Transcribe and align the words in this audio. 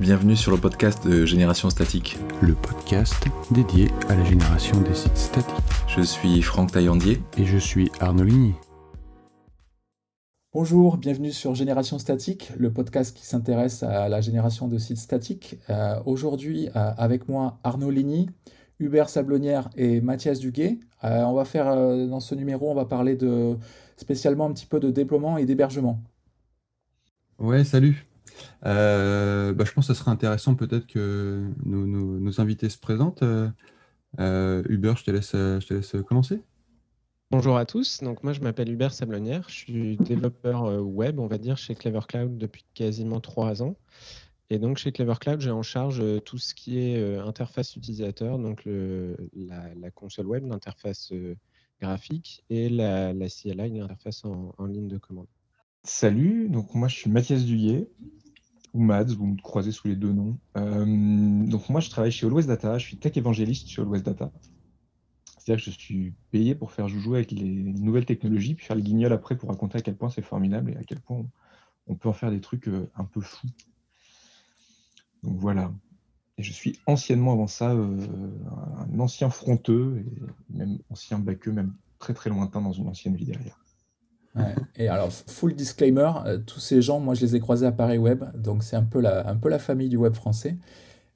Bienvenue 0.00 0.34
sur 0.34 0.50
le 0.50 0.56
podcast 0.56 1.06
de 1.06 1.26
Génération 1.26 1.68
Statique. 1.68 2.16
Le 2.40 2.54
podcast 2.54 3.22
dédié 3.50 3.88
à 4.08 4.16
la 4.16 4.24
génération 4.24 4.80
des 4.80 4.94
sites 4.94 5.14
statiques. 5.14 5.54
Je 5.88 6.00
suis 6.00 6.40
Franck 6.40 6.72
Taillandier. 6.72 7.20
Et 7.36 7.44
je 7.44 7.58
suis 7.58 7.92
Arnaud 8.00 8.24
Ligny. 8.24 8.54
Bonjour, 10.54 10.96
bienvenue 10.96 11.32
sur 11.32 11.54
Génération 11.54 11.98
Statique, 11.98 12.50
le 12.56 12.72
podcast 12.72 13.14
qui 13.14 13.26
s'intéresse 13.26 13.82
à 13.82 14.08
la 14.08 14.22
génération 14.22 14.68
de 14.68 14.78
sites 14.78 14.96
statiques. 14.96 15.58
Euh, 15.68 16.00
aujourd'hui, 16.06 16.70
euh, 16.76 16.92
avec 16.96 17.28
moi, 17.28 17.58
Arnaud 17.62 17.90
Ligny, 17.90 18.30
Hubert 18.78 19.10
Sablonnière 19.10 19.68
et 19.76 20.00
Mathias 20.00 20.38
Duguet. 20.38 20.78
Euh, 21.04 21.24
on 21.24 21.34
va 21.34 21.44
faire, 21.44 21.76
dans 22.08 22.20
ce 22.20 22.34
numéro, 22.34 22.70
on 22.70 22.74
va 22.74 22.86
parler 22.86 23.16
de, 23.16 23.58
spécialement 23.98 24.46
un 24.46 24.52
petit 24.54 24.66
peu 24.66 24.80
de 24.80 24.90
déploiement 24.90 25.36
et 25.36 25.44
d'hébergement. 25.44 26.00
Ouais, 27.38 27.64
salut. 27.64 28.06
Euh, 28.66 29.52
bah, 29.52 29.64
je 29.64 29.72
pense 29.72 29.86
que 29.86 29.94
ce 29.94 29.98
serait 29.98 30.10
intéressant 30.10 30.54
peut-être 30.54 30.86
que 30.86 31.46
nos, 31.64 32.40
invités 32.40 32.68
se 32.68 32.78
présentent. 32.78 33.22
Euh, 33.22 33.48
euh, 34.18 34.62
Hubert, 34.68 34.96
je 34.96 35.04
te, 35.04 35.10
laisse, 35.10 35.32
je 35.32 35.66
te 35.66 35.74
laisse 35.74 35.96
commencer. 36.06 36.42
Bonjour 37.30 37.56
à 37.56 37.64
tous, 37.64 38.00
donc 38.02 38.24
moi 38.24 38.32
je 38.32 38.40
m'appelle 38.40 38.68
Hubert 38.72 38.92
Sablonnière, 38.92 39.44
je 39.48 39.54
suis 39.54 39.96
développeur 39.98 40.64
web, 40.84 41.20
on 41.20 41.28
va 41.28 41.38
dire, 41.38 41.56
chez 41.56 41.76
Clever 41.76 42.00
Cloud 42.08 42.36
depuis 42.38 42.64
quasiment 42.74 43.20
trois 43.20 43.62
ans. 43.62 43.76
Et 44.50 44.58
donc 44.58 44.78
chez 44.78 44.90
Clever 44.90 45.14
Cloud, 45.20 45.40
j'ai 45.40 45.52
en 45.52 45.62
charge 45.62 46.02
tout 46.24 46.38
ce 46.38 46.56
qui 46.56 46.80
est 46.80 47.18
interface 47.18 47.76
utilisateur, 47.76 48.36
donc 48.40 48.64
la, 48.66 49.90
console 49.94 50.26
web, 50.26 50.44
l'interface 50.44 51.12
graphique 51.80 52.44
et 52.50 52.68
la, 52.68 53.12
CLI, 53.12 53.78
l'interface 53.78 54.24
en, 54.24 54.52
en, 54.58 54.66
ligne 54.66 54.88
de 54.88 54.98
commande. 54.98 55.28
Salut, 55.84 56.48
donc 56.48 56.74
moi 56.74 56.88
je 56.88 56.96
suis 56.96 57.10
Mathias 57.10 57.44
Duyet, 57.44 57.88
ou 58.72 58.82
Mads, 58.82 59.14
vous 59.14 59.26
me 59.26 59.36
croisez 59.36 59.72
sous 59.72 59.88
les 59.88 59.96
deux 59.96 60.12
noms. 60.12 60.38
Euh, 60.56 61.46
donc 61.46 61.68
moi, 61.68 61.80
je 61.80 61.90
travaille 61.90 62.12
chez 62.12 62.26
Always 62.26 62.46
Data, 62.46 62.78
je 62.78 62.86
suis 62.86 62.98
tech 62.98 63.16
évangéliste 63.16 63.68
chez 63.68 63.82
Always 63.82 64.02
Data. 64.02 64.30
C'est-à-dire 65.38 65.64
que 65.64 65.70
je 65.70 65.76
suis 65.76 66.14
payé 66.30 66.54
pour 66.54 66.70
faire 66.70 66.86
joujou 66.88 67.14
avec 67.14 67.32
les 67.32 67.44
nouvelles 67.44 68.04
technologies, 68.04 68.54
puis 68.54 68.66
faire 68.66 68.76
le 68.76 68.82
guignol 68.82 69.12
après 69.12 69.36
pour 69.36 69.48
raconter 69.48 69.78
à 69.78 69.80
quel 69.80 69.96
point 69.96 70.10
c'est 70.10 70.22
formidable 70.22 70.72
et 70.72 70.76
à 70.76 70.84
quel 70.84 71.00
point 71.00 71.24
on, 71.86 71.94
peut 71.94 72.08
en 72.08 72.12
faire 72.12 72.30
des 72.30 72.40
trucs 72.40 72.68
euh, 72.68 72.90
un 72.94 73.04
peu 73.04 73.20
fous. 73.20 73.48
Donc 75.22 75.36
voilà. 75.38 75.72
Et 76.38 76.42
je 76.42 76.52
suis 76.52 76.78
anciennement 76.86 77.32
avant 77.32 77.46
ça 77.46 77.72
euh, 77.72 78.06
un 78.78 78.98
ancien 79.00 79.30
fronteux, 79.30 80.04
et 80.06 80.56
même 80.56 80.78
ancien 80.90 81.18
baqueux, 81.18 81.52
même 81.52 81.74
très 81.98 82.14
très 82.14 82.30
lointain 82.30 82.60
dans 82.60 82.72
une 82.72 82.88
ancienne 82.88 83.16
vie 83.16 83.26
derrière. 83.26 83.58
Et 84.76 84.88
alors, 84.88 85.12
full 85.12 85.54
disclaimer, 85.54 86.10
euh, 86.24 86.38
tous 86.38 86.60
ces 86.60 86.82
gens, 86.82 87.00
moi 87.00 87.14
je 87.14 87.22
les 87.22 87.36
ai 87.36 87.40
croisés 87.40 87.66
à 87.66 87.72
Paris 87.72 87.98
Web, 87.98 88.24
donc 88.36 88.62
c'est 88.62 88.76
un 88.76 88.84
peu 88.84 89.00
la, 89.00 89.28
un 89.28 89.36
peu 89.36 89.48
la 89.48 89.58
famille 89.58 89.88
du 89.88 89.96
web 89.96 90.14
français. 90.14 90.56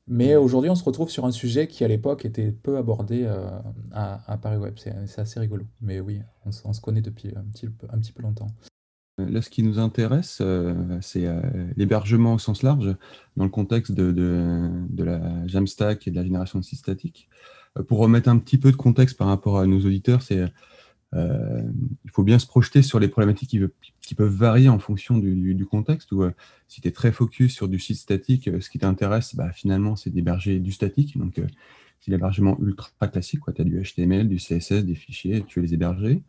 Mais 0.07 0.37
aujourd'hui, 0.37 0.69
on 0.69 0.75
se 0.75 0.85
retrouve 0.85 1.09
sur 1.09 1.25
un 1.25 1.31
sujet 1.31 1.67
qui 1.67 1.83
à 1.83 1.89
l'époque 1.89 2.27
était 2.27 2.53
peu 2.53 2.77
abordé 2.77 3.23
euh, 3.25 3.49
à, 3.93 4.37
Paris 4.37 4.59
Web. 4.59 4.75
C'est 4.77 5.19
assez 5.19 5.41
rigolo. 5.41 5.65
Mais 5.81 5.99
oui, 6.01 6.21
on, 6.45 6.73
se 6.75 6.81
connaît 6.83 7.01
depuis 7.01 7.33
un 7.35 7.45
petit, 7.45 7.69
un 7.89 7.99
petit 7.99 8.13
peu 8.13 8.23
longtemps. 8.23 8.49
Là, 9.17 9.41
ce 9.41 9.49
qui 9.49 9.63
nous 9.63 9.79
intéresse, 9.79 10.41
euh, 10.43 10.75
c'est 11.01 11.27
l'hébergement 11.77 12.35
au 12.35 12.39
sens 12.39 12.63
large, 12.63 12.95
dans 13.39 13.45
le 13.45 13.51
contexte 13.51 13.93
de, 13.93 14.13
de, 14.13 14.69
de, 14.91 15.05
la 15.05 15.47
Jamstack 15.47 16.07
et 16.07 16.11
de 16.11 16.17
la 16.17 16.25
génération 16.25 16.59
de 16.59 16.65
sites 16.65 16.81
statiques. 16.81 17.31
pour 17.89 17.99
remettre 17.99 18.29
un 18.29 18.37
petit 18.37 18.59
peu 18.59 18.73
de 18.73 18.77
contexte 18.77 19.17
par 19.17 19.29
rapport 19.29 19.59
à 19.59 19.67
nos 19.67 19.79
auditeurs, 19.79 20.21
c'est 20.21 20.45
euh, 21.15 21.63
il 22.05 22.11
faut 22.11 22.25
bien 22.25 22.39
se 22.39 22.47
projeter 22.47 22.83
sur 22.83 22.99
les 22.99 23.09
problématiques 23.09 23.51
qui, 24.01 24.15
peuvent 24.15 24.35
varier 24.35 24.69
en 24.69 24.79
fonction 24.79 25.19
du, 25.19 25.67
contexte. 25.67 26.13
Ou 26.13 26.23
euh, 26.23 26.33
si 26.69 26.81
tu 26.81 26.89
es 26.89 26.91
très 26.91 27.13
focus 27.13 27.55
sur 27.55 27.69
du 27.69 27.79
site 27.79 27.97
statique, 27.97 28.49
euh, 28.49 28.61
ce 28.61 28.71
qui 28.71 28.79
t'intéresse, 28.79 29.35
bah, 29.35 29.51
finalement, 29.53 29.97
c'est 29.97 30.11
d'héberger 30.11 30.59
du 30.59 30.73
statique. 30.73 31.19
Donc, 31.19 31.41
c'est 32.01 32.11
l'hébergement 32.11 32.59
ultra 32.61 33.09
classique. 33.09 33.41
Tu 33.55 33.61
as 33.61 33.65
du 33.65 33.83
HTML, 33.83 34.29
du 34.29 34.37
CSS, 34.37 34.85
des 34.85 34.95
fichiers, 34.95 35.45
tu 35.47 35.61
veux 35.61 35.67
les 35.67 35.75
héberger. 35.75 36.23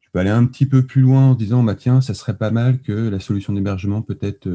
Tu 0.00 0.10
peux 0.10 0.18
aller 0.18 0.30
un 0.30 0.46
petit 0.46 0.66
peu 0.66 0.84
plus 0.84 1.02
loin 1.02 1.30
en 1.30 1.34
disant, 1.34 1.62
bah, 1.62 1.74
tiens, 1.74 2.00
ça 2.00 2.14
serait 2.14 2.36
pas 2.36 2.50
mal 2.50 2.80
que 2.80 2.92
la 2.92 3.20
solution 3.20 3.52
d'hébergement 3.52 4.02
peut-être 4.02 4.48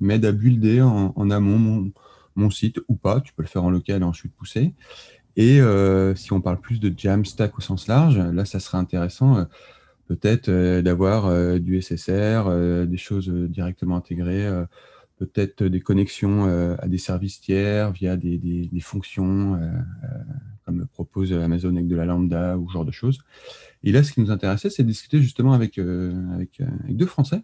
m'aide 0.00 0.24
à 0.24 0.32
builder 0.32 0.82
en, 0.82 1.30
amont 1.30 1.58
mon, 1.58 1.92
mon, 2.34 2.50
site 2.50 2.80
ou 2.88 2.96
pas. 2.96 3.20
Tu 3.20 3.32
peux 3.32 3.42
le 3.42 3.48
faire 3.48 3.64
en 3.64 3.70
local 3.70 4.02
et 4.02 4.04
ensuite 4.04 4.34
pousser. 4.34 4.74
Et 5.36 5.60
euh, 5.60 6.14
si 6.14 6.32
on 6.32 6.40
parle 6.40 6.60
plus 6.60 6.80
de 6.80 6.92
Jamstack 6.96 7.58
au 7.58 7.60
sens 7.60 7.88
large, 7.88 8.18
là, 8.18 8.44
ça 8.44 8.58
serait 8.58 8.78
intéressant 8.78 9.36
euh, 9.36 9.44
peut-être 10.08 10.48
euh, 10.48 10.80
d'avoir 10.80 11.30
du 11.60 11.80
SSR, 11.80 12.86
des 12.86 12.96
choses 12.96 13.28
directement 13.28 13.96
intégrées, 13.96 14.48
peut-être 15.18 15.64
des 15.64 15.80
connexions 15.80 16.44
à 16.78 16.88
des 16.88 16.98
services 16.98 17.40
tiers 17.40 17.90
via 17.92 18.16
des, 18.16 18.70
fonctions 18.80 19.60
comme 20.64 20.86
propose 20.86 21.32
Amazon 21.32 21.74
avec 21.74 21.86
de 21.86 21.96
la 21.96 22.06
lambda 22.06 22.56
ou 22.56 22.68
ce 22.68 22.72
genre 22.72 22.84
de 22.84 22.92
choses. 22.92 23.18
Et 23.82 23.92
là, 23.92 24.02
ce 24.02 24.12
qui 24.12 24.20
nous 24.20 24.30
intéressait, 24.30 24.70
c'est 24.70 24.82
de 24.82 24.88
discuter 24.88 25.20
justement 25.20 25.52
avec, 25.52 25.78
avec, 25.78 26.62
deux 26.88 27.06
Français 27.06 27.42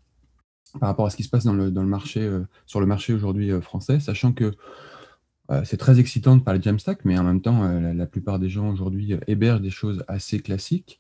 par 0.81 0.89
rapport 0.89 1.05
à 1.05 1.11
ce 1.11 1.17
qui 1.17 1.23
se 1.23 1.29
passe 1.29 1.45
dans 1.45 1.53
le, 1.53 1.71
dans 1.71 1.83
le 1.83 1.89
marché, 1.89 2.31
sur 2.67 2.81
le 2.81 2.87
marché 2.87 3.13
aujourd'hui 3.13 3.51
français, 3.61 4.01
sachant 4.01 4.33
que 4.33 4.53
c'est 5.65 5.77
très 5.77 6.01
excitant 6.01 6.37
de 6.37 6.43
parler 6.43 6.59
de 6.59 6.65
Jamstack, 6.65 7.05
mais 7.05 7.19
en 7.19 7.25
même 7.25 7.41
temps, 7.41 7.65
euh, 7.65 7.93
la, 7.93 8.07
plupart 8.07 8.39
des 8.39 8.49
gens 8.49 8.71
aujourd'hui 8.71 9.15
euh, 9.15 9.19
hébergent 9.27 9.61
des 9.61 9.71
choses 9.71 10.05
assez 10.09 10.41
classiques. 10.41 10.99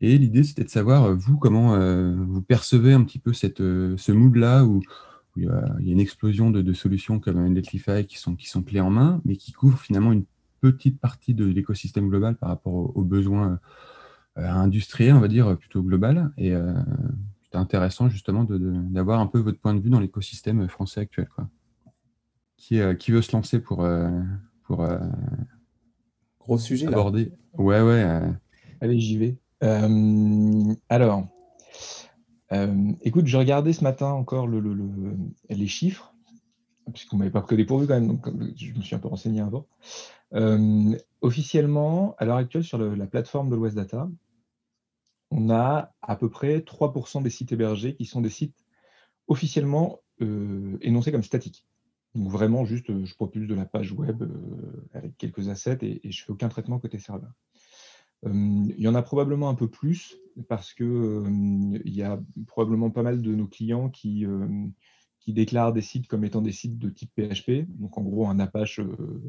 Et 0.00 0.18
l'idée, 0.18 0.44
c'était 0.44 0.64
de 0.64 0.68
savoir, 0.68 1.14
vous, 1.14 1.38
comment 1.38 1.76
vous 2.14 2.40
percevez 2.40 2.92
un 2.92 3.02
petit 3.02 3.18
peu 3.18 3.32
ce 3.32 4.12
mood-là 4.12 4.64
où, 4.64 4.80
il 5.36 5.44
y 5.44 5.48
a 5.48 5.92
une 5.92 5.98
explosion 5.98 6.50
de, 6.50 6.72
solutions 6.72 7.18
comme 7.18 7.44
Netlify 7.48 8.06
qui 8.06 8.16
sont, 8.16 8.36
qui 8.36 8.46
sont 8.48 8.62
clés 8.62 8.80
en 8.80 8.90
main, 8.90 9.20
mais 9.24 9.36
qui 9.36 9.50
couvrent 9.50 9.80
finalement 9.80 10.12
une 10.12 10.24
petite 10.60 11.00
partie 11.00 11.34
de 11.34 11.44
l'écosystème 11.46 12.08
global 12.08 12.36
par 12.36 12.48
rapport 12.48 12.96
aux, 12.96 13.02
besoins 13.02 13.58
industriels, 14.36 15.16
on 15.16 15.20
va 15.20 15.26
dire, 15.26 15.58
plutôt 15.58 15.82
global. 15.82 16.30
Et 16.38 16.52
c'est 17.50 17.58
intéressant 17.58 18.08
justement 18.08 18.44
d'avoir 18.44 19.18
un 19.18 19.26
peu 19.26 19.40
votre 19.40 19.58
point 19.58 19.74
de 19.74 19.80
vue 19.80 19.90
dans 19.90 20.00
l'écosystème 20.00 20.68
français 20.68 21.00
actuel. 21.00 21.26
Euh, 22.72 22.94
qui, 22.94 23.12
veut 23.12 23.22
se 23.22 23.32
lancer 23.32 23.60
pour, 23.60 23.82
euh, 23.82 24.10
pour 24.64 24.82
euh, 24.82 24.98
Gros 26.40 26.58
sujet, 26.58 26.86
aborder 26.86 27.32
Ouais, 27.54 27.80
ouais. 27.80 28.04
Allez, 28.80 29.00
j'y 29.00 29.16
vais. 29.16 29.36
alors, 30.88 31.24
écoute, 33.02 33.26
je 33.26 33.36
regardais 33.38 33.72
ce 33.72 33.84
matin 33.84 34.08
encore 34.08 34.46
le, 34.46 34.60
les 35.48 35.66
chiffres, 35.66 36.14
puisqu'on 36.92 37.16
ne 37.16 37.20
m'avait 37.20 37.30
pas 37.30 37.44
dépourvu 37.48 37.86
quand 37.86 37.94
même, 37.94 38.08
donc 38.08 38.28
je 38.56 38.72
me 38.74 38.82
suis 38.82 38.94
un 38.94 38.98
peu 38.98 39.08
renseigné 39.08 39.40
avant. 39.40 39.66
officiellement, 41.22 42.16
à 42.18 42.26
l'heure 42.26 42.36
actuelle, 42.36 42.64
sur 42.64 42.78
la 42.78 43.06
plateforme 43.06 43.48
de 43.50 43.56
l'Ouest 43.56 43.76
Data, 43.76 44.10
on 45.30 45.48
a 45.50 45.94
à 46.02 46.16
peu 46.16 46.28
près 46.28 46.58
3% 46.58 47.22
des 47.22 47.30
sites 47.30 47.52
hébergés 47.52 47.94
qui 47.94 48.04
sont 48.04 48.20
des 48.20 48.30
sites 48.30 48.64
officiellement 49.26 50.00
énoncés 50.20 51.12
comme 51.12 51.22
statiques. 51.22 51.67
Donc 52.18 52.32
vraiment, 52.32 52.64
juste, 52.64 53.04
je 53.04 53.14
propulse 53.14 53.46
de 53.46 53.54
la 53.54 53.64
page 53.64 53.92
web 53.92 54.24
avec 54.92 55.16
quelques 55.18 55.48
assets 55.48 55.78
et, 55.82 56.00
je 56.04 56.18
je 56.18 56.24
fais 56.24 56.32
aucun 56.32 56.48
traitement 56.48 56.80
côté 56.80 56.98
serveur. 56.98 57.32
il 58.24 58.74
y 58.76 58.88
en 58.88 58.96
a 58.96 59.02
probablement 59.02 59.48
un 59.48 59.54
peu 59.54 59.68
plus 59.68 60.16
parce 60.48 60.74
que 60.74 61.22
il 61.84 61.94
y 61.94 62.02
a 62.02 62.20
probablement 62.48 62.90
pas 62.90 63.04
mal 63.04 63.22
de 63.22 63.34
nos 63.36 63.46
clients 63.46 63.88
qui, 63.88 64.26
qui 65.20 65.32
déclarent 65.32 65.72
des 65.72 65.80
sites 65.80 66.08
comme 66.08 66.24
étant 66.24 66.42
des 66.42 66.50
sites 66.50 66.76
de 66.76 66.90
type 66.90 67.12
PHP, 67.14 67.68
donc 67.78 67.96
en 67.96 68.02
gros 68.02 68.26
un 68.26 68.40
Apache 68.40 68.80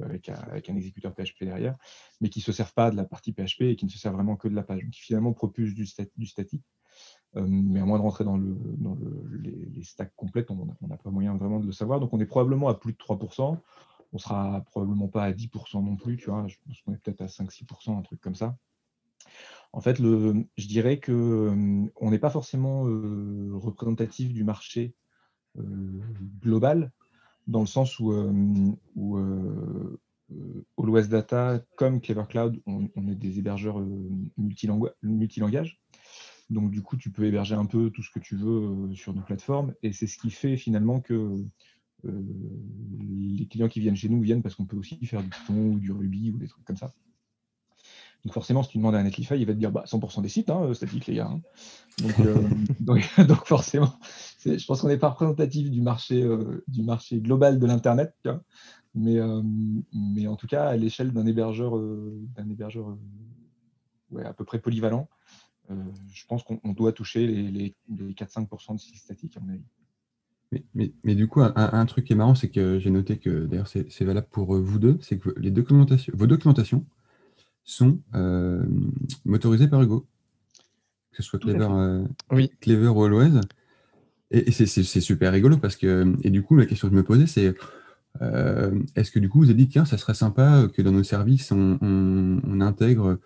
avec, 0.02 0.30
un 0.30 0.76
exécuteur 0.76 1.14
PHP 1.14 1.44
derrière, 1.44 1.78
mais 2.22 2.30
qui 2.30 2.40
ne 2.40 2.44
se 2.44 2.52
servent 2.52 2.74
pas 2.74 2.90
de 2.90 2.96
la 2.96 3.04
partie 3.04 3.34
PHP 3.34 3.62
et 3.62 3.76
qui 3.76 3.86
ne 3.86 3.92
se 3.92 4.00
servent 4.00 4.16
vraiment 4.16 4.36
que 4.36 4.48
de 4.48 4.56
la 4.56 4.64
page, 4.64 4.82
donc 4.82 4.92
qui 4.92 5.02
finalement 5.02 5.34
propulsent 5.34 5.76
du, 5.76 5.86
du 6.18 6.26
statique. 6.26 6.64
Euh, 7.36 7.46
mais 7.48 7.80
à 7.80 7.86
moins 7.86 8.00
de 8.00 8.04
rentrer 8.04 8.24
dans, 8.24 8.38
le, 8.38 8.56
dans 8.78 8.98
les, 9.42 9.84
stacks 9.84 10.14
complètes, 10.16 10.50
on 10.50 10.88
n'a 10.88 10.98
pas 10.98 11.12
moyen 11.12 11.36
vraiment 11.36 11.60
de 11.60 11.66
le 11.66 11.72
savoir. 11.72 12.00
Donc 12.00 12.14
on 12.14 12.20
est 12.20 12.26
probablement 12.26 12.70
à 12.70 12.74
plus 12.74 12.94
de 12.94 12.98
3%. 12.98 13.58
On 14.12 14.18
sera 14.18 14.62
probablement 14.72 15.08
pas 15.08 15.24
à 15.24 15.32
10% 15.32 15.84
non 15.84 15.96
plus, 15.96 16.18
tu 16.18 16.32
vois. 16.32 16.48
Je 16.48 16.58
pense 16.66 16.82
qu'on 16.82 16.94
est 16.94 16.98
peut-être 16.98 17.22
à 17.22 17.28
5-6%, 17.28 17.98
un 17.98 18.02
truc 18.02 18.20
comme 18.20 18.36
ça. 18.36 18.58
En 19.72 19.82
fait, 19.82 19.98
je 19.98 20.68
dirais 20.68 20.98
que 21.00 21.12
euh, 21.12 22.10
n'est 22.10 22.20
pas 22.20 22.32
forcément 22.32 22.88
euh, 22.88 23.52
représentatif 23.54 24.34
du 24.34 24.44
marché 24.44 24.96
global, 26.42 26.92
dans 27.48 27.60
le 27.60 27.66
sens 27.66 28.00
où, 28.00 28.14
où 28.96 29.18
All 30.78 31.08
Data, 31.08 31.60
comme 31.76 32.00
Clever 32.02 32.24
Cloud, 32.30 32.62
on, 32.66 32.88
on 32.96 33.08
est 33.08 33.16
des 33.16 33.40
hébergeurs 33.40 33.84
multilangages. 34.38 35.80
Donc, 36.50 36.72
du 36.72 36.82
coup, 36.82 36.98
tu 36.98 37.12
peux 37.12 37.26
héberger 37.26 37.56
un 37.56 37.66
peu 37.66 37.92
tout 37.92 38.02
ce 38.02 38.10
que 38.10 38.20
tu 38.20 38.36
veux 38.36 38.50
euh, 38.50 38.96
sur 38.96 39.14
nos 39.14 39.22
plateformes. 39.22 39.74
Et 39.84 39.94
c'est 39.94 40.08
ce 40.08 40.18
qui 40.18 40.32
fait 40.32 40.58
finalement 40.58 41.00
que 41.00 41.36
euh, 42.06 42.24
les 43.36 43.46
clients 43.48 43.68
qui 43.68 43.80
viennent 43.80 43.96
chez 43.96 44.10
nous 44.10 44.22
viennent 44.22 44.42
parce 44.42 44.56
qu'on 44.56 44.66
peut 44.66 44.78
aussi 44.78 45.04
faire 45.06 45.22
du 45.22 45.30
Python 45.30 45.74
ou 45.74 45.80
du 45.80 45.92
Ruby 45.92 46.32
ou 46.32 46.38
des 46.38 46.48
trucs 46.48 46.66
comme 46.66 46.78
ça. 46.78 46.94
Donc 48.26 48.34
forcément, 48.34 48.64
si 48.64 48.70
tu 48.70 48.78
demandes 48.80 48.96
à 48.96 49.04
Netlify, 49.04 49.36
il 49.36 49.46
va 49.46 49.54
te 49.54 49.60
dire 49.60 49.72
bah, 49.72 49.84
100% 49.86 50.22
des 50.22 50.30
sites 50.30 50.50
hein, 50.50 50.74
statiques, 50.74 51.06
les 51.06 51.16
gars. 51.16 51.32
Hein. 51.32 51.42
Donc, 52.80 52.98
donc, 53.28 53.46
forcément, 53.46 53.94
je 54.44 54.66
pense 54.66 54.82
qu'on 54.82 54.88
n'est 54.88 54.98
pas 54.98 55.10
représentatif 55.10 55.70
du 55.70 55.82
marché, 55.82 56.28
du 56.68 56.84
marché 56.84 57.20
global 57.20 57.60
de 57.60 57.66
l'Internet. 57.66 58.14
Mais, 58.96 59.20
mais 59.94 60.28
en 60.28 60.36
tout 60.36 60.48
cas, 60.48 60.68
à 60.68 60.76
l'échelle 60.76 61.14
d'un 61.14 61.26
hébergeur, 61.28 61.80
d'un 61.80 62.50
hébergeur 62.50 62.98
ouais, 64.12 64.26
à 64.26 64.34
peu 64.34 64.44
près 64.44 64.60
polyvalent, 64.60 65.08
je 66.12 66.26
pense 66.28 66.44
qu'on 66.44 66.74
doit 66.74 66.94
toucher 66.94 67.28
les, 67.28 67.44
les, 67.52 67.76
les 67.90 68.14
4-5% 68.14 68.76
de 68.76 68.80
sites 68.80 68.96
statiques, 68.98 69.38
à 69.38 69.40
mon 69.40 69.54
avis. 69.54 69.64
Mais, 70.74 70.92
mais, 71.04 71.14
du 71.14 71.28
coup, 71.28 71.42
un, 71.42 71.86
truc 71.86 72.06
qui 72.06 72.14
est 72.14 72.16
marrant, 72.16 72.34
c'est 72.34 72.50
que 72.50 72.80
j'ai 72.80 72.90
noté 72.90 73.18
que 73.18 73.46
d'ailleurs 73.46 73.68
c'est 73.68 74.04
valable 74.04 74.28
pour 74.32 74.56
euh, 74.56 74.60
vous 74.60 74.80
deux, 74.80 74.98
c'est 75.02 75.20
que 75.20 75.30
les 75.38 75.52
documentations, 75.52 76.12
vos 76.16 76.26
documentations 76.26 76.86
sont 77.64 78.00
euh, 78.16 78.66
motorisées 79.26 79.68
par 79.68 79.84
Hugo, 79.84 80.08
que 81.12 81.18
ce 81.18 81.24
soit 81.24 81.38
Clever, 81.38 81.68
euh, 81.70 82.04
oui. 82.32 82.52
Clever 82.62 82.88
ou 82.88 83.04
Always. 83.04 83.40
Et, 84.32 84.52
c'est 84.52 84.66
super 84.84 85.32
rigolo 85.32 85.58
parce 85.58 85.76
que, 85.76 86.16
et 86.24 86.32
du 86.32 86.42
coup, 86.42 86.56
la 86.56 86.66
question 86.66 86.88
que 86.88 86.96
je 86.96 87.00
me 87.00 87.04
posais, 87.04 87.28
c'est 87.28 87.56
est-ce 88.96 89.12
que 89.12 89.20
du 89.20 89.30
coup 89.30 89.40
vous 89.40 89.46
avez 89.46 89.54
dit, 89.54 89.70
tiens, 89.70 89.86
ça 89.86 90.00
serait 90.00 90.16
sympa 90.16 90.68
que 90.74 90.82
dans 90.82 90.92
nos 90.92 91.04
services, 91.04 91.52
on, 91.52 92.62
intègre 92.62 93.20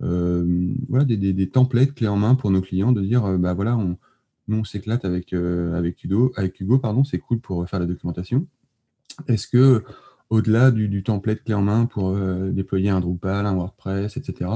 voilà, 0.00 1.04
des, 1.04 1.48
templates 1.48 1.94
clés 1.94 2.08
en 2.08 2.16
main 2.16 2.34
pour 2.34 2.50
nos 2.50 2.60
clients, 2.60 2.92
de 2.92 3.02
dire, 3.02 3.38
bah 3.38 3.54
voilà, 3.54 3.76
on 3.76 3.96
nous, 4.50 4.58
on 4.58 4.64
s'éclate 4.64 5.04
avec, 5.04 5.32
euh, 5.32 5.78
avec 5.78 6.04
Hugo, 6.04 6.78
pardon, 6.78 7.04
c'est 7.04 7.18
cool 7.18 7.40
pour 7.40 7.66
faire 7.68 7.80
la 7.80 7.86
documentation. 7.86 8.46
Est-ce 9.28 9.48
que, 9.48 9.84
au-delà 10.28 10.70
du, 10.70 11.02
template 11.02 11.44
clé 11.44 11.54
en 11.54 11.62
main 11.62 11.86
pour 11.86 12.10
euh, 12.10 12.50
déployer 12.50 12.90
un 12.90 13.00
Drupal, 13.00 13.46
un 13.46 13.54
WordPress, 13.54 14.16
etc., 14.16 14.50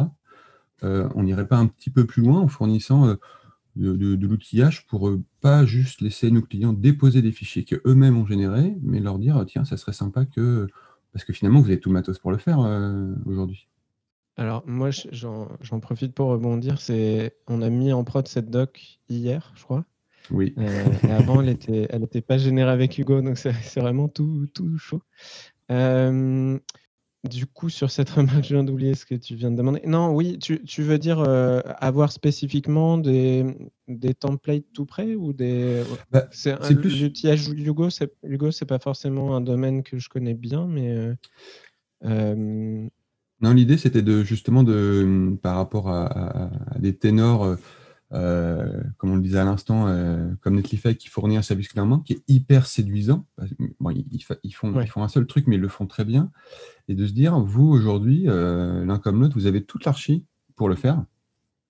euh, 0.83 1.09
on 1.15 1.23
n'irait 1.23 1.47
pas 1.47 1.57
un 1.57 1.67
petit 1.67 1.91
peu 1.91 2.05
plus 2.05 2.23
loin 2.23 2.41
en 2.41 2.49
fournissant 2.49 3.17
de, 3.77 4.27
l'outillage 4.27 4.87
pour 4.87 5.11
pas 5.41 5.65
juste 5.65 6.01
laisser 6.01 6.31
nos 6.31 6.43
clients 6.43 6.73
déposer 6.73 7.23
des 7.23 7.33
fichiers 7.33 7.65
qu'eux-mêmes 7.65 8.19
ont 8.19 8.27
générés, 8.27 8.77
mais 8.83 9.01
leur 9.01 9.19
dire 9.19 9.43
tiens, 9.47 9.65
ça 9.65 9.77
serait 9.77 9.93
sympa 9.93 10.27
que. 10.27 10.67
Parce 11.13 11.25
que 11.25 11.33
finalement, 11.33 11.61
vous 11.61 11.69
avez 11.69 11.79
tout 11.79 11.91
le 11.91 11.95
matos 11.95 12.19
pour 12.19 12.33
le 12.33 12.39
faire 12.39 12.59
aujourd'hui. 13.25 13.69
Alors 14.37 14.65
moi, 14.67 14.91
j'en 14.91 15.81
profite 15.81 16.13
pour 16.13 16.29
rebondir. 16.29 16.81
C'est, 16.81 17.37
on 17.47 17.63
a 17.63 17.71
mis 17.71 17.93
en 17.93 18.03
prod 18.03 18.27
cette 18.27 18.51
doc 18.51 18.99
hier, 19.09 19.53
je 19.55 19.63
crois. 19.63 19.85
Oui. 20.31 20.55
Euh, 20.59 20.85
et 21.07 21.13
avant, 21.13 21.41
elle 21.41 21.49
n'était 21.49 21.87
elle 21.91 22.03
était 22.03 22.23
pas 22.23 22.39
générée 22.39 22.71
avec 22.71 22.99
Hugo, 22.99 23.21
donc 23.21 23.39
c'est 23.39 23.81
vraiment 23.81 24.09
tout, 24.09 24.47
tout 24.55 24.77
chaud. 24.79 25.03
Euh, 25.71 26.59
du 27.29 27.47
coup, 27.47 27.69
sur 27.69 27.91
cette 27.91 28.11
remarque, 28.11 28.45
je 28.45 28.55
viens 28.55 28.65
d'oublier 28.65 28.95
ce 28.95 29.07
que 29.07 29.15
tu 29.15 29.35
viens 29.35 29.51
de 29.51 29.57
demander. 29.57 29.83
Non, 29.87 30.13
oui, 30.15 30.39
tu, 30.39 30.63
tu 30.65 30.83
veux 30.83 30.99
dire 30.99 31.21
euh, 31.21 31.61
avoir 31.79 32.11
spécifiquement 32.11 32.99
des, 32.99 33.47
des 33.87 34.15
templates 34.15 34.65
tout 34.73 34.87
prêts 34.87 35.15
ou 35.15 35.33
des. 35.33 35.83
Bah, 36.11 36.27
c'est 36.33 36.59
plus 36.75 37.03
l'outillage 37.03 37.49
Hugo. 37.49 37.89
Hugo, 38.25 38.51
c'est 38.51 38.67
pas 38.67 38.79
forcément 38.79 39.37
un 39.37 39.41
domaine 39.43 39.83
que 39.83 39.99
je 39.99 40.09
connais 40.09 40.35
bien, 40.35 40.67
mais. 40.67 41.13
Non, 43.45 43.53
l'idée, 43.53 43.77
c'était 43.77 44.01
de 44.01 44.25
justement 44.25 44.63
de, 44.63 45.37
par 45.43 45.57
rapport 45.57 45.91
à, 45.91 46.51
des 46.79 46.97
ténors, 46.97 47.45
euh, 47.45 47.57
euh, 48.15 48.81
comme 48.97 49.11
on 49.11 49.17
le 49.17 49.21
disait 49.21 49.39
à 49.39 49.45
l'instant, 49.45 49.87
euh, 49.87 50.33
comme 50.41 50.55
Netlify, 50.55 50.97
qui 50.97 51.09
fournit 51.09 51.37
un 51.37 51.43
service 51.43 51.69
clairement, 51.69 51.99
qui 51.99 52.15
est 52.15 52.23
hyper 52.27 52.65
séduisant. 52.65 53.27
ils, 53.43 54.23
font, 54.23 54.81
ils 54.81 54.89
font 54.89 55.03
un 55.03 55.09
seul 55.09 55.27
truc, 55.27 55.47
mais 55.47 55.57
ils 55.57 55.61
le 55.61 55.69
font 55.69 55.87
très 55.87 56.07
bien. 56.07 56.33
Et 56.89 56.95
de 56.95 57.07
se 57.07 57.13
dire, 57.13 57.39
vous, 57.39 57.67
aujourd'hui, 57.67 58.23
l'un 58.25 58.99
comme 58.99 59.21
l'autre, 59.21 59.35
vous 59.35 59.45
avez 59.45 59.63
toute 59.63 59.85
l'archi 59.85 60.25
pour 60.57 60.71
le 60.71 60.75
faire, 60.75 61.05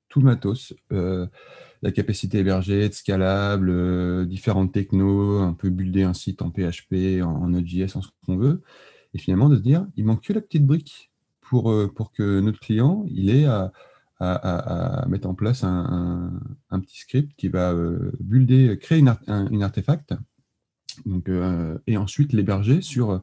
tout 0.08 0.20
le 0.20 0.26
matos, 0.26 0.74
la 0.90 1.90
capacité 1.90 2.38
hébergée, 2.38 2.82
être 2.82 2.94
scalable, 2.94 4.28
différentes 4.28 4.70
technos, 4.70 5.40
un 5.40 5.54
peu 5.54 5.70
builder 5.70 6.04
un 6.04 6.14
site 6.14 6.40
en 6.40 6.50
PHP, 6.50 7.20
en, 7.20 7.30
en 7.30 7.48
Node.js, 7.48 7.96
en 7.96 8.00
ce 8.02 8.10
qu'on 8.24 8.36
veut. 8.36 8.62
Et 9.12 9.18
finalement, 9.18 9.48
de 9.48 9.56
se 9.56 9.62
dire, 9.62 9.88
il 9.96 10.04
manque 10.04 10.22
que 10.22 10.32
la 10.32 10.40
petite 10.40 10.66
brique 10.66 11.10
pour, 11.54 11.70
euh, 11.70 11.86
pour 11.86 12.10
que 12.10 12.40
notre 12.40 12.58
client 12.58 13.04
il 13.06 13.30
ait 13.30 13.44
à, 13.44 13.70
mettre 15.06 15.28
en 15.28 15.34
place 15.34 15.62
un, 15.62 16.32
un, 16.70 16.80
petit 16.80 16.98
script 16.98 17.32
qui 17.36 17.48
va 17.48 17.72
euh, 17.72 18.10
builder, 18.18 18.76
créer 18.80 18.98
une, 18.98 19.14
une 19.28 19.62
artefact 19.62 20.14
donc, 21.06 21.28
euh, 21.28 21.78
et 21.86 21.96
ensuite 21.96 22.32
l'héberger 22.32 22.80
sur 22.80 23.20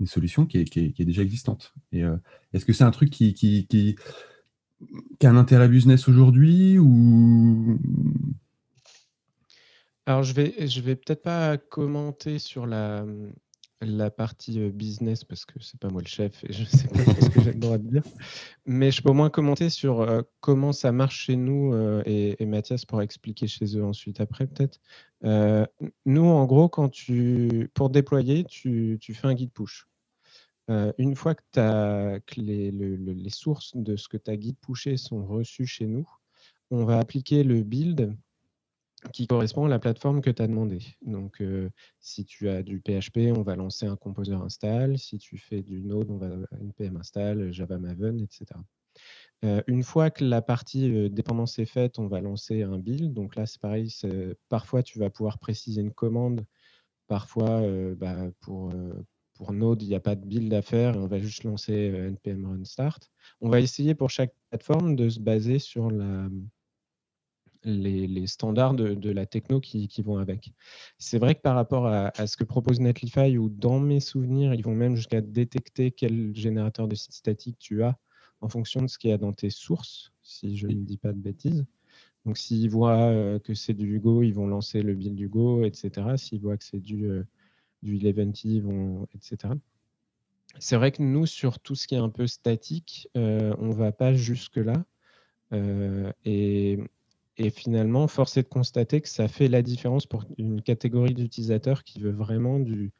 une 0.00 0.06
solution 0.06 0.46
qui 0.46 0.58
est, 0.58 1.04
déjà 1.04 1.22
existante. 1.22 1.74
Est-ce 1.92 2.64
que 2.64 2.72
c'est 2.72 2.84
un 2.84 2.90
truc 2.90 3.10
qui, 3.10 3.34
qui, 3.34 3.96
a 5.22 5.28
un 5.28 5.36
intérêt 5.36 5.68
business 5.68 6.08
aujourd'hui 6.08 6.78
ou? 6.78 7.78
Alors 10.06 10.22
je 10.22 10.32
vais 10.32 10.66
je 10.66 10.80
vais 10.80 10.96
peut-être 10.96 11.22
pas 11.22 11.58
commenter 11.58 12.38
sur 12.38 12.66
la 12.66 13.04
la 13.80 14.10
partie 14.10 14.58
business 14.70 15.24
parce 15.24 15.44
que 15.44 15.60
c'est 15.60 15.78
pas 15.78 15.88
moi 15.88 16.02
le 16.02 16.08
chef 16.08 16.42
et 16.44 16.52
je 16.52 16.64
sais 16.64 16.88
pas 16.88 17.04
ce 17.04 17.30
que 17.30 17.40
j'ai 17.40 17.52
le 17.52 17.60
droit 17.60 17.78
de 17.78 17.88
dire. 17.88 18.02
Mais 18.66 18.90
je 18.90 19.02
peux 19.02 19.10
au 19.10 19.14
moins 19.14 19.30
commenter 19.30 19.70
sur 19.70 20.24
comment 20.40 20.72
ça 20.72 20.90
marche 20.92 21.26
chez 21.26 21.36
nous 21.36 21.74
et, 22.04 22.44
Mathias 22.44 22.84
pourra 22.84 23.04
expliquer 23.04 23.46
chez 23.46 23.76
eux 23.76 23.84
ensuite 23.84 24.20
après 24.20 24.46
peut-être. 24.46 24.80
nous, 26.06 26.24
en 26.24 26.44
gros, 26.46 26.68
quand 26.68 26.88
tu 26.88 27.70
pour 27.74 27.90
déployer, 27.90 28.44
tu, 28.44 28.98
tu 29.00 29.14
fais 29.14 29.28
un 29.28 29.34
guide 29.34 29.52
push. 29.52 29.86
une 30.98 31.14
fois 31.14 31.34
que, 31.34 31.60
as, 31.60 32.20
que 32.20 32.40
les, 32.40 32.72
les, 32.72 33.30
sources 33.30 33.76
de 33.76 33.96
ce 33.96 34.08
que 34.08 34.16
tu 34.16 34.30
as 34.30 34.36
guide 34.36 34.58
pushé 34.60 34.96
sont 34.96 35.24
reçues 35.24 35.66
chez 35.66 35.86
nous, 35.86 36.08
on 36.70 36.84
va 36.84 36.98
appliquer 36.98 37.44
le 37.44 37.62
build 37.62 38.12
qui 39.12 39.26
correspond 39.26 39.66
à 39.66 39.68
la 39.68 39.78
plateforme 39.78 40.20
que 40.20 40.30
tu 40.30 40.42
as 40.42 40.46
demandé. 40.46 40.78
Donc, 41.02 41.40
euh, 41.40 41.70
si 42.00 42.24
tu 42.24 42.48
as 42.48 42.62
du 42.62 42.80
PHP, 42.80 43.32
on 43.36 43.42
va 43.42 43.56
lancer 43.56 43.86
un 43.86 43.96
composer 43.96 44.34
install. 44.34 44.98
Si 44.98 45.18
tu 45.18 45.38
fais 45.38 45.62
du 45.62 45.82
Node, 45.82 46.10
on 46.10 46.18
va 46.18 46.28
npm 46.60 46.96
install, 46.96 47.52
Java 47.52 47.78
Maven, 47.78 48.20
etc. 48.20 48.46
Euh, 49.44 49.62
une 49.66 49.84
fois 49.84 50.10
que 50.10 50.24
la 50.24 50.42
partie 50.42 50.92
euh, 50.94 51.08
dépendance 51.08 51.58
est 51.58 51.66
faite, 51.66 51.98
on 51.98 52.08
va 52.08 52.20
lancer 52.20 52.62
un 52.62 52.78
build. 52.78 53.12
Donc 53.12 53.36
là, 53.36 53.46
c'est 53.46 53.60
pareil. 53.60 53.92
Parfois, 54.48 54.82
tu 54.82 54.98
vas 54.98 55.10
pouvoir 55.10 55.38
préciser 55.38 55.80
une 55.80 55.92
commande. 55.92 56.44
Parfois, 57.06 57.62
bah, 57.96 58.16
pour, 58.40 58.70
pour 59.34 59.52
Node, 59.54 59.82
il 59.82 59.88
n'y 59.88 59.94
a 59.94 60.00
pas 60.00 60.14
de 60.14 60.26
build 60.26 60.52
à 60.52 60.60
faire 60.60 60.94
on 60.96 61.06
va 61.06 61.18
juste 61.18 61.44
lancer 61.44 61.90
npm 61.90 62.44
run 62.44 62.64
start. 62.64 63.10
On 63.40 63.48
va 63.48 63.60
essayer 63.60 63.94
pour 63.94 64.10
chaque 64.10 64.34
plateforme 64.50 64.94
de 64.94 65.08
se 65.08 65.18
baser 65.18 65.58
sur 65.58 65.90
la, 65.90 66.28
les, 67.68 68.26
standards 68.26 68.74
de, 68.74 69.10
la 69.10 69.26
techno 69.26 69.60
qui, 69.60 69.88
vont 70.02 70.18
avec. 70.18 70.52
C'est 70.98 71.18
vrai 71.18 71.34
que 71.34 71.40
par 71.40 71.54
rapport 71.54 71.86
à, 71.86 72.26
ce 72.26 72.36
que 72.36 72.44
propose 72.44 72.80
Netlify, 72.80 73.38
ou 73.38 73.48
dans 73.48 73.80
mes 73.80 74.00
souvenirs, 74.00 74.54
ils 74.54 74.64
vont 74.64 74.74
même 74.74 74.96
jusqu'à 74.96 75.20
détecter 75.20 75.90
quel 75.90 76.34
générateur 76.34 76.88
de 76.88 76.94
site 76.94 77.12
statique 77.12 77.58
tu 77.58 77.82
as 77.82 77.96
en 78.40 78.48
fonction 78.48 78.82
de 78.82 78.86
ce 78.86 78.98
qu'il 78.98 79.10
y 79.10 79.12
a 79.12 79.18
dans 79.18 79.32
tes 79.32 79.50
sources, 79.50 80.12
si 80.22 80.56
je 80.56 80.66
ne 80.66 80.84
dis 80.84 80.96
pas 80.96 81.12
de 81.12 81.18
bêtises. 81.18 81.64
Donc 82.24 82.36
s'ils 82.36 82.70
voient 82.70 83.06
euh, 83.06 83.38
que 83.38 83.54
c'est 83.54 83.74
du 83.74 83.96
Hugo, 83.96 84.22
ils 84.22 84.34
vont 84.34 84.46
lancer 84.46 84.82
le 84.82 84.94
build 84.94 85.18
Hugo, 85.18 85.64
etc. 85.64 86.16
S'ils 86.16 86.40
voient 86.40 86.56
que 86.56 86.64
c'est 86.64 86.80
du, 86.80 87.06
euh, 87.06 87.24
du 87.82 87.96
Eleventy, 87.96 88.56
ils 88.56 88.62
vont, 88.62 89.06
etc. 89.14 89.54
C'est 90.58 90.76
vrai 90.76 90.92
que 90.92 91.02
nous, 91.02 91.26
sur 91.26 91.58
tout 91.60 91.74
ce 91.74 91.86
qui 91.86 91.94
est 91.94 91.98
un 91.98 92.08
peu 92.08 92.26
statique, 92.26 93.08
euh, 93.16 93.54
on 93.58 93.68
ne 93.68 93.74
va 93.74 93.92
pas 93.92 94.14
jusque-là. 94.14 94.84
et 96.24 96.78
et 97.38 97.50
finalement, 97.50 98.08
force 98.08 98.36
est 98.36 98.42
de 98.42 98.48
constater 98.48 99.00
que 99.00 99.08
ça 99.08 99.28
fait 99.28 99.48
la 99.48 99.62
différence 99.62 100.06
pour 100.06 100.24
une 100.38 100.60
catégorie 100.60 101.14
d'utilisateurs 101.14 101.84
qui 101.84 102.00
veut 102.00 102.10
vraiment 102.10 102.58
du, 102.58 102.92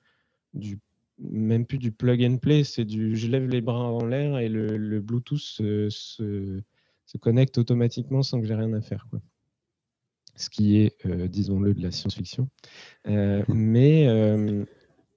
du, 0.54 0.78
même 1.18 1.66
plus 1.66 1.78
du 1.78 1.90
plug 1.90 2.22
and 2.22 2.38
play, 2.38 2.62
c'est 2.62 2.84
du 2.84 3.16
je 3.16 3.26
lève 3.26 3.48
les 3.48 3.60
bras 3.60 3.90
en 3.90 4.04
l'air 4.06 4.38
et 4.38 4.48
le, 4.48 5.00
Bluetooth 5.00 5.38
se, 5.38 5.88
se, 5.90 6.62
connecte 7.20 7.58
automatiquement 7.58 8.22
sans 8.22 8.40
que 8.40 8.46
j'ai 8.46 8.54
rien 8.54 8.72
à 8.74 8.80
faire. 8.80 9.08
Quoi. 9.10 9.20
Ce 10.36 10.48
qui 10.48 10.78
est, 10.78 11.04
euh, 11.06 11.26
disons-le, 11.26 11.74
de 11.74 11.82
la 11.82 11.90
science-fiction. 11.90 12.48
Euh, 13.08 13.42
mais 13.48 14.06
euh, 14.06 14.64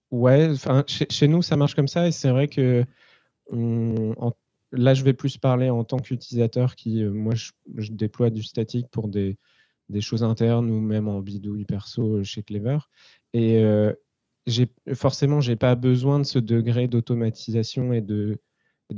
ouais, 0.10 0.54
chez, 0.88 1.06
chez, 1.12 1.28
nous, 1.28 1.44
ça 1.44 1.58
marche 1.58 1.76
comme 1.76 1.88
ça 1.88 2.08
et 2.08 2.12
c'est 2.12 2.32
vrai 2.32 2.48
que 2.48 2.84
on, 3.52 4.16
en 4.18 4.32
là, 4.72 4.94
je 4.94 5.04
vais 5.04 5.14
plus 5.14 5.38
parler 5.38 5.70
en 5.70 5.84
tant 5.84 5.98
qu'utilisateur 6.00 6.76
qui, 6.76 7.04
euh, 7.04 7.12
moi, 7.12 7.34
je, 7.36 7.92
déploie 7.92 8.30
du 8.30 8.44
statique 8.44 8.88
pour 8.90 9.08
des, 9.08 9.38
choses 10.00 10.24
internes 10.24 10.72
ou 10.72 10.80
même 10.80 11.10
en 11.10 11.20
bidouille 11.20 11.66
perso 11.66 12.18
euh, 12.18 12.24
chez 12.24 12.44
Clever. 12.44 12.78
Et 13.34 13.64
euh, 13.64 13.94
forcément, 14.94 15.42
je 15.42 15.52
n'ai 15.52 15.58
pas 15.58 15.76
besoin 15.76 16.20
de 16.20 16.24
ce 16.24 16.40
degré 16.40 16.88
d'automatisation 16.88 17.94
et 17.94 18.02
de, 18.02 18.40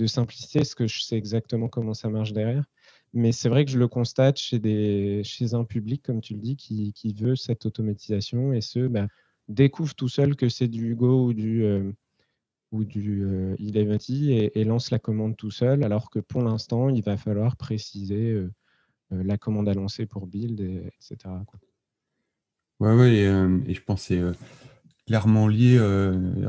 simplicité, 0.08 0.60
parce 0.60 0.75
que 0.75 0.88
je 0.88 1.01
sais 1.01 1.18
exactement 1.18 1.68
comment 1.68 1.94
ça 1.94 2.10
marche 2.10 2.34
derrière. 2.34 2.65
Mais 3.13 3.32
c'est 3.32 3.50
vrai 3.50 3.63
que 3.63 3.72
je 3.72 3.77
le 3.77 3.88
constate 3.88 4.38
chez, 4.39 4.60
un 5.53 5.63
public, 5.65 6.01
comme 6.03 6.20
tu 6.22 6.34
le 6.34 6.39
dis, 6.39 6.56
qui, 6.56 7.13
veut 7.13 7.36
cette 7.36 7.65
automatisation 7.65 8.53
et 8.53 8.62
ce, 8.62 8.88
bah, 8.88 9.08
découvre 9.48 9.94
tout 9.94 10.10
seul 10.10 10.36
que 10.36 10.50
c'est 10.50 10.68
du 10.68 10.96
Go 10.96 11.27
ou 11.27 11.34
du, 11.34 11.63
ou 12.74 12.84
du 12.84 13.24
euh, 13.24 13.56
et, 13.60 14.60
et, 14.60 14.63
lance 14.65 14.89
la 14.89 15.00
commande 15.00 15.38
tout 15.38 15.51
seul, 15.51 15.84
alors 15.84 16.10
que 16.10 16.20
pour 16.20 16.42
l'instant, 16.42 16.89
il 16.89 17.03
va 17.03 17.18
falloir 17.18 17.56
préciser 17.56 18.32
euh, 18.32 18.51
euh, 19.13 19.24
la 19.24 19.38
commande 19.38 19.70
à 19.70 19.74
lancer 19.75 20.08
pour 20.08 20.25
build, 20.25 20.60
etc. 20.60 21.18
Quoi. 21.46 21.60
Ouais, 22.80 22.96
ouais, 22.96 23.13
et, 23.13 23.74
je 23.74 23.82
pense 23.82 24.08
que 24.08 24.34
c'est 24.34 25.06
clairement 25.06 25.48
lié, 25.48 25.77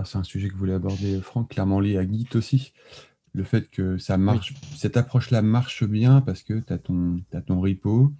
c'est 0.06 0.16
un 0.16 0.24
sujet 0.24 0.48
que 0.48 0.54
vous 0.54 0.60
voulez 0.60 0.72
aborder, 0.72 1.20
Franck, 1.20 1.50
clairement 1.50 1.78
lié 1.78 1.98
à 1.98 2.10
Git 2.10 2.28
aussi. 2.34 2.72
Le 3.34 3.44
fait 3.44 3.68
que 3.68 3.98
ça 3.98 4.16
marche, 4.16 4.54
cette 4.76 4.96
approche-là 4.96 5.42
marche 5.42 5.84
bien 5.84 6.22
parce 6.22 6.42
que 6.42 6.54
tu 6.54 6.72
as 6.72 6.78
ton 6.78 7.60
repo, 7.60 8.12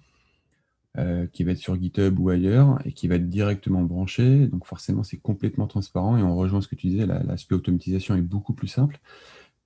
euh, 0.97 1.27
qui 1.27 1.43
va 1.43 1.51
être 1.51 1.57
sur 1.57 1.75
GitHub 1.75 2.17
ou 2.19 2.29
ailleurs 2.29 2.79
et 2.85 2.93
qui 2.93 3.09
va 3.09 3.15
être 3.15 3.27
directement 3.27 3.81
branché. 3.81 4.47
Donc 4.47 4.65
forcément, 4.65 5.03
c'est 5.03 5.17
complètement 5.17 5.67
transparent 5.67 6.15
et 6.15 6.23
on 6.23 6.37
rejoint 6.37 6.61
ce 6.61 6.69
que 6.69 6.75
tu 6.75 6.87
disais, 6.87 7.05
l'aspect 7.05 7.55
automatisation 7.55 8.15
est 8.15 8.21
beaucoup 8.21 8.53
plus 8.53 8.69
simple. 8.69 8.99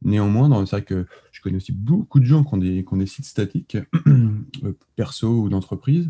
Néanmoins, 0.01 0.65
c'est 0.65 0.77
vrai 0.77 0.81
que 0.83 1.05
je 1.31 1.41
connais 1.41 1.57
aussi 1.57 1.71
beaucoup 1.71 2.19
de 2.19 2.25
gens 2.25 2.43
qui 2.43 2.53
ont 2.55 2.57
des, 2.57 2.83
qui 2.83 2.93
ont 2.93 2.97
des 2.97 3.05
sites 3.05 3.25
statiques, 3.25 3.77
euh, 4.07 4.77
perso 4.95 5.41
ou 5.41 5.49
d'entreprise, 5.49 6.09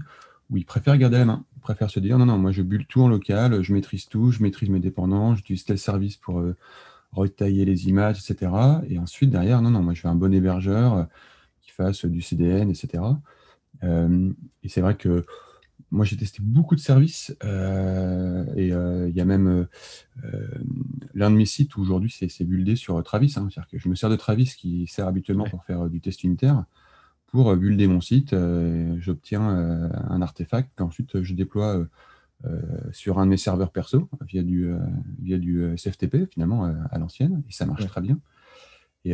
où 0.50 0.56
ils 0.56 0.66
préfèrent 0.66 0.98
garder 0.98 1.18
la 1.18 1.26
main. 1.26 1.44
Ils 1.58 1.62
préfèrent 1.62 1.90
se 1.90 2.00
dire, 2.00 2.18
non, 2.18 2.26
non, 2.26 2.38
moi 2.38 2.52
je 2.52 2.62
bulle 2.62 2.86
tout 2.86 3.02
en 3.02 3.10
local, 3.10 3.62
je 3.62 3.74
maîtrise 3.74 4.06
tout, 4.08 4.32
je 4.32 4.42
maîtrise 4.42 4.70
mes 4.70 4.80
dépendants, 4.80 5.36
j'utilise 5.36 5.66
tel 5.66 5.78
service 5.78 6.16
pour 6.16 6.40
euh, 6.40 6.56
retailler 7.12 7.66
les 7.66 7.90
images, 7.90 8.20
etc. 8.20 8.54
Et 8.88 9.00
ensuite, 9.00 9.32
derrière, 9.32 9.62
non, 9.62 9.72
non, 9.72 9.82
moi 9.82 9.94
je 9.94 10.04
veux 10.04 10.10
un 10.10 10.16
bon 10.16 10.34
hébergeur 10.34 11.08
qui 11.62 11.72
fasse 11.72 12.06
du 12.06 12.22
CDN, 12.22 12.70
etc. 12.70 13.04
Euh, 13.84 14.32
et 14.64 14.70
c'est 14.70 14.82
vrai 14.82 14.96
que 14.96 15.26
moi, 15.92 16.06
j'ai 16.06 16.18
testé 16.18 16.40
beaucoup 16.42 16.76
de 16.76 16.80
services 16.80 17.36
euh, 17.44 18.46
et 18.56 18.72
euh, 18.72 19.10
il 19.10 19.16
y 19.16 19.22
a 19.22 19.26
même 19.26 19.68
l'un 21.14 21.32
de 21.32 21.36
mes 21.36 21.46
sites 21.46 21.76
où 21.78 21.82
aujourd'hui 21.82 22.12
c'est 22.12 22.44
buildé 22.44 22.76
sur 22.76 23.02
Travis. 23.04 23.34
Hein. 23.38 23.48
C'est-à-dire 23.50 23.68
que 23.70 23.80
je 23.80 23.90
me 23.90 23.96
sers 23.96 24.10
de 24.10 24.16
Travis 24.16 24.54
qui 24.58 24.86
sert 24.88 25.08
habituellement 25.08 25.46
pour 25.46 25.64
faire 25.66 25.90
du 25.90 26.02
test 26.02 26.24
unitaire. 26.24 26.66
Pour 27.28 27.56
builder 27.56 27.88
mon 27.88 28.02
site, 28.02 28.36
j'obtiens 28.98 29.42
un 29.44 30.22
artefact 30.22 30.72
qu'ensuite 30.76 31.22
je 31.22 31.34
déploie 31.36 31.86
sur 32.92 33.20
un 33.20 33.26
de 33.26 33.32
mes 33.32 33.38
serveurs 33.38 33.72
perso 33.72 34.10
via 34.22 34.42
du, 34.42 34.74
via 35.22 35.38
du 35.38 35.78
SFTP 35.78 36.32
finalement 36.32 36.66
à 36.66 36.98
l'ancienne 36.98 37.44
et 37.48 37.52
ça 37.52 37.68
marche 37.68 37.86
très 37.86 38.02
bien. 38.02 38.20
Et 39.06 39.14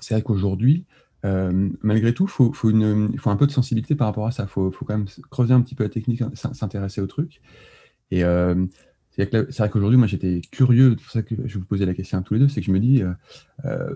c'est 0.00 0.14
vrai 0.14 0.22
qu'aujourd'hui, 0.22 0.86
euh, 1.24 1.68
malgré 1.82 2.14
tout, 2.14 2.24
il 2.24 2.30
faut, 2.30 2.52
faut, 2.52 2.68
un 2.70 3.36
peu 3.36 3.46
de 3.46 3.52
sensibilité 3.52 3.94
par 3.94 4.06
rapport 4.06 4.26
à 4.26 4.30
ça. 4.30 4.44
Il 4.44 4.48
faut, 4.48 4.70
quand 4.70 4.96
même 4.96 5.06
creuser 5.30 5.52
un 5.52 5.60
petit 5.60 5.74
peu 5.74 5.84
la 5.84 5.90
technique, 5.90 6.22
s'intéresser 6.34 7.00
au 7.00 7.06
truc. 7.06 7.40
Et 8.10 8.24
euh, 8.24 8.66
c'est 9.10 9.58
vrai 9.58 9.68
qu'aujourd'hui, 9.68 9.98
moi, 9.98 10.06
j'étais 10.06 10.40
curieux, 10.50 10.96
c'est 10.96 11.04
pour 11.04 11.12
ça 11.12 11.22
que 11.22 11.34
je 11.44 11.58
vous 11.58 11.64
posais 11.64 11.84
la 11.84 11.94
question 11.94 12.18
à 12.18 12.22
tous 12.22 12.34
les 12.34 12.40
deux, 12.40 12.48
c'est 12.48 12.60
que 12.60 12.66
je 12.66 12.72
me 12.72 12.80
dis, 12.80 13.02
euh, 13.66 13.94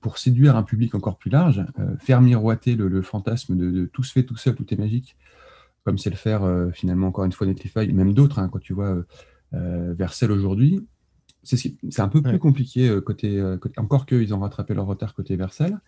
pour 0.00 0.18
séduire 0.18 0.56
un 0.56 0.64
public 0.64 0.94
encore 0.94 1.16
plus 1.16 1.30
large, 1.30 1.64
faire 2.00 2.20
miroiter 2.20 2.74
le, 2.74 3.02
fantasme 3.02 3.56
de, 3.56 3.86
tout 3.86 4.02
se 4.02 4.12
fait 4.12 4.24
tout 4.24 4.36
seul, 4.36 4.56
tout 4.56 4.66
est 4.74 4.76
magique, 4.76 5.16
comme 5.84 5.96
c'est 5.96 6.10
le 6.10 6.16
faire 6.16 6.42
finalement 6.72 7.08
encore 7.08 7.24
une 7.24 7.32
fois 7.32 7.46
Netlify, 7.46 7.92
même 7.92 8.14
d'autres, 8.14 8.40
hein, 8.40 8.48
quand 8.48 8.58
tu 8.58 8.72
vois 8.72 9.04
Vercel 9.52 10.32
aujourd'hui, 10.32 10.84
c'est 11.44 12.00
un 12.00 12.08
peu 12.08 12.20
plus 12.20 12.38
compliqué 12.40 12.98
côté, 13.04 13.40
côté 13.60 13.80
encore 13.80 14.06
qu'ils 14.06 14.34
ont 14.34 14.40
rattrapé 14.40 14.74
leur 14.74 14.86
retard 14.86 15.14
côté 15.14 15.36
Vercel. 15.36 15.78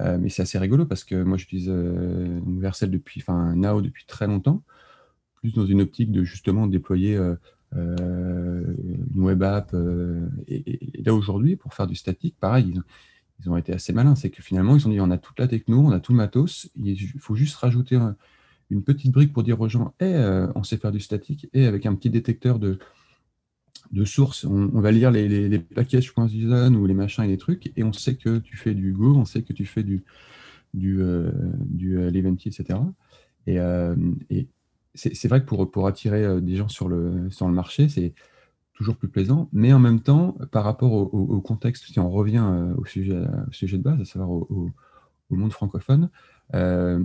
Euh, 0.00 0.18
mais 0.18 0.28
c'est 0.28 0.42
assez 0.42 0.58
rigolo 0.58 0.86
parce 0.86 1.04
que 1.04 1.22
moi 1.22 1.36
j'utilise 1.36 1.68
euh, 1.68 2.40
Vercel 2.58 2.90
depuis, 2.90 3.20
enfin 3.20 3.54
Now 3.54 3.82
depuis 3.82 4.04
très 4.06 4.26
longtemps, 4.26 4.62
plus 5.34 5.52
dans 5.54 5.66
une 5.66 5.82
optique 5.82 6.10
de 6.10 6.24
justement 6.24 6.66
déployer 6.66 7.16
euh, 7.16 7.36
une 9.14 9.22
web 9.22 9.42
app. 9.42 9.74
Et, 10.48 11.02
là 11.04 11.14
aujourd'hui, 11.14 11.56
pour 11.56 11.74
faire 11.74 11.86
du 11.86 11.94
statique, 11.94 12.36
pareil, 12.38 12.74
ils, 13.40 13.50
ont 13.50 13.56
été 13.56 13.72
assez 13.72 13.92
malins. 13.92 14.14
C'est 14.14 14.30
que 14.30 14.42
finalement, 14.42 14.76
ils 14.76 14.86
ont 14.86 14.90
dit 14.90 15.00
on 15.00 15.10
a 15.10 15.18
toute 15.18 15.38
la 15.38 15.48
techno, 15.48 15.80
on 15.80 15.90
a 15.90 16.00
tout 16.00 16.12
le 16.12 16.18
matos, 16.18 16.70
il 16.76 16.96
faut 17.18 17.34
juste 17.34 17.56
rajouter 17.56 17.98
une 18.70 18.84
petite 18.84 19.12
brique 19.12 19.32
pour 19.32 19.42
dire 19.42 19.60
aux 19.60 19.68
gens 19.68 19.94
eh, 20.00 20.46
on 20.54 20.62
sait 20.62 20.76
faire 20.76 20.92
du 20.92 21.00
statique, 21.00 21.48
et 21.52 21.66
avec 21.66 21.86
un 21.86 21.94
petit 21.94 22.08
détecteur 22.08 22.58
de, 22.58 22.78
de 23.92 24.04
sources. 24.04 24.44
On, 24.44 24.80
va 24.80 24.90
lire 24.90 25.10
les, 25.10 25.28
les, 25.28 25.48
les 25.48 25.58
packages.json 25.58 26.74
ou 26.74 26.86
les 26.86 26.94
machins 26.94 27.24
et 27.24 27.28
les 27.28 27.38
trucs, 27.38 27.72
et 27.76 27.84
on 27.84 27.92
sait 27.92 28.14
que 28.14 28.38
tu 28.38 28.56
fais 28.56 28.74
du 28.74 28.92
Go, 28.92 29.14
on 29.14 29.24
sait 29.24 29.42
que 29.42 29.52
tu 29.52 29.66
fais 29.66 29.82
du, 29.82 30.02
du, 30.74 31.02
euh, 31.02 31.30
du 31.66 31.98
euh, 31.98 32.10
etc. 32.10 32.78
Et, 33.46 33.58
euh, 33.58 33.94
c'est 34.94 35.26
vrai 35.28 35.40
que 35.40 35.46
pour, 35.46 35.70
pour 35.70 35.86
attirer 35.86 36.40
des 36.42 36.56
gens 36.56 36.68
sur 36.68 36.86
le, 36.86 37.30
sur 37.30 37.48
le 37.48 37.54
marché, 37.54 37.88
c'est 37.88 38.12
toujours 38.74 38.96
plus 38.96 39.08
plaisant, 39.08 39.48
mais 39.50 39.72
en 39.72 39.78
même 39.78 40.00
temps, 40.00 40.36
par 40.50 40.64
rapport 40.64 40.92
au, 40.92 41.40
contexte, 41.40 41.86
si 41.86 41.98
on 41.98 42.10
revient 42.10 42.44
au 42.76 42.84
sujet, 42.84 43.16
au 43.48 43.52
sujet 43.52 43.78
de 43.78 43.82
base, 43.82 43.98
à 44.02 44.04
savoir 44.04 44.30
au, 44.30 44.70
monde 45.30 45.52
francophone, 45.52 46.10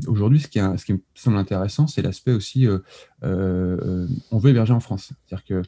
aujourd'hui, 0.06 0.41
ce, 0.41 0.50
qui 0.50 0.60
ce 0.60 0.84
qui 0.84 0.94
me 0.94 1.00
semble 1.15 1.38
intéressant, 1.38 1.88
c'est 1.88 2.01
l'aspect 2.01 2.34
aussi, 2.34 2.67
on 3.22 4.38
veut 4.38 4.50
héberger 4.50 4.74
en 4.74 4.82
France. 4.82 5.13
C'est-à-dire 5.25 5.46
que 5.46 5.62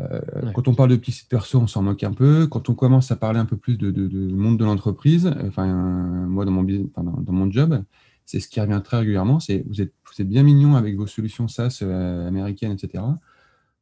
euh, 0.00 0.52
quand 0.54 0.68
on 0.68 0.74
parle 0.74 0.90
de 0.90 0.96
petits 0.96 1.12
sites 1.12 1.28
perso, 1.28 1.58
on 1.58 1.66
s'en 1.66 1.82
moque 1.82 2.02
un 2.04 2.12
peu. 2.12 2.46
Quand 2.46 2.68
on 2.68 2.74
commence 2.74 3.10
à 3.10 3.16
parler 3.16 3.38
un 3.38 3.44
peu 3.44 3.56
plus 3.56 3.76
de, 3.76 3.90
monde 4.32 4.58
de 4.58 4.64
l'entreprise, 4.64 5.32
enfin, 5.46 5.66
moi, 5.66 6.44
dans 6.44 6.52
mon, 6.52 6.62
dans, 6.62 7.32
mon 7.32 7.50
job, 7.50 7.82
c'est 8.26 8.40
ce 8.40 8.48
qui 8.48 8.60
revient 8.60 8.80
très 8.82 8.98
régulièrement, 8.98 9.40
c'est 9.40 9.64
vous 9.68 9.80
êtes, 9.80 9.92
vous 10.04 10.22
êtes 10.22 10.28
bien 10.28 10.42
mignon 10.42 10.76
avec 10.76 10.96
vos 10.96 11.06
solutions 11.06 11.48
SaaS 11.48 11.80
euh, 11.82 12.26
américaines, 12.26 12.72
etc. 12.72 13.04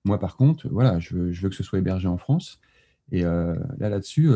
Moi, 0.04 0.18
par 0.18 0.36
contre, 0.36 0.68
voilà, 0.68 0.98
je 0.98 1.16
veux, 1.16 1.48
que 1.48 1.54
ce 1.54 1.62
soit 1.62 1.78
hébergé 1.78 2.08
en 2.08 2.18
France. 2.18 2.60
Et 3.12 3.24
euh, 3.24 3.54
là, 3.78 3.88
là-dessus, 3.88 4.30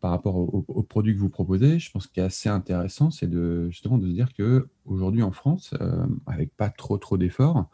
par 0.00 0.10
rapport 0.10 0.36
aux 0.36 0.82
produits 0.82 1.14
que 1.14 1.20
vous 1.20 1.30
proposez, 1.30 1.78
je 1.78 1.90
pense 1.90 2.06
qu'il 2.06 2.22
est 2.22 2.26
assez 2.26 2.50
intéressant, 2.50 3.10
c'est 3.10 3.28
de, 3.30 3.70
justement 3.70 3.96
de 3.96 4.06
se 4.06 4.12
dire 4.12 4.28
qu'aujourd'hui 4.36 5.22
en 5.22 5.32
France, 5.32 5.72
avec 6.26 6.54
pas 6.54 6.68
trop 6.68 6.98
trop 6.98 7.16
d'efforts, 7.16 7.66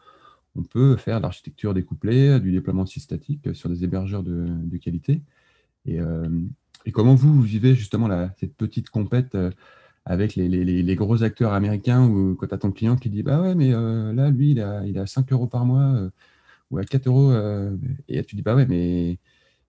on 0.55 0.63
peut 0.63 0.95
faire 0.95 1.17
de 1.17 1.23
l'architecture 1.23 1.73
découplée, 1.73 2.39
du 2.39 2.51
déploiement 2.51 2.85
statiques 2.85 3.53
sur 3.53 3.69
des 3.69 3.83
hébergeurs 3.83 4.23
de, 4.23 4.77
qualité. 4.77 5.21
Euh, 5.87 6.29
et, 6.85 6.91
comment 6.91 7.15
vous, 7.15 7.41
vivez 7.41 7.75
justement 7.75 8.09
cette 8.39 8.55
petite 8.55 8.89
compète 8.89 9.35
euh, 9.35 9.51
avec 10.05 10.35
les, 10.35 10.95
gros 10.95 11.23
acteurs 11.23 11.53
américains 11.53 12.05
ou 12.05 12.35
quand 12.35 12.47
tu 12.47 12.53
as 12.53 12.57
ton 12.57 12.71
client 12.71 12.95
qui 12.95 13.09
dit 13.09 13.23
Bah 13.23 13.41
ouais, 13.41 13.55
mais 13.55 13.73
euh, 13.73 14.13
là, 14.13 14.29
lui, 14.29 14.51
il 14.51 14.61
a, 14.61 14.85
il 14.85 14.97
a 14.97 15.05
5 15.05 15.31
euros 15.31 15.47
par 15.47 15.65
mois 15.65 16.09
ou 16.71 16.77
à 16.77 16.83
4 16.83 17.07
euros. 17.07 17.33
et 18.07 18.23
tu 18.23 18.35
dis 18.35 18.41
Bah 18.41 18.55
ouais, 18.55 18.65
mais 18.65 19.19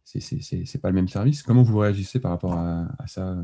c'est 0.05 0.81
pas 0.81 0.91
le 0.91 0.95
même 0.95 1.09
service. 1.09 1.43
Comment 1.43 1.63
vous 1.63 1.79
réagissez 1.79 2.21
par 2.21 2.31
rapport 2.31 2.55
à, 2.55 2.87
ça 3.07 3.37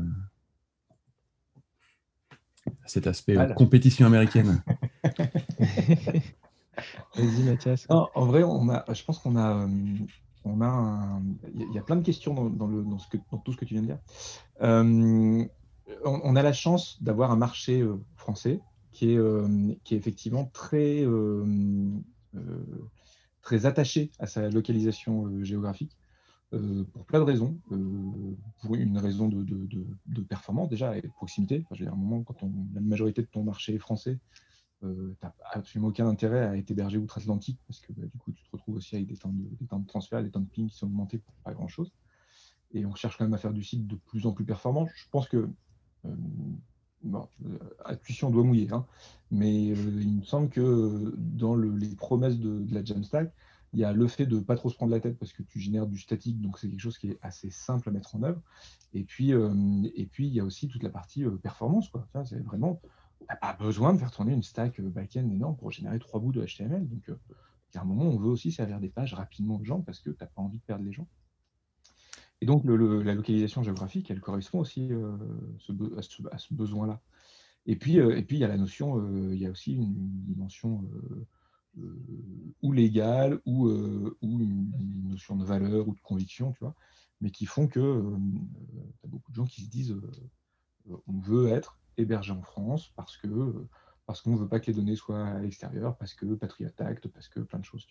à 2.67 2.87
cet 2.87 3.07
aspect 3.07 3.35
compétition 3.55 4.05
américaine? 4.05 4.63
Vas-y, 7.15 7.43
Mathias. 7.43 7.87
en 7.89 8.25
vrai, 8.25 8.41
je 8.41 9.03
pense 9.03 9.19
qu'on 9.19 9.35
a, 9.35 9.63
euh, 9.63 9.67
on 10.45 10.61
a 10.61 11.19
y 11.73 11.77
a 11.77 11.81
plein 11.81 11.95
de 11.95 12.03
questions 12.03 12.49
dans, 12.49 12.67
tout 13.43 13.51
ce 13.51 13.57
que 13.57 13.65
tu 13.65 13.73
viens 13.73 13.81
de 13.81 13.87
dire. 13.87 13.99
Euh, 14.61 15.45
on, 16.05 16.35
a 16.35 16.41
la 16.41 16.53
chance 16.53 17.01
d'avoir 17.03 17.31
un 17.31 17.35
marché 17.35 17.81
euh, 17.81 17.97
français 18.15 18.61
qui 18.91 19.11
est, 19.11 19.91
effectivement 19.91 20.45
très, 20.53 21.05
attaché 23.63 24.11
à 24.19 24.27
sa 24.27 24.49
localisation 24.49 25.43
géographique. 25.43 25.97
pour 26.51 27.05
plein 27.05 27.19
de 27.19 27.25
raisons. 27.25 27.57
pour 28.61 28.75
une 28.75 28.97
raison 28.97 29.27
de, 29.27 30.21
performance 30.21 30.69
déjà 30.69 30.97
et 30.97 31.01
de 31.01 31.07
proximité. 31.07 31.65
Enfin, 31.69 31.85
à 31.85 31.91
un 31.91 31.95
moment, 31.95 32.23
quand 32.23 32.37
la 32.73 32.81
majorité 32.81 33.21
de 33.21 33.27
ton 33.27 33.43
marché 33.43 33.73
est 33.75 33.79
français, 33.79 34.19
euh, 34.83 35.15
tu 35.19 35.25
n'as 35.25 35.33
absolument 35.51 35.89
aucun 35.89 36.07
intérêt 36.07 36.41
à 36.41 36.57
être 36.57 36.69
hébergé 36.71 36.97
outre-Atlantique 36.97 37.59
parce 37.67 37.79
que 37.79 37.93
bah, 37.93 38.05
du 38.05 38.17
coup, 38.17 38.31
tu 38.31 38.43
te 38.43 38.51
retrouves 38.51 38.75
aussi 38.75 38.95
avec 38.95 39.07
des 39.07 39.17
temps 39.17 39.29
de, 39.29 39.43
des 39.59 39.65
temps 39.67 39.79
de 39.79 39.87
transfert, 39.87 40.23
des 40.23 40.31
temps 40.31 40.39
de 40.39 40.49
ping 40.49 40.69
qui 40.69 40.77
sont 40.77 40.87
augmentés 40.87 41.17
pour 41.17 41.33
pas 41.43 41.53
grand-chose. 41.53 41.91
Et 42.73 42.85
on 42.85 42.95
cherche 42.95 43.17
quand 43.17 43.23
même 43.23 43.33
à 43.33 43.37
faire 43.37 43.53
du 43.53 43.63
site 43.63 43.87
de 43.87 43.95
plus 43.95 44.25
en 44.25 44.33
plus 44.33 44.45
performant. 44.45 44.87
Je 44.95 45.05
pense 45.11 45.27
que 45.27 45.49
euh, 46.05 46.09
bon, 47.03 47.27
euh, 47.45 48.29
doit 48.29 48.43
mouiller, 48.43 48.71
hein, 48.71 48.85
mais 49.31 49.71
euh, 49.71 50.01
il 50.01 50.17
me 50.17 50.23
semble 50.23 50.49
que 50.49 51.13
dans 51.17 51.55
les 51.55 51.95
promesses 51.95 52.39
de, 52.39 52.65
la 52.73 52.83
Jamstack, 52.83 53.31
il 53.73 53.79
y 53.79 53.83
a 53.83 53.93
le 53.93 54.07
fait 54.07 54.25
de 54.25 54.37
ne 54.37 54.41
pas 54.41 54.55
trop 54.55 54.69
se 54.69 54.75
prendre 54.75 54.91
la 54.91 54.99
tête 54.99 55.17
parce 55.17 55.33
que 55.33 55.41
tu 55.43 55.59
génères 55.59 55.87
du 55.87 55.97
statique, 55.97 56.39
donc 56.41 56.59
c'est 56.59 56.69
quelque 56.69 56.79
chose 56.79 56.97
qui 56.97 57.09
est 57.09 57.19
assez 57.21 57.49
simple 57.49 57.89
à 57.89 57.91
mettre 57.91 58.15
en 58.15 58.23
œuvre. 58.23 58.41
Et 58.93 59.03
puis, 59.03 59.31
et 59.31 60.05
puis 60.05 60.27
il 60.27 60.33
y 60.33 60.39
a 60.39 60.45
aussi 60.45 60.67
toute 60.67 60.83
la 60.83 60.91
partie 60.91 61.25
performance. 61.41 61.91
C'est 62.25 62.43
vraiment 62.43 62.79
n'a 63.29 63.35
pas 63.35 63.53
besoin 63.53 63.93
de 63.93 63.99
faire 63.99 64.11
tourner 64.11 64.33
une 64.33 64.43
stack 64.43 64.79
euh, 64.79 64.89
back-end 64.89 65.29
énorme 65.29 65.55
pour 65.55 65.71
générer 65.71 65.99
trois 65.99 66.19
bouts 66.19 66.31
de 66.31 66.43
HTML. 66.45 66.87
Donc, 66.87 67.09
euh, 67.09 67.15
à 67.75 67.81
un 67.81 67.85
moment, 67.85 68.03
on 68.03 68.17
veut 68.17 68.29
aussi 68.29 68.51
servir 68.51 68.79
des 68.79 68.89
pages 68.89 69.13
rapidement 69.13 69.59
aux 69.59 69.63
gens 69.63 69.81
parce 69.81 69.99
que 69.99 70.11
tu 70.11 70.17
n'as 70.21 70.27
pas 70.27 70.41
envie 70.41 70.59
de 70.59 70.63
perdre 70.63 70.85
les 70.85 70.93
gens. 70.93 71.07
Et 72.41 72.45
donc, 72.45 72.65
la 72.65 73.13
localisation 73.13 73.63
géographique, 73.63 74.11
elle 74.11 74.19
correspond 74.19 74.59
aussi 74.59 74.91
euh, 74.91 75.17
à 75.97 76.37
ce, 76.37 76.53
besoin-là. 76.53 77.01
Et 77.65 77.77
puis, 77.77 77.93
il 77.93 78.37
y 78.37 78.43
a 78.43 78.47
la 78.47 78.57
notion, 78.57 79.31
il 79.31 79.37
y 79.37 79.45
a 79.45 79.49
aussi 79.49 79.75
une 79.75 79.93
dimension 80.25 80.83
ou 82.61 82.73
légales 82.73 83.39
ou, 83.45 83.69
ou 83.69 84.41
une, 84.41 85.07
notion 85.07 85.37
de 85.37 85.45
valeur 85.45 85.87
ou 85.87 85.95
de 85.95 86.01
conviction, 86.01 86.51
tu 86.51 86.59
vois, 86.59 86.75
mais 87.21 87.31
qui 87.31 87.45
font 87.45 87.67
que 87.69 88.03
tu 88.99 89.05
as 89.05 89.07
beaucoup 89.07 89.31
de 89.31 89.35
gens 89.35 89.45
qui 89.45 89.61
se 89.61 89.69
disent 89.69 89.95
on 91.07 91.19
veut 91.19 91.47
être 91.47 91.79
hébergé 91.97 92.31
en 92.31 92.41
France 92.41 92.91
parce 92.95 93.17
que 93.17 93.27
parce 94.05 94.21
qu'on 94.21 94.31
ne 94.31 94.37
veut 94.37 94.47
pas 94.47 94.59
que 94.59 94.67
les 94.67 94.73
données 94.73 94.95
soient 94.95 95.25
à 95.25 95.39
l'extérieur, 95.39 95.95
parce 95.95 96.13
que 96.13 96.25
Patriot 96.35 96.69
Act, 96.79 97.07
parce 97.07 97.29
que 97.29 97.39
plein 97.39 97.59
de 97.59 97.65
choses. 97.65 97.87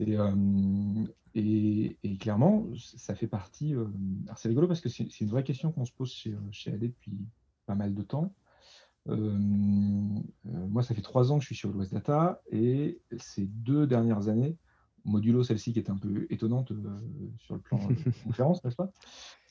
Euh, 0.00 1.06
et, 1.34 1.96
et, 2.02 2.18
clairement, 2.18 2.66
ça 2.96 3.14
fait 3.14 3.26
partie. 3.26 3.74
Euh, 3.74 3.86
alors 4.24 4.38
c'est 4.38 4.48
rigolo 4.48 4.66
parce 4.66 4.80
que 4.80 4.88
c'est 4.88 5.20
une 5.20 5.28
vraie 5.28 5.44
question 5.44 5.72
qu'on 5.72 5.84
se 5.84 5.92
pose 5.92 6.10
chez, 6.10 6.32
euh, 6.32 6.38
chez 6.50 6.72
AD 6.72 6.80
depuis 6.80 7.18
pas 7.66 7.74
mal 7.74 7.94
de 7.94 8.02
temps. 8.02 8.34
moi, 9.06 10.82
ça 10.82 10.94
fait 10.94 11.02
trois 11.02 11.30
ans 11.30 11.36
que 11.36 11.42
je 11.42 11.46
suis 11.46 11.54
chez 11.54 11.68
All 11.68 11.88
Data 11.88 12.42
et 12.50 13.00
ces 13.18 13.46
deux 13.46 13.86
dernières 13.86 14.28
années, 14.28 14.56
modulo 15.04 15.44
celle-ci 15.44 15.72
qui 15.72 15.78
est 15.78 15.90
un 15.90 15.96
peu 15.96 16.26
étonnante 16.30 16.72
sur 17.38 17.54
le 17.54 17.60
plan 17.60 17.78
conférence, 18.24 18.64
n'est-ce 18.64 18.76
pas? 18.76 18.90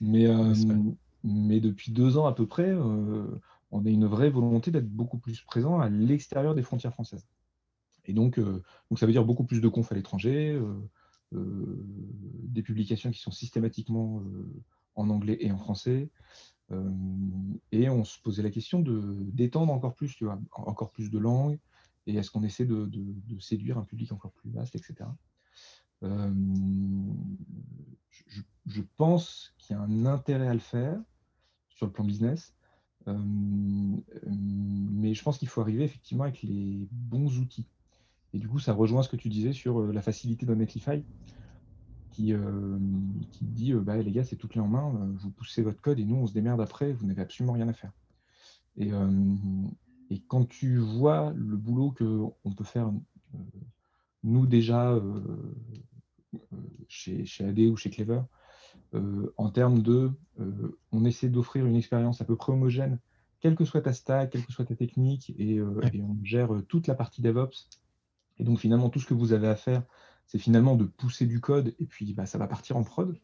Mais, 0.01 0.27
mais 1.25 1.59
depuis 1.59 1.91
deux 1.91 2.17
ans 2.17 2.27
à 2.27 2.33
peu 2.33 2.47
près, 2.47 2.73
on 3.71 3.85
a 3.85 3.89
une 3.89 4.05
vraie 4.05 4.29
volonté 4.29 4.71
d'être 4.71 4.89
beaucoup 4.89 5.17
plus 5.17 5.41
présent 5.41 5.79
à 5.79 5.89
l'extérieur 5.89 6.55
des 6.55 6.61
frontières 6.61 6.93
françaises. 6.93 7.27
Et 8.05 8.13
donc, 8.13 8.37
euh, 8.37 8.63
donc, 8.89 8.99
ça 8.99 9.05
veut 9.05 9.11
dire 9.11 9.25
beaucoup 9.25 9.43
plus 9.43 9.61
de 9.61 9.67
confs 9.67 9.91
à 9.91 9.95
l'étranger, 9.95 10.53
euh, 10.53 10.75
euh, 11.33 11.83
des 12.43 12.61
publications 12.61 13.11
qui 13.11 13.19
sont 13.19 13.31
systématiquement 13.31 14.21
en 14.95 15.09
anglais 15.09 15.37
et 15.41 15.51
en 15.51 15.57
français. 15.57 16.09
et 17.71 17.89
on 17.89 18.03
se 18.03 18.19
posait 18.21 18.43
la 18.43 18.49
question 18.49 18.81
d'étendre 18.81 19.73
encore 19.73 19.95
plus, 19.95 20.15
tu 20.15 20.25
vois, 20.25 20.39
encore 20.51 20.91
plus 20.91 21.09
de 21.09 21.19
langues, 21.19 21.59
et 22.07 22.15
est-ce 22.15 22.31
qu'on 22.31 22.43
essaie 22.43 22.65
de, 22.65 22.89
séduire 23.39 23.77
un 23.77 23.83
public 23.83 24.11
encore 24.11 24.31
plus 24.31 24.51
vaste, 24.51 24.75
etc. 24.75 25.09
je, 28.65 28.81
pense 28.95 29.53
qu'il 29.57 29.75
y 29.75 29.79
a 29.79 29.81
un 29.81 30.05
intérêt 30.05 30.47
à 30.47 30.53
le 30.53 30.59
faire 30.59 30.99
sur 31.75 31.85
le 31.85 31.91
plan 31.91 32.03
business, 32.03 32.55
mais 33.05 33.13
je 35.13 35.23
pense 35.23 35.37
qu'il 35.37 35.47
faut 35.47 35.61
arriver 35.61 35.83
effectivement 35.83 36.23
avec 36.23 36.41
les 36.41 36.87
bons 36.91 37.37
outils. 37.37 37.67
Et 38.35 38.37
du 38.37 38.49
coup, 38.49 38.59
ça 38.59 38.73
rejoint 38.73 39.01
ce 39.01 39.07
que 39.07 39.15
tu 39.15 39.29
disais 39.29 39.53
sur 39.53 39.79
euh, 39.79 39.93
la 39.93 40.01
facilité 40.01 40.45
d'un 40.45 40.55
Netlify 40.55 41.05
qui, 42.09 42.33
euh, 42.33 42.77
dit 43.41 43.71
euh, 43.71 43.79
bah, 43.79 43.95
les 43.95 44.11
gars, 44.11 44.25
c'est 44.25 44.35
tout 44.35 44.49
clé 44.49 44.59
en 44.59 44.67
main, 44.67 44.91
vous 45.15 45.31
poussez 45.31 45.61
votre 45.61 45.79
code 45.79 45.99
et 45.99 46.03
nous, 46.03 46.17
on 46.17 46.27
se 46.27 46.33
démerde 46.33 46.59
après, 46.59 46.91
vous 46.91 47.05
n'avez 47.05 47.21
absolument 47.21 47.53
rien 47.53 47.69
à 47.69 47.73
faire. 47.73 47.93
Et, 48.75 48.91
et 50.09 50.19
quand 50.27 50.43
tu 50.43 50.79
vois 50.79 51.31
le 51.33 51.55
boulot 51.55 51.95
qu'on 51.97 52.51
peut 52.51 52.65
faire, 52.65 52.91
nous 54.23 54.47
déjà, 54.47 55.01
chez, 56.89 57.25
chez, 57.25 57.45
AD 57.45 57.59
ou 57.59 57.77
chez 57.77 57.89
Clever, 57.89 58.19
en 59.37 59.49
termes 59.49 59.81
de 59.81 60.11
on 60.91 61.05
essaie 61.05 61.29
d'offrir 61.29 61.65
une 61.65 61.75
expérience 61.75 62.21
à 62.21 62.25
peu 62.25 62.35
près 62.35 62.51
homogène, 62.51 62.99
quelle 63.39 63.55
que 63.55 63.65
soit 63.65 63.81
ta 63.81 63.93
stack, 63.93 64.31
quelle 64.31 64.45
que 64.45 64.51
soit 64.51 64.65
ta 64.65 64.75
technique, 64.75 65.31
et, 65.37 65.55
et 65.55 66.01
on 66.01 66.17
gère 66.23 66.49
toute 66.67 66.87
la 66.87 66.95
partie 66.95 67.21
DevOps 67.21 67.69
et 68.37 68.43
donc 68.43 68.59
finalement, 68.59 68.89
tout 68.89 68.99
ce 68.99 69.05
que 69.05 69.13
vous 69.13 69.33
avez 69.33 69.47
à 69.47 69.55
faire, 69.55 69.83
c'est 70.25 70.39
finalement 70.39 70.75
de 70.75 70.85
pousser 70.85 71.25
du 71.25 71.39
code 71.39 71.73
et 71.79 71.85
puis 71.85 72.13
bah, 72.13 72.25
ça 72.25 72.37
va 72.37 72.47
partir 72.47 72.77
en 72.77 72.83
prod. 72.83 73.17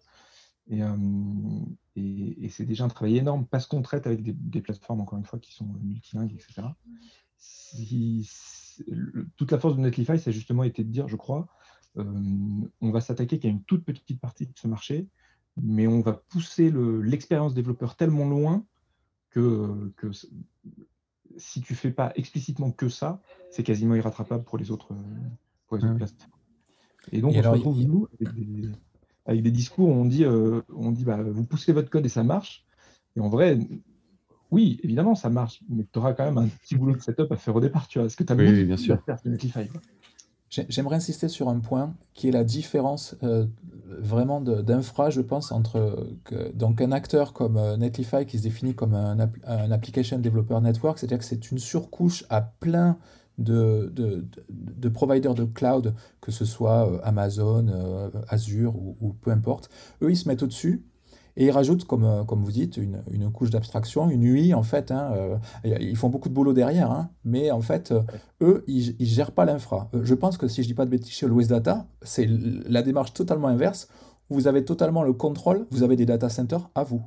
Et, 0.68 0.84
euh, 0.84 0.96
c'est 2.50 2.66
déjà 2.66 2.86
un 2.86 2.88
travail 2.88 3.18
énorme 3.18 3.46
parce 3.46 3.66
qu'on 3.66 3.82
traite 3.82 4.08
avec 4.08 4.24
des, 4.24 4.62
plateformes, 4.62 5.02
encore 5.02 5.20
une 5.20 5.26
fois, 5.26 5.40
qui 5.40 5.54
sont 5.54 5.66
multilingues, 5.82 6.34
etc. 6.34 6.68
toute 9.36 9.52
la 9.52 9.60
force 9.60 9.76
de 9.76 9.82
Netlify, 9.82 10.18
ça 10.18 10.30
a 10.30 10.34
justement 10.34 10.64
été 10.64 10.84
de 10.84 10.90
dire, 10.90 11.08
je 11.08 11.16
crois, 11.16 11.48
euh, 11.98 12.04
on 12.80 12.92
va 12.92 13.02
s'attaquer 13.02 13.40
qu'à 13.40 13.50
une 13.50 13.64
toute 13.64 13.84
petite 13.84 14.22
partie 14.22 14.46
de 14.46 14.54
ce 14.56 14.68
marché, 14.68 15.10
mais 15.58 15.88
on 15.88 16.02
va 16.02 16.14
pousser 16.14 16.72
l'expérience 17.04 17.54
développeur 17.54 17.96
tellement 17.96 18.28
loin 18.28 18.66
que, 19.30 19.92
que 19.98 20.12
si 21.38 21.62
tu 21.62 21.76
fais 21.76 21.92
pas 21.92 22.12
explicitement 22.16 22.72
que 22.72 22.90
ça, 22.90 23.22
c'est 23.50 23.64
quasiment 23.64 23.96
irrattrapable 23.96 24.44
pour 24.44 24.58
les 24.58 24.72
autres, 24.72 24.94
pour 25.68 25.78
les 25.78 25.86
autres 25.86 25.96
plateformes. 25.96 26.32
Et 27.12 27.22
donc, 27.22 27.34
on 27.36 27.42
se 27.42 27.48
retrouve, 27.48 27.82
nous, 27.82 28.08
avec 29.26 29.44
des, 29.44 29.52
discours 29.52 29.90
où 29.90 29.92
on 29.92 30.06
dit, 30.06 30.24
euh, 30.24 30.62
on 30.74 30.92
dit 30.92 31.04
bah, 31.04 31.22
vous 31.22 31.46
poussez 31.46 31.74
votre 31.74 31.90
code 31.90 32.06
et 32.06 32.10
ça 32.10 32.24
marche. 32.24 32.66
Et 33.16 33.20
en 33.20 33.30
vrai, 33.30 33.58
oui, 34.52 34.80
évidemment, 34.84 35.16
ça 35.16 35.30
marche, 35.30 35.64
mais 35.70 35.86
tu 35.92 36.00
auras 36.00 36.14
quand 36.14 36.26
même 36.26 36.38
un 36.38 36.48
petit 36.48 36.76
boulot 36.76 36.96
de 36.96 37.02
setup 37.02 37.32
à 37.32 37.38
faire 37.38 37.56
au 37.56 37.62
départ. 37.62 37.88
Tu 37.88 38.00
vois. 38.00 38.08
Est-ce 38.08 38.18
que 38.18 38.24
tu 38.24 38.34
as 38.34 38.36
oui, 38.36 38.66
bien 38.66 38.78
sûr. 38.78 39.02
faire 39.04 39.18
J'aimerais 40.52 40.98
insister 40.98 41.30
sur 41.30 41.48
un 41.48 41.60
point 41.60 41.96
qui 42.14 42.28
est 42.28 42.32
la 42.32 42.44
différence 42.44 43.16
euh, 43.24 43.46
vraiment 43.88 44.42
d'infra, 44.42 45.10
je 45.10 45.22
pense, 45.22 45.54
entre 45.54 46.10
donc 46.54 46.82
un 46.82 46.92
acteur 46.92 47.32
comme 47.32 47.56
euh, 47.56 47.78
Netlify 47.78 48.26
qui 48.26 48.38
se 48.38 48.44
définit 48.44 48.76
comme 48.76 48.94
un, 48.94 49.72
Application 49.72 50.20
Developer 50.20 50.60
Network, 50.60 51.00
c'est-à-dire 51.00 51.20
que 51.20 51.24
c'est 51.24 51.52
une 51.52 51.58
surcouche 51.58 52.26
à 52.30 52.42
plein 52.42 52.98
de, 53.38 53.94
de, 53.96 54.90
providers 54.90 55.36
de 55.36 55.46
cloud, 55.46 55.96
que 56.20 56.32
ce 56.32 56.44
soit 56.44 56.86
euh, 56.86 57.00
Amazon, 57.04 58.12
Azure 58.28 58.76
ou, 58.76 59.14
peu 59.22 59.32
importe. 59.32 59.70
Eux, 60.02 60.12
ils 60.12 60.18
se 60.18 60.28
mettent 60.28 60.44
au-dessus 60.44 60.84
et 61.38 61.46
ils 61.46 61.52
rajoutent, 61.52 61.86
comme, 61.86 62.04
euh, 62.04 62.24
comme 62.24 62.44
vous 62.44 62.52
dites, 62.52 62.78
une, 62.78 63.04
une 63.12 63.32
couche 63.32 63.50
d'abstraction, 63.50 64.10
une 64.10 64.24
UI, 64.24 64.54
en 64.54 64.64
fait. 64.64 64.92
Hein, 64.92 65.12
euh, 65.16 65.38
ils 65.64 65.96
font 65.96 66.10
beaucoup 66.10 66.30
de 66.30 66.34
boulot 66.34 66.54
derrière, 66.54 66.92
hein, 66.92 67.10
mais 67.24 67.52
en 67.52 67.62
fait, 67.62 67.92
euh, 67.92 68.02
eux, 68.42 68.64
ils 68.68 68.96
ne 69.00 69.06
gèrent 69.06 69.32
pas 69.32 69.46
l'infra. 69.46 69.90
Je 70.04 70.14
pense 70.14 70.38
que 70.38 70.48
si 70.48 70.62
je 70.62 70.68
ne 70.68 70.72
dis 70.72 70.74
pas 70.74 70.86
de 70.86 70.92
bêtises 70.92 71.14
chez 71.14 71.28
Louis 71.28 71.48
Data, 71.48 71.86
c'est 72.02 72.28
la 72.28 72.82
démarche 72.82 73.14
totalement 73.14 73.48
inverse. 73.48 73.88
Vous 74.30 74.48
avez 74.48 74.64
totalement 74.64 75.04
le 75.04 75.14
contrôle, 75.14 75.68
vous 75.72 75.84
avez 75.84 75.96
des 75.96 76.06
data 76.06 76.30
centers 76.30 76.70
à 76.76 76.84
vous. 76.84 77.02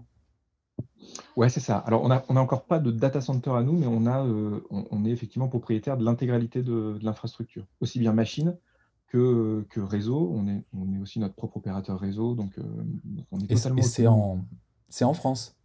Ouais, 1.37 1.49
c'est 1.49 1.61
ça. 1.61 1.79
Alors, 1.79 2.03
on 2.03 2.09
n'a 2.09 2.25
on 2.29 2.37
a 2.37 2.41
encore 2.41 2.65
pas 2.65 2.79
de 2.79 2.91
data 2.91 3.21
center 3.21 3.51
à 3.51 3.63
nous, 3.63 3.73
mais 3.73 3.87
on, 3.87 4.07
a, 4.07 4.25
on, 4.71 5.05
est 5.05 5.11
effectivement 5.11 5.49
propriétaire 5.49 5.97
de 5.97 6.05
l'intégralité 6.05 6.63
de, 6.63 6.99
de 6.99 7.05
l'infrastructure, 7.05 7.65
aussi 7.81 7.99
bien 7.99 8.13
machine 8.13 8.57
que, 9.15 9.81
réseau. 9.81 10.31
On 10.35 10.49
est, 10.49 10.65
on 10.73 10.93
est 10.93 10.99
aussi 10.99 11.19
notre 11.19 11.35
propre 11.35 11.59
opérateur 11.59 11.99
réseau, 11.99 12.35
donc, 12.35 12.59
euh, 12.59 12.63
on 13.31 13.39
est 13.39 13.47
totalement. 13.47 13.79
Et 13.79 13.83
c'est 13.83 14.07
en, 14.07 14.45
c'est 14.89 15.05
en 15.05 15.15
France. 15.15 15.57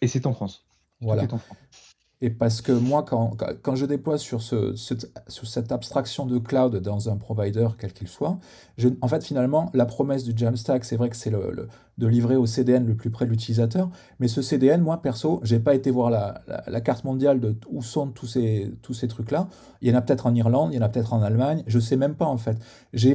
Et 0.00 0.08
c'est 0.08 0.26
en 0.26 0.32
France. 0.32 0.64
Voilà. 1.00 1.24
En 1.24 1.38
France. 1.38 1.58
Et 2.22 2.30
parce 2.30 2.62
que 2.62 2.72
moi, 2.72 3.02
quand, 3.02 3.36
quand 3.62 3.74
je 3.74 3.84
déploie 3.84 4.16
sur, 4.16 4.40
ce, 4.40 4.74
sur 4.74 5.46
cette 5.46 5.70
abstraction 5.70 6.24
de 6.24 6.38
cloud 6.38 6.76
dans 6.76 7.10
un 7.10 7.16
provider, 7.16 7.68
quel 7.78 7.92
qu'il 7.92 8.08
soit, 8.08 8.38
en 9.02 9.08
fait, 9.08 9.22
finalement, 9.22 9.70
la 9.74 9.84
promesse 9.84 10.24
du 10.24 10.32
Jamstack, 10.34 10.86
c'est 10.86 10.96
vrai 10.96 11.10
que 11.10 11.16
c'est 11.16 11.28
le, 11.28 11.68
de 11.98 12.06
livrer 12.06 12.36
au 12.36 12.46
CDN 12.46 12.86
le 12.86 12.94
plus 12.94 13.10
près 13.10 13.26
de 13.26 13.30
l'utilisateur. 13.30 13.90
Mais 14.18 14.28
ce 14.28 14.40
CDN, 14.40 14.80
moi, 14.80 15.02
perso, 15.02 15.40
j'ai 15.42 15.58
pas 15.58 15.74
été 15.74 15.90
voir 15.90 16.08
la, 16.08 16.40
la, 16.66 16.80
carte 16.80 17.04
mondiale 17.04 17.38
de 17.38 17.54
où 17.68 17.82
sont 17.82 18.08
tous 18.08 18.26
ces, 18.26 18.72
tous 18.80 18.94
ces 18.94 19.08
trucs-là. 19.08 19.48
Il 19.82 19.90
y 19.90 19.92
en 19.92 19.98
a 19.98 20.00
peut-être 20.00 20.26
en 20.26 20.34
Irlande, 20.34 20.70
il 20.72 20.76
y 20.76 20.78
en 20.78 20.86
a 20.86 20.88
peut-être 20.88 21.12
en 21.12 21.20
Allemagne. 21.20 21.64
Je 21.66 21.78
sais 21.78 21.96
même 21.96 22.14
pas, 22.14 22.26
en 22.26 22.38
fait. 22.38 22.56
J'ai 22.94 23.12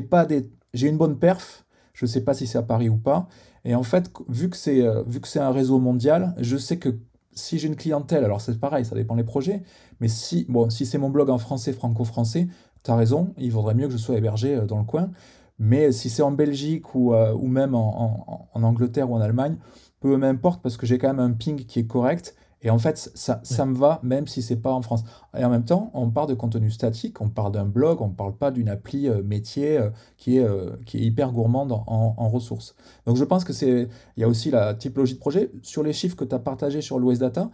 une 0.87 0.97
bonne 0.97 1.17
perf. 1.17 1.65
Je 1.93 2.05
sais 2.05 2.21
pas 2.21 2.35
si 2.35 2.45
c'est 2.45 2.59
à 2.59 2.63
Paris 2.63 2.89
ou 2.89 2.97
pas. 2.97 3.27
Et 3.65 3.73
en 3.73 3.83
fait, 3.83 4.11
vu 4.29 4.49
que 4.49 4.57
c'est, 4.57 4.81
euh, 4.81 5.03
vu 5.07 5.21
que 5.21 5.27
c'est 5.27 5.39
un 5.39 5.51
réseau 5.51 5.79
mondial, 5.79 6.33
je 6.37 6.57
sais 6.57 6.77
que 6.77 6.97
si 7.33 7.59
j'ai 7.59 7.67
une 7.67 7.75
clientèle, 7.75 8.23
alors 8.23 8.41
c'est 8.41 8.59
pareil, 8.59 8.85
ça 8.85 8.95
dépend 8.95 9.15
des 9.15 9.23
projets, 9.23 9.63
mais 9.99 10.07
si, 10.07 10.45
bon, 10.49 10.69
si 10.69 10.85
c'est 10.85 10.97
mon 10.97 11.09
blog 11.09 11.29
en 11.29 11.37
français, 11.37 11.73
franco-français, 11.73 12.47
tu 12.83 12.91
as 12.91 12.95
raison, 12.95 13.33
il 13.37 13.51
vaudrait 13.51 13.75
mieux 13.75 13.87
que 13.87 13.93
je 13.93 13.97
sois 13.97 14.17
hébergé 14.17 14.55
euh, 14.55 14.65
dans 14.65 14.79
le 14.79 14.85
coin. 14.85 15.11
Mais 15.59 15.91
si 15.91 16.09
c'est 16.09 16.23
en 16.23 16.31
Belgique 16.31 16.95
ou, 16.95 17.13
euh, 17.13 17.37
même 17.37 17.75
en, 17.75 18.49
en, 18.51 18.63
Angleterre 18.63 19.11
ou 19.11 19.15
en 19.15 19.21
Allemagne, 19.21 19.57
peu 19.99 20.17
m'importe 20.17 20.63
parce 20.63 20.75
que 20.75 20.87
j'ai 20.87 20.97
quand 20.97 21.09
même 21.09 21.19
un 21.19 21.33
ping 21.33 21.65
qui 21.65 21.79
est 21.79 21.85
correct 21.85 22.35
et 22.63 22.69
en 22.69 22.77
fait, 22.77 23.11
ça, 23.15 23.39
ça 23.43 23.65
me 23.65 23.75
va 23.75 23.99
même 24.03 24.27
si 24.27 24.41
c'est 24.41 24.57
pas 24.57 24.71
en 24.71 24.81
France. 24.81 25.03
Et 25.35 25.43
en 25.43 25.49
même 25.49 25.65
temps, 25.65 25.89
on 25.93 26.09
parle 26.11 26.29
de 26.29 26.35
contenu 26.35 26.69
statique, 26.69 27.19
on 27.19 27.29
parle 27.29 27.51
d'un 27.51 27.65
blog, 27.65 28.01
on 28.01 28.09
ne 28.09 28.13
parle 28.13 28.35
pas 28.35 28.51
d'une 28.51 28.69
appli 28.69 29.07
euh, 29.07 29.23
métier 29.23 29.77
euh, 29.77 29.89
qui, 30.17 30.37
est, 30.37 30.43
euh, 30.43 30.71
qui 30.85 30.97
est 30.97 31.01
hyper 31.01 31.31
gourmande 31.31 31.71
en, 31.71 32.15
en, 32.17 32.29
ressources. 32.29 32.75
Donc 33.07 33.17
je 33.17 33.23
pense 33.23 33.43
que 33.43 33.53
c'est. 33.53 33.87
Il 34.15 34.21
y 34.21 34.23
a 34.23 34.27
aussi 34.27 34.51
la 34.51 34.75
typologie 34.75 35.15
de 35.15 35.19
projet. 35.19 35.51
Sur 35.63 35.81
les 35.81 35.93
chiffres 35.93 36.15
que 36.15 36.25
tu 36.25 36.35
as 36.35 36.39
partagés 36.39 36.81
sur 36.81 36.99
l'OS 36.99 37.17
Data, 37.17 37.49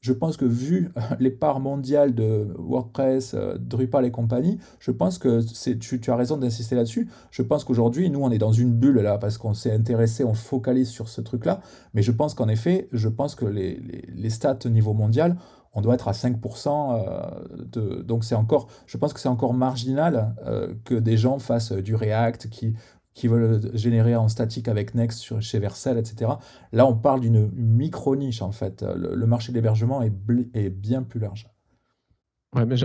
je 0.00 0.12
pense 0.12 0.36
que 0.36 0.44
vu 0.44 0.92
les 1.18 1.30
parts 1.30 1.60
mondiales 1.60 2.14
de 2.14 2.48
WordPress, 2.58 3.34
euh, 3.34 3.58
Drupal 3.58 4.06
et 4.06 4.10
compagnie, 4.10 4.58
je 4.78 4.90
pense 4.90 5.18
que 5.18 5.42
tu, 5.74 6.00
tu 6.00 6.10
as 6.10 6.16
raison 6.16 6.36
d'insister 6.36 6.74
là-dessus. 6.74 7.08
Je 7.30 7.42
pense 7.42 7.64
qu'aujourd'hui, 7.64 8.08
nous, 8.10 8.20
on 8.20 8.30
est 8.30 8.38
dans 8.38 8.52
une 8.52 8.72
bulle 8.72 9.00
là 9.00 9.18
parce 9.18 9.36
qu'on 9.36 9.54
s'est 9.54 9.72
intéressé, 9.72 10.24
on 10.24 10.34
focalise 10.34 10.88
sur 10.88 11.08
ce 11.08 11.20
truc-là. 11.20 11.60
Mais 11.92 12.02
je 12.02 12.12
pense 12.12 12.34
qu'en 12.34 12.48
effet, 12.48 12.88
je 12.92 13.08
pense 13.08 13.34
que 13.34 13.44
les, 13.44 14.30
stats 14.30 14.58
au 14.64 14.70
niveau 14.70 14.94
mondial, 14.94 15.36
on 15.74 15.82
doit 15.82 15.94
être 15.94 16.08
à 16.08 16.12
5%. 16.12 16.38
Euh, 16.68 17.56
de, 17.70 18.02
donc 18.02 18.24
c'est 18.24 18.34
encore, 18.34 18.68
je 18.86 18.96
pense 18.96 19.12
que 19.12 19.20
c'est 19.20 19.28
encore 19.28 19.52
marginal 19.52 20.34
euh, 20.46 20.74
que 20.84 20.94
des 20.94 21.16
gens 21.16 21.38
fassent 21.38 21.72
du 21.72 21.94
React, 21.94 22.48
qui, 22.48 22.74
qui 23.20 23.28
veulent 23.28 23.60
générer 23.76 24.16
en 24.16 24.28
statique 24.28 24.66
avec 24.66 24.94
Next 24.94 25.40
chez 25.40 25.58
Vercel, 25.58 25.98
etc. 25.98 26.32
Là, 26.72 26.86
on 26.86 26.96
parle 26.96 27.20
d'une 27.20 27.50
micro-niche, 27.52 28.40
en 28.40 28.50
fait. 28.50 28.82
Le, 28.82 29.26
marché 29.26 29.52
de 29.52 29.58
l'hébergement 29.58 30.00
est, 30.00 30.70
bien 30.70 31.02
plus 31.02 31.20
large. 31.20 31.46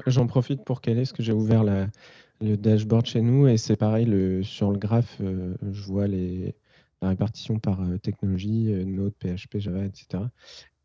J'en 0.08 0.28
profite 0.28 0.66
pour 0.66 0.82
caler, 0.82 1.06
ce 1.06 1.14
que 1.14 1.24
j'ai 1.24 1.32
ouvert 1.32 1.64
le 1.64 2.58
dashboard 2.58 3.06
chez 3.06 3.22
nous 3.22 3.48
et 3.48 3.56
c'est 3.56 3.78
pareil 3.78 4.44
sur 4.44 4.72
le 4.72 4.78
graphe, 4.78 5.22
je 5.22 5.82
vois 5.84 6.08
la 6.08 7.08
répartition 7.08 7.58
par 7.58 7.80
technologie, 8.04 8.74
Node, 8.86 9.14
PHP, 9.14 9.60
Java, 9.60 9.86
etc. 9.86 10.24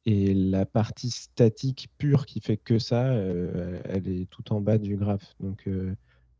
Et 0.06 0.32
la 0.32 0.64
partie 0.64 1.10
statique 1.10 1.88
pure 1.98 2.24
qui 2.24 2.40
fait 2.40 2.56
que 2.56 2.78
ça, 2.78 3.12
elle 3.12 4.06
est 4.06 4.30
tout 4.30 4.52
en 4.52 4.60
bas 4.60 4.78
du 4.78 4.96
graphe. 4.96 5.34
Donc, 5.40 5.68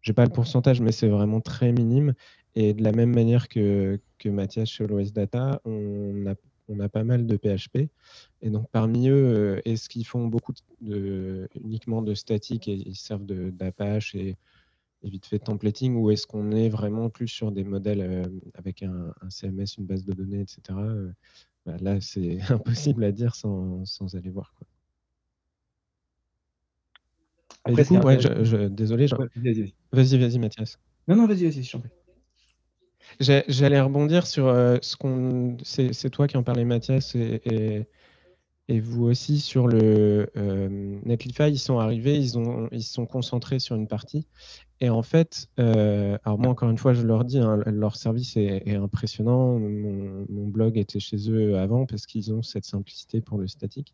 je 0.01 0.11
n'ai 0.11 0.15
pas 0.15 0.25
le 0.25 0.31
pourcentage, 0.31 0.81
mais 0.81 0.93
c'est 0.93 1.09
vraiment 1.09 1.41
très 1.41 1.73
minime. 1.73 2.15
Et 2.55 2.75
de 2.75 2.83
la 2.83 2.93
même 2.93 3.15
manière 3.15 3.49
que, 3.49 4.01
que 4.19 4.29
Mathias 4.29 4.69
chez 4.69 4.87
l'OS 4.87 5.13
Data, 5.13 5.61
on 5.65 6.27
a, 6.27 6.35
on 6.69 6.81
a 6.81 6.89
pas 6.89 7.05
mal 7.05 7.27
de 7.27 7.37
PHP. 7.37 7.89
Et 8.43 8.51
donc, 8.51 8.69
parmi 8.71 9.09
eux, 9.09 9.61
est-ce 9.65 9.89
qu'ils 9.89 10.07
font 10.07 10.27
beaucoup 10.27 10.53
de, 10.81 11.49
uniquement 11.55 12.03
de 12.03 12.15
statique 12.15 12.69
et 12.69 12.75
ils 12.75 12.97
servent 12.97 13.27
d'Apache 13.27 14.15
et, 14.15 14.37
vite 15.03 15.25
fait 15.25 15.39
templating 15.39 15.97
ou 15.97 16.11
est-ce 16.11 16.27
qu'on 16.27 16.51
est 16.51 16.69
vraiment 16.69 17.09
plus 17.09 17.29
sur 17.29 17.53
des 17.53 17.65
modèles 17.65 18.31
avec 18.55 18.83
un, 18.83 19.15
CMS, 19.31 19.79
une 19.79 19.87
base 19.87 20.05
de 20.05 20.13
données, 20.13 20.41
etc. 20.41 20.79
Bah, 21.65 21.77
là, 21.81 22.01
c'est 22.01 22.39
impossible 22.51 23.05
à 23.05 23.13
dire 23.13 23.35
sans, 23.35 23.85
sans 23.87 24.15
aller 24.15 24.29
voir. 24.29 24.53
Quoi. 24.59 24.67
Après, 27.65 27.83
du 27.83 27.89
coup, 27.89 28.07
ouais, 28.07 28.21
je, 28.21 28.69
désolé. 28.69 29.07
Vas-y, 29.93 30.19
vas-y, 30.19 30.39
Mathias. 30.39 30.79
Non, 31.09 31.17
non, 31.17 31.27
vas-y, 31.27 31.45
vas-y, 31.45 31.63
je 31.63 31.73
t'en 31.73 31.81
prie. 31.81 31.91
J'allais 33.19 33.81
rebondir 33.81 34.27
sur 34.27 34.47
euh, 34.47 34.77
ce 34.83 34.97
qu'on. 34.97 35.57
C'est 35.63 36.11
toi 36.11 36.27
qui 36.27 36.37
en 36.37 36.43
parlais, 36.43 36.65
Mathias, 36.65 37.15
et, 37.15 37.87
vous 38.69 39.05
aussi 39.07 39.41
sur 39.41 39.67
le 39.67 40.31
euh, 40.37 40.69
Netlify. 41.05 41.51
Ils 41.51 41.59
sont 41.59 41.79
arrivés, 41.81 42.17
ils 42.17 42.39
ont, 42.39 42.69
ils 42.71 42.85
sont 42.85 43.05
concentrés 43.05 43.59
sur 43.59 43.75
une 43.75 43.89
partie. 43.89 44.27
Et 44.81 44.91
en 44.91 45.03
fait, 45.03 45.49
euh, 45.59 46.17
alors 46.25 46.39
moi 46.39 46.51
encore 46.51 46.71
une 46.71 46.79
fois, 46.79 46.95
je 46.95 47.03
leur 47.03 47.25
dis, 47.25 47.39
hein, 47.39 47.61
leur 47.67 47.97
service 47.97 48.37
est, 48.37 48.77
impressionnant. 48.77 49.59
Mon, 49.59 50.25
mon, 50.29 50.47
blog 50.47 50.79
était 50.79 51.01
chez 51.01 51.31
eux 51.31 51.59
avant 51.59 51.85
parce 51.85 52.07
qu'ils 52.07 52.33
ont 52.33 52.43
cette 52.43 52.65
simplicité 52.65 53.21
pour 53.21 53.39
le 53.39 53.49
statique. 53.49 53.93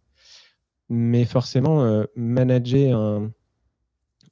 Mais 0.91 1.25
forcément, 1.25 2.05
manager 2.15 2.99
un, 2.99 3.33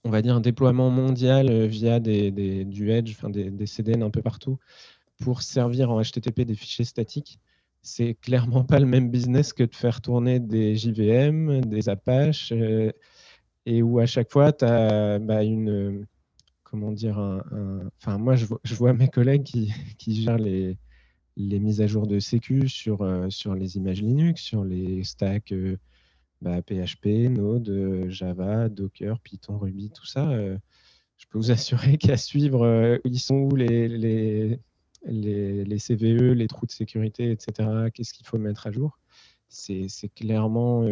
on 0.05 0.11
va 0.11 0.23
dire, 0.23 0.37
un 0.37 0.40
déploiement 0.40 0.90
mondial 0.90 1.51
euh, 1.51 1.67
via 1.67 1.99
des, 2.01 2.31
du 2.64 2.90
Edge, 2.90 3.17
des, 3.25 3.67
CDN 3.67 4.03
un 4.03 4.11
peu 4.11 4.23
partout, 4.23 4.59
pour 5.19 5.43
servir 5.43 5.90
en 5.90 6.01
HTTP 6.03 6.43
des 6.43 6.55
fichiers 6.55 6.85
statiques, 6.85 7.40
c'est 7.83 8.14
clairement 8.14 8.64
pas 8.64 8.79
le 8.79 8.87
même 8.87 9.11
business 9.11 9.53
que 9.53 9.64
de 9.64 9.75
faire 9.75 10.01
tourner 10.01 10.40
des 10.40 10.77
JVM, 10.77 11.62
des 11.62 11.88
Apache, 11.88 12.53
euh, 12.53 12.93
et 13.67 13.83
où 13.83 13.99
à 13.99 14.07
chaque 14.07 14.31
fois, 14.31 14.53
tu 14.53 14.64
as 14.64 15.19
bah, 15.19 15.43
une. 15.43 16.07
Comment 16.64 16.93
dire 16.93 17.19
Enfin, 17.99 18.19
moi, 18.19 18.35
je 18.37 18.75
vois, 18.75 18.93
mes 18.93 19.09
collègues 19.09 19.45
qui, 19.45 19.73
gèrent 20.23 20.38
les, 20.38 20.77
mises 21.37 21.81
à 21.81 21.87
jour 21.87 22.07
de 22.07 22.19
sécu 22.19 22.69
sur, 22.69 23.03
euh, 23.03 23.29
les 23.57 23.77
images 23.77 24.03
Linux, 24.03 24.43
sur 24.43 24.64
les 24.64 25.05
stacks. 25.05 25.55
Bah, 26.44 26.61
Node, 27.30 27.70
euh, 27.70 28.11
Java, 28.11 28.68
Docker, 28.68 29.18
Python, 29.20 29.57
Ruby, 29.57 29.90
tout 29.90 30.04
ça, 30.04 30.28
euh, 30.28 30.59
je 31.16 31.24
peux 31.30 31.38
vous 31.38 31.50
assurer 31.50 31.96
qu'à 31.96 32.18
suivre, 32.18 32.66
euh, 32.66 32.98
ils 33.04 33.18
sont 33.18 33.48
les, 33.48 33.88
les, 33.88 34.61
les, 35.07 35.78
CVE, 35.78 36.35
les 36.35 36.46
trous 36.46 36.66
de 36.66 36.70
sécurité, 36.70 37.30
etc., 37.30 37.88
qu'est-ce 37.94 38.12
qu'il 38.12 38.26
faut 38.26 38.37
mettre 38.37 38.66
à 38.66 38.72
jour, 38.72 38.98
c'est 39.48 39.88
clairement 40.14 40.85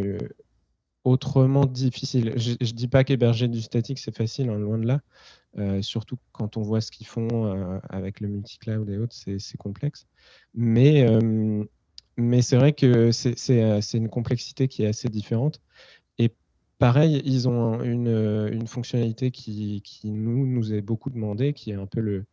autrement 1.04 1.66
difficile. 1.66 2.32
Je 2.36 2.52
ne 2.52 2.72
dis 2.72 2.88
pas 2.88 3.04
qu'héberger 3.04 3.48
du 3.48 3.60
statique, 3.60 3.98
c'est 3.98 4.16
facile, 4.16 4.48
hein, 4.48 4.58
loin 4.58 4.78
de 4.78 4.86
là. 4.86 5.82
surtout 5.82 6.16
quand 6.30 6.56
on 6.56 6.62
voit 6.62 6.80
ce 6.80 6.92
qu'ils 6.92 7.08
font 7.08 7.80
avec 7.90 8.20
le 8.20 8.28
multi-cloud 8.28 8.88
et 8.88 8.98
autres, 8.98 9.16
c'est 9.16 9.58
complexe. 9.58 10.06
Mais 10.54 11.04
mais 12.16 12.42
c'est 12.42 12.56
vrai 12.56 12.72
que 12.72 13.10
euh, 13.10 13.12
c'est 13.80 13.98
une 13.98 14.08
complexité 14.08 14.68
qui 14.68 14.82
est 14.82 14.86
assez 14.86 15.08
différente. 15.08 15.60
Et 16.18 16.32
pareil, 16.78 17.22
ils 17.24 17.48
ont 17.48 17.82
une, 17.82 18.08
euh, 18.08 18.50
une 18.52 18.66
fonctionnalité 18.66 19.30
qui, 19.30 19.82
qui, 19.82 20.10
nous, 20.10 20.46
nous 20.46 20.72
est 20.72 20.82
beaucoup 20.82 21.10
demandé, 21.10 21.52
qui 21.52 21.70
est 21.70 21.74
un 21.74 21.86
peu 21.86 22.00
le, 22.00 22.24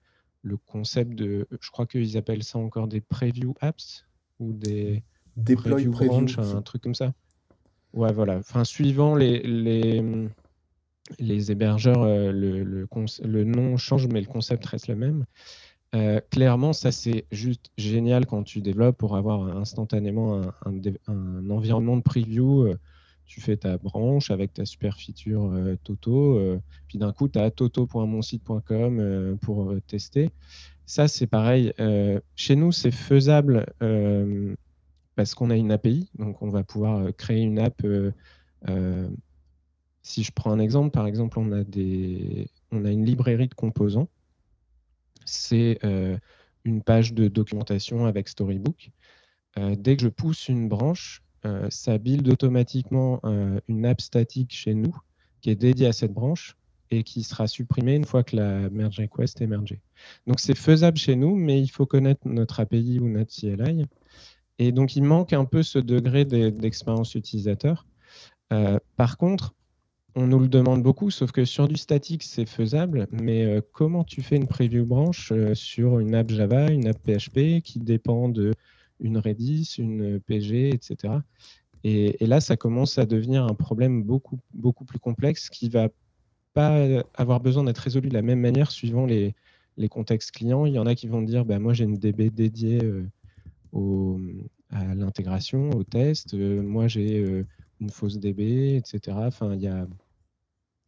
le 0.42 0.58
concept 0.58 1.16
de, 1.16 1.48
je 1.62 1.72
crois 1.72 1.86
qu'ils 1.86 2.18
appellent 2.18 2.44
ça 2.44 2.60
encore 2.60 2.88
des 2.88 3.02
preview 3.02 3.54
apps 3.62 4.06
ou 4.40 4.54
des 4.54 5.04
deploy 5.38 5.86
preview, 5.88 6.26
un 6.40 6.62
truc 6.62 6.82
comme 6.82 6.96
ça. 6.96 7.14
Ouais, 7.94 8.14
voilà. 8.14 8.38
Enfin, 8.38 8.64
suivant 8.64 9.16
les, 9.16 9.42
les, 9.42 10.04
les 11.18 11.52
hébergeurs, 11.52 12.04
euh, 12.04 12.32
le, 12.32 12.64
le, 12.64 12.88
le, 13.24 13.44
nom 13.44 13.78
change, 13.78 14.08
mais 14.08 14.22
le 14.22 14.28
concept 14.28 14.66
reste 14.66 14.88
le 14.88 14.96
même. 14.96 15.26
Euh, 15.96 16.22
clairement, 16.30 16.72
ça 16.72 16.92
c'est 16.92 17.26
juste 17.32 17.72
génial 17.78 18.28
quand 18.28 18.44
tu 18.44 18.62
développes 18.62 18.98
pour 18.98 19.18
avoir 19.18 19.58
instantanément 19.58 20.42
un, 20.66 21.50
environnement 21.50 21.98
de 21.98 22.04
preview. 22.04 22.68
Euh, 22.68 22.78
tu 23.26 23.42
fais 23.42 23.58
ta 23.58 23.78
branche 23.78 24.32
avec 24.32 24.54
ta 24.54 24.66
super 24.66 24.98
feature 24.98 25.52
euh, 25.54 25.76
Toto, 25.84 26.40
puis 26.88 26.98
d'un 26.98 27.12
coup, 27.12 27.28
tu 27.28 27.38
as 27.40 27.52
toto.monsite.com 27.52 29.38
pour 29.42 29.74
tester. 29.88 30.32
Ça, 30.86 31.08
c'est 31.08 31.28
pareil. 31.28 31.74
chez 32.36 32.56
nous, 32.56 32.72
c'est 32.72 32.92
faisable 32.92 33.66
parce 35.16 35.36
qu'on 35.36 35.50
a 35.52 35.56
une 35.56 35.72
API, 35.72 36.10
donc 36.18 36.42
on 36.42 36.50
va 36.50 36.64
pouvoir 36.64 37.16
créer 37.16 37.42
une 37.42 37.60
app. 37.60 37.86
si 40.02 40.24
je 40.24 40.32
prends 40.32 40.52
un 40.52 40.60
exemple, 40.60 40.90
par 40.92 41.06
exemple, 41.06 41.38
on 41.38 41.52
a, 41.52 41.64
des, 41.64 42.50
on 42.72 42.84
a 42.86 42.92
une 42.92 43.06
librairie 43.06 43.48
de 43.48 43.54
composants 43.54 44.08
c'est 45.26 45.80
euh, 45.84 46.18
une 46.66 46.82
page 46.82 47.14
de 47.14 47.28
documentation 47.28 48.06
avec 48.06 48.30
Storybook. 48.30 48.92
Euh, 49.58 49.76
dès 49.78 49.96
que 49.96 50.04
je 50.04 50.10
pousse 50.10 50.50
une 50.50 50.68
branche, 50.68 51.24
euh, 51.46 51.68
ça 51.70 51.98
build 51.98 52.28
automatiquement 52.28 53.22
une 53.68 53.86
app 53.86 54.02
statique 54.02 54.54
chez 54.54 54.74
nous 54.74 54.96
qui 55.42 55.50
est 55.50 55.56
dédiée 55.56 55.88
à 55.88 55.94
cette 55.94 56.14
branche 56.14 56.58
et 56.92 57.04
qui 57.04 57.24
sera 57.24 57.48
supprimée 57.48 57.96
une 57.96 58.06
fois 58.06 58.24
que 58.24 58.36
la 58.36 58.70
merge 58.70 59.00
request 59.00 59.42
est 59.42 59.48
mergée. 59.48 59.80
Donc 60.28 60.40
c'est 60.40 60.58
faisable 60.58 60.98
chez 60.98 61.16
nous, 61.16 61.36
mais 61.36 61.62
il 61.62 61.70
faut 61.70 61.86
connaître 61.86 62.22
notre 62.26 62.60
API 62.60 63.00
ou 63.00 63.08
notre 63.08 63.34
CLI. 63.34 63.86
Et 64.58 64.72
donc 64.72 64.96
il 64.96 65.04
manque 65.04 65.32
un 65.32 65.46
peu 65.46 65.64
ce 65.64 65.80
degré 65.80 66.26
d'expérience 66.26 67.16
utilisateur. 67.16 67.86
par 68.98 69.18
contre, 69.18 69.54
on 70.16 70.28
nous 70.28 70.40
le 70.40 70.48
demande 70.48 70.84
beaucoup, 70.84 71.12
sauf 71.12 71.32
que 71.32 71.46
sur 71.46 71.68
du 71.68 71.78
statique, 71.78 72.24
c'est 72.24 72.46
faisable. 72.46 73.08
Mais 73.12 73.46
euh, 73.46 73.62
comment 73.72 74.04
tu 74.04 74.22
fais 74.22 74.36
une 74.36 74.48
preview 74.48 74.86
branche 74.86 75.32
euh, 75.32 75.54
sur 75.54 76.00
une 76.00 76.16
app 76.16 76.30
Java, 76.30 76.72
une 76.72 76.88
app 76.88 76.98
PHP 76.98 77.62
qui 77.64 77.80
dépend 77.80 78.30
d'une 78.30 79.18
Redis, 79.18 79.76
une 79.78 80.20
PG, 80.20 80.70
etc. 80.70 81.14
Et, 81.84 82.26
là, 82.26 82.42
ça 82.42 82.58
commence 82.58 82.98
à 82.98 83.06
devenir 83.06 83.46
un 83.46 83.54
problème 83.54 84.04
beaucoup, 84.04 84.40
plus 84.86 85.00
complexe 85.00 85.50
qui 85.50 85.70
va 85.70 85.88
pas 86.54 86.86
avoir 87.14 87.40
besoin 87.40 87.64
d'être 87.64 87.78
résolu 87.78 88.10
de 88.10 88.14
la 88.14 88.22
même 88.22 88.42
manière 88.42 88.72
suivant 88.72 89.06
les, 89.06 89.34
contextes 89.90 90.32
clients. 90.32 90.66
Il 90.66 90.74
y 90.74 90.80
en 90.80 90.86
a 90.86 90.96
qui 90.96 91.08
vont 91.08 91.22
dire 91.22 91.46
bah, 91.46 91.60
moi, 91.60 91.74
j'ai 91.74 91.86
une 91.86 91.98
DB 91.98 92.30
dédiée 92.32 92.82
euh, 92.84 94.18
à 94.72 94.94
l'intégration, 94.94 95.70
au 95.70 95.86
test. 95.86 96.34
moi, 96.34 96.90
j'ai 96.90 97.46
une 97.80 97.90
fausse 97.90 98.18
DB, 98.18 98.76
etc. 98.76 99.18
Enfin, 99.22 99.54
il 99.54 99.62
y 99.62 99.68
a... 99.68 99.88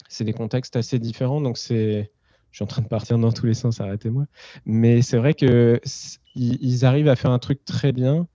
C'est 0.10 0.26
des 0.26 0.34
contextes 0.34 0.76
assez 0.76 1.00
différents, 1.00 1.42
donc 1.42 1.58
c'est... 1.58 2.12
Je 2.52 2.58
suis 2.58 2.64
en 2.64 2.68
train 2.68 2.82
de 2.82 2.88
partir 2.90 3.18
dans 3.18 3.32
tous 3.32 3.46
les 3.46 3.54
sens, 3.54 3.80
arrêtez-moi. 3.80 4.26
Mais 4.66 5.02
c'est 5.02 5.18
vrai 5.18 5.34
qu'ils 5.34 6.86
arrivent 6.86 7.08
à 7.08 7.16
faire 7.16 7.32
un 7.32 7.40
truc 7.40 7.64
très 7.64 7.94
bien, 7.94 8.28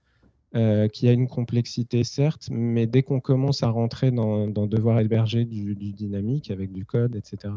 euh, 0.55 0.88
qui 0.88 1.07
a 1.07 1.12
une 1.12 1.29
complexité 1.29 2.03
certes, 2.03 2.49
mais 2.51 2.87
dès 2.87 3.03
qu'on 3.03 3.21
commence 3.21 3.62
à 3.62 3.69
rentrer 3.69 4.11
dans, 4.11 4.47
devoir 4.49 5.01
héberger 5.01 5.45
du, 5.45 5.75
dynamique 5.75 6.51
avec 6.51 6.73
du 6.73 6.87
code, 6.87 7.14
etc., 7.14 7.53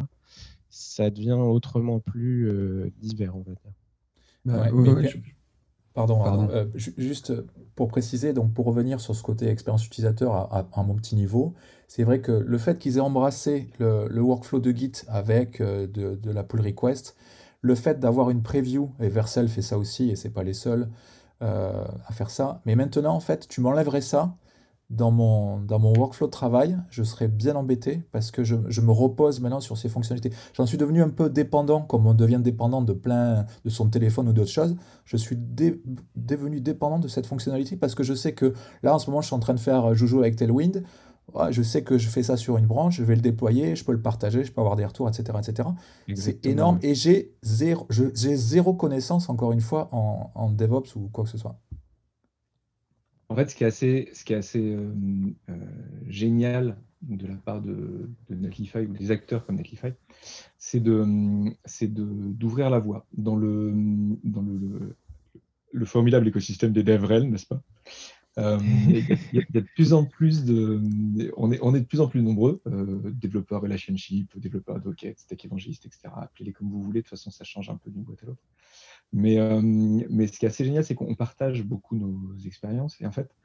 ça 0.70 1.10
devient 1.10 1.32
autrement 1.32 2.00
plus 2.00 2.50
euh, 2.50 2.92
divers, 3.00 3.38
on 3.38 3.44
va 3.44 3.54
dire. 3.54 3.72
Bah, 4.44 4.70
Pardon, 5.93 6.49
euh, 6.52 6.65
juste 6.75 7.34
pour 7.75 7.88
préciser, 7.88 8.34
donc 8.34 8.54
pour 8.54 8.65
revenir 8.65 9.02
sur 9.02 9.15
ce 9.15 9.23
côté 9.23 9.47
expérience 9.47 9.86
utilisateur 9.86 10.34
à, 10.34 10.84
mon 10.84 10.93
petit 10.95 11.15
niveau, 11.15 11.56
c'est 11.88 12.04
vrai 12.04 12.21
que 12.21 12.32
le 12.32 12.58
fait 12.58 12.78
qu'ils 12.78 12.97
aient 12.97 13.02
embrassé 13.02 13.69
le, 13.80 14.21
workflow 14.21 14.60
de 14.60 14.71
Git 14.71 14.91
avec 15.08 15.62
euh, 15.62 15.88
de, 15.88 16.32
la 16.32 16.43
pull 16.43 16.62
request, 16.62 17.15
le 17.62 17.75
fait 17.75 17.99
d'avoir 17.99 18.30
une 18.30 18.43
preview, 18.43 18.91
et 18.99 19.10
Vercel 19.10 19.49
fait 19.49 19.63
ça 19.63 19.78
aussi, 19.78 20.10
et 20.10 20.15
c'est 20.15 20.30
pas 20.30 20.43
les 20.43 20.54
seuls 20.54 20.89
euh, 21.41 21.84
à 22.06 22.13
faire 22.13 22.30
ça, 22.30 22.62
mais 22.65 22.75
maintenant 22.75 23.15
en 23.15 23.19
fait, 23.19 23.47
tu 23.47 23.60
m'enlèverais 23.60 24.02
ça, 24.02 24.36
dans 24.89 25.12
mon, 25.12 25.60
dans 25.60 25.78
mon 25.78 25.93
workflow 25.93 26.28
de 26.28 26.32
travail, 26.32 26.78
je 26.89 27.04
serais 27.04 27.28
bien 27.28 27.56
embêté 27.56 28.02
parce 28.12 28.32
que 28.32 28.43
je, 28.43 28.56
je 28.69 28.82
me 28.82 28.91
repose 28.91 29.39
maintenant 29.39 29.60
sur 29.60 29.78
ces 29.78 29.88
fonctionnalités. 29.88 30.32
J'en 30.54 30.65
suis 30.65 30.78
devenu 30.78 31.04
un 31.04 31.10
peu 31.10 31.30
dépendant, 31.30 31.82
comme 31.82 32.08
on 32.08 32.15
devient 32.15 32.39
dépendant 32.41 32.82
de 32.82 32.93
plein 32.93 33.45
de 33.65 33.69
son 33.69 33.88
téléphone 33.89 34.28
ou 34.30 34.34
d'autres 34.34 34.49
choses. 34.49 34.75
Je 35.06 35.15
suis 35.17 35.38
devenu 36.15 36.60
dépendant 36.60 36.97
de 36.97 37.08
cette 37.08 37.28
fonctionnalité 37.28 37.75
parce 37.75 37.93
que 37.93 38.04
je 38.04 38.15
sais 38.15 38.34
que 38.34 38.54
là, 38.82 38.95
en 38.95 38.99
ce 38.99 39.10
moment, 39.10 39.21
je 39.21 39.28
suis 39.28 39.36
en 39.36 39.39
train 39.39 39.54
de 39.54 39.60
faire 39.60 39.93
Joujou 39.93 40.19
avec 40.19 40.36
Tailwind. 40.36 40.84
je 41.52 41.62
sais 41.62 41.84
que 41.84 41.99
je 41.99 42.10
fais 42.10 42.23
ça 42.23 42.36
sur 42.36 42.58
une 42.58 42.65
branche, 42.65 42.97
je 42.97 43.04
vais 43.04 43.15
le 43.15 43.21
déployer, 43.21 43.75
je 43.75 43.86
peux 43.86 43.91
le 43.91 44.02
partager, 44.02 44.43
je 44.43 44.52
peux 44.52 44.62
avoir 44.62 44.75
des 44.75 44.86
retours, 44.86 45.08
etc. 45.08 45.38
etc. 45.38 45.69
C'est 46.15 46.43
énorme 46.47 46.80
et 46.82 46.95
j'ai 46.95 47.36
zéro, 47.43 47.86
zéro 47.91 48.73
connaissance, 48.73 49.30
encore 49.30 49.52
une 49.52 49.62
fois, 49.62 49.89
en, 49.91 50.49
DevOps 50.49 50.95
ou 50.95 51.10
quoi 51.12 51.25
que 51.25 51.30
ce 51.30 51.38
soit. 51.38 51.60
En 53.30 53.36
fait, 53.36 53.52
ce 53.52 53.56
qui 53.56 53.63
est 53.63 53.68
assez, 53.68 54.10
ce 54.13 54.24
qui 54.26 54.34
est 54.34 54.38
assez 54.38 54.74
euh, 54.74 54.92
euh, 55.50 55.54
génial 56.08 56.78
de 57.04 57.28
la 57.28 57.36
part 57.36 57.62
de, 57.62 58.10
Netlify 58.30 58.80
ou 58.80 58.94
des 58.94 59.12
acteurs 59.12 59.46
comme 59.46 59.56
Netlify, 59.56 59.94
c'est 60.58 60.80
d'ouvrir 60.80 62.72
la 62.72 62.80
voie 62.80 63.06
dans 63.13 63.36
le, 63.36 63.72
dans 64.24 64.42
le, 64.42 64.98
le, 65.72 65.86
formidable 65.86 66.28
écosystème 66.28 66.74
des 66.74 66.84
DevRel, 66.84 67.30
n'est-ce 67.30 67.46
pas? 67.46 67.62
Euh, 68.39 68.58
il, 68.89 69.06
y 69.34 69.39
a, 69.39 69.44
de 69.52 69.60
plus 69.76 69.94
en 69.94 70.06
plus 70.06 70.44
de, 70.44 70.82
on 71.38 71.52
est, 71.52 71.60
on 71.62 71.76
est 71.76 71.82
de 71.82 71.86
plus 71.86 72.02
en 72.02 72.08
plus 72.08 72.24
nombreux, 72.24 72.62
développeurs 73.13 73.62
relationship, 73.62 74.38
développeurs 74.39 74.82
docket, 74.82 75.20
stack 75.20 75.46
évangéliste, 75.46 75.86
etc. 75.86 76.10
Appelez-les 76.15 76.52
comme 76.52 76.70
vous 76.70 76.82
voulez, 76.82 77.02
de 77.02 77.04
toute 77.04 77.12
façon, 77.12 77.30
ça 77.30 77.44
change 77.44 77.70
un 77.70 77.78
peu 77.78 77.92
d'une 77.92 78.04
boîte 78.04 78.24
à 78.24 78.26
l'autre. 78.26 78.44
Mais, 79.12 79.39
euh, 79.39 79.62
mais 79.62 80.28
ce 80.28 80.38
qui 80.38 80.45
est 80.45 80.50
assez 80.50 80.65
génial, 80.65 80.84
c'est 80.84 80.95
qu'on 80.95 81.15
partage 81.15 81.63
beaucoup 81.63 81.95
nos 81.95 82.38
expériences 82.45 83.00
et 83.02 83.06
en 83.06 83.12
fait, 83.12 83.36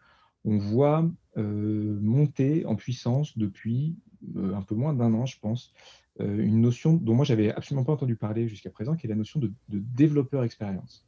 on 0.44 0.58
voit 0.58 1.10
monter 1.36 2.66
en 2.66 2.76
puissance 2.76 3.38
depuis 3.38 3.96
un 4.36 4.60
peu 4.60 4.74
moins 4.74 4.92
d'un 4.92 5.14
an, 5.14 5.24
je 5.24 5.38
pense, 5.40 5.72
une 6.20 6.60
notion 6.60 6.92
dont 6.92 7.14
moi 7.14 7.24
j'avais 7.24 7.50
absolument 7.50 7.84
pas 7.84 7.94
entendu 7.94 8.14
parler 8.14 8.46
jusqu'à 8.46 8.68
présent, 8.68 8.94
qui 8.94 9.06
est 9.06 9.08
la 9.08 9.16
notion 9.16 9.40
de, 9.40 9.50
de 9.70 9.78
développeur 9.78 10.44
expérience. 10.44 11.06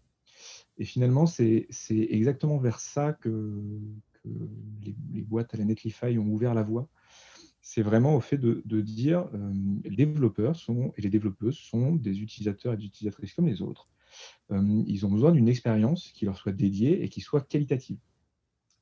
Et 0.79 0.85
finalement, 0.85 1.27
c'est 1.27 1.69
exactement 1.91 2.59
vers 2.59 2.81
ça 2.81 3.13
que, 3.13 3.63
les, 5.13 5.23
boîtes 5.23 5.55
à 5.55 5.57
la 5.57 5.65
Netlify 5.65 6.19
ont 6.19 6.27
ouvert 6.27 6.53
la 6.55 6.63
voie. 6.63 6.89
C'est 7.63 7.83
vraiment 7.83 8.17
au 8.17 8.21
fait 8.21 8.39
de, 8.39 8.81
dire 8.81 9.29
euh, 9.35 9.53
les 9.85 9.97
développeurs 9.97 10.57
sont, 10.57 10.93
et 10.97 11.03
les 11.03 11.11
développeuses 11.11 11.59
sont 11.59 11.95
des 11.95 12.21
utilisateurs 12.21 12.75
et 12.75 12.77
des 12.77 12.85
utilisatrices 12.85 13.35
comme 13.35 13.47
les 13.47 13.63
autres. 13.63 13.89
Euh, 14.51 14.83
ils 14.87 15.07
ont 15.07 15.11
besoin 15.11 15.33
d'une 15.33 15.49
expérience 15.49 16.13
qui 16.13 16.25
leur 16.25 16.37
soit 16.37 16.53
dédiée 16.53 17.03
et 17.03 17.09
qui 17.09 17.21
soit 17.21 17.41
qualitative. 17.41 17.99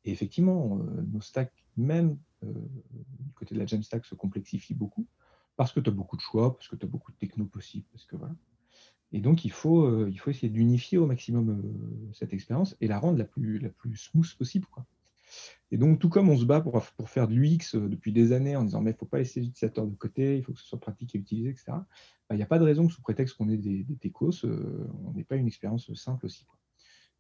Et 0.04 0.12
effectivement, 0.12 0.78
euh, 0.78 1.02
nos 1.12 1.20
stacks, 1.20 1.64
même 1.76 2.18
du 2.42 3.32
côté 3.34 3.54
de 3.54 3.60
la 3.60 3.64
Jamstack, 3.64 4.04
se 4.04 4.14
complexifient 4.14 4.74
beaucoup 4.74 5.06
parce 5.56 5.72
que 5.72 5.80
tu 5.80 5.88
as 5.88 5.92
beaucoup 5.92 6.16
de 6.16 6.20
choix, 6.20 6.54
parce 6.54 6.68
que 6.68 6.76
tu 6.76 6.84
as 6.84 6.88
beaucoup 6.88 7.12
de 7.12 7.16
techno 7.16 7.46
possibles, 7.46 7.86
parce 7.92 8.04
que 8.04 8.16
voilà. 8.16 8.34
Et 9.12 9.20
donc, 9.20 9.44
il 9.44 9.52
faut, 9.52 9.84
euh, 9.84 10.12
essayer 10.26 10.48
d'unifier 10.48 10.98
au 10.98 11.06
maximum 11.06 11.50
euh, 11.50 12.12
cette 12.12 12.32
expérience 12.32 12.76
et 12.80 12.88
la 12.88 12.98
rendre 12.98 13.16
la 13.16 13.24
plus, 13.24 13.96
smooth 13.96 14.34
possible. 14.34 14.66
Et 15.70 15.78
donc, 15.78 15.98
tout 15.98 16.08
comme 16.08 16.28
on 16.28 16.36
se 16.36 16.44
bat 16.44 16.60
pour, 16.60 16.80
pour 16.96 17.10
faire 17.10 17.26
de 17.26 17.34
l'UX 17.34 17.74
euh, 17.74 17.88
depuis 17.88 18.12
des 18.12 18.32
années 18.32 18.56
en 18.56 18.64
disant 18.64 18.80
mais 18.80 18.90
il 18.90 18.94
ne 18.94 18.98
faut 18.98 19.06
pas 19.06 19.18
laisser 19.18 19.40
l'utilisateur 19.40 19.86
de 19.86 19.94
côté, 19.94 20.38
il 20.38 20.44
faut 20.44 20.52
que 20.52 20.60
ce 20.60 20.66
soit 20.66 20.80
pratique 20.80 21.14
et 21.14 21.18
utilisé, 21.18 21.50
etc., 21.50 21.64
bah, 21.68 21.86
il 22.30 22.36
n'y 22.36 22.42
a 22.42 22.46
pas 22.46 22.58
de 22.58 22.64
raison 22.64 22.86
que 22.86 22.92
sous 22.92 23.02
prétexte 23.02 23.36
qu'on 23.36 23.48
ait 23.48 23.56
des, 23.56 23.82
des 23.82 23.96
techos, 23.96 24.44
on 24.44 25.12
n'ait 25.12 25.24
pas 25.24 25.36
une 25.36 25.46
expérience 25.46 25.92
simple 25.94 26.26
aussi. 26.26 26.44
Quoi. 26.44 26.58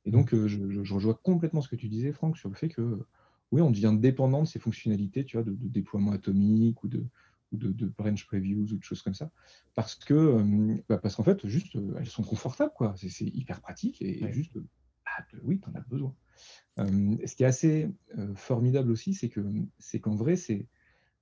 Et 0.06 0.10
donc, 0.10 0.34
je, 0.34 0.46
je, 0.82 0.94
rejoins 0.94 1.18
complètement 1.22 1.60
ce 1.60 1.68
que 1.68 1.76
tu 1.76 1.88
disais, 1.88 2.12
Franck, 2.12 2.36
sur 2.36 2.48
le 2.48 2.54
fait 2.54 2.68
que 2.68 3.06
oui, 3.50 3.60
on 3.60 3.70
devient 3.70 3.94
dépendant 3.98 4.42
de 4.42 4.48
ces 4.48 4.58
fonctionnalités 4.58 5.24
tu 5.24 5.36
vois, 5.36 5.44
de 5.44 5.56
déploiement 5.60 6.12
atomique 6.12 6.82
ou 6.82 6.88
de, 6.88 7.06
de, 7.52 7.86
branch 7.86 8.26
previews 8.26 8.72
ou 8.72 8.76
de 8.76 8.82
choses 8.82 9.02
comme 9.02 9.14
ça, 9.14 9.30
parce 9.74 9.94
que 9.94 10.14
euh, 10.14 10.76
bah, 10.88 10.98
parce 10.98 11.16
qu'en 11.16 11.24
fait, 11.24 11.46
juste, 11.46 11.76
euh, 11.76 11.94
elles 11.98 12.08
sont 12.08 12.22
confortables, 12.22 12.72
quoi. 12.74 12.94
C'est 12.96 13.24
hyper 13.24 13.60
pratique 13.60 14.02
et, 14.02 14.32
juste, 14.32 14.52
bah, 14.54 15.24
oui, 15.42 15.60
tu 15.60 15.68
en 15.68 15.74
as 15.74 15.80
besoin. 15.80 16.14
Euh, 16.78 17.16
ce 17.24 17.36
qui 17.36 17.44
est 17.44 17.46
assez 17.46 17.90
formidable 18.34 18.90
aussi, 18.90 19.14
c'est 19.14 19.28
que 19.28 19.40
c'est 19.78 20.00
qu'en 20.00 20.14
vrai, 20.14 20.36
c'est 20.36 20.66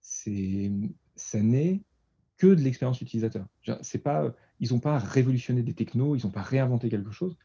ça 0.00 1.40
n'est 1.40 1.82
que 2.38 2.46
de 2.48 2.60
l'expérience 2.60 3.00
utilisateur. 3.00 3.46
C'est 3.82 4.02
pas, 4.02 4.34
ils 4.60 4.72
n'ont 4.72 4.80
pas 4.80 4.98
révolutionné 4.98 5.62
des 5.62 5.74
technos, 5.74 6.16
ils 6.16 6.24
n'ont 6.24 6.32
pas 6.32 6.42
réinventé 6.42 6.88
quelque 6.88 7.12
chose. 7.12 7.36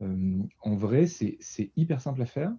en 0.00 0.76
vrai, 0.76 1.06
c'est 1.06 1.72
hyper 1.76 2.00
simple 2.00 2.22
à 2.22 2.26
faire. 2.26 2.52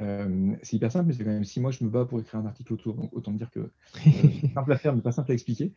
Euh, 0.00 0.54
c'est 0.62 0.76
hyper 0.76 0.92
simple, 0.92 1.06
mais 1.06 1.14
c'est 1.14 1.24
quand 1.24 1.30
même 1.30 1.44
si 1.44 1.58
moi 1.58 1.70
je 1.70 1.82
me 1.82 1.88
bats 1.88 2.04
pour 2.04 2.20
écrire 2.20 2.40
un 2.40 2.46
article 2.46 2.74
autour, 2.74 2.94
donc 2.94 3.10
autant 3.14 3.32
dire 3.32 3.50
que 3.50 3.60
euh, 3.60 3.72
c'est 3.94 4.48
simple 4.54 4.72
à 4.72 4.76
faire, 4.76 4.94
mais 4.94 5.00
pas 5.00 5.12
simple 5.12 5.30
à 5.30 5.34
expliquer. 5.34 5.72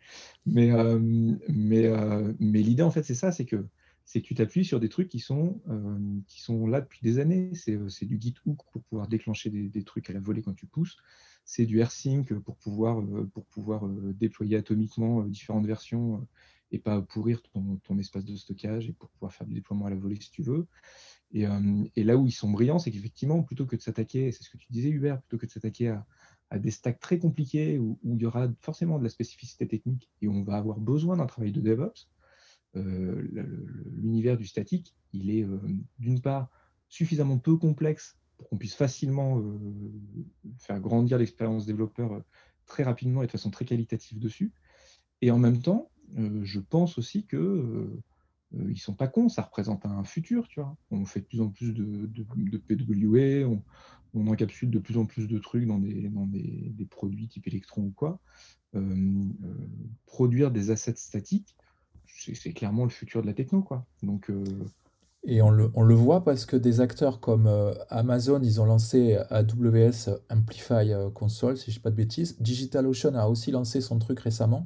Mais, 0.45 0.71
euh, 0.71 0.99
mais, 1.47 1.89
mais 2.39 2.61
l'idée 2.61 2.83
en 2.83 2.91
fait 2.91 3.03
c'est 3.03 3.15
ça, 3.15 3.31
c'est 3.31 3.45
que 3.45 3.65
c'est 4.09 4.21
que 4.21 4.25
tu 4.25 4.33
t'appuies 4.33 4.65
sur 4.65 4.79
des 4.79 4.89
trucs 4.89 5.07
qui 5.07 5.19
sont, 5.19 5.61
sont 6.27 6.65
là 6.65 6.81
depuis 6.81 6.99
des 7.03 7.19
années. 7.19 7.51
C'est 7.53 8.05
du 8.05 8.19
git 8.19 8.33
hook 8.43 8.57
pour 8.71 8.81
pouvoir 8.81 9.07
déclencher 9.07 9.51
des, 9.51 9.83
trucs 9.83 10.09
à 10.09 10.13
la 10.13 10.19
volée 10.19 10.41
quand 10.41 10.55
tu 10.55 10.65
pousses. 10.65 10.97
C'est 11.45 11.67
du 11.67 11.79
rsync 11.79 12.33
pour 12.43 12.57
pouvoir, 12.57 13.05
pour 13.35 13.45
pouvoir 13.45 13.87
déployer 13.87 14.57
atomiquement 14.57 15.21
différentes 15.25 15.67
versions 15.67 16.27
et 16.71 16.79
pas 16.79 17.03
pourrir 17.03 17.43
ton, 17.43 17.77
ton, 17.83 17.99
espace 17.99 18.25
de 18.25 18.35
stockage 18.35 18.89
et 18.89 18.93
pour 18.93 19.09
pouvoir 19.09 19.31
faire 19.31 19.45
du 19.45 19.53
déploiement 19.53 19.85
à 19.85 19.91
la 19.91 19.95
volée 19.95 20.19
si 20.19 20.31
tu 20.31 20.41
veux. 20.41 20.65
Euh, 21.35 21.83
et, 21.95 22.03
là 22.03 22.17
où 22.17 22.25
ils 22.25 22.31
sont 22.31 22.49
brillants, 22.49 22.79
c'est 22.79 22.89
qu'effectivement, 22.89 23.43
plutôt 23.43 23.67
que 23.67 23.75
de 23.75 23.81
s'attaquer, 23.81 24.31
c'est 24.31 24.43
ce 24.43 24.49
que 24.49 24.57
tu 24.57 24.71
disais 24.71 24.89
Hubert, 24.89 25.21
plutôt 25.21 25.37
que 25.37 25.45
de 25.45 25.51
s'attaquer 25.51 25.89
à, 26.49 26.57
des 26.57 26.71
stacks 26.71 26.99
très 26.99 27.19
compliqués 27.19 27.77
où, 27.77 27.99
il 28.03 28.21
y 28.21 28.25
aura 28.25 28.49
forcément 28.61 28.97
de 28.97 29.03
la 29.03 29.09
spécificité 29.09 29.67
technique 29.67 30.09
et 30.23 30.27
où 30.27 30.33
on 30.33 30.43
va 30.43 30.55
avoir 30.55 30.79
besoin 30.79 31.17
d'un 31.17 31.27
travail 31.27 31.51
de 31.51 31.61
DevOps, 31.61 31.91
euh, 31.91 32.18
l'univers 32.73 34.37
du 34.37 34.45
statique, 34.45 34.95
il 35.13 35.31
est 35.31 35.43
euh, 35.43 35.59
d'une 35.97 36.21
part 36.21 36.49
suffisamment 36.87 37.37
peu 37.37 37.57
complexe 37.57 38.17
pour 38.37 38.49
qu'on 38.49 38.57
puisse 38.57 38.75
facilement 38.75 39.43
faire 40.57 40.79
grandir 40.79 41.17
l'expérience 41.17 41.65
développeur 41.65 42.23
très 42.65 42.83
rapidement 42.83 43.21
et 43.21 43.25
de 43.25 43.31
façon 43.31 43.51
très 43.51 43.65
qualitative 43.65 44.17
dessus. 44.17 44.53
Et 45.21 45.29
en 45.29 45.37
même 45.37 45.61
temps, 45.61 45.91
je 46.15 46.59
pense 46.59 46.97
aussi 46.97 47.25
que 47.25 47.99
euh, 48.55 48.71
ils 48.71 48.79
sont 48.79 48.95
pas 48.95 49.07
cons, 49.07 49.29
ça 49.29 49.43
représente 49.43 49.85
un 49.85 50.03
futur, 50.03 50.47
tu 50.47 50.59
vois. 50.59 50.75
On 50.91 51.05
fait 51.05 51.21
de 51.21 51.25
plus 51.25 51.41
en 51.41 51.49
plus 51.49 51.73
de, 51.73 52.07
de, 52.07 52.57
PWA, 52.57 53.47
on, 54.13 54.27
encapsule 54.27 54.71
de 54.71 54.79
plus 54.79 54.97
en 54.97 55.05
plus 55.05 55.27
de 55.27 55.37
trucs 55.37 55.65
dans 55.65 55.77
des, 55.79 56.87
produits 56.89 57.27
type 57.27 57.47
électron 57.47 57.83
ou 57.83 57.91
quoi. 57.91 58.19
Euh, 58.75 58.79
euh, 58.79 59.67
produire 60.05 60.51
des 60.51 60.71
assets 60.71 60.95
statiques, 60.95 61.55
c'est 62.15 62.53
clairement 62.53 62.83
le 62.83 62.89
futur 62.89 63.21
de 63.21 63.27
la 63.27 63.33
techno, 63.33 63.61
quoi. 63.61 63.85
Donc, 64.03 64.31
Et 65.23 65.41
on 65.41 65.49
le, 65.49 65.71
on 65.73 65.83
le, 65.83 65.95
voit 65.95 66.23
parce 66.23 66.45
que 66.45 66.55
des 66.55 66.81
acteurs 66.81 67.19
comme 67.19 67.49
Amazon, 67.89 68.41
ils 68.41 68.59
ont 68.61 68.65
lancé 68.65 69.17
AWS 69.29 70.17
Amplify 70.29 70.91
Console, 71.13 71.57
si 71.57 71.65
je 71.65 71.71
ne 71.71 71.73
dis 71.75 71.79
pas 71.79 71.91
de 71.91 71.95
bêtises. 71.95 72.37
DigitalOcean 72.39 73.15
a 73.15 73.27
aussi 73.27 73.51
lancé 73.51 73.81
son 73.81 73.99
truc 73.99 74.19
récemment. 74.19 74.65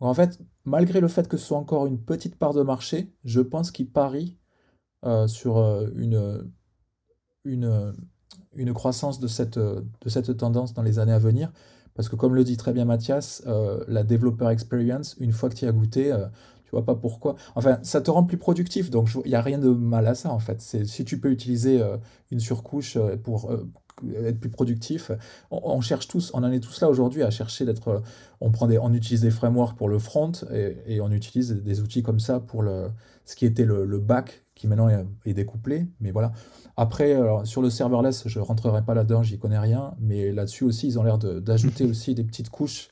En 0.00 0.14
fait, 0.14 0.40
malgré 0.64 1.00
le 1.00 1.08
fait 1.08 1.28
que 1.28 1.36
ce 1.36 1.46
soit 1.46 1.58
encore 1.58 1.86
une 1.86 2.00
petite 2.00 2.36
part 2.36 2.54
de 2.54 2.62
marché, 2.62 3.12
je 3.24 3.40
pense 3.40 3.70
qu'il 3.70 3.90
parie 3.90 4.38
euh, 5.04 5.26
sur 5.28 5.58
euh, 5.58 5.88
une, 5.96 6.50
une, 7.44 7.94
une, 8.54 8.72
croissance 8.72 9.20
de 9.20 9.28
cette, 9.28 9.58
de 9.58 9.84
cette 10.08 10.36
tendance 10.36 10.72
dans 10.72 10.82
les 10.82 10.98
années 10.98 11.12
à 11.12 11.18
venir. 11.18 11.52
Parce 11.94 12.08
que 12.08 12.16
comme 12.16 12.34
le 12.34 12.44
dit 12.44 12.56
très 12.56 12.72
bien 12.72 12.86
Mathias, 12.86 13.42
euh, 13.46 13.84
la 13.88 14.02
developer 14.02 14.48
experience, 14.48 15.16
une 15.20 15.32
fois 15.32 15.50
que 15.50 15.54
tu 15.54 15.66
y 15.66 15.68
as 15.68 15.72
goûté, 15.72 16.16
tu 16.70 16.76
vois 16.76 16.84
pas 16.84 16.94
pourquoi. 16.94 17.34
Enfin, 17.56 17.80
ça 17.82 18.00
te 18.00 18.10
rend 18.12 18.22
plus 18.22 18.38
productif, 18.38 18.90
donc 18.90 19.08
il 19.24 19.28
n'y 19.28 19.34
a 19.34 19.42
rien 19.42 19.58
de 19.58 19.70
mal 19.70 20.06
à 20.06 20.14
ça 20.14 20.30
en 20.30 20.38
fait. 20.38 20.60
Si 20.60 21.04
tu 21.04 21.18
peux 21.18 21.32
utiliser 21.32 21.82
une 22.30 22.38
surcouche 22.38 22.96
pour 23.24 23.50
être 24.24 24.40
plus 24.40 24.50
productif. 24.50 25.10
On, 25.50 25.80
cherche 25.80 26.08
tous, 26.08 26.30
on 26.34 26.42
en 26.42 26.52
est 26.52 26.60
tous 26.60 26.80
là 26.80 26.88
aujourd'hui 26.88 27.22
à 27.22 27.30
chercher 27.30 27.64
d'être. 27.64 28.02
On 28.40 28.50
prend 28.50 28.66
des, 28.66 28.78
on 28.78 28.92
utilise 28.92 29.20
des 29.20 29.30
frameworks 29.30 29.76
pour 29.76 29.88
le 29.88 29.98
front 29.98 30.32
et, 30.86 31.00
on 31.00 31.10
utilise 31.10 31.52
des 31.52 31.80
outils 31.80 32.02
comme 32.02 32.20
ça 32.20 32.40
pour 32.40 32.62
le, 32.62 32.88
ce 33.24 33.36
qui 33.36 33.46
était 33.46 33.64
le, 33.64 33.98
back 33.98 34.44
qui 34.54 34.66
maintenant 34.68 34.88
est, 35.24 35.34
découplé. 35.34 35.86
Mais 36.00 36.10
voilà. 36.10 36.32
Après, 36.76 37.16
sur 37.44 37.62
le 37.62 37.70
serverless, 37.70 38.26
je 38.26 38.38
rentrerai 38.38 38.82
pas 38.82 38.94
là-dedans, 38.94 39.22
j'y 39.22 39.38
connais 39.38 39.58
rien. 39.58 39.94
Mais 40.00 40.32
là-dessus 40.32 40.64
aussi, 40.64 40.86
ils 40.86 40.98
ont 40.98 41.02
l'air 41.02 41.18
d'ajouter 41.18 41.84
aussi 41.90 42.14
des 42.14 42.24
petites 42.24 42.50
couches 42.50 42.88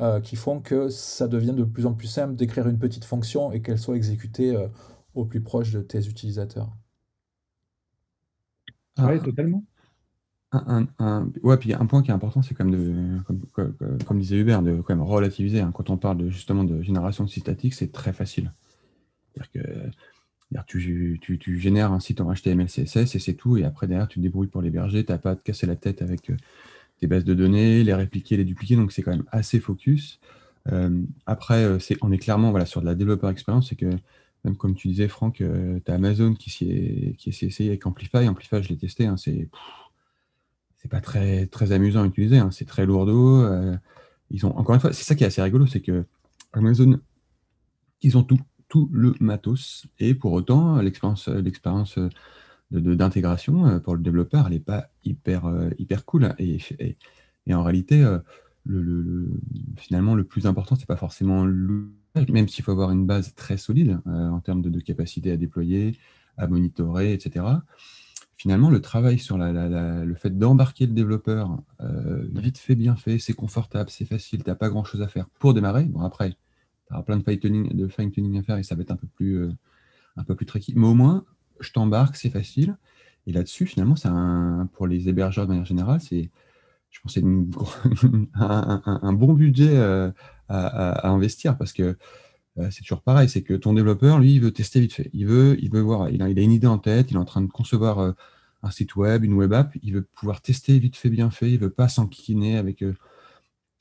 euh, 0.00 0.20
qui 0.20 0.36
font 0.36 0.60
que 0.60 0.88
ça 0.88 1.28
devient 1.28 1.52
de 1.52 1.64
plus 1.64 1.86
en 1.86 1.92
plus 1.92 2.08
simple 2.08 2.34
d'écrire 2.34 2.66
une 2.68 2.78
petite 2.78 3.04
fonction 3.04 3.52
et 3.52 3.60
qu'elle 3.60 3.78
soit 3.78 3.96
exécutée 3.96 4.56
euh, 4.56 4.68
au 5.14 5.24
plus 5.24 5.40
proche 5.40 5.72
de 5.72 5.80
tes 5.80 6.06
utilisateurs. 6.08 6.72
Ah, 8.96 9.08
oui, 9.10 9.20
totalement. 9.20 9.64
Un, 10.52 10.86
un, 10.98 11.30
ouais, 11.42 11.56
puis 11.56 11.72
un 11.72 11.86
point 11.86 12.02
qui 12.02 12.10
est 12.10 12.14
important, 12.14 12.42
c'est 12.42 12.54
comme, 12.54 12.70
de, 12.70 13.18
comme, 13.24 13.74
comme, 14.04 14.18
disait 14.18 14.36
Hubert, 14.36 14.62
de 14.62 14.82
quand 14.82 14.94
même 14.94 15.02
relativiser. 15.02 15.60
Hein. 15.60 15.72
Quand 15.74 15.88
on 15.88 15.96
parle 15.96 16.18
de, 16.18 16.28
justement 16.28 16.64
de 16.64 16.82
génération 16.82 17.24
de 17.24 17.30
sites 17.30 17.44
statiques, 17.44 17.72
c'est 17.72 17.90
très 17.90 18.12
facile. 18.12 18.52
C'est-à-dire 19.34 19.50
que 19.50 19.90
tu, 20.66 21.18
tu, 21.20 21.38
tu, 21.38 21.58
génères 21.58 21.92
un 21.92 22.00
site 22.00 22.20
en 22.20 22.32
HTML, 22.32 22.66
CSS 22.66 23.14
et 23.14 23.18
c'est 23.18 23.34
tout. 23.34 23.56
Et 23.56 23.64
après, 23.64 23.86
derrière, 23.86 24.08
tu 24.08 24.18
te 24.18 24.22
débrouilles 24.22 24.48
pour 24.48 24.62
l'héberger. 24.62 25.04
Tu 25.04 25.12
n'as 25.12 25.18
pas 25.18 25.30
à 25.30 25.36
te 25.36 25.42
casser 25.42 25.66
la 25.66 25.76
tête 25.76 26.02
avec 26.02 26.30
euh, 26.30 26.36
bases 27.06 27.24
de 27.24 27.34
données, 27.34 27.84
les 27.84 27.94
répliquer, 27.94 28.36
les 28.36 28.44
dupliquer. 28.44 28.76
Donc, 28.76 28.92
c'est 28.92 29.02
quand 29.02 29.10
même 29.10 29.24
assez 29.30 29.60
focus. 29.60 30.20
Euh, 30.70 31.02
après, 31.26 31.64
euh, 31.64 31.78
c'est, 31.78 31.96
on 32.02 32.12
est 32.12 32.18
clairement 32.18 32.50
voilà, 32.50 32.66
sur 32.66 32.80
de 32.80 32.86
la 32.86 32.94
développeur 32.94 33.30
expérience. 33.30 33.68
C'est 33.68 33.76
que, 33.76 33.90
même 34.44 34.56
comme 34.56 34.74
tu 34.74 34.88
disais, 34.88 35.08
Franck, 35.08 35.36
tu 35.36 35.90
as 35.90 35.94
Amazon 35.94 36.34
qui 36.34 36.50
s'est, 36.50 37.14
qui 37.18 37.30
essayé 37.30 37.70
avec 37.70 37.86
Amplify. 37.86 38.28
Amplify, 38.28 38.62
je 38.62 38.68
l'ai 38.68 38.76
testé. 38.76 39.06
Hein, 39.06 39.16
c'est 39.16 39.48
pas 40.90 41.00
très, 41.00 41.46
très 41.46 41.72
amusant 41.72 42.02
à 42.02 42.06
utiliser. 42.06 42.38
Hein. 42.38 42.50
C'est 42.50 42.64
très 42.64 42.86
lourdeau. 42.86 43.46
ils 44.30 44.46
ont, 44.46 44.56
encore 44.56 44.74
une 44.74 44.80
fois, 44.80 44.92
c'est 44.92 45.04
ça 45.04 45.14
qui 45.14 45.24
est 45.24 45.28
assez 45.28 45.42
rigolo, 45.42 45.66
c'est 45.66 45.80
que 45.80 46.04
Amazon, 46.52 46.98
ils 48.02 48.18
ont 48.18 48.24
tout, 48.24 48.40
tout 48.68 48.90
le 48.92 49.14
matos. 49.20 49.86
Et 50.00 50.14
pour 50.14 50.32
autant, 50.32 50.80
l'expérience, 50.80 51.28
l'expérience 51.28 51.98
d'intégration 52.72 53.78
pour 53.80 53.94
le 53.94 54.02
développeur, 54.02 54.46
elle 54.46 54.54
n'est 54.54 54.60
pas 54.60 54.91
hyper, 55.04 55.50
hyper 55.78 56.04
cool. 56.04 56.34
Et, 56.38 56.58
et, 57.46 57.54
en 57.54 57.62
réalité, 57.62 58.04
le, 58.64 59.28
finalement, 59.76 60.14
le 60.14 60.24
plus 60.24 60.46
important, 60.46 60.76
c'est 60.76 60.86
pas 60.86 60.96
forcément 60.96 61.44
même 62.28 62.48
s'il 62.48 62.64
faut 62.64 62.72
avoir 62.72 62.90
une 62.90 63.06
base 63.06 63.34
très 63.34 63.56
solide 63.56 63.98
en 64.06 64.40
termes 64.40 64.62
de, 64.62 64.70
de, 64.70 64.80
capacité 64.80 65.32
à 65.32 65.36
déployer, 65.36 65.98
à 66.36 66.46
monitorer, 66.46 67.12
etc 67.12 67.42
finalement, 68.42 68.70
le 68.70 68.80
travail 68.80 69.20
sur 69.20 69.38
le 69.38 70.14
fait 70.16 70.36
d'embarquer 70.36 70.86
le 70.86 70.92
développeur, 70.92 71.62
euh, 71.80 72.26
vite 72.34 72.58
fait, 72.58 72.74
bien 72.74 72.96
fait, 72.96 73.20
c'est 73.20 73.34
confortable, 73.34 73.88
c'est 73.88 74.04
facile, 74.04 74.42
tu 74.42 74.50
n'as 74.50 74.56
pas 74.56 74.68
grand-chose 74.68 75.00
à 75.00 75.06
faire 75.06 75.28
pour 75.38 75.54
démarrer. 75.54 75.84
Bon, 75.84 76.00
après, 76.00 76.30
tu 76.30 76.92
auras 76.92 77.04
plein 77.04 77.18
de 77.18 77.22
fine-tuning 77.22 78.32
fine 78.32 78.36
à 78.36 78.42
faire 78.42 78.56
et 78.56 78.64
ça 78.64 78.74
va 78.74 78.82
être 78.82 78.90
un 78.90 78.96
peu 78.96 79.06
plus, 79.06 79.34
euh, 79.34 79.52
un 80.16 80.24
peu 80.24 80.34
plus 80.34 80.44
tricky. 80.44 80.72
Mais 80.74 80.88
au 80.88 80.94
moins, 80.94 81.24
je 81.60 81.70
t'embarque, 81.70 82.16
c'est 82.16 82.30
facile. 82.30 82.76
Et 83.26 83.32
là-dessus, 83.32 83.66
finalement, 83.66 83.96
c'est 83.96 84.08
un, 84.08 84.68
pour 84.72 84.86
les 84.86 85.08
hébergeurs 85.08 85.46
de 85.46 85.50
manière 85.50 85.64
générale, 85.64 86.00
c'est, 86.00 86.30
je 86.90 87.00
pense, 87.00 87.16
un, 88.34 89.12
bon 89.12 89.32
budget 89.32 89.76
euh, 89.76 90.10
à, 90.48 91.08
investir 91.08 91.56
parce 91.56 91.72
que 91.72 91.96
c'est 92.70 92.82
toujours 92.82 93.00
pareil, 93.00 93.30
c'est 93.30 93.42
que 93.42 93.54
ton 93.54 93.72
développeur, 93.72 94.18
lui, 94.18 94.34
il 94.34 94.40
veut 94.40 94.50
tester 94.50 94.80
vite 94.80 94.92
fait. 94.92 95.08
Il 95.14 95.26
veut, 95.26 95.56
il 95.62 95.70
veut 95.70 95.80
voir, 95.80 96.10
il 96.10 96.22
a, 96.22 96.28
une 96.28 96.52
idée 96.52 96.66
en 96.66 96.78
tête, 96.78 97.10
il 97.10 97.14
est 97.14 97.20
en 97.20 97.24
train 97.24 97.40
de 97.40 97.50
concevoir 97.50 98.14
un 98.62 98.70
site 98.70 98.96
web, 98.96 99.24
une 99.24 99.34
web 99.34 99.52
app, 99.52 99.74
il 99.82 99.94
veut 99.94 100.02
pouvoir 100.02 100.40
tester 100.40 100.78
vite 100.78 100.96
fait, 100.96 101.10
bien 101.10 101.30
fait, 101.30 101.50
il 101.50 101.58
veut 101.58 101.70
pas 101.70 101.88
s'enquiquiner 101.88 102.56
avec 102.56 102.82
euh, 102.82 102.94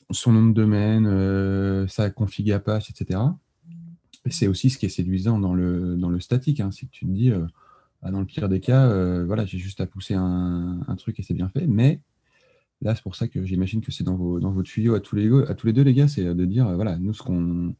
son 0.09 0.31
nom 0.31 0.47
de 0.47 0.53
domaine, 0.53 1.05
euh, 1.07 1.87
sa 1.87 2.09
config 2.09 2.51
Apache, 2.51 2.89
etc. 2.89 3.19
Et 4.25 4.31
c'est 4.31 4.47
aussi 4.47 4.69
ce 4.69 4.77
qui 4.77 4.87
est 4.87 4.89
séduisant 4.89 5.39
dans 5.39 5.53
le, 5.53 5.95
dans 5.97 6.09
le 6.09 6.19
statique, 6.19 6.59
hein, 6.59 6.71
c'est 6.71 6.87
que 6.87 6.91
tu 6.91 7.05
te 7.05 7.11
dis, 7.11 7.31
euh, 7.31 7.45
dans 8.09 8.19
le 8.19 8.25
pire 8.25 8.49
des 8.49 8.59
cas, 8.59 9.23
voilà, 9.25 9.45
j'ai 9.45 9.57
juste 9.57 9.81
à 9.81 9.85
pousser 9.85 10.15
un, 10.15 10.95
truc 10.97 11.19
et 11.19 11.23
c'est 11.23 11.33
bien 11.33 11.49
fait, 11.49 11.67
mais 11.67 11.99
là, 12.81 12.95
c'est 12.95 13.03
pour 13.03 13.15
ça 13.15 13.27
que 13.27 13.45
j'imagine 13.45 13.81
que 13.81 13.91
c'est 13.91 14.03
dans 14.03 14.15
vos, 14.15 14.39
dans 14.39 14.51
vos 14.51 14.63
tuyaux 14.63 14.95
à 14.95 14.99
tous 14.99 15.15
les, 15.15 15.29
à 15.47 15.53
tous 15.53 15.67
les 15.67 15.73
deux, 15.73 15.83
les 15.83 15.93
gars, 15.93 16.07
c'est 16.07 16.23
de 16.23 16.45
dire, 16.45 16.71
voilà, 16.73 16.97
nous, 16.97 17.13
ce 17.13 17.21
qu'on 17.21 17.75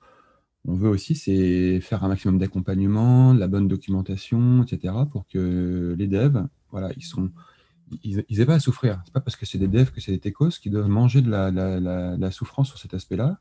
on 0.65 0.75
veut 0.75 0.89
aussi, 0.89 1.15
c'est 1.15 1.79
faire 1.81 2.03
un 2.03 2.07
maximum 2.07 2.37
d'accompagnement, 2.37 3.33
la 3.33 3.47
bonne 3.47 3.67
documentation, 3.67 4.63
etc., 4.63 4.93
pour 5.11 5.27
que 5.27 5.95
les 5.97 6.07
devs 6.07 6.45
voilà, 6.71 6.89
ils 6.95 7.03
sont, 7.03 7.31
ils 8.03 8.23
n'aient 8.29 8.45
pas 8.45 8.55
à 8.55 8.59
souffrir. 8.59 9.01
C'est 9.05 9.13
pas 9.13 9.19
parce 9.19 9.35
que 9.35 9.45
c'est 9.45 9.57
des 9.57 9.67
devs 9.67 9.91
que 9.91 10.01
c'est 10.01 10.11
des 10.11 10.19
techos 10.19 10.49
qui 10.49 10.69
doivent 10.69 10.87
manger 10.87 11.21
de 11.21 11.29
la, 11.29 12.31
souffrance 12.31 12.69
sur 12.69 12.77
cet 12.77 12.93
aspect-là. 12.93 13.39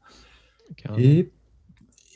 Et, 0.99 1.31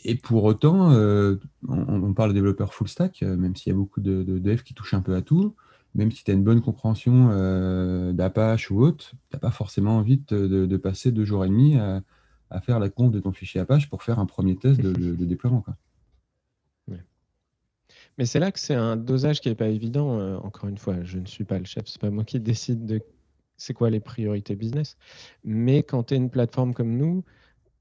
et, 0.04 0.14
pour 0.16 0.44
autant, 0.44 0.92
euh, 0.92 1.36
on, 1.68 2.12
parle 2.12 2.30
de 2.30 2.34
développeurs 2.34 2.74
full 2.74 2.88
stack, 2.88 3.22
euh, 3.22 3.36
même 3.36 3.56
s'il 3.56 3.72
y 3.72 3.74
a 3.74 3.78
beaucoup 3.78 4.00
de, 4.00 4.22
devs 4.22 4.62
qui 4.62 4.74
touchent 4.74 4.94
un 4.94 5.00
peu 5.00 5.14
à 5.14 5.22
tout, 5.22 5.54
même 5.94 6.10
si 6.12 6.24
tu 6.24 6.30
as 6.30 6.34
une 6.34 6.44
bonne 6.44 6.60
compréhension 6.60 7.30
euh, 7.32 8.12
d'Apache 8.12 8.70
ou 8.70 8.80
autre, 8.80 9.10
tu 9.10 9.16
n'as 9.32 9.38
pas 9.38 9.50
forcément 9.50 9.96
envie 9.96 10.18
de, 10.28 10.76
passer 10.76 11.10
deux 11.10 11.24
jours 11.24 11.44
et 11.44 11.48
demi 11.48 11.76
à, 11.76 12.02
faire 12.60 12.78
la 12.78 12.88
conf 12.88 13.10
de 13.10 13.18
ton 13.18 13.32
fichier 13.32 13.60
Apache 13.60 13.88
pour 13.88 14.02
faire 14.02 14.18
un 14.18 14.26
premier 14.26 14.56
test 14.56 14.80
de, 14.80 15.24
déploiement. 15.24 15.64
Mais 18.16 18.26
c'est 18.26 18.38
là 18.38 18.52
que 18.52 18.60
c'est 18.60 18.74
un 18.74 18.96
dosage 18.96 19.40
qui 19.40 19.48
n'est 19.48 19.56
pas 19.56 19.66
évident. 19.66 20.38
Encore 20.38 20.68
une 20.68 20.78
fois, 20.78 21.02
je 21.02 21.18
ne 21.18 21.26
suis 21.26 21.42
pas 21.42 21.58
le 21.58 21.64
chef, 21.64 21.86
c'est 21.86 22.00
pas 22.00 22.10
moi 22.10 22.22
qui 22.22 22.38
décide 22.38 22.86
de 22.86 23.00
c'est 23.56 23.74
quoi 23.74 23.90
les 23.90 24.00
priorités 24.00 24.54
business. 24.54 24.96
Mais 25.44 25.82
quand 25.82 26.04
tu 26.04 26.14
es 26.14 26.16
une 26.16 26.30
plateforme 26.30 26.74
comme 26.74 26.96
nous, 26.96 27.24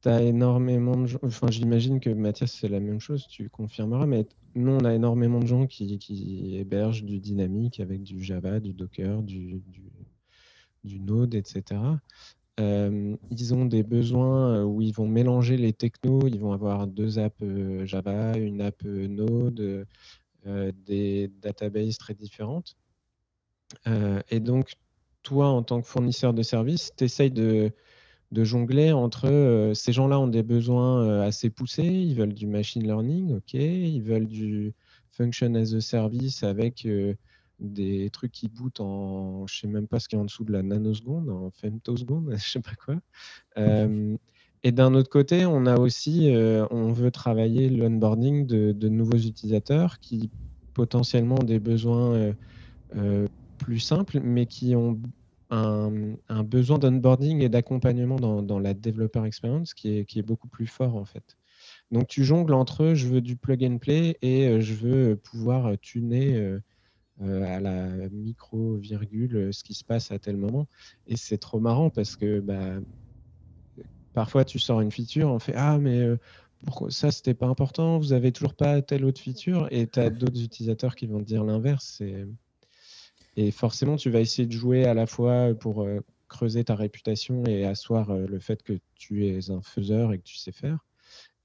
tu 0.03 0.09
énormément 0.09 0.97
de 0.97 1.07
gens. 1.07 1.19
Enfin, 1.23 1.47
j'imagine 1.49 1.99
que 1.99 2.09
Mathias, 2.09 2.51
c'est 2.51 2.67
la 2.67 2.79
même 2.79 2.99
chose, 2.99 3.27
tu 3.27 3.49
confirmeras, 3.49 4.05
mais 4.05 4.25
nous, 4.55 4.71
on 4.71 4.85
a 4.85 4.93
énormément 4.93 5.39
de 5.39 5.47
gens 5.47 5.65
qui, 5.65 6.55
hébergent 6.55 7.03
du 7.03 7.19
dynamique 7.19 7.79
avec 7.79 8.03
du 8.03 8.21
Java, 8.21 8.59
du 8.59 8.73
Docker, 8.73 9.23
du, 9.23 9.61
du, 10.83 10.99
Node, 10.99 11.33
etc. 11.33 11.81
Euh, 12.59 13.15
ils 13.31 13.53
ont 13.53 13.65
des 13.65 13.81
besoins 13.81 14.57
euh, 14.57 14.63
où 14.63 14.81
ils 14.81 14.93
vont 14.93 15.07
mélanger 15.07 15.57
les 15.57 15.73
technos, 15.73 16.27
ils 16.27 16.39
vont 16.39 16.51
avoir 16.51 16.85
deux 16.85 17.17
apps 17.17 17.43
Java, 17.85 18.37
une 18.37 18.61
app 18.61 18.83
Node, 18.83 19.87
euh, 20.45 20.73
des 20.85 21.31
databases 21.41 21.97
très 21.97 22.13
différentes. 22.13 22.75
Euh, 23.87 24.21
et 24.29 24.41
donc, 24.41 24.73
toi, 25.21 25.47
en 25.47 25.63
tant 25.63 25.81
que 25.81 25.87
fournisseur 25.87 26.33
de 26.33 26.43
services, 26.43 26.91
tu 26.97 27.05
essayes 27.05 27.31
de, 27.31 27.71
jongler 28.43 28.91
entre 28.91 29.29
euh, 29.29 29.73
ces 29.73 29.93
gens-là 29.93 30.19
ont 30.19 30.27
des 30.27 30.43
besoins 30.43 31.21
assez 31.21 31.49
poussés, 31.49 31.83
ils 31.83 32.15
veulent 32.15 32.33
du 32.33 32.47
machine 32.47 32.83
learning, 32.83 33.35
ok, 33.35 33.53
ils 33.53 34.01
veulent 34.01 34.27
du 34.27 34.73
function 35.11 35.53
as 35.55 35.73
a 35.73 35.81
service 35.81 36.43
avec 36.43 36.87
des 37.59 38.09
trucs 38.09 38.31
qui 38.31 38.47
bootent 38.47 38.79
en, 38.79 39.45
je 39.45 39.59
sais 39.59 39.67
même 39.67 39.87
pas 39.87 39.99
ce 39.99 40.07
qu'il 40.07 40.17
y 40.17 40.19
a 40.19 40.21
en 40.21 40.25
dessous 40.25 40.43
de 40.43 40.51
la 40.51 40.63
nanoseconde, 40.63 41.29
en 41.29 41.51
femtoseconde, 41.51 42.33
je 42.37 42.49
sais 42.49 42.61
pas 42.61 42.75
quoi. 42.83 42.95
Et 44.63 44.71
d'un 44.71 44.93
autre 44.93 45.09
côté, 45.09 45.45
on 45.45 45.65
a 45.65 45.77
aussi, 45.77 46.33
euh, 46.33 46.65
on 46.71 46.93
veut 46.93 47.11
travailler 47.11 47.69
l'onboarding 47.69 48.47
de, 48.47 48.71
de, 48.71 48.87
nouveaux 48.87 49.17
utilisateurs 49.17 49.99
qui 49.99 50.31
potentiellement 50.73 51.35
ont 51.35 51.43
des 51.43 51.59
besoins 51.59 52.13
euh, 52.13 52.33
euh, 52.95 53.27
plus 53.57 53.79
simples, 53.79 54.21
mais 54.21 54.45
qui 54.45 54.73
ont 54.73 54.97
un, 55.53 56.43
besoin 56.43 56.79
d'onboarding 56.79 57.41
et 57.41 57.49
d'accompagnement 57.49 58.15
dans, 58.15 58.59
la 58.59 58.73
developer 58.73 59.25
experience 59.25 59.73
qui 59.73 59.99
est, 59.99 60.21
beaucoup 60.21 60.47
plus 60.47 60.67
fort 60.67 60.95
en 60.95 61.05
fait. 61.05 61.37
Donc 61.91 62.07
tu 62.07 62.23
jongles 62.23 62.53
entre 62.53 62.93
je 62.93 63.07
veux 63.07 63.21
du 63.21 63.35
plug 63.35 63.63
and 63.63 63.77
play 63.77 64.17
et 64.21 64.59
je 64.61 64.73
veux 64.73 65.15
pouvoir 65.15 65.77
tuner 65.79 66.59
à 67.19 67.59
la 67.59 68.09
micro-virgule 68.09 69.53
ce 69.53 69.63
qui 69.63 69.73
se 69.73 69.83
passe 69.83 70.11
à 70.11 70.19
tel 70.19 70.37
moment. 70.37 70.67
Et 71.07 71.17
c'est 71.17 71.37
trop 71.37 71.59
marrant 71.59 71.89
parce 71.89 72.15
que 72.15 72.39
bah, 72.39 72.79
Parfois, 74.13 74.45
tu 74.45 74.59
sors 74.59 74.79
une 74.81 74.91
feature, 74.91 75.29
on 75.29 75.39
fait 75.39 75.55
Ah, 75.55 75.79
mais 75.79 75.99
euh, 75.99 76.17
ça, 76.89 77.11
c'était 77.11 77.33
pas 77.33 77.47
important, 77.47 77.97
vous 77.97 78.13
avez 78.13 78.31
toujours 78.31 78.53
pas 78.53 78.81
telle 78.81 79.05
autre 79.05 79.19
feature, 79.19 79.67
et 79.71 79.87
tu 79.87 79.99
as 79.99 80.09
d'autres 80.11 80.41
utilisateurs 80.41 80.95
qui 80.95 81.07
vont 81.07 81.19
te 81.19 81.25
dire 81.25 81.43
l'inverse. 81.43 82.01
Et 83.35 83.51
forcément, 83.51 83.95
tu 83.95 84.09
vas 84.09 84.19
essayer 84.19 84.47
de 84.47 84.51
jouer 84.51 84.85
à 84.85 84.93
la 84.93 85.07
fois 85.07 85.53
pour 85.55 85.83
euh, 85.83 85.99
creuser 86.27 86.63
ta 86.63 86.75
réputation 86.75 87.43
et 87.45 87.65
asseoir 87.65 88.11
euh, 88.11 88.25
le 88.27 88.39
fait 88.39 88.63
que 88.63 88.73
tu 88.95 89.27
es 89.27 89.49
un 89.49 89.61
faiseur 89.61 90.13
et 90.13 90.19
que 90.19 90.23
tu 90.23 90.37
sais 90.37 90.51
faire. 90.51 90.85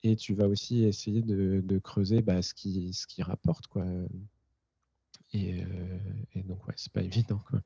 Et 0.02 0.16
tu 0.16 0.34
vas 0.34 0.46
aussi 0.46 0.84
essayer 0.84 1.22
de, 1.22 1.78
creuser 1.78 2.22
bah, 2.22 2.42
ce, 2.42 2.54
qui, 2.54 2.92
rapporte. 3.20 3.66
Quoi. 3.66 3.84
Et, 5.32 5.64
et 6.34 6.42
donc, 6.44 6.66
ouais, 6.68 6.74
c'est 6.76 6.92
pas 6.92 7.02
évident. 7.02 7.40
Quoi. 7.50 7.60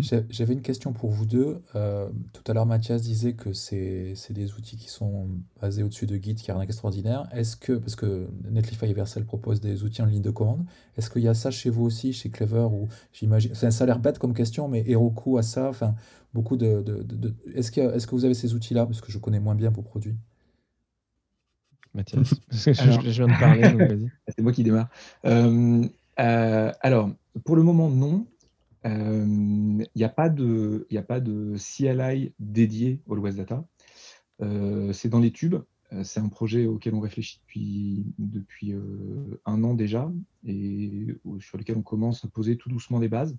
J'avais 0.00 0.54
une 0.54 0.62
question 0.62 0.92
pour 0.92 1.10
vous 1.10 1.26
deux. 1.26 1.62
Euh, 1.76 2.08
tout 2.32 2.42
à 2.50 2.54
l'heure, 2.54 2.66
Mathias 2.66 3.02
disait 3.02 3.34
que 3.34 3.52
c'est 3.52 4.14
des 4.30 4.54
outils 4.54 4.76
qui 4.76 4.88
sont 4.88 5.28
basés 5.60 5.82
au-dessus 5.82 6.06
de 6.06 6.16
Git, 6.16 6.34
qui 6.34 6.50
a 6.50 6.54
rien 6.54 6.62
d'extraordinaire. 6.62 7.28
Est-ce 7.32 7.56
que, 7.56 7.74
parce 7.74 7.94
que 7.94 8.28
Netlify 8.50 8.86
et 8.86 8.94
Vercel 8.94 9.24
proposent 9.24 9.60
des 9.60 9.84
outils 9.84 10.02
en 10.02 10.06
ligne 10.06 10.22
de 10.22 10.30
commande, 10.30 10.64
est-ce 10.96 11.08
qu'il 11.08 11.22
y 11.22 11.28
a 11.28 11.34
ça 11.34 11.50
chez 11.50 11.70
vous 11.70 11.84
aussi, 11.84 12.12
chez 12.12 12.30
Clever 12.30 12.68
ou 12.72 12.88
j'imagine, 13.12 13.54
ça, 13.54 13.68
a 13.68 13.86
l'air 13.86 13.98
bête 13.98 14.18
comme 14.18 14.34
question, 14.34 14.66
mais 14.66 14.82
Heroku 14.88 15.38
a 15.38 15.42
ça, 15.42 15.68
enfin, 15.68 15.94
beaucoup 16.34 16.56
de, 16.56 16.82
de, 16.82 17.34
est-ce 17.54 17.70
que, 17.70 17.80
est 17.80 18.04
que 18.04 18.10
vous 18.10 18.24
avez 18.24 18.34
ces 18.34 18.54
outils-là, 18.54 18.86
parce 18.86 19.00
que 19.00 19.12
je 19.12 19.18
connais 19.18 19.40
moins 19.40 19.54
bien 19.54 19.70
vos 19.70 19.82
produits 19.82 20.16
Mathias, 21.94 22.34
je, 22.50 23.10
viens 23.10 23.28
de 23.28 23.38
parler, 23.38 24.08
C'est 24.28 24.42
moi 24.42 24.52
qui 24.52 24.64
démarre. 24.64 24.88
Euh, 25.26 25.86
euh, 26.18 26.72
alors, 26.80 27.10
pour 27.44 27.56
le 27.56 27.62
moment, 27.62 27.90
non. 27.90 28.26
Il 28.84 29.86
n'y 29.94 30.04
a, 30.04 30.08
pas 30.08 30.28
de, 30.28 30.86
a 30.94 31.02
pas 31.02 31.20
de 31.20 31.54
CLI 31.56 32.32
dédié 32.38 33.00
au 33.06 33.16
West 33.16 33.38
Data. 33.38 33.64
c'est 34.92 35.08
dans 35.08 35.20
les 35.20 35.32
tubes. 35.32 35.56
C'est 36.04 36.20
un 36.20 36.28
projet 36.28 36.66
auquel 36.66 36.94
on 36.94 37.00
réfléchit 37.00 37.40
depuis, 37.42 38.06
depuis 38.18 38.74
un 39.44 39.64
an 39.64 39.74
déjà 39.74 40.10
et 40.44 41.18
sur 41.40 41.58
lequel 41.58 41.76
on 41.76 41.82
commence 41.82 42.24
à 42.24 42.28
poser 42.28 42.56
tout 42.56 42.70
doucement 42.70 42.98
les 42.98 43.08
bases. 43.08 43.36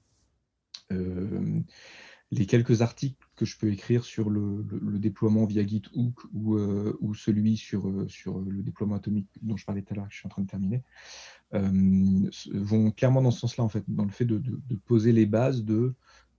les 0.90 2.46
quelques 2.46 2.82
articles 2.82 3.24
que 3.36 3.46
je 3.46 3.58
peux 3.58 3.72
écrire 3.72 4.04
sur 4.04 4.30
le, 4.30 4.64
déploiement 5.00 5.46
via 5.46 5.66
GitHook 5.66 6.20
ou, 6.34 7.14
celui 7.16 7.58
sur, 7.58 8.06
sur 8.08 8.40
le 8.40 8.62
déploiement 8.62 8.96
atomique 8.96 9.30
dont 9.42 9.58
je 9.58 9.66
parlais 9.66 9.82
tout 9.82 9.94
à 9.94 9.98
l'heure, 9.98 10.08
que 10.08 10.14
je 10.14 10.20
suis 10.20 10.28
en 10.28 10.30
train 10.30 10.44
de 10.44 10.48
terminer, 10.48 10.78
euh, 10.78 11.43
vont 11.54 12.92
clairement 12.92 13.22
dans 13.22 13.32
ce 13.32 13.42
sens-là, 13.42 13.64
en 13.64 13.70
fait, 13.70 13.84
dans 13.88 14.06
le 14.06 14.12
fait 14.12 14.26
de, 14.26 14.42
poser 14.86 15.12
les 15.12 15.26
bases 15.26 15.64
de 15.64 15.94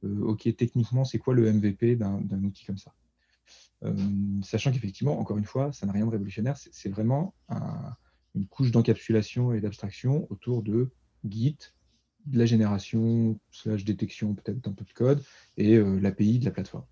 euh, 0.04 0.20
OK, 0.22 0.48
techniquement, 0.56 1.04
c'est 1.04 1.18
quoi 1.18 1.34
le 1.34 1.50
MVP 1.52 1.96
d'un 1.96 2.44
outil 2.44 2.64
comme 2.64 2.78
ça 2.78 2.92
euh, 3.84 3.94
Sachant 4.42 4.72
qu'effectivement, 4.72 5.18
encore 5.18 5.38
une 5.38 5.44
fois, 5.44 5.72
ça 5.72 5.86
n'a 5.86 5.92
rien 5.92 6.06
de 6.06 6.10
révolutionnaire, 6.10 6.56
c'est 6.56 6.88
vraiment 6.88 7.34
une 8.34 8.46
couche 8.46 8.70
d'encapsulation 8.70 9.52
et 9.52 9.60
d'abstraction 9.60 10.26
autour 10.30 10.62
de 10.62 10.90
Git, 11.28 11.58
de 12.26 12.38
la 12.38 12.46
génération, 12.46 13.38
slash 13.50 13.84
détection 13.84 14.34
peut-être 14.34 14.60
d'un 14.60 14.72
peu 14.72 14.84
de 14.84 14.92
code, 14.92 15.22
et 15.56 15.78
l'API 15.78 16.38
de 16.38 16.44
la 16.44 16.50
plateforme. 16.50 16.84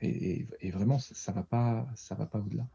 Et, 0.00 0.46
vraiment, 0.70 0.98
ça 0.98 1.32
ne 1.32 1.36
va 1.36 1.42
pas, 1.42 1.88
ça 1.96 2.14
va 2.14 2.26
pas 2.26 2.38
au-delà. 2.38 2.66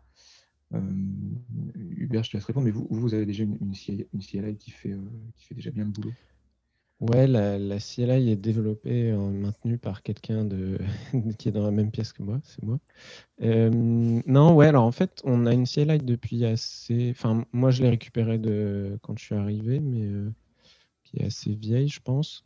Hubert, 0.72 2.24
je 2.24 2.32
te 2.32 2.38
laisse 2.38 2.46
répondre, 2.46 2.66
mais 2.66 2.72
vous, 2.72 2.88
vous 2.90 3.14
avez 3.14 3.26
déjà 3.26 3.44
une, 3.44 3.58
une, 3.62 4.22
CLI, 4.22 4.58
qui 4.58 4.72
fait, 4.72 4.96
qui 5.36 5.46
fait 5.46 5.56
déjà 5.56 5.72
bien 5.72 5.86
le 5.86 5.92
boulot 5.92 6.14
Ouais, 7.00 7.28
la, 7.28 7.60
la, 7.60 7.78
CLI 7.78 8.32
est 8.32 8.36
développée 8.36 9.10
et 9.10 9.14
maintenue 9.14 9.78
par 9.78 10.02
quelqu'un 10.02 10.44
de 10.46 10.80
qui 11.38 11.48
est 11.48 11.52
dans 11.52 11.64
la 11.64 11.70
même 11.70 11.92
pièce 11.92 12.12
que 12.12 12.24
moi, 12.24 12.40
c'est 12.44 12.64
moi. 12.64 12.80
Euh, 13.44 13.70
non, 14.26 14.56
ouais, 14.56 14.66
alors 14.68 14.84
en 14.84 14.92
fait, 14.92 15.22
on 15.24 15.46
a 15.46 15.54
une 15.54 15.68
CLI 15.68 16.00
depuis 16.00 16.44
assez. 16.44 17.12
Enfin, 17.12 17.46
moi, 17.54 17.70
je 17.70 17.84
l'ai 17.84 17.90
récupérée 17.90 18.40
de 18.40 18.98
quand 19.04 19.18
je 19.20 19.26
suis 19.26 19.36
arrivé, 19.36 19.80
mais 19.80 20.08
euh, 20.08 20.32
qui 21.04 21.20
est 21.20 21.26
assez 21.26 21.54
vieille, 21.54 21.88
je 21.88 22.02
pense. 22.02 22.46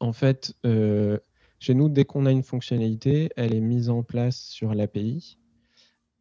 En 0.00 0.14
fait, 0.14 0.54
euh, 0.64 1.18
chez 1.58 1.74
nous, 1.74 1.90
dès 1.90 2.06
qu'on 2.06 2.24
a 2.24 2.32
une 2.32 2.42
fonctionnalité, 2.42 3.28
elle 3.36 3.54
est 3.54 3.60
mise 3.60 3.90
en 3.90 4.02
place 4.02 4.38
sur 4.38 4.74
l'API. 4.74 5.36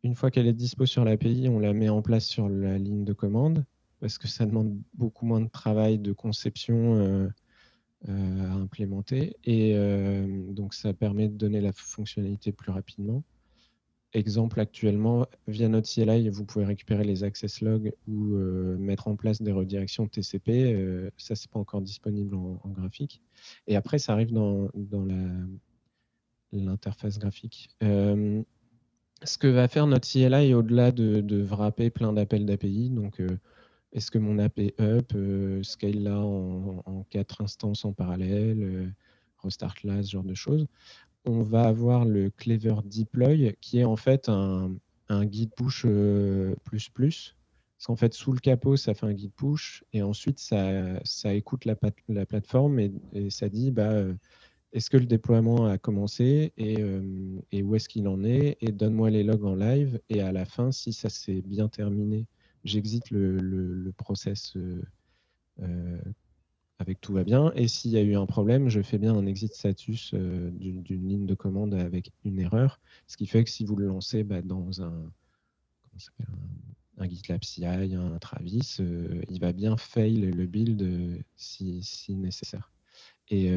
Une 0.03 0.15
fois 0.15 0.31
qu'elle 0.31 0.47
est 0.47 0.53
dispo 0.53 0.85
sur 0.85 1.05
l'API, 1.05 1.47
on 1.49 1.59
la 1.59 1.73
met 1.73 1.89
en 1.89 2.01
place 2.01 2.25
sur 2.25 2.49
la 2.49 2.77
ligne 2.77 3.05
de 3.05 3.13
commande 3.13 3.65
parce 4.01 4.17
que 4.17 4.27
ça 4.27 4.45
demande 4.45 4.81
beaucoup 4.95 5.25
moins 5.25 5.41
de 5.41 5.47
travail 5.47 5.99
de 5.99 6.11
conception 6.11 6.95
euh, 6.95 7.29
euh, 8.09 8.49
à 8.49 8.53
implémenter. 8.53 9.37
Et 9.43 9.73
euh, 9.75 10.51
donc, 10.51 10.73
ça 10.73 10.91
permet 10.91 11.29
de 11.29 11.37
donner 11.37 11.61
la 11.61 11.71
fonctionnalité 11.71 12.51
plus 12.51 12.71
rapidement. 12.71 13.23
Exemple, 14.13 14.59
actuellement, 14.59 15.27
via 15.47 15.69
notre 15.69 15.87
CLI, 15.87 16.29
vous 16.29 16.45
pouvez 16.45 16.65
récupérer 16.65 17.05
les 17.05 17.23
access 17.23 17.61
logs 17.61 17.93
ou 18.07 18.35
mettre 18.77 19.07
en 19.07 19.15
place 19.15 19.41
des 19.41 19.53
redirections 19.53 20.05
TCP. 20.05 21.11
ça, 21.15 21.35
c'est 21.35 21.49
pas 21.49 21.59
encore 21.59 21.81
disponible 21.81 22.35
en, 22.35 22.59
graphique. 22.65 23.21
Et 23.67 23.77
après, 23.77 23.99
ça 23.99 24.11
arrive 24.11 24.33
dans, 24.33 24.69
dans 24.73 25.07
l'interface 26.51 27.19
graphique. 27.19 27.69
Ce 29.23 29.37
que 29.37 29.47
va 29.47 29.67
faire 29.67 29.87
notre 29.87 30.07
CLI, 30.09 30.53
au-delà 30.53 30.91
de, 30.91 31.21
de 31.21 31.43
wrapper 31.43 31.89
plein 31.89 32.13
d'appels 32.13 32.45
d'API, 32.45 32.89
donc 32.89 33.21
est-ce 33.93 34.09
que 34.09 34.17
mon 34.17 34.39
est 34.39 34.79
up, 34.79 35.11
euh, 35.15 35.61
scale 35.63 36.03
là 36.03 36.17
en, 36.19 37.05
quatre 37.09 37.41
instances 37.41 37.83
en 37.83 37.91
parallèle, 37.91 38.63
euh, 38.63 38.87
restart 39.39 39.75
là, 39.83 40.01
ce 40.01 40.11
genre 40.11 40.23
de 40.23 40.33
choses 40.33 40.65
On 41.25 41.41
va 41.41 41.63
avoir 41.63 42.05
le 42.05 42.29
Clever 42.29 42.75
Deploy 42.85 43.53
qui 43.59 43.79
est 43.79 43.83
en 43.83 43.97
fait 43.97 44.29
un, 44.29 44.71
guide 45.09 45.53
push 45.55 45.83
euh, 45.85 46.55
plus 46.63 46.89
plus. 46.89 47.35
Parce 47.77 47.87
qu'en 47.87 47.95
fait, 47.95 48.13
sous 48.13 48.31
le 48.31 48.39
capot, 48.39 48.77
ça 48.77 48.93
fait 48.93 49.07
un 49.07 49.13
guide 49.13 49.33
push 49.33 49.83
et 49.91 50.03
ensuite 50.03 50.39
ça, 50.39 51.33
écoute 51.33 51.65
la, 51.65 51.75
la 52.07 52.25
plateforme 52.25 52.79
et, 52.79 53.29
ça 53.29 53.49
dit 53.49 53.71
bah, 53.71 54.05
est-ce 54.73 54.89
que 54.89 54.97
le 54.97 55.05
déploiement 55.05 55.65
a 55.65 55.77
commencé 55.77 56.53
et, 56.57 56.77
et 57.51 57.63
où 57.63 57.75
est-ce 57.75 57.89
qu'il 57.89 58.07
en 58.07 58.23
est 58.23 58.57
et 58.61 58.71
donne-moi 58.71 59.09
les 59.09 59.23
logs 59.23 59.43
en 59.43 59.55
live 59.55 59.99
et 60.09 60.21
à 60.21 60.31
la 60.31 60.45
fin, 60.45 60.71
si 60.71 60.93
ça 60.93 61.09
s'est 61.09 61.41
bien 61.41 61.67
terminé 61.67 62.25
j'exite 62.63 63.09
le, 63.09 63.37
le, 63.37 63.91
process 63.91 64.55
euh, 64.55 64.81
euh, 65.61 66.01
avec 66.79 67.01
tout 67.01 67.13
va 67.13 67.23
bien. 67.23 67.51
Et 67.55 67.67
s'il 67.67 67.91
y 67.91 67.97
a 67.97 68.01
eu 68.01 68.15
un 68.15 68.25
problème, 68.25 68.69
je 68.69 68.81
fais 68.81 68.97
bien 68.97 69.15
un 69.15 69.25
exit 69.25 69.53
status 69.53 70.11
euh, 70.13 70.49
d'une 70.51 71.07
ligne 71.07 71.25
de 71.25 71.35
commande 71.35 71.73
avec 71.73 72.11
une 72.23 72.39
erreur. 72.39 72.79
Ce 73.07 73.17
qui 73.17 73.27
fait 73.27 73.43
que 73.43 73.49
si 73.49 73.65
vous 73.65 73.75
le 73.75 73.87
lancez 73.87 74.23
bah, 74.23 74.41
dans 74.41 74.81
un, 74.81 75.11
un, 76.97 77.09
GitLab 77.09 77.43
CI, 77.43 77.65
un 77.65 78.17
Travis, 78.19 78.77
il 79.29 79.39
va 79.39 79.53
bien 79.53 79.77
fail 79.77 80.31
le 80.31 80.45
build 80.45 81.23
si, 81.35 81.83
si 81.83 82.15
nécessaire. 82.15 82.71
Et, 83.29 83.49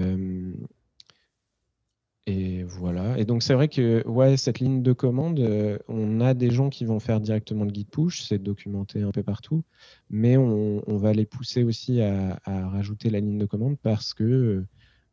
et 2.27 2.63
voilà. 2.65 3.19
Et 3.19 3.27
donc, 3.27 3.43
c'est 3.43 3.53
vrai 3.53 3.69
que 3.69 4.07
ouais, 4.09 4.39
cette 4.39 4.59
ligne 4.59 4.83
de 4.83 4.93
commande, 4.95 5.41
euh, 5.41 5.79
on 5.89 6.21
a 6.21 6.33
des 6.33 6.51
gens 6.51 6.71
qui 6.71 6.87
vont 6.87 6.99
faire 6.99 7.21
directement 7.21 7.65
le 7.65 7.71
guide 7.71 7.91
push, 7.91 8.23
c'est 8.23 8.39
documenté 8.39 9.03
un 9.03 9.11
peu 9.11 9.23
partout, 9.23 9.63
mais 10.09 10.39
on, 10.39 10.97
va 10.97 11.13
les 11.13 11.27
pousser 11.27 11.65
aussi 11.65 12.01
à, 12.01 12.41
rajouter 12.47 13.11
la 13.11 13.21
ligne 13.21 13.37
de 13.37 13.45
commande 13.45 13.77
parce 13.79 14.15
que 14.15 14.65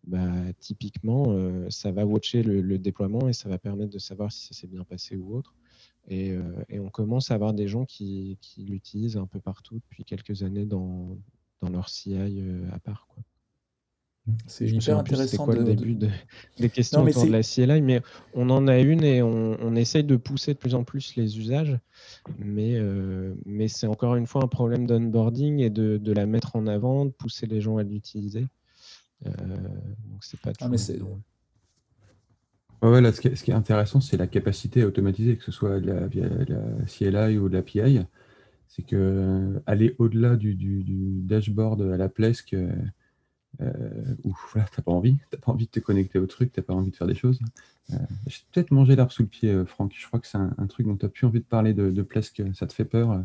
bah, 0.06 0.32
typiquement, 0.60 1.26
euh, 1.30 1.70
ça 1.70 1.92
va 1.92 2.06
watcher 2.06 2.44
le, 2.44 2.78
déploiement 2.78 3.28
et 3.28 3.34
ça 3.34 3.50
va 3.50 3.58
permettre 3.58 3.92
de 3.92 4.00
savoir 4.00 4.32
si 4.32 4.48
ça 4.48 4.54
s'est 4.54 4.68
bien 4.68 4.86
passé 4.86 5.18
ou 5.18 5.36
autre. 5.36 5.54
Et, 6.08 6.32
euh, 6.32 6.42
on 6.72 6.90
commence 6.90 7.30
à 7.30 7.36
avoir 7.36 7.54
des 7.54 7.68
gens 7.68 7.86
qui, 7.86 8.38
l'utilisent 8.58 9.18
un 9.18 9.28
peu 9.28 9.42
partout 9.42 9.76
depuis 9.76 10.06
quelques 10.06 10.44
années 10.44 10.66
dans, 10.66 11.18
dans 11.62 11.70
leur 11.70 11.90
CI 11.90 12.16
à 12.72 12.80
part. 12.80 13.06
C'est 14.52 14.68
hyper 14.68 14.98
intéressant. 14.98 15.32
C'est 15.32 15.38
quoi 15.38 15.56
le 15.56 15.64
début 15.64 15.98
des 16.60 16.70
questions 16.70 17.04
autour 17.04 17.26
de 17.26 17.32
la 17.32 17.42
CLI 17.42 17.82
Mais 17.82 18.02
on 18.34 18.50
en 18.50 18.68
a 18.68 18.80
une 18.80 19.04
et 19.04 19.22
on, 19.22 19.76
essaye 19.76 20.04
de 20.04 20.18
pousser 20.18 20.54
de 20.54 20.60
plus 20.60 20.76
en 20.76 20.84
plus 20.84 21.16
les 21.16 21.40
usages. 21.40 21.80
Mais, 22.38 22.76
euh, 22.76 23.34
mais 23.46 23.68
c'est 23.68 23.88
encore 23.88 24.16
une 24.16 24.28
fois 24.28 24.44
un 24.44 24.48
problème 24.48 24.86
d'onboarding 24.86 25.60
et 25.60 25.70
de, 25.70 25.98
de, 25.98 26.12
la 26.12 26.26
mettre 26.26 26.56
en 26.56 26.68
avant, 26.68 27.06
de 27.06 27.12
pousser 27.12 27.48
les 27.48 27.62
gens 27.62 27.78
à 27.78 27.84
l'utiliser. 27.84 28.48
Euh, 29.26 29.30
donc 29.30 30.24
c'est 30.24 30.40
pas 30.40 30.52
ah, 30.60 30.68
mais 30.68 30.78
c'est... 30.78 31.00
Ouais, 32.82 33.00
là, 33.00 33.12
ce, 33.12 33.22
qui 33.22 33.28
est, 33.30 33.36
ce, 33.36 33.44
qui 33.44 33.52
est, 33.52 33.56
intéressant, 33.56 34.02
c'est 34.02 34.18
la 34.18 34.28
capacité 34.28 34.82
à 34.82 34.88
automatiser, 34.88 35.38
que 35.38 35.44
ce 35.44 35.52
soit 35.52 35.80
la, 35.80 36.08
via 36.08 36.28
la 36.28 36.86
CLI 36.86 37.38
ou 37.38 37.48
l'API. 37.48 38.02
C'est 38.68 38.84
que 38.84 39.62
aller 39.66 39.96
au-delà 40.00 40.36
du, 40.36 40.56
du, 40.56 40.84
du, 40.84 41.22
dashboard 41.24 41.82
à 41.82 41.98
la 41.98 42.10
Plesk 42.10 42.56
euh, 43.62 44.16
ouf, 44.24 44.52
voilà, 44.54 44.68
t'as 44.76 44.82
pas 44.82 44.92
envie, 44.92 45.18
t'as 45.30 45.38
pas 45.38 45.52
envie 45.52 45.66
de 45.66 45.72
te 45.72 45.80
connecter 45.80 46.20
au 46.20 46.26
truc, 46.26 46.52
t'as 46.54 46.62
pas 46.62 46.74
envie 46.74 46.92
de 46.92 46.96
faire 46.96 47.08
des 47.08 47.16
choses. 47.16 47.40
Euh, 47.94 47.98
J'ai 48.28 48.40
peut-être 48.52 48.72
mangé 48.72 48.96
l'arbre 48.96 49.12
sous 49.12 49.24
le 49.24 49.28
pied, 49.28 49.50
euh, 49.50 49.66
Franck. 49.66 49.94
Je 49.98 50.08
crois 50.08 50.20
que 50.20 50.28
c'est 50.28 50.38
un, 50.38 50.68
truc 50.68 50.88
dont 50.88 50.96
tu 50.96 51.06
n'as 51.06 51.10
plus 51.10 51.28
envie 51.28 51.40
de 51.40 51.46
parler 51.46 51.74
de, 51.74 51.90
de 51.90 52.02
Plesk, 52.02 52.42
ça 52.54 52.68
te 52.68 52.74
fait 52.74 52.86
peur, 52.86 53.12
euh, 53.12 53.20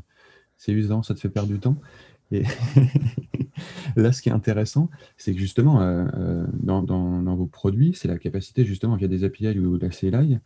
c'est 0.56 0.72
usant, 0.72 1.02
ça 1.02 1.14
te 1.14 1.20
fait 1.20 1.28
perdre 1.28 1.48
du 1.48 1.58
temps. 1.58 1.76
Et 2.32 2.42
là, 3.96 4.12
ce 4.12 4.20
qui 4.20 4.28
est 4.28 4.32
intéressant, 4.32 4.90
c'est 5.16 5.32
que 5.32 5.38
justement, 5.38 5.78
dans, 6.54 6.82
dans, 6.82 7.36
vos 7.36 7.46
produits, 7.46 7.94
c'est 7.94 8.08
la 8.08 8.18
capacité, 8.18 8.64
justement, 8.64 8.96
via 8.96 9.06
des 9.06 9.22
API 9.22 9.56
ou 9.60 9.78
de 9.78 9.86
la 9.86 9.90
CLI, 9.90 10.40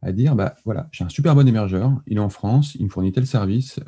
à 0.00 0.12
dire, 0.12 0.34
bah 0.34 0.56
voilà, 0.64 0.88
j'ai 0.92 1.04
un 1.04 1.10
super 1.10 1.34
bon 1.34 1.46
hébergeur, 1.46 1.92
il 2.06 2.16
est 2.16 2.20
en 2.20 2.30
France, 2.30 2.74
il 2.76 2.86
me 2.86 2.88
fournit 2.88 3.12
tel 3.12 3.26
service, 3.26 3.80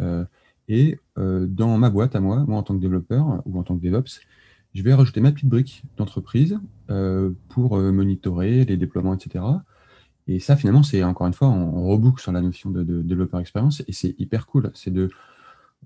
et 0.68 0.98
dans 1.16 1.78
ma 1.78 1.88
boîte 1.88 2.14
à 2.16 2.20
moi, 2.20 2.44
moi 2.46 2.58
en 2.58 2.62
tant 2.62 2.74
que 2.74 2.82
développeur 2.82 3.42
ou 3.46 3.58
en 3.58 3.62
tant 3.62 3.78
que 3.78 3.82
DevOps, 3.82 4.20
je 4.74 4.82
vais 4.82 4.94
rajouter 4.94 5.20
ma 5.20 5.32
petite 5.32 5.48
brique 5.48 5.82
d'entreprise 5.96 6.58
euh, 6.90 7.30
pour 7.48 7.76
euh, 7.76 7.90
monitorer 7.92 8.64
les 8.64 8.76
déploiements, 8.76 9.14
etc. 9.14 9.44
Et 10.26 10.40
ça, 10.40 10.56
finalement, 10.56 10.82
c'est 10.82 11.02
encore 11.02 11.26
une 11.26 11.32
fois, 11.32 11.48
on, 11.48 11.88
reboucle 11.88 12.20
sur 12.20 12.32
la 12.32 12.40
notion 12.40 12.70
de, 12.70 12.82
développeur 13.02 13.40
expérience 13.40 13.82
et 13.86 13.92
c'est 13.92 14.14
hyper 14.18 14.46
cool. 14.46 14.70
C'est 14.74 14.92
de, 14.92 15.10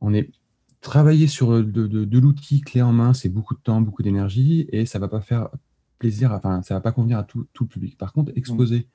on 0.01 0.13
est 0.13 0.31
travailler 0.81 1.29
sur 1.29 1.53
euh, 1.53 1.63
de, 1.63 2.19
l'outil 2.19 2.61
clé 2.61 2.83
en 2.83 2.93
main, 2.93 3.15
c'est 3.15 3.29
beaucoup 3.29 3.55
de 3.55 3.61
temps, 3.61 3.81
beaucoup 3.81 4.03
d'énergie 4.03 4.69
et 4.73 4.85
ça 4.85 4.99
va 4.99 5.09
pas 5.09 5.21
faire 5.21 5.49
plaisir, 5.99 6.33
enfin, 6.33 6.63
ça 6.63 6.75
va 6.75 6.81
pas 6.81 6.93
convenir 6.93 7.19
à 7.19 7.23
tout, 7.23 7.47
tout 7.53 7.65
le 7.65 7.69
public. 7.69 7.97
Par 7.97 8.13
contre, 8.13 8.33
exposer 8.35 8.89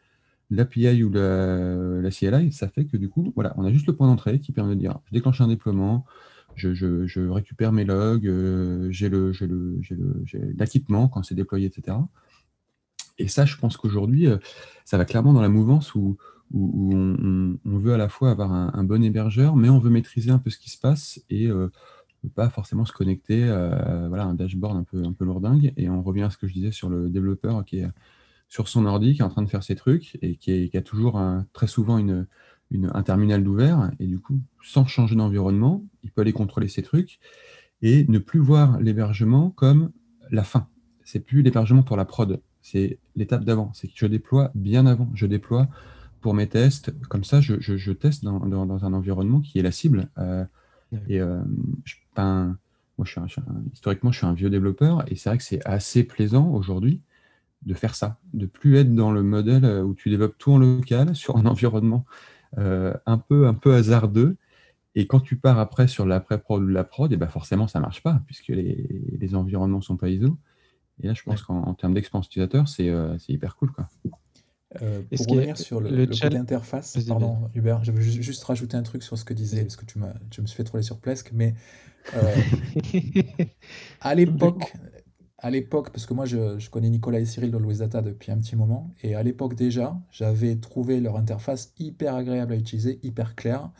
l'API 0.49 1.03
ou 1.03 1.09
la, 1.09 2.01
la, 2.01 2.11
CLI, 2.11 2.51
ça 2.51 2.67
fait 2.67 2.85
que 2.85 2.97
du 2.97 3.09
coup, 3.09 3.31
voilà, 3.35 3.53
on 3.57 3.63
a 3.63 3.71
juste 3.71 3.87
le 3.87 3.95
point 3.95 4.07
d'entrée 4.07 4.39
qui 4.39 4.51
permet 4.51 4.75
de 4.75 4.79
dire, 4.79 4.99
je 5.05 5.13
déclenche 5.13 5.39
un 5.39 5.47
déploiement, 5.47 6.05
je, 6.57 7.29
récupère 7.29 7.71
mes 7.71 7.85
logs, 7.85 8.27
euh, 8.27 8.91
j'ai 8.91 9.09
l'équipement 10.57 11.07
quand 11.07 11.23
c'est 11.23 11.35
déployé, 11.35 11.67
etc. 11.67 11.97
Et 13.19 13.27
ça, 13.27 13.45
je 13.45 13.57
pense 13.57 13.77
qu'aujourd'hui, 13.77 14.27
euh, 14.27 14.37
ça 14.85 14.97
va 14.97 15.05
clairement 15.05 15.33
dans 15.33 15.41
la 15.41 15.49
mouvance 15.49 15.95
où, 15.95 16.17
on, 16.53 17.57
veut 17.65 17.93
à 17.93 17.97
la 17.97 18.07
fois 18.07 18.31
avoir 18.31 18.51
un, 18.51 18.83
bon 18.85 19.03
hébergeur, 19.03 19.57
mais 19.57 19.69
on 19.69 19.79
veut 19.79 19.89
maîtriser 19.89 20.31
un 20.31 20.39
peu 20.39 20.49
ce 20.49 20.57
qui 20.57 20.69
se 20.69 20.79
passe 20.79 21.21
et 21.29 21.47
euh, 21.47 21.69
pas 22.35 22.49
forcément 22.49 22.85
se 22.85 22.93
connecter 22.93 23.43
à 23.43 24.07
voilà, 24.07 24.23
un 24.23 24.33
dashboard 24.33 24.77
un 24.77 24.83
peu, 24.83 25.03
un 25.03 25.11
peu 25.11 25.25
lourdingue. 25.25 25.73
Et 25.75 25.89
on 25.89 26.01
revient 26.01 26.23
à 26.23 26.29
ce 26.29 26.37
que 26.37 26.47
je 26.47 26.53
disais 26.53 26.71
sur 26.71 26.89
le 26.89 27.09
développeur 27.09 27.65
qui 27.65 27.79
est 27.79 27.87
sur 28.47 28.69
son 28.69 28.85
ordi, 28.85 29.13
qui 29.13 29.19
est 29.19 29.25
en 29.25 29.29
train 29.29 29.41
de 29.41 29.49
faire 29.49 29.63
ses 29.63 29.75
trucs 29.75 30.17
et 30.21 30.37
qui, 30.37 30.69
qui 30.69 30.77
a 30.77 30.81
toujours 30.81 31.21
très 31.51 31.67
souvent 31.67 31.97
une, 31.97 32.27
un 32.71 33.03
terminal 33.03 33.43
d'ouvert, 33.43 33.91
et 33.99 34.07
du 34.07 34.19
coup, 34.19 34.39
sans 34.61 34.85
changer 34.85 35.15
d'environnement, 35.15 35.83
il 36.03 36.11
peut 36.11 36.21
aller 36.21 36.33
contrôler 36.33 36.67
ces 36.67 36.83
trucs 36.83 37.19
et 37.81 38.05
ne 38.07 38.19
plus 38.19 38.39
voir 38.39 38.79
l'hébergement 38.79 39.51
comme 39.51 39.91
la 40.31 40.43
fin. 40.43 40.67
C'est 41.03 41.19
plus 41.19 41.41
l'hébergement 41.41 41.83
pour 41.83 41.95
la 41.95 42.05
prod, 42.05 42.41
c'est 42.61 42.99
l'étape 43.15 43.45
d'avant. 43.45 43.71
C'est 43.73 43.87
que 43.87 43.93
je 43.95 44.07
déploie 44.07 44.51
bien 44.53 44.85
avant. 44.85 45.09
Je 45.13 45.25
déploie 45.25 45.69
pour 46.19 46.33
mes 46.33 46.47
tests. 46.47 46.93
Comme 47.07 47.23
ça, 47.23 47.39
je, 47.39 47.55
je, 47.59 47.91
teste 47.93 48.25
dans, 48.25 48.39
dans, 48.39 48.85
un 48.85 48.93
environnement 48.93 49.39
qui 49.39 49.59
est 49.59 49.61
la 49.61 49.71
cible. 49.71 50.09
Euh, 50.17 50.43
et 51.07 51.21
euh, 51.21 51.39
je, 51.85 51.95
moi, 52.17 53.05
je 53.05 53.11
suis, 53.11 53.21
historiquement, 53.73 54.11
je 54.11 54.17
suis 54.17 54.27
un 54.27 54.33
vieux 54.33 54.49
développeur 54.49 55.09
et 55.09 55.15
c'est 55.15 55.29
vrai 55.29 55.37
que 55.37 55.43
c'est 55.43 55.65
assez 55.65 56.03
plaisant 56.03 56.49
aujourd'hui 56.49 57.01
de 57.65 57.73
faire 57.73 57.95
ça, 57.95 58.19
de 58.33 58.45
plus 58.45 58.75
être 58.75 58.93
dans 58.93 59.11
le 59.11 59.23
modèle 59.23 59.65
où 59.83 59.93
tu 59.93 60.09
développes 60.09 60.37
tout 60.37 60.51
en 60.51 60.57
local 60.57 61.15
sur 61.15 61.37
un 61.37 61.45
environnement 61.45 62.05
un, 62.55 63.17
peu, 63.17 63.47
un 63.47 63.53
peu 63.53 63.73
hasardeux. 63.73 64.37
Et 64.95 65.05
quand 65.05 65.19
tu 65.19 65.35
pars 65.35 65.59
après 65.59 65.87
sur 65.87 66.05
l'après-prod 66.05 66.63
ou 66.63 66.67
la 66.67 66.83
prod, 66.83 67.11
et 67.11 67.15
eh 67.15 67.17
ben 67.17 67.27
forcément, 67.27 67.67
ça 67.67 67.79
ne 67.79 67.83
marche 67.83 68.01
pas, 68.01 68.21
puisque 68.25 68.47
les, 68.47 68.87
les 69.19 69.35
environnements 69.35 69.77
ne 69.77 69.83
sont 69.83 69.97
pas 69.97 70.09
ISO. 70.09 70.37
Et 71.01 71.07
là, 71.07 71.13
je 71.13 71.21
pense 71.23 71.43
qu'en 71.43 71.73
termes 71.75 71.93
d'expérience 71.93 72.25
utilisateur, 72.27 72.67
c'est 72.67 72.91
hyper 73.27 73.55
cool. 73.55 73.71
Quoi. 73.71 73.87
pour 74.79 75.27
revenir 75.27 75.57
sur 75.57 75.79
le, 75.79 75.89
le, 75.89 76.35
interface, 76.35 76.97
pardon 77.07 77.49
Hubert, 77.53 77.83
je 77.83 77.91
veux 77.91 78.01
juste 78.01 78.43
rajouter 78.43 78.77
un 78.77 78.83
truc 78.83 79.03
sur 79.03 79.17
ce 79.17 79.25
que 79.25 79.33
disais, 79.33 79.61
parce 79.61 79.75
que 79.75 79.85
tu 79.85 79.99
je 80.31 80.41
me 80.41 80.47
suis 80.47 80.57
fait 80.57 80.63
troller 80.63 80.83
sur 80.83 80.99
Plesk, 80.99 81.31
mais 81.33 81.53
à 84.01 84.15
l'époque, 84.15 84.73
à 85.39 85.49
l'époque, 85.51 85.91
parce 85.91 86.05
que 86.05 86.13
moi 86.13 86.25
je, 86.25 86.69
connais 86.69 86.89
Nicolas 86.89 87.19
et 87.19 87.25
Cyril 87.25 87.51
de 87.51 87.57
Louis 87.57 87.77
Data 87.77 88.01
depuis 88.01 88.31
un 88.31 88.37
petit 88.37 88.55
moment, 88.55 88.93
et 89.03 89.15
à 89.15 89.23
l'époque 89.23 89.55
déjà, 89.55 89.99
j'avais 90.11 90.55
trouvé 90.55 90.99
leur 90.99 91.15
interface 91.17 91.73
hyper 91.77 92.15
agréable 92.15 92.53
à 92.53 92.55
utiliser, 92.55 92.99
hyper 93.03 93.35
claire, 93.35 93.71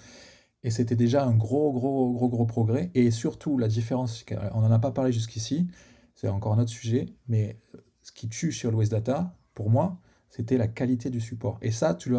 et 0.64 0.70
c'était 0.70 0.95
déjà 0.95 1.24
un 1.24 1.34
gros, 1.34 1.72
gros, 1.72 2.12
gros, 2.12 2.30
gros 2.30 2.45
progrès. 2.45 2.91
Et 2.93 3.12
surtout, 3.12 3.58
la 3.58 3.68
différence, 3.68 4.26
on 4.53 4.62
n'en 4.62 4.72
a 4.72 4.80
pas 4.80 4.91
parlé 4.91 5.12
jusqu'ici, 5.12 5.68
c'est 6.14 6.28
encore 6.28 6.53
un 6.53 6.60
autre 6.60 6.72
sujet, 6.72 7.05
mais 7.28 7.60
ce 8.01 8.12
qui 8.12 8.28
tue 8.28 8.51
sur 8.51 8.72
Louis 8.72 8.89
Data, 8.89 9.36
pour 9.53 9.70
moi, 9.70 9.99
c'était 10.30 10.58
la 10.58 10.68
qualité 10.68 11.10
du 11.10 11.22
support. 11.22 11.58
Et 11.62 11.72
ça, 11.72 11.93
tu 11.93 12.12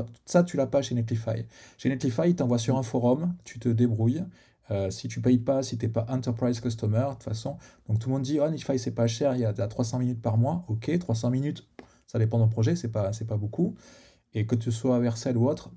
tu 0.46 0.56
l'as 0.56 0.66
pas 0.66 0.82
chez 0.82 0.94
Netlify. 0.94 1.44
Chez 1.76 1.88
Netlify, 1.88 2.28
tu 2.28 2.36
t'envoies 2.36 2.58
sur 2.58 2.78
un 2.78 2.82
forum, 2.82 3.34
tu 3.44 3.58
te 3.58 3.68
débrouilles, 3.68 4.24
euh, 4.70 4.90
si 4.90 5.08
tu 5.08 5.20
payes 5.20 5.38
pas, 5.38 5.62
si 5.62 5.78
tu 5.78 5.86
n'es 5.86 5.92
pas 5.92 6.06
Enterprise 6.08 6.60
Customer, 6.60 7.04
de 7.08 7.12
toute 7.14 7.22
façon. 7.22 7.56
Donc 7.88 7.98
tout 7.98 8.08
le 8.08 8.14
monde 8.14 8.22
dit, 8.22 8.38
oh, 8.40 8.48
Nify, 8.48 8.78
c'est 8.78 8.94
pas 8.94 9.06
cher, 9.06 9.34
il 9.34 9.40
y 9.40 9.44
a 9.44 9.52
300 9.52 9.98
minutes 9.98 10.20
par 10.20 10.36
mois. 10.36 10.64
Ok, 10.68 10.96
300 10.98 11.30
minutes, 11.30 11.66
ça 12.06 12.18
dépend 12.18 12.38
d'un 12.38 12.48
projet, 12.48 12.76
c'est 12.76 12.92
pas, 12.92 13.10
pas 13.26 13.36
beaucoup. 13.36 13.74
Et 14.34 14.46
que 14.46 14.54
tu 14.54 14.70
sois 14.70 14.98
Vercel 14.98 15.36
ou 15.36 15.48
autre, 15.48 15.70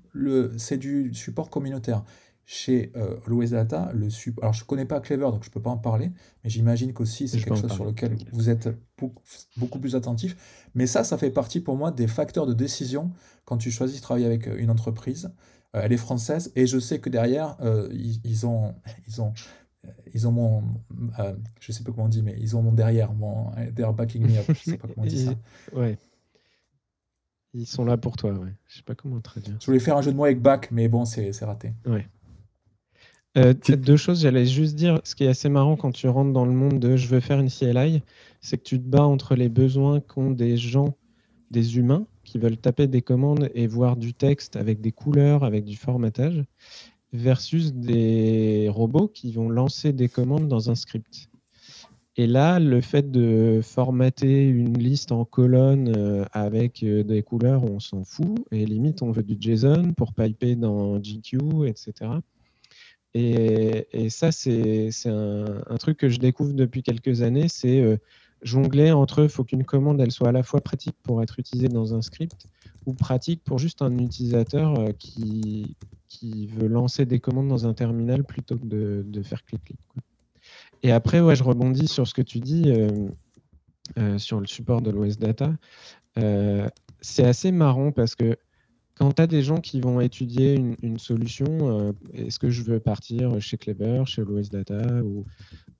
c'est 0.58 0.76
du 0.76 1.14
support 1.14 1.50
communautaire. 1.50 2.04
Chez 2.44 2.92
euh, 2.96 3.46
Data, 3.46 3.92
le 3.94 4.10
support. 4.10 4.42
Alors 4.44 4.52
je 4.52 4.64
connais 4.64 4.84
pas 4.84 5.00
Clever, 5.00 5.30
donc 5.30 5.44
je 5.44 5.50
peux 5.50 5.62
pas 5.62 5.70
en 5.70 5.78
parler, 5.78 6.10
mais 6.42 6.50
j'imagine 6.50 6.92
qu'aussi 6.92 7.28
c'est 7.28 7.38
quelque 7.38 7.54
chose 7.54 7.72
sur 7.72 7.84
lequel 7.84 8.16
vous 8.32 8.50
êtes 8.50 8.68
beaucoup 9.56 9.78
plus 9.78 9.94
attentif. 9.94 10.36
Mais 10.74 10.88
ça, 10.88 11.04
ça 11.04 11.16
fait 11.16 11.30
partie 11.30 11.60
pour 11.60 11.76
moi 11.76 11.92
des 11.92 12.08
facteurs 12.08 12.46
de 12.46 12.52
décision 12.52 13.12
quand 13.44 13.58
tu 13.58 13.70
choisis 13.70 13.98
de 13.98 14.02
travailler 14.02 14.26
avec 14.26 14.48
une 14.58 14.70
entreprise. 14.70 15.30
Euh, 15.74 15.80
elle 15.82 15.92
est 15.92 15.98
française 15.98 16.52
et 16.54 16.66
je 16.66 16.78
sais 16.78 17.00
que 17.00 17.08
derrière, 17.08 17.56
euh, 17.60 17.88
ils, 17.92 18.46
ont, 18.46 18.74
ils 19.08 19.22
ont, 19.22 19.32
ils 20.12 20.28
ont 20.28 20.32
mon, 20.32 20.62
euh, 21.18 21.34
je 21.60 21.72
sais 21.72 21.82
pas 21.82 21.92
comment 21.92 22.06
on 22.06 22.10
dit, 22.10 22.22
mais 22.22 22.36
ils 22.38 22.56
ont 22.56 22.62
mon 22.62 22.72
derrière, 22.72 23.12
mon 23.12 23.50
they're 23.74 23.92
backing 23.92 24.22
me 24.22 24.38
up, 24.38 24.44
je 24.48 24.70
sais 24.70 24.76
pas 24.76 24.88
comment 24.88 25.06
on 25.06 25.06
dit 25.06 25.26
ça. 25.26 25.34
Ouais. 25.72 25.98
Ils 27.54 27.66
sont 27.66 27.84
là 27.84 27.98
pour 27.98 28.16
toi, 28.16 28.32
ouais. 28.32 28.54
Je 28.66 28.76
sais 28.76 28.82
pas 28.82 28.94
comment 28.94 29.20
traduire. 29.20 29.56
Je 29.60 29.66
voulais 29.66 29.78
faire 29.78 29.96
un 29.96 30.02
jeu 30.02 30.10
de 30.10 30.16
mots 30.16 30.24
avec 30.24 30.40
back, 30.40 30.70
mais 30.70 30.88
bon, 30.88 31.04
c'est 31.04 31.38
raté. 31.42 31.72
Ouais. 31.86 32.06
deux 33.34 33.96
choses, 33.96 34.22
j'allais 34.22 34.46
juste 34.46 34.74
dire, 34.74 35.00
ce 35.04 35.14
qui 35.14 35.24
est 35.24 35.28
assez 35.28 35.50
marrant 35.50 35.76
quand 35.76 35.92
tu 35.92 36.08
rentres 36.08 36.32
dans 36.32 36.46
le 36.46 36.52
monde 36.52 36.78
de 36.78 36.96
je 36.96 37.08
veux 37.08 37.20
faire 37.20 37.40
une 37.40 37.50
CLI, 37.50 38.02
c'est 38.40 38.56
que 38.56 38.62
tu 38.62 38.78
te 38.78 38.86
bats 38.86 39.04
entre 39.04 39.34
les 39.34 39.50
besoins 39.50 40.00
qu'ont 40.00 40.30
des 40.30 40.56
gens, 40.56 40.96
des 41.50 41.76
humains, 41.76 42.06
qui 42.24 42.38
veulent 42.38 42.56
taper 42.56 42.86
des 42.86 43.02
commandes 43.02 43.50
et 43.54 43.66
voir 43.66 43.96
du 43.96 44.14
texte 44.14 44.56
avec 44.56 44.80
des 44.80 44.92
couleurs, 44.92 45.44
avec 45.44 45.64
du 45.64 45.76
formatage, 45.76 46.44
versus 47.12 47.72
des 47.72 48.68
robots 48.70 49.08
qui 49.08 49.32
vont 49.32 49.48
lancer 49.48 49.92
des 49.92 50.08
commandes 50.08 50.48
dans 50.48 50.70
un 50.70 50.74
script. 50.74 51.28
Et 52.16 52.26
là, 52.26 52.58
le 52.58 52.82
fait 52.82 53.10
de 53.10 53.60
formater 53.62 54.46
une 54.46 54.76
liste 54.76 55.12
en 55.12 55.24
colonne 55.24 55.94
euh, 55.96 56.24
avec 56.32 56.82
euh, 56.82 57.02
des 57.02 57.22
couleurs, 57.22 57.64
on 57.64 57.80
s'en 57.80 58.04
fout. 58.04 58.36
Et 58.50 58.66
limite, 58.66 59.00
on 59.02 59.12
veut 59.12 59.22
du 59.22 59.36
JSON 59.40 59.94
pour 59.96 60.12
piper 60.12 60.54
dans 60.54 60.98
GQ, 60.98 61.66
etc. 61.66 62.10
Et, 63.14 63.86
et 63.92 64.10
ça, 64.10 64.30
c'est 64.30 64.90
un, 65.06 65.62
un, 65.66 65.76
truc 65.76 65.96
que 65.96 66.10
je 66.10 66.18
découvre 66.18 66.52
depuis 66.52 66.82
quelques 66.82 67.22
années. 67.22 67.48
C'est 67.48 67.80
euh, 67.80 67.96
jongler 68.42 68.92
entre, 68.92 69.26
faut 69.28 69.44
qu'une 69.44 69.64
commande 69.64 70.00
elle 70.00 70.10
soit 70.10 70.28
à 70.28 70.32
la 70.32 70.42
fois 70.42 70.60
pratique 70.60 70.96
pour 71.02 71.22
être 71.22 71.38
utilisée 71.38 71.68
dans 71.68 71.94
un 71.94 72.02
script 72.02 72.46
ou 72.86 72.94
pratique 72.94 73.42
pour 73.44 73.58
juste 73.58 73.82
un 73.82 73.96
utilisateur 73.98 74.78
euh, 74.78 74.92
qui, 74.98 75.76
qui 76.08 76.46
veut 76.46 76.68
lancer 76.68 77.06
des 77.06 77.20
commandes 77.20 77.48
dans 77.48 77.66
un 77.66 77.74
terminal 77.74 78.24
plutôt 78.24 78.56
que 78.56 78.66
de, 78.66 79.22
faire 79.22 79.44
clic-clic. 79.44 79.78
Et 80.82 80.90
après, 80.90 81.20
ouais, 81.20 81.36
je 81.36 81.44
rebondis 81.44 81.86
sur 81.86 82.08
ce 82.08 82.14
que 82.14 82.22
tu 82.22 82.40
dis 82.40 82.64
euh, 82.66 83.08
euh, 83.98 84.18
sur 84.18 84.40
le 84.40 84.46
support 84.46 84.82
de 84.82 84.90
l'OS 84.90 85.18
Data. 85.18 85.52
c'est 87.00 87.24
assez 87.24 87.52
marrant 87.52 87.92
parce 87.92 88.14
que 88.16 88.36
quand 88.94 89.12
tu 89.12 89.22
as 89.22 89.26
des 89.26 89.42
gens 89.42 89.58
qui 89.58 89.80
vont 89.80 90.00
étudier 90.00 90.54
une, 90.54 90.98
solution, 90.98 91.94
est-ce 92.12 92.38
que 92.38 92.50
je 92.50 92.62
veux 92.62 92.78
partir 92.78 93.40
chez 93.40 93.56
Clever, 93.56 94.02
chez 94.06 94.22
l'OS 94.22 94.50
Data 94.50 95.02
ou, 95.02 95.24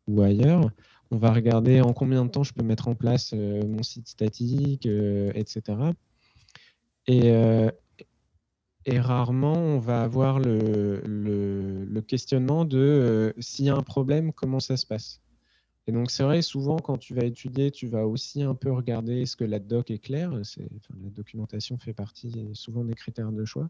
ou 0.07 0.23
ailleurs 0.23 0.71
on 1.13 1.19
va 1.19 1.31
regarder 1.31 1.83
en 1.83 1.93
combien 1.93 2.25
de 2.25 2.31
temps 2.31 2.43
je 2.43 2.55
peux 2.55 2.65
mettre 2.65 2.89
en 2.89 2.95
place 2.95 3.33
euh, 3.35 3.63
mon 3.67 3.83
site 3.83 4.09
statique, 4.09 4.87
etc. 4.87 5.63
Euh, 5.79 5.93
euh, 7.11 7.71
et, 8.87 8.99
rarement, 8.99 9.53
on 9.53 9.79
va 9.79 10.03
avoir 10.03 10.41
le, 10.41 12.01
questionnement 12.09 12.65
de 12.65 13.35
s'il 13.39 13.67
y 13.67 13.69
a 13.69 13.77
un 13.77 13.83
problème, 13.83 14.33
comment 14.33 14.59
ça 14.59 14.79
se 14.79 14.87
passe. 14.87 15.21
Et 15.87 15.93
donc, 15.93 16.11
c'est 16.11 16.23
vrai, 16.23 16.41
souvent, 16.41 16.79
quand 16.79 16.97
tu 16.97 17.15
vas 17.15 17.25
étudier, 17.25 17.71
tu 17.71 17.89
vas 17.89 18.07
aussi 18.07 18.43
un 18.43 18.55
peu 18.55 18.73
regarder 18.73 19.21
est-ce 19.21 19.37
que 19.37 19.45
la 19.45 19.59
doc 19.59 19.91
est 19.91 19.99
claire. 19.99 20.33
la 20.33 21.11
documentation 21.11 21.77
fait 21.77 21.93
partie 21.93 22.33
souvent 22.55 22.85
des 22.85 22.95
critères 22.95 23.33
de 23.33 23.45
choix. 23.45 23.69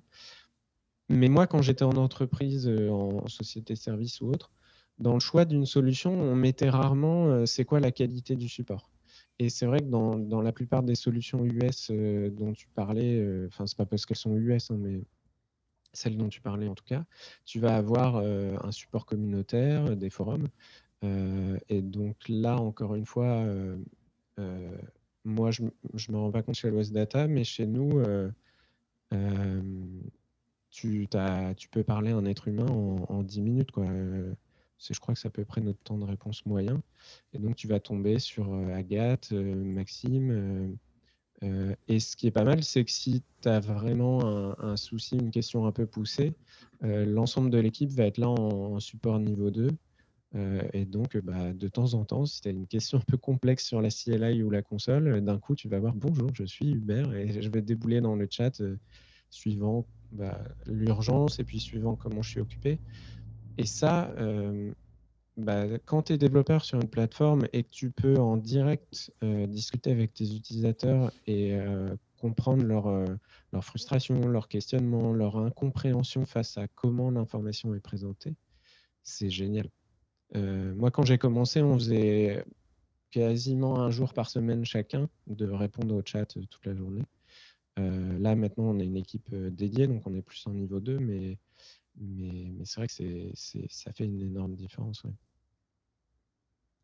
Mais 1.09 1.29
moi, 1.29 1.49
quand 1.49 1.61
j'étais 1.61 1.85
en 1.85 1.97
entreprise, 1.97 2.69
en 2.69 3.27
société 3.27 3.75
service 3.75 4.21
ou 4.21 4.29
autre, 4.29 4.53
dans 4.99 5.15
le 5.15 5.21
choix 5.21 5.45
d'une 5.45 5.67
solution, 5.67 6.13
on 6.13 6.35
mettait 6.35 6.71
rarement 6.71 7.27
euh, 7.27 7.47
c'est 7.47 7.65
quoi 7.65 7.81
la 7.81 7.93
qualité 7.93 8.37
du 8.37 8.49
support. 8.49 8.91
Et 9.39 9.51
c'est 9.51 9.67
vrai 9.67 9.81
que 9.81 9.87
dans, 9.87 10.17
dans, 10.17 10.41
la 10.41 10.53
plupart 10.53 10.83
des 10.83 10.95
solutions 10.95 11.45
US 11.45 11.91
euh, 11.91 12.31
dont 12.31 12.53
tu 12.53 12.69
parlais, 12.69 13.19
euh, 13.19 13.49
enfin, 13.49 13.67
c'est 13.67 13.77
pas 13.77 13.87
parce 13.87 14.07
qu'elles 14.07 14.17
sont 14.17 14.37
US, 14.37 14.71
hein, 14.71 14.77
mais 14.79 15.01
celles 15.93 16.17
dont 16.17 16.29
tu 16.29 16.41
parlais 16.41 16.69
en 16.69 16.75
tout 16.75 16.85
cas, 16.85 17.05
tu 17.45 17.59
vas 17.61 17.77
avoir 17.77 18.17
un 18.17 18.73
support 18.73 19.05
communautaire, 19.05 19.95
des 19.95 20.09
forums. 20.09 20.49
et 21.03 21.83
donc 21.83 22.17
là, 22.31 22.57
encore 22.57 22.95
une 22.95 23.05
fois, 23.05 23.45
moi, 25.25 25.51
je 25.51 25.63
ne 25.63 26.13
me 26.13 26.19
rends 26.19 26.31
pas 26.31 26.43
compte 26.43 26.55
chez 26.55 26.71
l'OS 26.71 26.93
Data, 26.93 27.29
mais 27.29 27.45
chez 27.45 27.67
nous, 27.67 28.03
tu, 30.71 31.07
tu 31.59 31.69
peux 31.69 31.85
parler 31.85 32.13
à 32.13 32.17
un 32.17 32.25
être 32.25 32.49
humain 32.49 32.69
en, 32.71 33.05
en 33.11 33.23
10 33.23 33.43
minutes. 33.43 33.71
Quoi 33.71 33.85
je 34.91 35.01
crois 35.01 35.15
que 35.15 35.21
c'est 35.21 35.29
à 35.29 35.31
peu 35.31 35.45
près 35.45 35.61
notre 35.61 35.79
temps 35.81 35.99
de 35.99 36.05
réponse 36.05 36.45
moyen. 36.47 36.83
Et 37.33 37.39
donc, 37.39 37.57
tu 37.57 37.69
vas 37.69 37.81
tomber 37.81 38.19
sur 38.19 38.53
euh, 38.53 38.75
Agathe, 38.75 39.31
euh, 39.33 39.55
Maxime. 39.55 40.77
Euh, 41.43 41.75
et 41.89 42.01
ce 42.01 42.17
qui 42.17 42.27
est 42.27 42.33
pas 42.33 42.45
mal, 42.45 42.63
c'est 42.63 42.85
que 42.85 42.91
si 42.91 43.23
tu 43.41 43.49
as 43.49 43.61
vraiment 43.61 44.55
un, 44.61 44.77
souci, 44.77 45.17
une 45.17 45.33
question 45.33 45.67
un 45.67 45.73
peu 45.73 45.87
poussée, 45.87 46.35
l'ensemble 46.83 47.51
de 47.51 47.59
l'équipe 47.59 47.91
va 47.91 48.05
être 48.05 48.19
là 48.19 48.29
en, 48.29 48.79
support 48.79 49.19
niveau 49.19 49.51
2. 49.51 49.71
et 50.73 50.85
donc, 50.85 51.17
bah, 51.17 51.53
de 51.53 51.67
temps 51.67 51.95
en 51.95 52.05
temps, 52.05 52.27
si 52.27 52.43
tu 52.43 52.49
as 52.49 52.53
une 52.53 52.69
question 52.69 52.99
un 52.99 53.05
peu 53.09 53.17
complexe 53.17 53.67
sur 53.67 53.83
la 53.83 53.89
CLI 53.89 54.45
ou 54.45 54.51
la 54.51 54.63
console, 54.63 55.21
d'un 55.21 55.39
coup, 55.41 55.57
tu 55.57 55.69
vas 55.69 55.81
voir 55.81 55.97
Bonjour, 55.97 56.31
je 56.33 56.45
suis 56.45 56.71
Hubert 56.71 57.13
et 57.13 57.43
je 57.43 57.49
vais 57.49 57.61
débouler 57.61 58.01
dans 58.01 58.15
le 58.15 58.29
chat 58.31 58.63
suivant 59.29 59.85
bah, 60.13 60.39
l'urgence 60.67 61.41
et 61.41 61.45
puis 61.45 61.59
suivant 61.59 61.97
comment 61.97 62.23
je 62.23 62.31
suis 62.31 62.41
occupé. 62.41 62.79
Et 63.59 63.67
ça, 63.67 64.11
euh, 64.19 64.73
bah, 65.37 65.67
quand 65.85 66.05
tu 66.05 66.15
es 66.15 66.19
développeur 66.19 66.65
sur 66.65 66.81
une 66.81 66.89
plateforme 66.89 67.47
et 67.53 67.65
que 67.65 67.71
tu 67.71 67.91
peux 67.91 68.17
en 68.17 68.37
direct 68.37 69.13
euh, 69.23 69.47
discuter 69.47 69.91
avec 69.91 70.15
tes 70.15 70.35
utilisateurs 70.35 71.13
et 71.27 71.55
euh, 71.55 71.95
comprendre 72.19 72.65
leur, 72.65 72.89
leur, 73.53 73.65
frustration, 73.65 74.27
leur 74.29 74.49
questionnement, 74.49 75.13
leur 75.13 75.37
incompréhension 75.37 76.25
face 76.25 76.57
à 76.57 76.69
comment 76.69 77.11
l'information 77.11 77.75
est 77.75 77.81
présentée, 77.81 78.35
c'est 79.03 79.31
génial. 79.31 79.69
moi, 80.35 80.91
quand 80.93 81.05
j'ai 81.05 81.19
commencé, 81.19 81.63
on 81.63 81.75
faisait 81.75 82.45
quasiment 83.11 83.81
un 83.81 83.91
jour 83.91 84.15
par 84.15 84.31
semaine 84.31 84.65
chacun 84.65 85.09
de 85.27 85.49
répondre 85.49 85.97
au 85.97 86.03
chat 86.05 86.25
toute 86.27 86.65
la 86.65 86.77
journée. 86.77 87.03
là, 87.77 88.37
maintenant, 88.37 88.67
on 88.67 88.79
a 88.79 88.85
une 88.85 88.97
équipe 88.97 89.35
dédiée, 89.35 89.89
donc 89.89 90.07
on 90.07 90.15
est 90.15 90.23
plus 90.23 90.47
en 90.47 90.53
niveau 90.53 90.79
2, 90.79 91.01
mais 91.01 91.39
mais, 91.97 92.53
c'est 92.65 92.81
vrai 92.81 92.89
que 92.89 93.33
ça 93.69 93.93
fait 93.93 94.05
une 94.05 94.21
énorme 94.21 94.55
différence. 94.55 95.05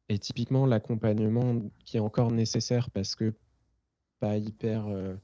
Et 0.08 0.18
typiquement, 0.18 0.66
l'accompagnement 0.66 1.70
qui 1.84 1.98
est 1.98 2.00
encore 2.00 2.30
nécessaire 2.32 2.90
parce 2.90 3.14
que 3.14 3.34
pas 4.20 4.36
hyper 4.36 4.86
euh, 4.86 5.14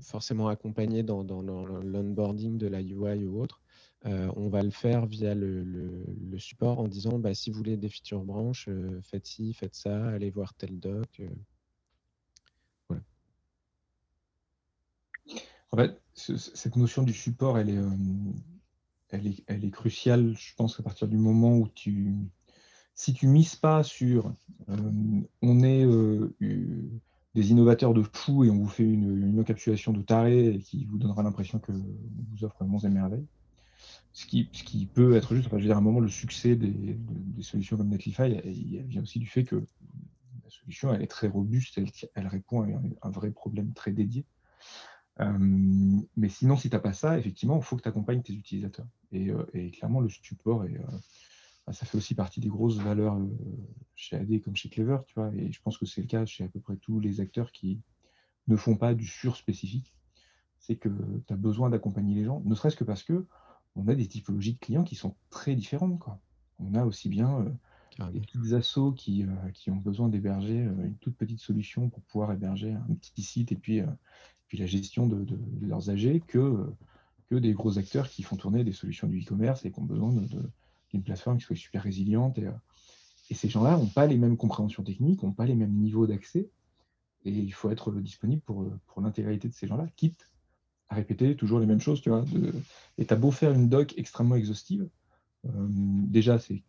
forcément 0.00 0.48
accompagné 0.48 1.02
dans, 1.02 1.22
l'onboarding 1.22 2.58
de 2.58 2.66
la 2.66 2.82
UI 2.82 3.24
ou 3.24 3.40
autre, 3.40 3.60
euh, 4.06 4.30
on 4.36 4.48
va 4.48 4.62
le 4.62 4.70
faire 4.70 5.06
via 5.06 5.34
le, 5.34 5.62
le, 5.64 6.38
support 6.38 6.78
en 6.78 6.88
disant 6.88 7.18
bah, 7.18 7.34
si 7.34 7.50
vous 7.50 7.56
voulez 7.56 7.76
des 7.76 7.88
features 7.88 8.22
branches, 8.22 8.68
euh, 8.68 9.00
faites 9.02 9.26
ci, 9.26 9.52
faites 9.54 9.74
ça, 9.74 10.06
allez 10.08 10.30
voir 10.30 10.54
tel 10.54 10.78
doc. 10.78 11.20
En 15.70 15.76
fait, 15.76 16.00
cette 16.14 16.76
notion 16.76 17.02
du 17.02 17.12
support, 17.12 17.58
elle 17.58 17.70
est, 17.70 17.76
euh, 17.76 17.90
elle 19.10 19.26
est, 19.26 19.44
elle 19.46 19.64
est 19.64 19.70
cruciale, 19.70 20.34
je 20.36 20.54
pense, 20.54 20.80
à 20.80 20.82
partir 20.82 21.08
du 21.08 21.16
moment 21.16 21.56
où 21.56 21.68
tu... 21.68 22.14
si 22.94 23.12
tu 23.12 23.26
mises 23.26 23.56
pas 23.56 23.82
sur 23.82 24.34
on 25.42 25.62
est 25.62 25.86
des 27.34 27.50
innovateurs 27.50 27.94
de 27.94 28.02
fou 28.02 28.44
et 28.44 28.50
on 28.50 28.58
vous 28.58 28.68
fait 28.68 28.84
une, 28.84 29.38
encapsulation 29.38 29.92
de 29.92 30.02
taré 30.02 30.58
qui 30.64 30.84
vous 30.86 30.98
donnera 30.98 31.22
l'impression 31.22 31.58
que 31.58 31.72
vous 31.72 32.44
offre 32.44 32.64
monts 32.64 32.80
et 32.80 32.88
merveilles, 32.88 33.26
ce 34.12 34.26
qui, 34.26 34.48
ce 34.52 34.64
qui 34.64 34.86
peut 34.86 35.14
être 35.16 35.34
juste, 35.34 35.46
enfin, 35.46 35.58
je 35.58 35.62
veux 35.62 35.68
dire, 35.68 35.76
à 35.76 35.78
un 35.78 35.82
moment, 35.82 36.00
le 36.00 36.08
succès 36.08 36.56
des, 36.56 36.98
solutions 37.42 37.76
comme 37.76 37.88
Netlify, 37.88 38.40
il 38.44 38.82
vient 38.82 39.02
aussi 39.02 39.20
du 39.20 39.26
fait 39.26 39.44
que 39.44 39.56
la 39.56 40.50
solution, 40.50 40.92
elle 40.92 41.02
est 41.02 41.06
très 41.06 41.28
robuste, 41.28 41.78
elle, 42.14 42.26
répond 42.26 42.62
à 42.62 43.06
un, 43.06 43.10
vrai 43.10 43.30
problème 43.30 43.72
très 43.74 43.92
dédié. 43.92 44.24
Euh, 45.20 46.00
mais 46.16 46.28
sinon, 46.28 46.56
si 46.56 46.70
tu 46.70 46.76
n'as 46.76 46.80
pas 46.80 46.92
ça, 46.92 47.18
effectivement, 47.18 47.56
il 47.56 47.62
faut 47.62 47.76
que 47.76 47.82
tu 47.82 47.88
accompagnes 47.88 48.22
tes 48.22 48.32
utilisateurs. 48.32 48.86
Et, 49.12 49.30
euh, 49.30 49.44
clairement, 49.72 50.00
le 50.00 50.08
support, 50.08 50.64
et, 50.64 50.76
euh, 50.76 51.72
ça 51.72 51.84
fait 51.86 51.98
aussi 51.98 52.14
partie 52.14 52.40
des 52.40 52.48
grosses 52.48 52.78
valeurs 52.78 53.18
chez 53.94 54.16
AD 54.16 54.40
comme 54.40 54.56
chez 54.56 54.70
Clever, 54.70 54.98
tu 55.06 55.14
vois, 55.14 55.30
et 55.34 55.52
je 55.52 55.60
pense 55.60 55.76
que 55.76 55.84
c'est 55.84 56.00
le 56.00 56.06
cas 56.06 56.24
chez 56.24 56.44
à 56.44 56.48
peu 56.48 56.60
près 56.60 56.76
tous 56.76 56.98
les 56.98 57.20
acteurs 57.20 57.52
qui 57.52 57.82
ne 58.46 58.56
font 58.56 58.76
pas 58.76 58.94
du 58.94 59.06
sur-spécifique. 59.06 59.94
C'est 60.58 60.76
que 60.76 60.88
tu 61.26 61.32
as 61.32 61.36
besoin 61.36 61.68
d'accompagner 61.68 62.14
les 62.14 62.24
gens, 62.24 62.40
ne 62.46 62.54
serait-ce 62.54 62.76
que 62.76 62.84
parce 62.84 63.02
que 63.02 63.26
on 63.76 63.86
a 63.86 63.94
des 63.94 64.08
typologies 64.08 64.54
de 64.54 64.58
clients 64.58 64.82
qui 64.82 64.96
sont 64.96 65.14
très 65.28 65.54
différentes. 65.54 65.98
Quoi. 65.98 66.18
On 66.58 66.74
a 66.74 66.86
aussi 66.86 67.10
bien 67.10 67.54
euh, 68.00 68.10
des 68.10 68.20
petites 68.20 68.52
assos 68.52 68.92
qui, 68.92 69.24
euh, 69.24 69.50
qui 69.54 69.70
ont 69.70 69.76
besoin 69.76 70.08
d'héberger 70.08 70.66
euh, 70.66 70.84
une 70.84 70.96
toute 70.98 71.16
petite 71.16 71.40
solution 71.40 71.88
pour 71.88 72.02
pouvoir 72.02 72.32
héberger 72.32 72.72
un 72.72 72.94
petit 72.94 73.22
site 73.22 73.50
et 73.50 73.56
puis, 73.56 73.80
puis 74.48 74.58
la 74.58 74.66
gestion 74.66 75.06
de, 75.06 75.26
leurs 75.62 75.90
AG 75.90 76.22
que, 76.26 76.66
des 77.30 77.52
gros 77.52 77.78
acteurs 77.78 78.08
qui 78.08 78.22
font 78.22 78.36
tourner 78.36 78.64
des 78.64 78.72
solutions 78.72 79.06
du 79.06 79.20
e-commerce 79.20 79.64
et 79.66 79.70
qui 79.70 79.78
ont 79.78 79.84
besoin 79.84 80.12
d'une 80.92 81.02
plateforme 81.02 81.36
qui 81.36 81.44
soit 81.44 81.56
super 81.56 81.82
résiliente. 81.82 82.38
Et, 82.38 82.48
et 83.30 83.34
ces 83.34 83.48
gens-là 83.48 83.76
n'ont 83.76 83.86
pas 83.86 84.06
les 84.06 84.16
mêmes 84.16 84.36
compréhensions 84.38 84.82
techniques, 84.82 85.22
n'ont 85.22 85.32
pas 85.32 85.44
les 85.44 85.54
mêmes 85.54 85.74
niveaux 85.74 86.06
d'accès. 86.06 86.48
Et 87.24 87.30
il 87.30 87.52
faut 87.52 87.70
être 87.70 87.92
disponible 87.92 88.42
pour, 88.42 88.64
l'intégralité 89.00 89.48
de 89.48 89.54
ces 89.54 89.66
gens-là, 89.66 89.86
quitte 89.96 90.30
à 90.88 90.94
répéter 90.94 91.36
toujours 91.36 91.60
les 91.60 91.66
mêmes 91.66 91.80
choses, 91.80 92.00
tu 92.00 92.08
vois. 92.08 92.24
Et 92.96 93.04
tu 93.04 93.12
as 93.12 93.16
beau 93.16 93.30
faire 93.30 93.52
une 93.52 93.68
doc 93.68 93.92
extrêmement 93.98 94.36
exhaustive, 94.36 94.82
euh, 94.82 94.88
déjà, 95.48 96.38
c'est 96.38 96.62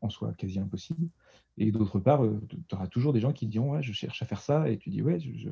en 0.00 0.10
soi 0.10 0.32
quasi 0.34 0.58
impossible. 0.58 1.08
Et 1.58 1.72
d'autre 1.72 1.98
part, 1.98 2.24
euh, 2.24 2.40
tu 2.48 2.74
auras 2.74 2.86
toujours 2.86 3.12
des 3.12 3.20
gens 3.20 3.32
qui 3.32 3.46
diront 3.46 3.72
Ouais, 3.72 3.82
je 3.82 3.92
cherche 3.92 4.22
à 4.22 4.26
faire 4.26 4.40
ça. 4.40 4.68
Et 4.68 4.78
tu 4.78 4.90
dis 4.90 5.02
Ouais, 5.02 5.18
je... 5.20 5.50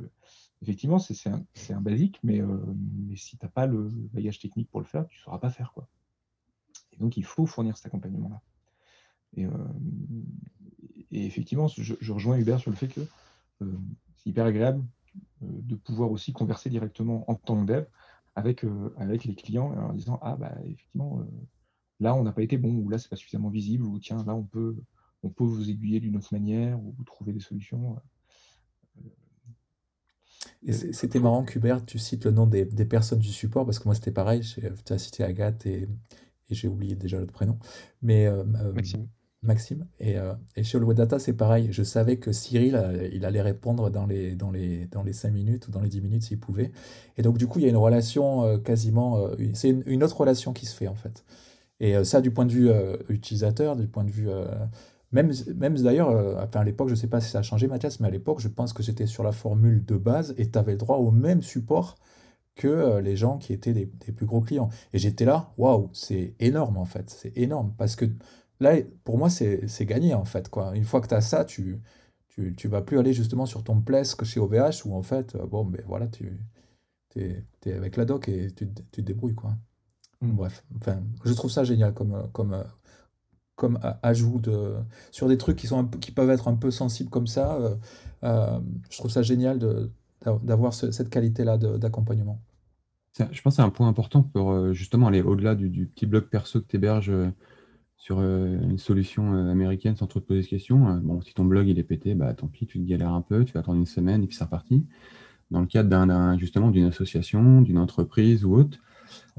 effectivement, 0.62 0.98
c'est 0.98 1.28
un, 1.28 1.80
basique, 1.80 2.18
mais, 2.22 2.40
euh, 2.40 2.58
si 3.16 3.36
tu 3.36 3.44
n'as 3.44 3.50
pas 3.50 3.66
le 3.66 3.88
bagage 4.12 4.38
technique 4.38 4.70
pour 4.70 4.80
le 4.80 4.86
faire, 4.86 5.06
tu 5.08 5.18
ne 5.18 5.22
sauras 5.22 5.38
pas 5.38 5.50
faire. 5.50 5.72
Quoi. 5.74 5.88
Et 6.92 6.96
donc, 6.96 7.16
il 7.16 7.24
faut 7.24 7.46
fournir 7.46 7.76
cet 7.76 7.86
accompagnement-là. 7.86 8.40
Et, 9.36 9.46
et, 11.12 11.26
effectivement, 11.26 11.68
je, 11.68 12.12
rejoins 12.12 12.38
Hubert 12.38 12.60
sur 12.60 12.70
le 12.70 12.76
fait 12.76 12.88
que 12.88 13.02
c'est 13.60 14.30
hyper 14.30 14.46
agréable 14.46 14.82
de 15.42 15.74
pouvoir 15.74 16.10
aussi 16.10 16.32
converser 16.32 16.70
directement 16.70 17.30
en 17.30 17.34
tant 17.34 17.60
que 17.60 17.66
dev 17.66 17.84
avec, 18.38 18.64
euh, 18.64 18.94
les 18.98 19.34
clients 19.34 19.72
en 19.72 19.92
disant 19.92 20.18
Ah, 20.22 20.36
bah, 20.36 20.54
effectivement, 20.64 21.20
euh, 21.20 21.24
là, 22.00 22.14
on 22.14 22.22
n'a 22.22 22.32
pas 22.32 22.42
été 22.42 22.58
bon, 22.58 22.74
ou 22.74 22.88
là, 22.88 22.98
c'est 22.98 23.08
pas 23.08 23.16
suffisamment 23.16 23.50
visible, 23.50 23.84
ou 23.84 23.98
tiens, 23.98 24.24
là, 24.24 24.34
on 24.34 24.44
peut, 24.44 24.76
on 25.22 25.28
peut 25.30 25.44
vous 25.44 25.70
aiguiller 25.70 26.00
d'une 26.00 26.16
autre 26.16 26.32
manière, 26.32 26.78
ou 26.80 26.94
trouver 27.04 27.32
des 27.32 27.40
solutions. 27.40 27.96
Euh, 30.68 30.72
c'était 30.72 31.20
marrant 31.20 31.44
qu'Hubert, 31.44 31.84
tu 31.84 31.98
cites 31.98 32.24
le 32.24 32.32
nom 32.32 32.46
des, 32.46 32.64
des, 32.64 32.84
personnes 32.84 33.18
du 33.18 33.32
support, 33.32 33.64
parce 33.64 33.78
que 33.78 33.84
moi, 33.84 33.94
c'était 33.94 34.12
pareil, 34.12 34.40
tu 34.40 34.92
as 34.92 34.98
cité 34.98 35.24
Agathe 35.24 35.66
et, 35.66 35.88
et 36.50 36.54
j'ai 36.54 36.68
oublié 36.68 36.96
déjà 36.96 37.18
l'autre 37.18 37.32
prénom. 37.32 37.58
Mais 38.02 38.28
Maxime. 38.74 39.08
Maxime. 39.42 39.86
Et, 40.00 40.18
euh, 40.18 40.34
et 40.56 40.64
chez 40.64 40.78
Web 40.78 40.96
Data, 40.96 41.18
c'est 41.18 41.32
pareil. 41.32 41.68
Je 41.70 41.82
savais 41.84 42.16
que 42.16 42.32
Cyril, 42.32 42.74
euh, 42.74 43.08
il 43.12 43.24
allait 43.24 43.40
répondre 43.40 43.88
dans 43.90 44.06
les, 44.06 44.34
dans, 44.34 44.50
les, 44.50 44.86
dans 44.86 45.02
les 45.04 45.12
5 45.12 45.30
minutes 45.30 45.68
ou 45.68 45.70
dans 45.70 45.80
les 45.80 45.88
10 45.88 46.00
minutes 46.00 46.22
s'il 46.24 46.40
pouvait. 46.40 46.72
Et 47.16 47.22
donc, 47.22 47.38
du 47.38 47.46
coup, 47.46 47.60
il 47.60 47.62
y 47.62 47.66
a 47.66 47.68
une 47.68 47.76
relation 47.76 48.44
euh, 48.44 48.58
quasiment. 48.58 49.28
c'est 49.54 49.68
une, 49.68 50.02
autre 50.02 50.20
relation 50.20 50.52
qui 50.52 50.66
se 50.66 50.74
fait, 50.74 50.88
en 50.88 50.96
fait. 50.96 51.24
Et 51.80 52.02
ça, 52.04 52.20
du 52.20 52.30
point 52.30 52.44
de 52.44 52.52
vue 52.52 52.70
utilisateur, 53.08 53.76
du 53.76 53.86
point 53.86 54.04
de 54.04 54.10
vue. 54.10 54.28
même 55.12 55.32
même 55.56 55.76
d'ailleurs, 55.78 56.10
à 56.10 56.64
l'époque, 56.64 56.88
je 56.88 56.94
ne 56.94 56.98
sais 56.98 57.06
pas 57.06 57.20
si 57.20 57.30
ça 57.30 57.38
a 57.38 57.42
changé, 57.42 57.68
Mathias, 57.68 58.00
mais 58.00 58.08
à 58.08 58.10
l'époque, 58.10 58.40
je 58.40 58.48
pense 58.48 58.72
que 58.72 58.82
j'étais 58.82 59.06
sur 59.06 59.22
la 59.22 59.32
formule 59.32 59.84
de 59.84 59.96
base 59.96 60.34
et 60.38 60.50
tu 60.50 60.58
avais 60.58 60.72
le 60.72 60.78
droit 60.78 60.96
au 60.96 61.10
même 61.12 61.42
support 61.42 61.96
que 62.56 62.98
les 62.98 63.16
gens 63.16 63.38
qui 63.38 63.52
étaient 63.52 63.72
des, 63.72 63.86
plus 63.86 64.26
gros 64.26 64.40
clients. 64.40 64.70
Et 64.92 64.98
j'étais 64.98 65.24
là, 65.24 65.52
waouh, 65.56 65.90
c'est 65.92 66.34
énorme 66.40 66.78
en 66.78 66.84
fait, 66.84 67.10
c'est 67.10 67.36
énorme 67.38 67.72
parce 67.78 67.94
que 67.96 68.06
Là, 68.60 68.76
pour 69.04 69.18
moi, 69.18 69.30
c'est 69.30 69.86
gagné 69.86 70.14
en 70.14 70.24
fait. 70.24 70.48
Quoi. 70.48 70.76
Une 70.76 70.84
fois 70.84 71.00
que 71.00 71.08
tu 71.08 71.14
as 71.14 71.20
ça, 71.20 71.44
tu, 71.44 71.80
tu, 72.28 72.54
tu, 72.56 72.68
vas 72.68 72.82
plus 72.82 72.98
aller 72.98 73.12
justement 73.12 73.46
sur 73.46 73.62
ton 73.64 73.80
que 73.80 74.24
chez 74.24 74.40
OVH 74.40 74.84
où 74.84 74.94
en 74.94 75.02
fait, 75.02 75.34
euh, 75.36 75.46
bon, 75.46 75.64
ben 75.64 75.82
voilà, 75.86 76.08
tu 76.08 76.38
es, 77.16 77.44
es, 77.66 77.72
avec 77.72 77.96
la 77.96 78.04
doc 78.04 78.28
et 78.28 78.50
tu, 78.52 78.68
tu 78.68 78.84
te 78.90 79.00
débrouilles. 79.00 79.34
Quoi. 79.34 79.56
Mm. 80.20 80.32
Bref, 80.32 80.64
enfin, 80.76 81.00
je 81.24 81.32
trouve 81.32 81.50
ça 81.50 81.64
génial 81.64 81.94
comme, 81.94 82.28
comme, 82.32 82.64
comme 83.56 83.78
ajout 84.02 84.40
de, 84.40 84.74
sur 85.10 85.28
des 85.28 85.38
trucs 85.38 85.56
qui, 85.56 85.66
sont 85.66 85.86
qui 85.86 86.10
peuvent 86.10 86.30
être 86.30 86.48
un 86.48 86.56
peu 86.56 86.70
sensibles 86.70 87.10
comme 87.10 87.26
ça. 87.26 87.56
Euh, 87.56 87.74
euh, 88.24 88.58
je 88.90 88.98
trouve 88.98 89.10
ça 89.10 89.22
génial 89.22 89.58
d'avoir 90.42 90.74
cette 90.74 91.10
qualité-là 91.10 91.58
d'accompagnement. 91.58 92.40
Je 93.18 93.24
pense 93.42 93.54
que 93.54 93.56
c'est 93.56 93.62
un 93.62 93.70
point 93.70 93.88
important 93.88 94.22
pour 94.22 94.72
justement 94.74 95.08
aller 95.08 95.22
au-delà 95.22 95.56
du, 95.56 95.70
du, 95.70 95.86
petit 95.86 96.06
blog 96.06 96.24
perso 96.28 96.60
que 96.60 96.66
tu 96.66 96.76
héberges 96.76 97.12
sur 97.98 98.20
euh, 98.20 98.58
une 98.62 98.78
solution 98.78 99.34
euh, 99.34 99.50
américaine 99.50 99.96
sans 99.96 100.06
trop 100.06 100.20
te 100.20 100.26
poser 100.26 100.42
de 100.42 100.46
questions. 100.46 100.88
Euh, 100.88 101.00
bon, 101.02 101.20
si 101.20 101.34
ton 101.34 101.44
blog 101.44 101.68
il 101.68 101.78
est 101.78 101.84
pété, 101.84 102.14
bah 102.14 102.32
tant 102.32 102.46
pis, 102.46 102.66
tu 102.66 102.78
te 102.78 102.88
galères 102.88 103.12
un 103.12 103.20
peu, 103.20 103.44
tu 103.44 103.52
vas 103.52 103.60
attendre 103.60 103.78
une 103.78 103.86
semaine 103.86 104.22
et 104.22 104.26
puis 104.26 104.36
c'est 104.36 104.44
reparti. 104.44 104.86
Dans 105.50 105.60
le 105.60 105.66
cadre 105.66 105.90
d'un 105.90 106.38
justement 106.38 106.70
d'une 106.70 106.86
association, 106.86 107.60
d'une 107.60 107.78
entreprise 107.78 108.44
ou 108.44 108.54
autre, 108.54 108.78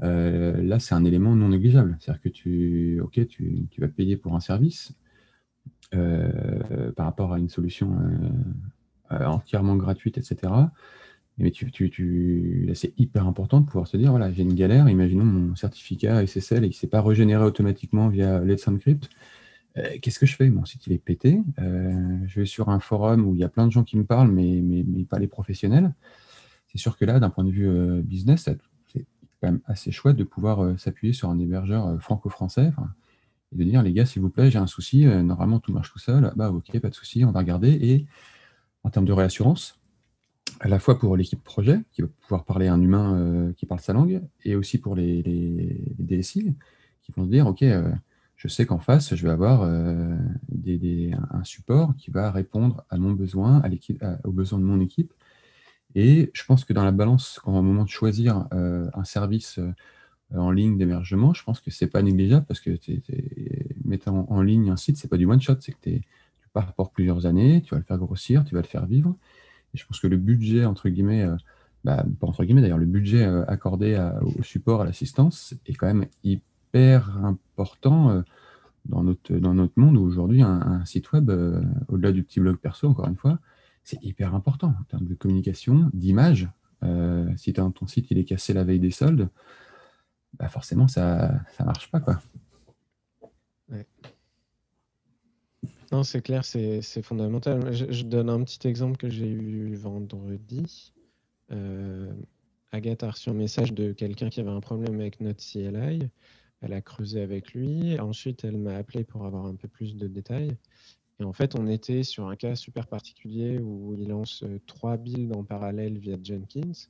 là 0.00 0.78
c'est 0.80 0.94
un 0.94 1.04
élément 1.04 1.34
non 1.34 1.50
négligeable. 1.50 1.96
C'est-à-dire 2.00 2.22
que 2.22 2.28
tu, 2.28 3.00
ok, 3.02 3.26
tu, 3.28 3.68
vas 3.78 3.88
payer 3.88 4.16
pour 4.16 4.34
un 4.34 4.40
service 4.40 4.92
par 5.92 7.06
rapport 7.06 7.32
à 7.32 7.38
une 7.38 7.48
solution 7.48 7.96
entièrement 9.10 9.76
gratuite, 9.76 10.18
etc. 10.18 10.52
Mais 11.40 11.50
tu, 11.50 11.70
tu, 11.70 12.70
c'est 12.74 12.92
hyper 12.98 13.26
important 13.26 13.60
de 13.60 13.66
pouvoir 13.66 13.86
se 13.86 13.96
dire, 13.96 14.10
voilà, 14.10 14.30
j'ai 14.30 14.42
une 14.42 14.54
galère, 14.54 14.90
imaginons 14.90 15.24
mon 15.24 15.56
certificat 15.56 16.26
SSL 16.26 16.64
et 16.64 16.66
il 16.66 16.70
ne 16.70 16.74
s'est 16.74 16.86
pas 16.86 17.00
régénéré 17.00 17.42
automatiquement 17.42 18.08
via 18.08 18.40
Let's 18.40 18.68
Encrypt. 18.68 19.08
Euh, 19.78 19.96
qu'est-ce 20.02 20.18
que 20.18 20.26
je 20.26 20.36
fais? 20.36 20.50
Mon 20.50 20.66
site, 20.66 20.86
il 20.86 20.92
est 20.92 20.98
pété. 20.98 21.40
Euh, 21.58 22.18
je 22.26 22.40
vais 22.40 22.46
sur 22.46 22.68
un 22.68 22.78
forum 22.78 23.26
où 23.26 23.34
il 23.34 23.40
y 23.40 23.44
a 23.44 23.48
plein 23.48 23.66
de 23.66 23.72
gens 23.72 23.84
qui 23.84 23.96
me 23.96 24.04
parlent, 24.04 24.30
mais, 24.30 24.84
pas 25.04 25.18
les 25.18 25.28
professionnels. 25.28 25.94
C'est 26.66 26.78
sûr 26.78 26.98
que 26.98 27.06
là, 27.06 27.18
d'un 27.20 27.30
point 27.30 27.44
de 27.44 27.50
vue 27.50 27.68
euh, 27.68 28.02
business, 28.02 28.42
c'est 28.44 28.58
quand 29.40 29.48
même 29.48 29.60
assez 29.66 29.90
chouette 29.90 30.16
de 30.16 30.24
pouvoir 30.24 30.78
s'appuyer 30.78 31.12
sur 31.12 31.30
un 31.30 31.38
hébergeur 31.38 32.00
franco-français 32.02 32.72
et 33.52 33.56
de 33.56 33.64
dire, 33.64 33.82
les 33.82 33.92
gars, 33.92 34.06
s'il 34.06 34.22
vous 34.22 34.30
plaît, 34.30 34.50
j'ai 34.50 34.58
un 34.58 34.66
souci, 34.66 35.06
normalement 35.06 35.58
tout 35.58 35.72
marche 35.72 35.92
tout 35.92 35.98
seul. 35.98 36.32
Bah, 36.36 36.50
ok, 36.50 36.78
pas 36.78 36.88
de 36.88 36.94
souci, 36.94 37.24
on 37.24 37.32
va 37.32 37.40
regarder. 37.40 37.70
Et 37.70 38.06
en 38.84 38.90
termes 38.90 39.06
de 39.06 39.12
réassurance, 39.12 39.80
à 40.60 40.68
la 40.68 40.78
fois 40.78 40.98
pour 40.98 41.16
l'équipe 41.16 41.42
projet, 41.42 41.80
qui 41.92 42.02
va 42.02 42.08
pouvoir 42.20 42.44
parler 42.44 42.66
à 42.66 42.74
un 42.74 42.80
humain 42.80 43.14
euh, 43.14 43.52
qui 43.54 43.66
parle 43.66 43.80
sa 43.80 43.92
langue, 43.92 44.22
et 44.44 44.56
aussi 44.56 44.78
pour 44.78 44.94
les, 44.94 45.82
DSI, 45.98 46.54
qui 47.02 47.12
vont 47.12 47.24
se 47.24 47.30
dire, 47.30 47.46
OK, 47.46 47.62
euh, 47.62 47.90
je 48.36 48.48
sais 48.48 48.66
qu'en 48.66 48.78
face, 48.78 49.14
je 49.14 49.22
vais 49.22 49.32
avoir 49.32 49.62
euh, 49.62 50.16
un 51.30 51.44
support 51.44 51.94
qui 51.96 52.10
va 52.10 52.30
répondre 52.30 52.84
à 52.90 52.98
mon 52.98 53.12
besoin, 53.12 53.62
à 53.62 54.18
aux 54.24 54.32
besoins 54.32 54.58
de 54.58 54.64
mon 54.64 54.80
équipe. 54.80 55.12
Et 55.94 56.30
je 56.34 56.44
pense 56.44 56.64
que 56.64 56.72
dans 56.72 56.84
la 56.84 56.92
balance, 56.92 57.40
quand 57.42 57.56
au 57.58 57.62
moment 57.62 57.84
de 57.84 57.88
choisir 57.88 58.46
un 58.52 59.04
service 59.04 59.58
en 60.34 60.50
ligne 60.50 60.78
d'hébergement, 60.78 61.34
je 61.34 61.42
pense 61.42 61.60
que 61.60 61.70
ce 61.70 61.84
n'est 61.84 61.90
pas 61.90 62.02
négligeable 62.02 62.46
parce 62.46 62.60
que 62.60 62.78
mettre 63.84 64.08
en, 64.08 64.42
ligne 64.42 64.70
un 64.70 64.76
site, 64.76 64.96
ce 64.98 65.06
n'est 65.06 65.08
pas 65.08 65.16
du 65.16 65.26
one 65.26 65.40
shot, 65.40 65.56
c'est 65.60 65.72
que 65.72 65.78
tu 65.82 66.02
pars 66.52 66.72
pour 66.74 66.90
plusieurs 66.90 67.26
années, 67.26 67.62
tu 67.62 67.74
vas 67.74 67.78
le 67.78 67.84
faire 67.84 67.98
grossir, 67.98 68.44
tu 68.44 68.54
vas 68.54 68.60
le 68.60 68.66
faire 68.66 68.86
vivre. 68.86 69.16
Et 69.74 69.78
je 69.78 69.86
pense 69.86 70.00
que 70.00 70.06
le 70.06 70.16
budget, 70.16 70.64
entre 70.64 70.88
guillemets, 70.88 71.22
euh, 71.22 71.36
bah, 71.84 72.04
pas 72.18 72.26
entre 72.26 72.44
guillemets 72.44 72.62
d'ailleurs, 72.62 72.78
le 72.78 72.86
budget 72.86 73.24
euh, 73.24 73.44
accordé 73.46 73.96
au 74.22 74.42
support, 74.42 74.82
à 74.82 74.84
l'assistance, 74.84 75.54
est 75.66 75.74
quand 75.74 75.86
même 75.86 76.06
hyper 76.24 77.16
important 77.24 78.10
euh, 78.10 78.22
dans, 78.86 79.02
notre, 79.02 79.34
dans 79.34 79.54
notre 79.54 79.78
monde 79.78 79.96
où 79.96 80.02
aujourd'hui, 80.02 80.42
un, 80.42 80.84
site 80.84 81.12
web, 81.12 81.30
au-delà 81.88 82.12
du 82.12 82.22
petit 82.22 82.40
blog 82.40 82.56
perso, 82.56 82.88
encore 82.88 83.08
une 83.08 83.16
fois, 83.16 83.38
c'est 83.84 84.02
hyper 84.04 84.34
important 84.34 84.74
en 84.80 84.84
termes 84.84 85.06
de 85.06 85.14
communication, 85.14 85.90
d'image. 85.92 86.48
si 87.36 87.52
ton 87.52 87.86
site 87.86 88.10
il 88.10 88.18
est 88.18 88.24
cassé 88.24 88.52
la 88.52 88.64
veille 88.64 88.80
des 88.80 88.90
soldes, 88.90 89.28
bah 90.38 90.48
forcément, 90.48 90.88
ça 90.88 91.40
ne 91.58 91.64
marche 91.64 91.90
pas. 91.90 92.00
Quoi. 92.00 92.20
Non, 95.92 96.04
c'est 96.04 96.22
clair, 96.22 96.44
c'est 96.44 97.02
fondamental. 97.02 97.72
Je, 97.72 98.02
donne 98.04 98.30
un 98.30 98.42
petit 98.44 98.68
exemple 98.68 98.96
que 98.96 99.08
j'ai 99.08 99.28
eu 99.28 99.74
vendredi. 99.74 100.92
Euh, 101.50 102.12
Agathe 102.70 103.02
a 103.02 103.10
reçu 103.10 103.28
un 103.30 103.34
message 103.34 103.72
de 103.72 103.92
quelqu'un 103.92 104.28
qui 104.30 104.40
avait 104.40 104.50
un 104.50 104.60
problème 104.60 105.00
avec 105.00 105.20
notre 105.20 105.42
CLI. 105.44 106.08
Elle 106.60 106.72
a 106.72 106.80
creusé 106.80 107.20
avec 107.22 107.54
lui. 107.54 107.98
Ensuite, 107.98 108.44
elle 108.44 108.58
m'a 108.58 108.76
appelé 108.76 109.02
pour 109.02 109.26
avoir 109.26 109.46
un 109.46 109.56
peu 109.56 109.66
plus 109.66 109.96
de 109.96 110.06
détails. 110.06 110.56
Et 111.20 111.24
en 111.24 111.32
fait, 111.32 111.54
on 111.54 111.66
était 111.66 112.02
sur 112.02 112.28
un 112.28 112.36
cas 112.36 112.54
super 112.54 112.86
particulier 112.86 113.58
où 113.58 113.94
il 113.94 114.08
lance 114.08 114.44
trois 114.66 114.96
builds 114.96 115.36
en 115.36 115.44
parallèle 115.44 115.98
via 115.98 116.16
Jenkins. 116.22 116.88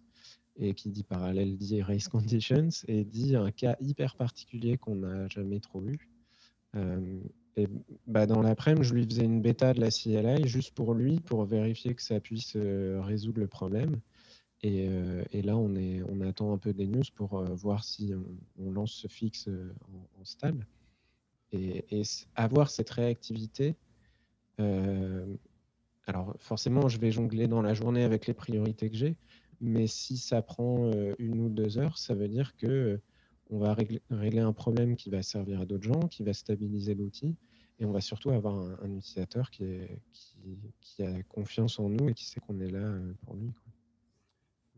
Et 0.56 0.74
qui 0.74 0.90
dit 0.90 1.04
parallèle 1.04 1.56
dit 1.56 1.80
race 1.80 2.08
conditions 2.08 2.68
et 2.86 3.04
dit 3.04 3.34
un 3.34 3.50
cas 3.50 3.76
hyper 3.80 4.16
particulier 4.16 4.76
qu'on 4.76 4.96
n'a 4.96 5.26
jamais 5.28 5.58
trop 5.58 5.80
vu. 5.80 6.10
et 7.56 7.66
bah, 8.06 8.26
dans 8.26 8.42
l'après-midi, 8.42 8.86
je 8.86 8.94
lui 8.94 9.04
faisais 9.04 9.24
une 9.24 9.40
bêta 9.40 9.72
de 9.72 9.80
la 9.80 9.90
CLI 9.90 10.46
juste 10.46 10.74
pour 10.74 10.92
lui, 10.94 11.20
pour 11.20 11.44
vérifier 11.44 11.94
que 11.94 12.02
ça 12.02 12.20
puisse 12.20 12.56
résoudre 12.56 13.40
le 13.40 13.46
problème. 13.46 14.00
Euh, 14.64 15.24
et, 15.32 15.42
là, 15.42 15.56
on, 15.56 16.20
attend 16.20 16.52
un 16.52 16.58
peu 16.58 16.72
des 16.72 16.86
news 16.86 17.02
pour 17.14 17.38
euh, 17.38 17.54
voir 17.54 17.84
si 17.84 18.12
on, 18.58 18.70
lance 18.70 18.92
ce 18.92 19.08
fixe 19.08 19.48
euh, 19.48 19.72
en, 20.18 20.24
stable. 20.24 20.66
Et, 21.52 22.02
avoir 22.34 22.70
cette 22.70 22.90
réactivité, 22.90 23.74
alors 26.06 26.34
forcément, 26.38 26.88
je 26.88 26.98
vais 26.98 27.10
jongler 27.10 27.48
dans 27.48 27.62
la 27.62 27.74
journée 27.74 28.04
avec 28.04 28.26
les 28.26 28.34
priorités 28.34 28.90
que 28.90 28.96
j'ai, 28.96 29.16
mais 29.60 29.86
si 29.86 30.16
ça 30.16 30.42
prend 30.42 30.90
une 31.18 31.40
ou 31.40 31.48
deux 31.48 31.78
heures, 31.78 31.98
ça 31.98 32.14
veut 32.14 32.28
dire 32.28 32.56
que 32.56 33.00
on 33.50 33.58
va 33.58 33.74
régler, 33.74 34.40
un 34.40 34.52
problème 34.52 34.96
qui 34.96 35.10
va 35.10 35.22
servir 35.22 35.60
à 35.60 35.66
d'autres 35.66 35.84
gens, 35.84 36.08
qui 36.08 36.22
va 36.22 36.32
stabiliser 36.32 36.94
l'outil, 36.94 37.36
et 37.80 37.84
on 37.84 37.92
va 37.92 38.00
surtout 38.00 38.30
avoir 38.30 38.54
un, 38.82 38.96
utilisateur 38.96 39.50
qui, 39.50 39.64
a 41.02 41.22
confiance 41.28 41.78
en 41.80 41.88
nous 41.88 42.08
et 42.08 42.14
qui 42.14 42.26
sait 42.26 42.40
qu'on 42.40 42.60
est 42.60 42.70
là 42.70 42.94
pour 43.24 43.34
lui. 43.34 43.50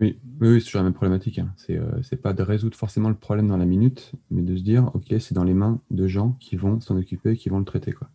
Oui, 0.00 0.18
c'est 0.40 0.64
toujours 0.64 0.80
la 0.80 0.84
même 0.84 0.94
problématique. 0.94 1.38
Hein. 1.38 1.52
C'est 1.56 1.76
euh, 1.76 2.16
pas 2.20 2.32
de 2.32 2.42
résoudre 2.42 2.76
forcément 2.76 3.08
le 3.08 3.14
problème 3.14 3.48
dans 3.48 3.56
la 3.56 3.66
minute, 3.66 4.12
mais 4.30 4.42
de 4.42 4.56
se 4.56 4.62
dire, 4.62 4.90
OK, 4.94 5.14
c'est 5.20 5.34
dans 5.34 5.44
les 5.44 5.54
mains 5.54 5.80
de 5.90 6.08
gens 6.08 6.32
qui 6.40 6.56
vont 6.56 6.80
s'en 6.80 6.96
occuper, 6.96 7.36
qui 7.36 7.48
vont 7.50 7.58
le 7.58 7.64
traiter. 7.64 7.92
Quoi. 7.92 8.10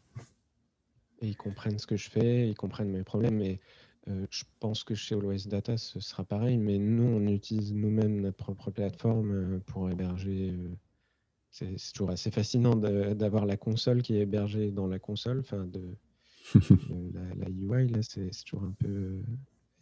Et 1.22 1.30
ils 1.30 1.38
comprennent 1.38 1.80
ce 1.80 1.88
que 1.88 1.95
je 1.95 2.09
fais, 2.09 2.47
ils 2.47 2.55
comprennent 2.55 2.91
mes 2.91 3.03
problèmes. 3.03 3.41
Et 3.41 3.59
euh, 4.07 4.26
je 4.30 4.43
pense 4.59 4.84
que 4.84 4.95
chez 4.95 5.15
Always 5.15 5.47
Data, 5.47 5.78
ce 5.78 5.99
sera 5.99 6.24
pareil. 6.24 6.57
Mais 6.57 6.78
nous, 6.78 7.07
on 7.07 7.28
utilise 7.28 7.74
nous-mêmes 7.74 8.22
notre 8.22 8.38
propre 8.38 8.72
plateforme 8.72 9.32
euh, 9.32 9.59
pour 9.65 9.89
héberger. 9.89 10.55
c'est 11.51 11.76
toujours 11.93 12.11
assez 12.11 12.32
fascinant 12.32 12.76
d'avoir 12.76 13.45
la 13.45 13.57
console 13.57 14.01
qui 14.01 14.15
est 14.15 14.22
hébergée 14.22 14.72
dans 14.72 14.88
la 14.88 14.99
console. 14.99 15.39
Enfin, 15.39 15.65
de, 15.65 15.95
la, 17.13 17.36
la, 17.36 17.49
UI, 17.49 17.88
là, 17.89 17.99
c'est 18.01 18.30
toujours 18.45 18.63
un 18.63 18.76
peu 18.80 19.22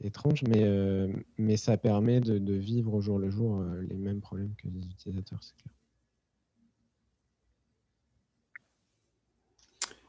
étrange, 0.02 0.44
mais, 0.44 0.64
euh, 0.64 1.12
mais 1.38 1.58
ça 1.58 1.78
permet 1.78 2.20
de, 2.20 2.54
vivre 2.54 2.94
au 2.94 3.02
jour 3.02 3.20
le 3.20 3.30
jour 3.30 3.60
euh, 3.60 3.82
les 3.90 3.98
mêmes 3.98 4.22
problèmes 4.22 4.54
que 4.56 4.68
les 4.68 4.86
utilisateurs, 4.86 5.40
c'est 5.42 5.56
clair. 5.58 5.74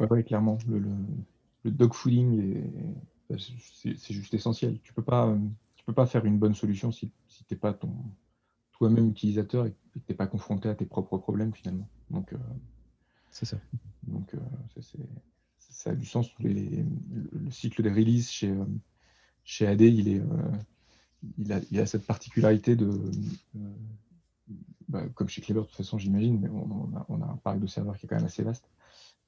Oui, 0.00 0.24
clairement. 0.24 0.58
Le, 0.68 0.82
le, 1.64 1.70
dogfooding, 1.70 2.62
bah, 3.28 3.36
c'est 3.38 4.14
juste 4.14 4.34
essentiel. 4.34 4.78
Tu 4.82 4.92
ne 4.92 4.94
peux, 4.94 5.02
pas, 5.02 5.36
tu 5.74 5.84
peux 5.84 5.92
pas 5.92 6.06
faire 6.06 6.24
une 6.24 6.38
bonne 6.38 6.54
solution 6.54 6.92
si, 6.92 7.10
si 7.28 7.44
tu 7.44 7.54
n'es 7.54 7.58
pas 7.58 7.72
ton 7.72 7.92
toi-même 8.72 9.08
utilisateur 9.08 9.66
et 9.66 9.70
que 9.70 9.98
tu 9.98 10.04
n'es 10.08 10.14
pas 10.14 10.26
confronté 10.26 10.68
à 10.68 10.74
tes 10.74 10.84
propres 10.84 11.18
problèmes 11.18 11.54
finalement. 11.54 11.88
Donc, 12.10 12.32
euh, 12.32 12.38
c'est 13.30 13.46
ça. 13.46 13.58
Donc, 14.04 14.34
ça 15.58 15.90
a 15.90 15.94
du 15.94 16.06
sens. 16.06 16.28
le, 16.38 17.50
cycle 17.50 17.82
des 17.82 17.90
releases 17.90 18.30
chez, 18.30 18.54
chez 19.44 19.66
AD, 19.66 19.80
il, 19.80 20.08
est, 20.08 20.20
euh, 20.20 20.24
il, 21.38 21.52
a, 21.52 21.60
il, 21.70 21.80
a, 21.80 21.86
cette 21.86 22.06
particularité 22.06 22.76
de, 22.76 22.88
euh, 22.88 23.58
bah, 24.88 25.08
comme 25.14 25.28
chez 25.28 25.40
Clever 25.40 25.60
de 25.60 25.66
toute 25.66 25.76
façon 25.76 25.98
j'imagine, 25.98 26.40
mais 26.40 26.48
on, 26.48 27.22
a, 27.22 27.32
un 27.32 27.36
parc 27.36 27.60
de 27.60 27.66
serveurs 27.66 27.96
qui 27.96 28.06
est 28.06 28.08
quand 28.08 28.16
même 28.16 28.24
assez 28.26 28.42
vaste. 28.42 28.68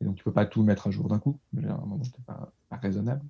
Et 0.00 0.04
donc 0.04 0.16
tu 0.16 0.20
ne 0.20 0.24
peux 0.24 0.32
pas 0.32 0.46
tout 0.46 0.62
mettre 0.62 0.86
à 0.86 0.90
jour 0.90 1.08
d'un 1.08 1.18
coup, 1.18 1.38
mais 1.52 1.66
à 1.66 1.74
un 1.74 1.84
moment, 1.84 2.04
ce 2.04 2.10
pas, 2.22 2.52
pas 2.68 2.76
raisonnable. 2.76 3.24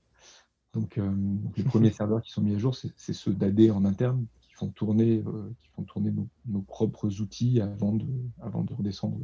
Donc, 0.74 0.98
euh, 0.98 1.14
les 1.56 1.64
premiers 1.64 1.90
serveurs 1.92 2.22
qui 2.22 2.30
sont 2.30 2.42
mis 2.42 2.54
à 2.54 2.58
jour, 2.58 2.74
c'est 2.74 3.12
ceux 3.12 3.32
d'AD 3.32 3.70
en 3.70 3.84
interne 3.84 4.26
qui 4.42 4.52
font 4.52 4.68
tourner, 4.68 5.24
qui 5.60 5.68
font 5.70 5.82
tourner 5.82 6.12
nos, 6.46 6.60
propres 6.62 7.20
outils 7.20 7.60
avant 7.60 7.94
de, 7.94 8.06
avant 8.40 8.64
de 8.64 8.74
redescendre, 8.74 9.18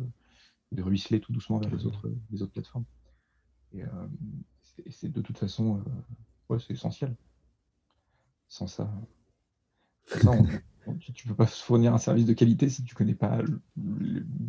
de 0.73 0.83
ruisseler 0.83 1.21
tout 1.21 1.33
doucement 1.33 1.59
vers 1.59 1.71
les 1.71 1.87
autres, 1.87 2.11
les 2.31 2.43
autres 2.43 2.53
plateformes. 2.53 2.87
Et, 3.75 3.83
c'est 4.91 5.13
de 5.13 5.21
toute 5.21 5.39
façon, 5.39 5.85
ouais, 6.49 6.59
c'est 6.59 6.73
essentiel. 6.73 7.15
Sans 8.49 8.67
ça, 8.67 8.91
tu 11.15 11.29
ne 11.29 11.29
peux 11.29 11.37
pas 11.37 11.47
fournir 11.47 11.95
un 11.95 11.99
service 11.99 12.27
de 12.27 12.33
qualité 12.33 12.69
si 12.69 12.83
tu 12.83 12.95
ne 12.95 12.99
connais 12.99 13.15
pas 13.15 13.39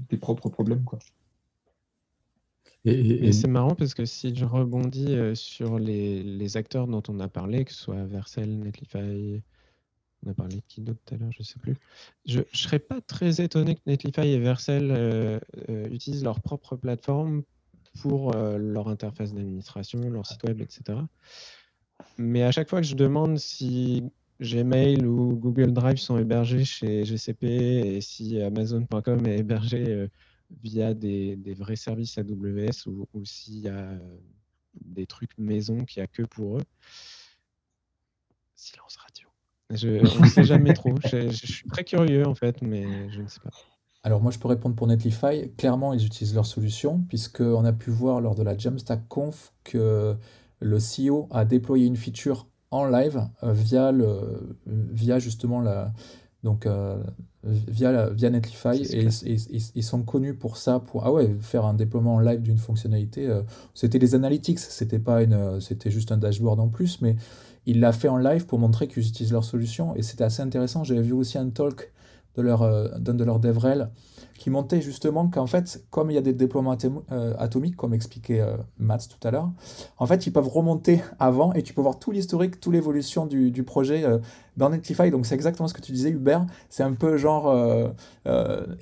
tes 0.09 0.17
propres 0.17 0.49
problèmes. 0.49 0.83
Quoi. 0.83 0.99
Et, 2.85 3.31
c'est 3.31 3.47
marrant 3.47 3.73
parce 3.73 3.95
que 3.95 4.05
si 4.05 4.35
je 4.35 4.45
rebondis 4.45 5.15
euh, 5.15 5.33
sur 5.33 5.79
les, 5.79 6.57
acteurs 6.57 6.87
dont 6.87 7.01
on 7.09 7.19
a 7.19 7.27
parlé, 7.27 7.65
que 7.65 7.71
ce 7.71 7.81
soit 7.81 8.05
Vercel, 8.05 8.59
Netlify, 8.59 9.41
on 10.23 10.29
a 10.29 10.33
parlé 10.35 10.57
de 10.57 10.61
qui 10.67 10.81
d'autre 10.81 10.99
tout 11.03 11.15
à 11.15 11.17
l'heure, 11.17 11.31
je 11.31 11.39
ne 11.39 11.43
sais 11.43 11.57
plus. 11.59 11.77
Je 12.25 12.39
ne 12.39 12.43
serais 12.53 12.77
pas 12.77 13.01
très 13.01 13.41
étonné 13.41 13.75
que 13.75 13.81
Netlify 13.87 14.27
et 14.27 14.39
Vercel 14.39 14.91
euh, 14.91 15.39
euh, 15.69 15.87
utilisent 15.89 16.23
leur 16.23 16.41
propre 16.41 16.75
plateforme 16.75 17.41
pour 18.01 18.33
leur 18.33 18.89
interface 18.89 19.33
d'administration, 19.33 20.01
leur 20.09 20.25
site 20.25 20.43
web, 20.43 20.59
etc. 20.59 20.99
Mais 22.17 22.43
à 22.43 22.51
chaque 22.51 22.69
fois 22.69 22.81
que 22.81 22.87
je 22.87 22.95
demande 22.95 23.37
si 23.37 24.03
Gmail 24.41 25.05
ou 25.05 25.37
Google 25.37 25.71
Drive 25.71 25.95
sont 25.95 26.17
hébergés 26.17 26.65
chez 26.65 27.05
GCP 27.05 27.45
et 27.45 28.01
si 28.01 28.41
Amazon.com 28.41 29.25
est 29.25 29.37
hébergé 29.37 30.09
via 30.61 30.93
des, 30.93 31.35
vrais 31.57 31.75
services 31.75 32.17
AWS 32.17 32.87
ou, 32.87 33.07
ou 33.13 33.25
s'il 33.25 33.59
y 33.59 33.67
a 33.67 33.73
euh, 33.73 33.99
des 34.81 35.05
trucs 35.05 35.37
maison 35.37 35.85
qu'il 35.85 36.01
n'y 36.01 36.03
a 36.03 36.07
que 36.07 36.23
pour 36.23 36.57
eux, 36.57 36.63
silence 38.55 38.95
radio. 38.97 39.27
Je 39.71 40.19
ne 40.21 40.27
sais 40.27 40.43
jamais 40.43 40.73
trop. 40.73 40.95
Je, 41.05 41.29
je, 41.29 41.51
suis 41.51 41.67
très 41.67 41.83
curieux 41.83 42.27
en 42.27 42.35
fait, 42.35 42.61
mais 42.61 43.09
je 43.11 43.21
ne 43.21 43.27
sais 43.27 43.39
pas. 43.39 43.49
Alors 44.03 44.21
moi 44.21 44.31
je 44.31 44.37
peux 44.37 44.47
répondre 44.47 44.75
pour 44.75 44.87
Netlify. 44.87 45.51
Clairement 45.57 45.93
ils 45.93 46.05
utilisent 46.05 46.35
leur 46.35 46.45
solution 46.45 47.01
puisqu'on 47.09 47.65
a 47.65 47.73
pu 47.73 47.89
voir 47.89 48.21
lors 48.21 48.35
de 48.35 48.43
la 48.43 48.55
Jamstack 48.55 49.07
Conf 49.07 49.51
que 49.63 50.15
le 50.59 50.77
CEO 50.77 51.27
a 51.31 51.43
déployé 51.43 51.87
une 51.87 51.97
feature 51.97 52.47
en 52.71 52.85
live 52.85 53.27
euh, 53.43 53.53
via, 53.53 53.91
le, 53.91 54.57
via 54.65 55.19
justement 55.19 55.61
la, 55.61 55.93
donc, 56.45 56.67
euh, 56.67 57.01
via, 57.43 58.09
via 58.11 58.29
Netlify 58.29 58.81
et, 58.83 59.07
ils 59.75 59.83
sont 59.83 60.03
connus 60.03 60.35
pour 60.35 60.57
ça, 60.57 60.79
pour 60.79 61.03
ah 61.03 61.11
ouais, 61.11 61.35
faire 61.41 61.65
un 61.65 61.73
déploiement 61.73 62.15
en 62.15 62.19
live 62.19 62.41
d'une 62.43 62.59
fonctionnalité. 62.59 63.27
Euh, 63.27 63.41
c'était 63.73 63.97
les 63.97 64.13
analytics, 64.13 64.59
c'était 64.59 64.99
pas 64.99 65.23
une, 65.23 65.59
c'était 65.59 65.89
juste 65.89 66.11
un 66.11 66.17
dashboard 66.17 66.59
en 66.59 66.67
plus, 66.67 67.01
mais 67.01 67.15
il 67.65 67.79
l'a 67.79 67.91
fait 67.91 68.09
en 68.09 68.17
live 68.17 68.45
pour 68.45 68.59
montrer 68.59 68.87
qu'ils 68.87 69.07
utilisent 69.07 69.33
leur 69.33 69.43
solution 69.43 69.95
et 69.95 70.03
c'était 70.03 70.23
assez 70.23 70.43
intéressant. 70.43 70.83
J'avais 70.83 71.01
vu 71.01 71.13
aussi 71.13 71.39
un 71.39 71.49
talk 71.49 71.91
de 72.35 72.43
leur, 72.43 72.99
d'un 72.99 73.15
de 73.15 73.23
leurs 73.23 73.39
DevRel 73.39 73.89
qui 74.37 74.49
montait 74.49 74.81
justement 74.81 75.27
qu'en 75.27 75.47
fait, 75.47 75.83
comme 75.89 76.11
il 76.11 76.15
y 76.15 76.17
a 76.17 76.21
des 76.21 76.33
déploiements 76.33 76.77
euh, 77.11 77.33
atomiques, 77.37 77.77
comme 77.77 77.93
expliquait 77.93 78.41
euh, 78.41 78.57
Mats 78.77 79.07
tout 79.09 79.25
à 79.25 79.31
l'heure, 79.31 79.49
en 79.97 80.05
fait, 80.05 80.27
ils 80.27 80.31
peuvent 80.31 80.47
remonter 80.47 81.01
avant 81.19 81.53
et 81.53 81.63
tu 81.63 81.73
peux 81.73 81.81
voir 81.81 81.99
tout 81.99 82.11
l'historique, 82.11 82.59
toute 82.59 82.73
l'évolution 82.73 83.25
du, 83.25 83.49
du, 83.49 83.63
projet 83.63 84.03
euh, 84.03 84.19
dans 84.57 84.69
Netlify. 84.69 85.09
Donc, 85.09 85.25
c'est 85.25 85.35
exactement 85.35 85.69
ce 85.69 85.73
que 85.73 85.81
tu 85.81 85.93
disais, 85.93 86.09
Hubert. 86.09 86.45
C'est 86.69 86.83
un 86.83 86.93
peu 86.93 87.17
genre 87.17 87.53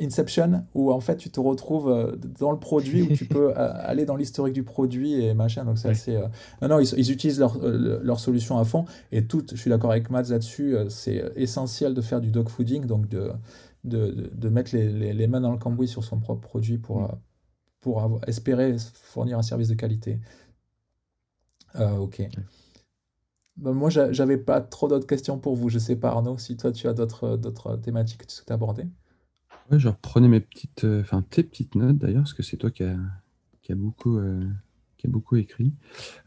Inception, 0.01 0.65
où 0.73 0.91
en 0.91 0.99
fait, 0.99 1.17
tu 1.17 1.29
te 1.29 1.39
retrouves 1.39 2.17
dans 2.39 2.51
le 2.51 2.59
produit, 2.59 3.03
où 3.03 3.13
tu 3.15 3.25
peux 3.27 3.53
aller 3.55 4.05
dans 4.05 4.15
l'historique 4.15 4.53
du 4.53 4.63
produit 4.63 5.23
et 5.23 5.33
machin. 5.33 5.65
Donc, 5.65 5.77
c'est 5.77 5.89
assez. 5.89 6.19
Non, 6.61 6.67
non, 6.67 6.79
ils, 6.79 6.93
ils 6.97 7.11
utilisent 7.11 7.39
leur, 7.39 7.57
leur, 7.59 8.19
solution 8.19 8.57
à 8.57 8.63
fond 8.63 8.85
et 9.11 9.25
tout, 9.25 9.43
je 9.51 9.57
suis 9.57 9.69
d'accord 9.69 9.91
avec 9.91 10.09
Mats 10.09 10.23
là-dessus, 10.23 10.75
c'est 10.89 11.23
essentiel 11.35 11.93
de 11.93 12.01
faire 12.01 12.21
du 12.21 12.29
dogfooding, 12.29 12.85
donc 12.85 13.09
de 13.09 13.31
de, 13.83 14.31
de, 14.33 14.49
mettre 14.49 14.75
les, 14.75 15.13
les, 15.13 15.27
mains 15.27 15.41
dans 15.41 15.51
le 15.51 15.57
cambouis 15.57 15.87
sur 15.87 16.03
son 16.03 16.19
propre 16.19 16.41
produit 16.41 16.77
pour, 16.77 17.01
mm. 17.01 17.19
pour 17.81 18.21
espérer 18.27 18.75
fournir 18.93 19.37
un 19.37 19.41
service 19.41 19.67
de 19.67 19.75
qualité. 19.75 20.19
Euh, 21.75 21.97
ok. 21.97 22.21
Ben, 23.57 23.73
moi, 23.73 23.89
j'avais 23.89 24.37
pas 24.37 24.61
trop 24.61 24.87
d'autres 24.87 25.07
questions 25.07 25.37
pour 25.37 25.55
vous. 25.55 25.69
Je 25.69 25.79
sais 25.79 25.95
pas, 25.95 26.09
Arnaud, 26.09 26.37
si 26.37 26.57
toi, 26.57 26.71
tu 26.71 26.87
as 26.87 26.93
d'autres 26.93 27.77
thématiques 27.77 28.21
que 28.21 28.25
tu 28.25 28.35
souhaites 28.35 28.51
aborder. 28.51 28.85
Ouais, 29.71 29.79
je 29.79 29.87
reprenais 29.87 30.27
mes 30.27 30.39
petites, 30.39 30.83
euh, 30.83 31.03
tes 31.29 31.43
petites 31.43 31.75
notes 31.75 31.97
d'ailleurs, 31.97 32.23
parce 32.23 32.33
que 32.33 32.43
c'est 32.43 32.57
toi 32.57 32.71
qui 32.71 32.83
a, 32.83 32.97
qui 33.61 33.71
a 33.71 33.75
beaucoup, 33.75 34.17
euh, 34.17 34.43
qui 34.97 35.07
a 35.07 35.09
beaucoup 35.09 35.35
écrit. 35.35 35.73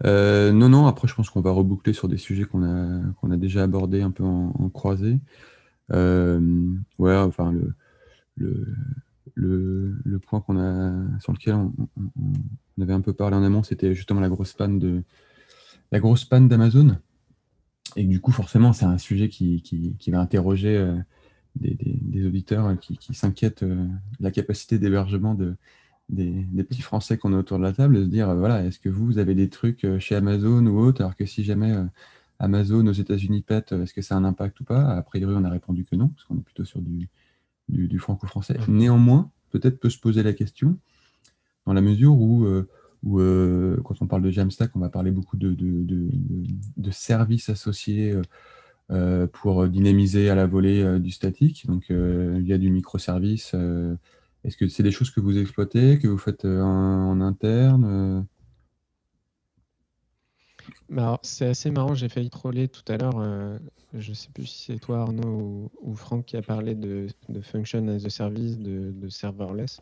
non, 0.05 0.69
non. 0.69 0.87
Après, 0.87 1.09
je 1.09 1.15
pense 1.15 1.31
qu'on 1.31 1.41
va 1.41 1.51
reboucler 1.51 1.93
sur 1.93 2.09
des 2.09 2.17
sujets 2.17 2.45
qu'on 2.45 2.63
a, 2.63 3.01
qu'on 3.21 3.31
a 3.31 3.37
déjà 3.37 3.63
abordés 3.63 4.03
un 4.03 4.11
peu 4.11 4.25
en, 4.25 4.53
en 4.59 4.69
croisé. 4.69 5.19
Euh, 5.93 6.41
ouais, 6.99 7.16
enfin, 7.16 7.53
le, 7.53 7.74
le, 9.34 9.97
le, 10.05 10.18
point 10.18 10.41
qu'on 10.41 10.59
a, 10.59 11.20
sur 11.20 11.32
lequel 11.32 11.55
on, 11.55 11.72
avait 12.80 12.93
un 12.93 13.01
peu 13.01 13.12
parlé 13.12 13.37
en 13.37 13.43
amont, 13.43 13.62
c'était 13.62 13.95
justement 13.95 14.20
la 14.20 14.28
grosse 14.28 14.53
panne 14.53 14.78
de 14.78 15.03
la 15.93 16.01
grosse 16.01 16.24
panne 16.24 16.49
d'Amazon. 16.49 16.97
Et 17.95 18.05
du 18.05 18.20
coup, 18.20 18.32
forcément, 18.32 18.72
c'est 18.72 18.84
un 18.84 18.99
sujet 18.99 19.28
qui, 19.28 19.62
qui, 19.62 20.11
va 20.11 20.20
interroger 20.20 20.76
euh, 20.76 20.97
des, 21.55 22.26
auditeurs 22.26 22.78
qui, 22.78 23.14
s'inquiètent 23.14 23.64
de 23.64 23.87
la 24.20 24.30
capacité 24.30 24.78
d'hébergement 24.78 25.34
de, 25.34 25.55
des, 26.09 26.45
petits 26.64 26.82
Français 26.82 27.16
qu'on 27.16 27.32
a 27.32 27.39
autour 27.39 27.59
de 27.59 27.62
la 27.62 27.72
table, 27.72 27.95
de 27.97 28.05
se 28.05 28.09
dire, 28.09 28.34
voilà, 28.34 28.64
est-ce 28.64 28.80
que 28.80 28.89
vous, 28.89 29.18
avez 29.18 29.34
des 29.34 29.49
trucs 29.49 29.87
chez 29.99 30.16
Amazon 30.16 30.66
ou 30.66 30.78
autre, 30.80 31.01
alors 31.01 31.16
que 31.16 31.24
si 31.24 31.45
jamais 31.45 31.72
Amazon 32.39 32.87
aux 32.87 32.93
États-Unis 32.93 33.43
pète, 33.43 33.72
est-ce 33.72 33.95
que 33.95 34.03
ça 34.03 34.14
a 34.14 34.18
un 34.18 34.24
impact 34.24 34.61
ou 34.61 34.64
pas? 34.64 34.97
A 34.97 35.03
priori, 35.03 35.34
on 35.37 35.45
a 35.45 35.51
répondu 35.51 35.84
que 35.84 35.97
non, 35.97 36.09
parce 36.09 36.24
qu'on 36.24 36.37
est 36.37 36.43
plutôt 36.43 36.64
sur 36.64 36.80
du, 36.80 37.09
du, 37.68 37.99
franco-français. 37.99 38.59
Néanmoins, 38.68 39.30
peut-être 39.51 39.80
peut 39.80 39.91
se 39.91 39.99
poser 39.99 40.22
la 40.22 40.32
question, 40.32 40.78
dans 41.66 41.72
la 41.72 41.80
mesure 41.80 42.18
où, 42.18 42.45
euh, 42.45 42.68
euh, 43.07 43.76
quand 43.84 44.01
on 44.01 44.07
parle 44.07 44.22
de 44.22 44.30
Jamstack, 44.30 44.70
on 44.74 44.80
va 44.80 44.89
parler 44.89 45.11
beaucoup 45.11 45.37
de, 45.37 45.55
de, 45.55 46.91
services 46.91 47.49
associés 47.49 48.14
euh, 48.91 49.26
pour 49.26 49.66
dynamiser 49.68 50.30
à 50.30 50.34
la 50.34 50.47
volée 50.47 50.99
du 51.01 51.11
statique. 51.11 51.66
Donc, 51.66 51.87
il 51.91 52.47
y 52.47 52.53
a 52.53 52.59
du 52.59 52.70
microservice. 52.70 53.55
Est-ce 54.45 54.57
que 54.57 54.68
c'est 54.68 54.84
des 54.84 54.93
choses 54.93 55.11
que 55.11 55.20
vous 55.20 55.39
exploitez, 55.39 55.99
que 55.99 56.07
vous 56.07 56.18
faites 56.18 56.45
en 56.45 57.20
interne 57.20 58.26
c'est 61.22 61.47
assez 61.47 61.70
marrant, 61.70 61.95
j'ai 61.95 62.09
failli 62.09 62.30
troller 62.30 62.68
tout 62.68 62.84
à 62.89 62.97
l'heure. 62.97 63.18
Euh, 63.18 63.59
je 63.95 64.11
ne 64.11 64.14
sais 64.14 64.28
plus 64.30 64.47
si 64.47 64.64
c'est 64.72 64.78
toi, 64.78 65.01
Arnaud, 65.01 65.70
ou, 65.80 65.95
Franck 65.95 66.26
qui 66.26 66.37
a 66.37 66.43
parlé 66.43 66.74
de, 66.74 67.09
function 67.43 67.87
as 67.89 68.05
a 68.05 68.11
service, 68.11 68.59
de, 68.59 69.09
serverless. 69.09 69.80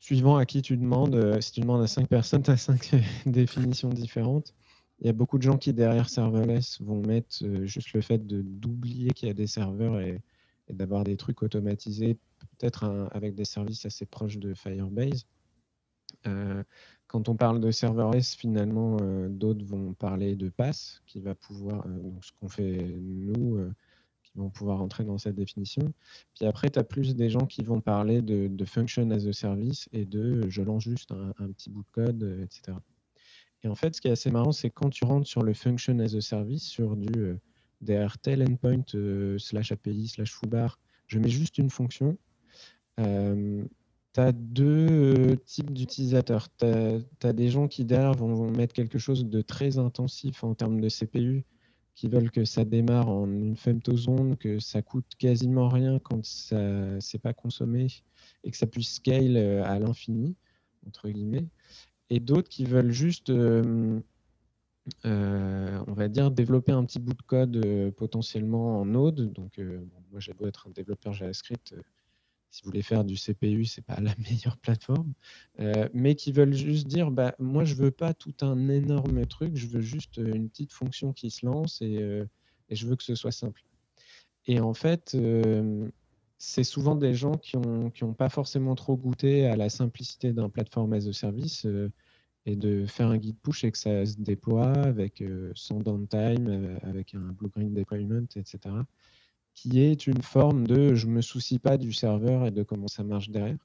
Suivant 0.00 0.36
à 0.36 0.44
qui 0.44 0.60
tu 0.62 0.76
demandes, 0.76 1.14
euh, 1.14 1.40
si 1.40 1.52
tu 1.52 1.60
demandes 1.60 1.82
à 1.82 1.86
cinq 1.86 2.08
personnes, 2.08 2.42
tu 2.44 2.50
as 2.50 2.56
cinq 2.56 2.92
définitions 3.26 3.88
différentes. 3.88 4.54
Il 5.00 5.06
y 5.06 5.10
a 5.10 5.12
beaucoup 5.12 5.38
de 5.38 5.42
gens 5.42 5.58
qui, 5.58 5.72
derrière 5.72 6.08
serverless, 6.08 6.80
vont 6.80 7.02
mettre 7.02 7.36
euh, 7.42 7.66
juste 7.66 7.92
le 7.92 8.00
fait 8.00 8.26
d'oublier 8.26 9.10
qu'il 9.10 9.28
y 9.28 9.30
a 9.30 9.34
des 9.34 9.46
serveurs 9.46 10.00
et, 10.00 10.20
d'avoir 10.70 11.04
des 11.04 11.18
trucs 11.18 11.42
automatisés, 11.42 12.16
peut-être 12.38 12.84
avec 13.12 13.34
des 13.34 13.44
services 13.44 13.84
assez 13.84 14.06
proches 14.06 14.38
de 14.38 14.54
Firebase 14.54 15.26
quand 17.14 17.28
on 17.28 17.36
parle 17.36 17.60
de 17.60 17.70
serverless, 17.70 18.34
finalement, 18.34 18.96
euh, 19.00 19.28
d'autres 19.28 19.64
vont 19.64 19.94
parler 19.94 20.34
de 20.34 20.48
pass, 20.48 21.00
qui 21.06 21.20
va 21.20 21.36
pouvoir, 21.36 21.86
euh, 21.86 21.90
donc 21.90 22.24
ce 22.24 22.32
qu'on 22.32 22.48
fait 22.48 22.92
nous, 23.00 23.54
euh, 23.54 23.72
qui 24.24 24.32
vont 24.34 24.50
pouvoir 24.50 24.82
entrer 24.82 25.04
dans 25.04 25.16
cette 25.16 25.36
définition. 25.36 25.92
Puis 26.34 26.44
après, 26.44 26.70
tu 26.70 26.78
as 26.80 26.82
plus 26.82 27.14
des 27.14 27.30
gens 27.30 27.46
qui 27.46 27.62
vont 27.62 27.80
parler 27.80 28.20
de, 28.20 28.64
function 28.64 29.08
as 29.12 29.28
a 29.28 29.32
service 29.32 29.88
et 29.92 30.04
de 30.04 30.50
je 30.50 30.60
lance 30.62 30.82
juste 30.82 31.12
un, 31.12 31.52
petit 31.52 31.70
bout 31.70 31.84
de 31.84 31.90
code, 31.92 32.40
etc. 32.42 32.76
Et 33.62 33.68
en 33.68 33.76
fait, 33.76 33.94
ce 33.94 34.00
qui 34.00 34.08
est 34.08 34.10
assez 34.12 34.32
marrant, 34.32 34.50
c'est 34.50 34.70
quand 34.70 34.90
tu 34.90 35.04
rentres 35.04 35.28
sur 35.28 35.44
le 35.44 35.54
function 35.54 35.96
as 36.00 36.16
a 36.16 36.20
service, 36.20 36.64
sur 36.64 36.96
du 36.96 37.36
DRTL 37.80 38.42
endpoint 38.42 39.38
slash 39.38 39.70
API 39.70 40.08
slash 40.08 40.32
foobar, 40.32 40.80
je 41.06 41.20
mets 41.20 41.28
juste 41.28 41.58
une 41.58 41.70
fonction 41.70 42.18
tu 44.14 44.20
as 44.20 44.32
deux 44.32 44.88
euh, 44.90 45.36
types 45.44 45.72
d'utilisateurs. 45.72 46.48
Tu 46.56 46.66
as, 46.66 47.32
des 47.32 47.48
gens 47.48 47.66
qui 47.68 47.84
derrière 47.84 48.14
vont, 48.14 48.50
mettre 48.50 48.72
quelque 48.72 48.98
chose 48.98 49.26
de 49.26 49.42
très 49.42 49.78
intensif 49.78 50.44
en 50.44 50.54
termes 50.54 50.80
de 50.80 50.88
CPU, 50.88 51.44
qui 51.96 52.08
veulent 52.08 52.30
que 52.30 52.44
ça 52.44 52.64
démarre 52.64 53.08
en 53.08 53.26
une 53.26 53.56
femtozone, 53.56 54.36
que 54.36 54.60
ça 54.60 54.82
coûte 54.82 55.06
quasiment 55.18 55.68
rien 55.68 55.98
quand 55.98 56.24
ça 56.24 56.56
n'est 56.56 57.20
pas 57.20 57.34
consommé 57.34 57.88
et 58.44 58.50
que 58.50 58.56
ça 58.56 58.66
puisse 58.66 58.94
scale 58.94 59.36
euh, 59.36 59.64
à 59.64 59.78
l'infini, 59.80 60.36
entre 60.86 61.08
guillemets. 61.10 61.48
Et 62.10 62.20
d'autres 62.20 62.48
qui 62.48 62.64
veulent 62.66 62.92
juste, 62.92 63.30
euh, 63.30 64.00
on 65.04 65.92
va 65.92 66.08
dire, 66.08 66.30
développer 66.30 66.70
un 66.70 66.84
petit 66.84 67.00
bout 67.00 67.14
de 67.14 67.22
code 67.22 67.92
potentiellement 67.96 68.80
en 68.80 68.84
Node. 68.84 69.32
Donc, 69.32 69.58
moi, 70.12 70.20
j'ai 70.20 70.34
beau 70.34 70.46
être 70.46 70.68
un 70.68 70.70
développeur 70.70 71.14
JavaScript 71.14 71.74
si 72.54 72.62
vous 72.62 72.70
voulez 72.70 72.82
faire 72.82 73.04
du 73.04 73.16
CPU, 73.16 73.64
ce 73.64 73.80
n'est 73.80 73.84
pas 73.84 74.00
la 74.00 74.14
meilleure 74.30 74.56
plateforme, 74.58 75.12
euh, 75.58 75.88
mais 75.92 76.14
qui 76.14 76.30
veulent 76.30 76.54
juste 76.54 76.86
dire, 76.86 77.10
bah, 77.10 77.34
moi, 77.40 77.64
je 77.64 77.74
ne 77.74 77.80
veux 77.80 77.90
pas 77.90 78.14
tout 78.14 78.34
un 78.42 78.68
énorme 78.68 79.26
truc, 79.26 79.56
je 79.56 79.66
veux 79.66 79.80
juste 79.80 80.18
euh, 80.18 80.32
une 80.32 80.48
petite 80.48 80.72
fonction 80.72 81.12
qui 81.12 81.30
se 81.30 81.44
lance 81.44 81.80
euh, 81.82 82.24
et, 82.68 82.76
je 82.76 82.86
veux 82.86 82.94
que 82.94 83.02
ce 83.02 83.16
soit 83.16 83.32
simple. 83.32 83.64
Et 84.46 84.60
en 84.60 84.72
fait, 84.72 85.16
c'est 86.38 86.64
souvent 86.64 86.96
des 86.96 87.14
gens 87.14 87.32
qui 87.32 87.56
n'ont 87.56 87.90
qui 87.90 88.04
ont 88.04 88.12
pas 88.12 88.28
forcément 88.28 88.74
trop 88.74 88.94
goûté 88.94 89.46
à 89.46 89.56
la 89.56 89.70
simplicité 89.70 90.34
d'un 90.34 90.50
plateforme 90.50 90.92
as 90.92 91.06
a 91.06 91.12
service 91.14 91.66
et 92.44 92.54
de 92.54 92.84
faire 92.84 93.08
un 93.08 93.16
guide 93.16 93.38
push 93.42 93.64
et 93.64 93.72
que 93.72 93.78
ça 93.78 94.04
se 94.04 94.16
déploie 94.18 94.70
avec 94.70 95.24
son 95.54 95.80
downtime, 95.80 96.78
avec 96.82 97.14
un 97.14 97.32
blue-green 97.32 97.72
deployment, 97.72 98.26
etc 98.36 98.74
qui 99.54 99.80
est 99.80 100.06
une 100.06 100.22
forme 100.22 100.66
de 100.66 100.94
je 100.94 101.06
me 101.06 101.22
soucie 101.22 101.58
pas 101.58 101.78
du 101.78 101.92
serveur 101.92 102.46
et 102.46 102.50
de 102.50 102.62
comment 102.62 102.88
ça 102.88 103.04
marche 103.04 103.30
derrière. 103.30 103.58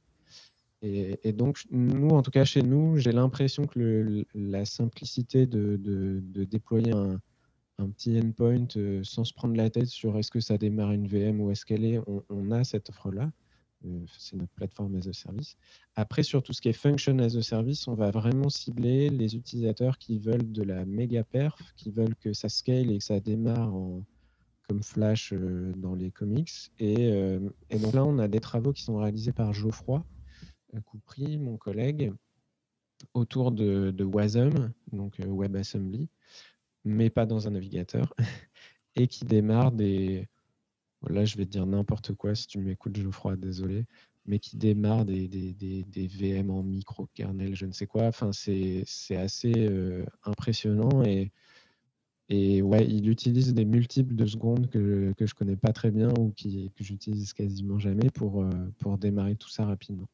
Et, 0.82 1.34
donc, 1.34 1.60
nous, 1.72 2.10
en 2.10 2.22
tout 2.22 2.32
cas 2.32 2.46
chez 2.46 2.62
nous, 2.62 2.98
j'ai 2.98 3.12
l'impression 3.12 3.66
que 3.66 4.26
la 4.34 4.64
simplicité 4.64 5.46
de, 5.46 6.22
déployer 6.46 6.94
un, 6.94 7.20
petit 7.92 8.18
endpoint 8.18 8.68
euh, 8.76 9.02
sans 9.04 9.24
se 9.24 9.34
prendre 9.34 9.56
la 9.56 9.70
tête 9.70 9.88
sur 9.88 10.18
est-ce 10.18 10.32
que 10.32 10.40
ça 10.42 10.58
démarre 10.58 10.92
une 10.92 11.08
VM 11.08 11.40
ou 11.42 11.52
est-ce 11.52 11.66
qu'elle 11.66 11.86
est, 11.86 12.00
on, 12.30 12.52
a 12.52 12.64
cette 12.64 12.90
offre-là. 12.90 13.32
Euh, 13.86 14.06
c'est 14.18 14.36
notre 14.36 14.52
plateforme 14.54 14.96
as 14.96 15.08
a 15.08 15.14
service. 15.14 15.56
Après, 15.96 16.24
sur 16.24 16.44
tout 16.44 16.52
ce 16.52 16.62
qui 16.62 16.70
est 16.70 16.74
function 16.74 17.18
as 17.20 17.38
a 17.38 17.42
service, 17.42 17.88
on 17.88 17.94
va 17.94 18.12
vraiment 18.12 18.50
cibler 18.50 19.10
les 19.10 19.36
utilisateurs 19.36 19.98
qui 19.98 20.20
veulent 20.20 20.52
de 20.52 20.64
la 20.64 20.86
méga 20.86 21.24
perf, 21.24 21.74
qui 21.78 21.92
veulent 21.92 22.16
que 22.16 22.34
ça 22.34 22.50
scale 22.50 22.92
et 22.92 22.98
que 22.98 23.04
ça 23.04 23.22
démarre 23.22 23.74
en, 23.74 24.04
comme 24.70 24.84
Flash 24.84 25.34
euh, 25.34 25.74
dans 25.76 25.96
les 25.96 26.12
comics. 26.12 26.52
Euh, 26.80 27.50
et, 27.72 27.80
donc 27.80 27.94
là, 27.94 28.06
on 28.06 28.20
a 28.20 28.28
des 28.28 28.40
travaux 28.40 28.72
qui 28.72 28.84
sont 28.84 28.98
réalisés 28.98 29.34
par 29.34 29.52
Geoffroy 29.52 30.06
Coupry, 30.86 31.40
mon 31.40 31.58
collègue, 31.58 32.14
autour 33.16 33.52
de, 33.52 34.04
Wasm, 34.04 34.72
donc 34.92 35.20
euh, 35.20 35.26
WebAssembly, 35.26 36.08
mais 36.86 37.10
pas 37.10 37.26
dans 37.26 37.48
un 37.48 37.52
navigateur, 37.52 38.14
et 38.96 39.08
qui 39.08 39.26
démarre 39.26 39.72
des. 39.72 40.28
Là, 41.08 41.26
je 41.26 41.38
vais 41.38 41.46
te 41.46 41.50
dire 41.50 41.66
n'importe 41.66 42.14
quoi 42.14 42.36
si 42.36 42.46
tu 42.46 42.60
m'écoutes, 42.60 42.98
Geoffroy, 42.98 43.38
désolé, 43.38 43.86
mais 44.28 44.38
qui 44.38 44.58
démarre 44.58 45.06
des, 45.06 45.28
des, 45.28 46.08
VM 46.08 46.52
en 46.52 46.62
micro-kernel, 46.62 47.56
je 47.56 47.66
ne 47.66 47.72
sais 47.72 47.88
quoi. 47.88 48.04
Enfin, 48.04 48.32
c'est 48.32 48.86
assez 49.16 49.72
impressionnant 50.24 51.04
et 51.04 51.32
et 52.30 52.62
ouais, 52.62 52.86
il 52.88 53.10
utilise 53.10 53.54
des 53.56 53.66
multiples 53.66 54.16
de 54.16 54.26
secondes 54.28 54.70
que, 54.70 55.14
que 55.18 55.26
je 55.26 55.34
connais 55.34 55.56
pas 55.56 55.74
très 55.74 55.90
bien 55.90 56.10
ou 56.20 56.32
qui, 56.32 56.72
que 56.76 56.84
j'utilise 56.84 57.34
quasiment 57.34 57.80
jamais 57.80 58.12
pour, 58.12 58.44
euh, 58.44 58.50
pour 58.78 59.00
démarrer 59.00 59.36
tout 59.36 59.50
ça 59.50 59.66
rapidement. 59.66 60.08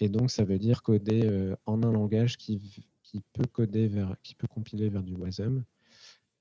Et 0.00 0.08
donc, 0.08 0.30
ça 0.30 0.44
veut 0.44 0.58
dire 0.58 0.82
coder 0.82 1.22
euh, 1.24 1.54
en 1.66 1.82
un 1.82 1.92
langage 1.92 2.38
qui, 2.38 2.86
qui, 3.02 3.22
peut 3.34 3.44
coder 3.44 3.86
vers, 3.86 4.16
qui 4.22 4.34
peut 4.34 4.46
compiler 4.46 4.88
vers 4.88 5.02
du 5.02 5.14
WASM. 5.14 5.62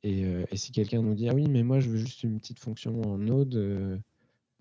Et, 0.04 0.24
euh, 0.26 0.46
et 0.50 0.56
si 0.56 0.72
quelqu'un 0.72 1.02
nous 1.02 1.14
dit 1.14 1.28
ah 1.28 1.36
oui, 1.36 1.46
mais 1.50 1.62
moi 1.62 1.82
je 1.82 1.90
veux 1.90 1.98
juste 1.98 2.24
une 2.24 2.40
petite 2.40 2.60
fonction 2.60 3.02
en 3.02 3.18
Node, 3.18 4.02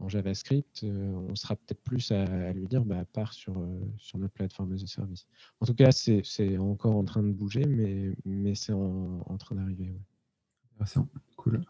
en 0.01 0.09
JavaScript, 0.09 0.85
on 0.85 1.35
sera 1.37 1.57
peut-être 1.57 1.83
plus 1.83 2.11
à, 2.11 2.53
lui 2.53 2.67
dire 2.67 2.85
bah, 2.85 3.05
part 3.05 3.33
sur, 3.33 3.55
sur 3.99 4.19
notre 4.19 4.35
plateforme 4.35 4.73
as 4.73 4.83
a 4.83 4.87
service. 4.87 5.27
En 5.61 5.67
tout 5.67 5.75
cas, 5.75 5.93
c'est 5.93 6.59
encore 6.59 6.97
en 6.97 7.05
train 7.05 7.23
de 7.23 7.33
bouger, 7.33 7.65
mais, 7.65 8.15
mais 8.25 8.55
c'est 8.55 8.73
en, 8.73 9.21
en, 9.27 9.37
train 9.39 9.55
d'arriver. 9.55 9.93
Cool. 11.37 11.65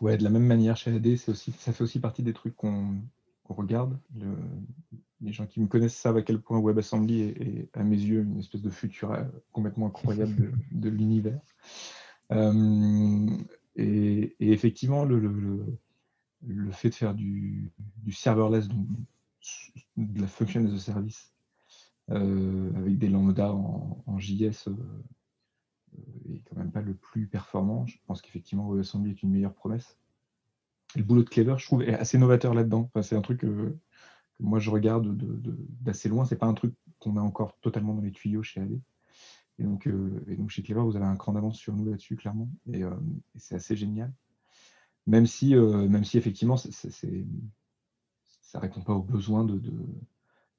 Ouais, 0.00 0.16
de 0.16 0.24
la 0.24 0.30
même 0.30 0.46
manière, 0.46 0.76
chez 0.76 0.94
AD, 0.94 1.06
aussi, 1.28 1.52
ça 1.52 1.72
fait 1.72 1.84
aussi 1.84 2.00
partie 2.00 2.22
des 2.22 2.32
trucs 2.32 2.56
qu'on 2.56 3.02
regarde. 3.48 3.98
les 5.20 5.32
gens 5.32 5.46
qui 5.46 5.60
me 5.60 5.66
connaissent 5.66 5.96
savent 5.96 6.16
à 6.16 6.22
quel 6.22 6.40
point 6.40 6.58
WebAssembly 6.58 7.20
est, 7.20 7.68
à 7.74 7.82
mes 7.82 7.96
yeux, 7.96 8.22
une 8.22 8.38
espèce 8.38 8.62
de 8.62 8.70
futur 8.70 9.12
euh, 9.12 9.24
complètement 9.52 9.88
incroyable 9.88 10.52
de, 10.72 10.88
l'univers. 10.88 11.40
Euh, 12.32 13.26
et, 13.76 14.34
effectivement, 14.40 15.04
le, 15.04 15.18
le, 16.46 16.70
fait 16.70 16.88
de 16.88 16.94
faire 16.94 17.14
du, 17.14 17.70
serverless, 18.10 18.68
donc 18.68 18.86
de 19.96 20.20
la 20.20 20.26
function 20.26 20.64
as 20.64 20.72
a 20.72 20.78
service, 20.78 21.34
euh, 22.10 22.72
avec 22.76 22.98
des 22.98 23.08
lambda 23.08 23.52
en, 23.52 24.02
en 24.06 24.18
JS, 24.18 24.68
est 26.32 26.42
quand 26.48 26.56
même 26.56 26.70
pas 26.70 26.82
le 26.82 26.94
plus 26.94 27.26
performant. 27.26 27.86
Je 27.86 27.96
pense 28.06 28.22
qu'effectivement, 28.22 28.68
WebAssembly 28.68 29.10
est 29.10 29.22
une 29.22 29.30
meilleure 29.30 29.54
promesse. 29.54 29.96
le 30.96 31.02
boulot 31.02 31.22
de 31.22 31.28
Clever, 31.28 31.56
je 31.58 31.66
trouve, 31.66 31.82
est 31.82 31.94
assez 31.94 32.18
novateur 32.18 32.54
là-dedans. 32.54 32.88
Enfin, 32.88 33.02
c'est 33.02 33.16
un 33.16 33.22
truc 33.22 33.40
que, 33.40 33.76
moi 34.38 34.58
je 34.58 34.70
regarde 34.70 35.16
d'assez 35.80 36.08
loin. 36.08 36.24
C'est 36.24 36.36
pas 36.36 36.46
un 36.46 36.54
truc 36.54 36.74
qu'on 36.98 37.16
a 37.16 37.20
encore 37.20 37.58
totalement 37.60 37.94
dans 37.94 38.02
les 38.02 38.12
tuyaux 38.12 38.42
chez 38.42 38.60
AD. 38.60 38.80
Et 39.58 39.62
donc, 39.62 39.86
euh, 39.86 40.24
et 40.26 40.36
donc 40.36 40.50
chez 40.50 40.62
Clever, 40.62 40.80
vous 40.80 40.96
avez 40.96 41.04
un 41.04 41.16
cran 41.16 41.32
d'avance 41.32 41.58
sur 41.58 41.74
nous 41.74 41.84
là-dessus, 41.84 42.16
clairement. 42.16 42.48
Et, 42.72 42.82
euh, 42.82 42.90
c'est 43.36 43.54
assez 43.54 43.76
génial. 43.76 44.12
Même 45.06 45.26
si, 45.26 45.54
euh, 45.54 45.86
même 45.88 46.04
si 46.04 46.16
effectivement, 46.16 46.56
ça 46.56 46.68
ne 46.70 48.58
répond 48.58 48.80
pas 48.80 48.94
aux 48.94 49.02
besoins 49.02 49.44
de, 49.44 49.60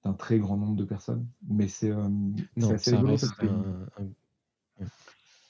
d'un 0.03 0.13
très 0.13 0.37
grand 0.37 0.57
nombre 0.57 0.75
de 0.75 0.85
personnes. 0.85 1.27
Mais 1.47 1.67
c'est 1.67 1.91
assez 1.91 2.95
rigolo. 2.95 3.15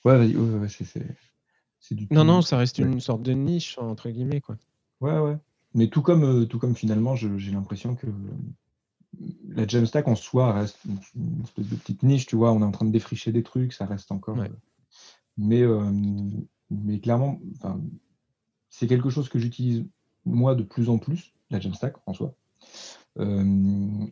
Ouais, 0.06 0.18
vas-y, 0.34 0.86
c'est. 0.86 1.96
du 1.96 2.08
Non, 2.12 2.22
tout. 2.22 2.28
non, 2.28 2.42
ça 2.42 2.58
reste 2.58 2.80
Ouais. 2.80 2.86
une 2.86 3.00
sorte 3.00 3.22
de 3.24 3.34
niche, 3.34 3.78
entre 3.78 4.10
guillemets, 4.10 4.42
quoi. 4.42 4.58
Ouais, 5.00 5.18
ouais. 5.20 5.38
Mais 5.74 5.88
tout 5.88 6.02
comme, 6.02 6.24
euh, 6.24 6.46
tout 6.46 6.60
comme 6.60 6.76
finalement, 6.76 7.16
j'ai 7.16 7.52
l'impression 7.52 7.96
que 7.96 8.08
la 9.48 9.68
Jamstack 9.68 10.08
en 10.08 10.16
soi 10.16 10.54
reste 10.54 10.78
une, 10.86 10.98
une 11.16 11.42
espèce 11.44 11.68
de 11.70 11.76
petite 11.76 12.04
niche, 12.04 12.26
tu 12.26 12.36
vois. 12.36 12.52
On 12.52 12.62
est 12.62 12.66
en 12.66 12.72
train 12.72 12.86
de 12.86 12.92
défricher 12.92 13.32
des 13.32 13.44
trucs, 13.44 13.74
ça 13.74 13.86
reste 13.86 14.12
encore. 14.12 14.38
Ouais. 14.38 14.50
euh, 14.50 14.56
mais, 15.38 15.62
euh, 15.62 15.92
mais 16.70 17.00
clairement, 17.00 17.40
c'est 18.70 18.88
quelque 18.88 19.10
chose 19.10 19.30
que 19.30 19.40
j'utilise 19.40 19.86
moi 20.26 20.56
de 20.56 20.64
plus 20.64 20.90
en 20.90 20.98
plus, 20.98 21.34
la 21.50 21.60
Jamstack 21.60 21.96
en 22.06 22.14
soi. 22.14 22.36
Euh, 23.20 23.44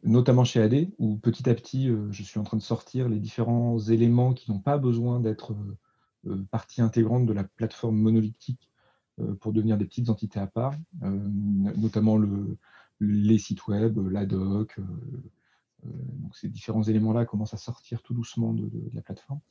notamment 0.03 0.43
chez 0.43 0.61
AD, 0.61 0.89
où 0.97 1.17
petit 1.17 1.49
à 1.49 1.55
petit, 1.55 1.89
euh, 1.89 2.11
je 2.11 2.21
suis 2.23 2.39
en 2.39 2.43
train 2.43 2.57
de 2.57 2.61
sortir 2.61 3.07
les 3.07 3.19
différents 3.19 3.79
éléments 3.79 4.33
qui 4.33 4.51
n'ont 4.51 4.59
pas 4.59 4.77
besoin 4.77 5.21
d'être 5.21 5.55
euh, 6.27 6.43
partie 6.51 6.81
intégrante 6.81 7.25
de 7.25 7.33
la 7.33 7.43
plateforme 7.45 7.97
monolithique 7.97 8.69
pour 9.41 9.51
devenir 9.51 9.77
des 9.77 9.83
petites 9.83 10.07
entités 10.07 10.39
à 10.39 10.47
part, 10.47 10.73
notamment 11.01 12.15
le, 12.15 12.57
les 13.01 13.37
sites 13.37 13.67
web, 13.67 13.99
la 14.07 14.25
doc. 14.25 14.79
donc 15.83 16.37
ces 16.37 16.47
différents 16.47 16.83
éléments-là 16.83 17.25
commencent 17.25 17.53
à 17.53 17.57
sortir 17.57 18.01
tout 18.01 18.13
doucement 18.13 18.53
de, 18.53 18.71
la 18.93 19.01
plateforme. 19.01 19.41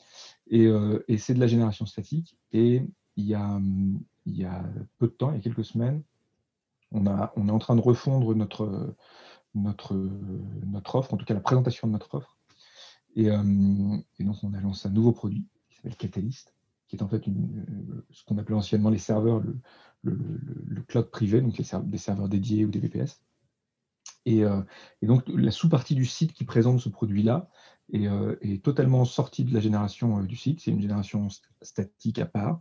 Et, 0.46 0.70
c'est 1.18 1.34
de 1.34 1.38
la 1.38 1.46
génération 1.46 1.84
statique. 1.84 2.34
Et 2.52 2.82
il 3.16 3.26
y, 3.26 3.34
a, 3.34 3.60
peu 4.96 5.08
de 5.08 5.12
temps, 5.12 5.32
il 5.32 5.36
y 5.36 5.38
a 5.38 5.42
quelques 5.42 5.66
semaines, 5.66 6.02
on, 6.90 7.04
on 7.36 7.48
est 7.48 7.52
en 7.52 7.58
train 7.58 7.76
de 7.76 7.82
refondre 7.82 8.34
notre, 8.34 8.94
notre, 9.54 9.94
offre, 10.94 11.14
en 11.14 11.16
tout 11.16 11.24
cas 11.24 11.34
la 11.34 11.40
présentation 11.40 11.86
de 11.86 11.92
notre 11.92 12.14
offre. 12.14 12.36
Et, 13.16 13.30
euh, 13.30 13.96
et 14.18 14.24
donc 14.24 14.36
on 14.42 14.54
a 14.54 14.60
lancé 14.60 14.88
un 14.88 14.92
nouveau 14.92 15.12
produit 15.12 15.46
qui 15.68 15.76
s'appelle 15.76 15.96
Catalyst, 15.96 16.54
qui 16.86 16.96
est 16.96 17.02
en 17.02 17.08
fait 17.08 17.26
euh, 17.28 18.06
ce 18.10 18.24
qu'on 18.24 18.38
appelait 18.38 18.54
anciennement 18.54 18.90
les 18.90 18.98
serveurs, 18.98 19.42
le, 20.02 20.82
cloud 20.86 21.10
privé, 21.10 21.40
donc 21.40 21.58
les 21.58 21.64
serv- 21.64 21.88
des 21.88 21.98
serveurs 21.98 22.28
dédiés 22.28 22.64
ou 22.64 22.70
des 22.70 22.78
VPS. 22.78 23.20
Et, 24.24 24.44
euh, 24.44 24.62
et 25.02 25.06
donc 25.06 25.24
la 25.28 25.50
sous-partie 25.50 25.94
du 25.94 26.04
site 26.04 26.32
qui 26.32 26.44
présente 26.44 26.80
ce 26.80 26.88
produit-là 26.88 27.48
est, 27.92 28.62
totalement 28.62 29.04
sortie 29.04 29.44
de 29.44 29.54
la 29.54 29.60
génération 29.60 30.22
du 30.22 30.36
site. 30.36 30.60
C'est 30.60 30.70
une 30.70 30.80
génération 30.80 31.28
st- 31.28 31.42
statique 31.62 32.18
à 32.18 32.26
part. 32.26 32.60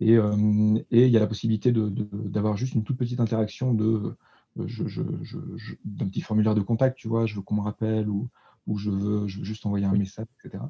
Et, 0.00 0.12
il 0.12 1.08
y 1.08 1.16
a 1.16 1.20
la 1.20 1.26
possibilité 1.26 1.72
d'avoir 1.72 2.56
juste 2.56 2.74
une 2.74 2.84
toute 2.84 2.98
petite 2.98 3.20
interaction 3.20 3.74
de 3.74 4.16
je- 4.56 4.86
je- 4.88 5.02
je- 5.22 5.56
je- 5.56 5.74
d'un 5.84 6.06
petit 6.08 6.20
formulaire 6.20 6.54
de 6.54 6.60
contact, 6.60 6.96
tu 6.96 7.08
vois, 7.08 7.26
je 7.26 7.34
veux 7.36 7.42
qu'on 7.42 7.54
me 7.56 7.60
rappelle 7.62 8.08
ou, 8.08 8.28
veux, 8.66 9.26
je 9.28 9.38
veux 9.38 9.44
juste 9.44 9.64
envoyer 9.66 9.86
un 9.86 9.92
message, 10.00 10.26
etc. 10.44 10.64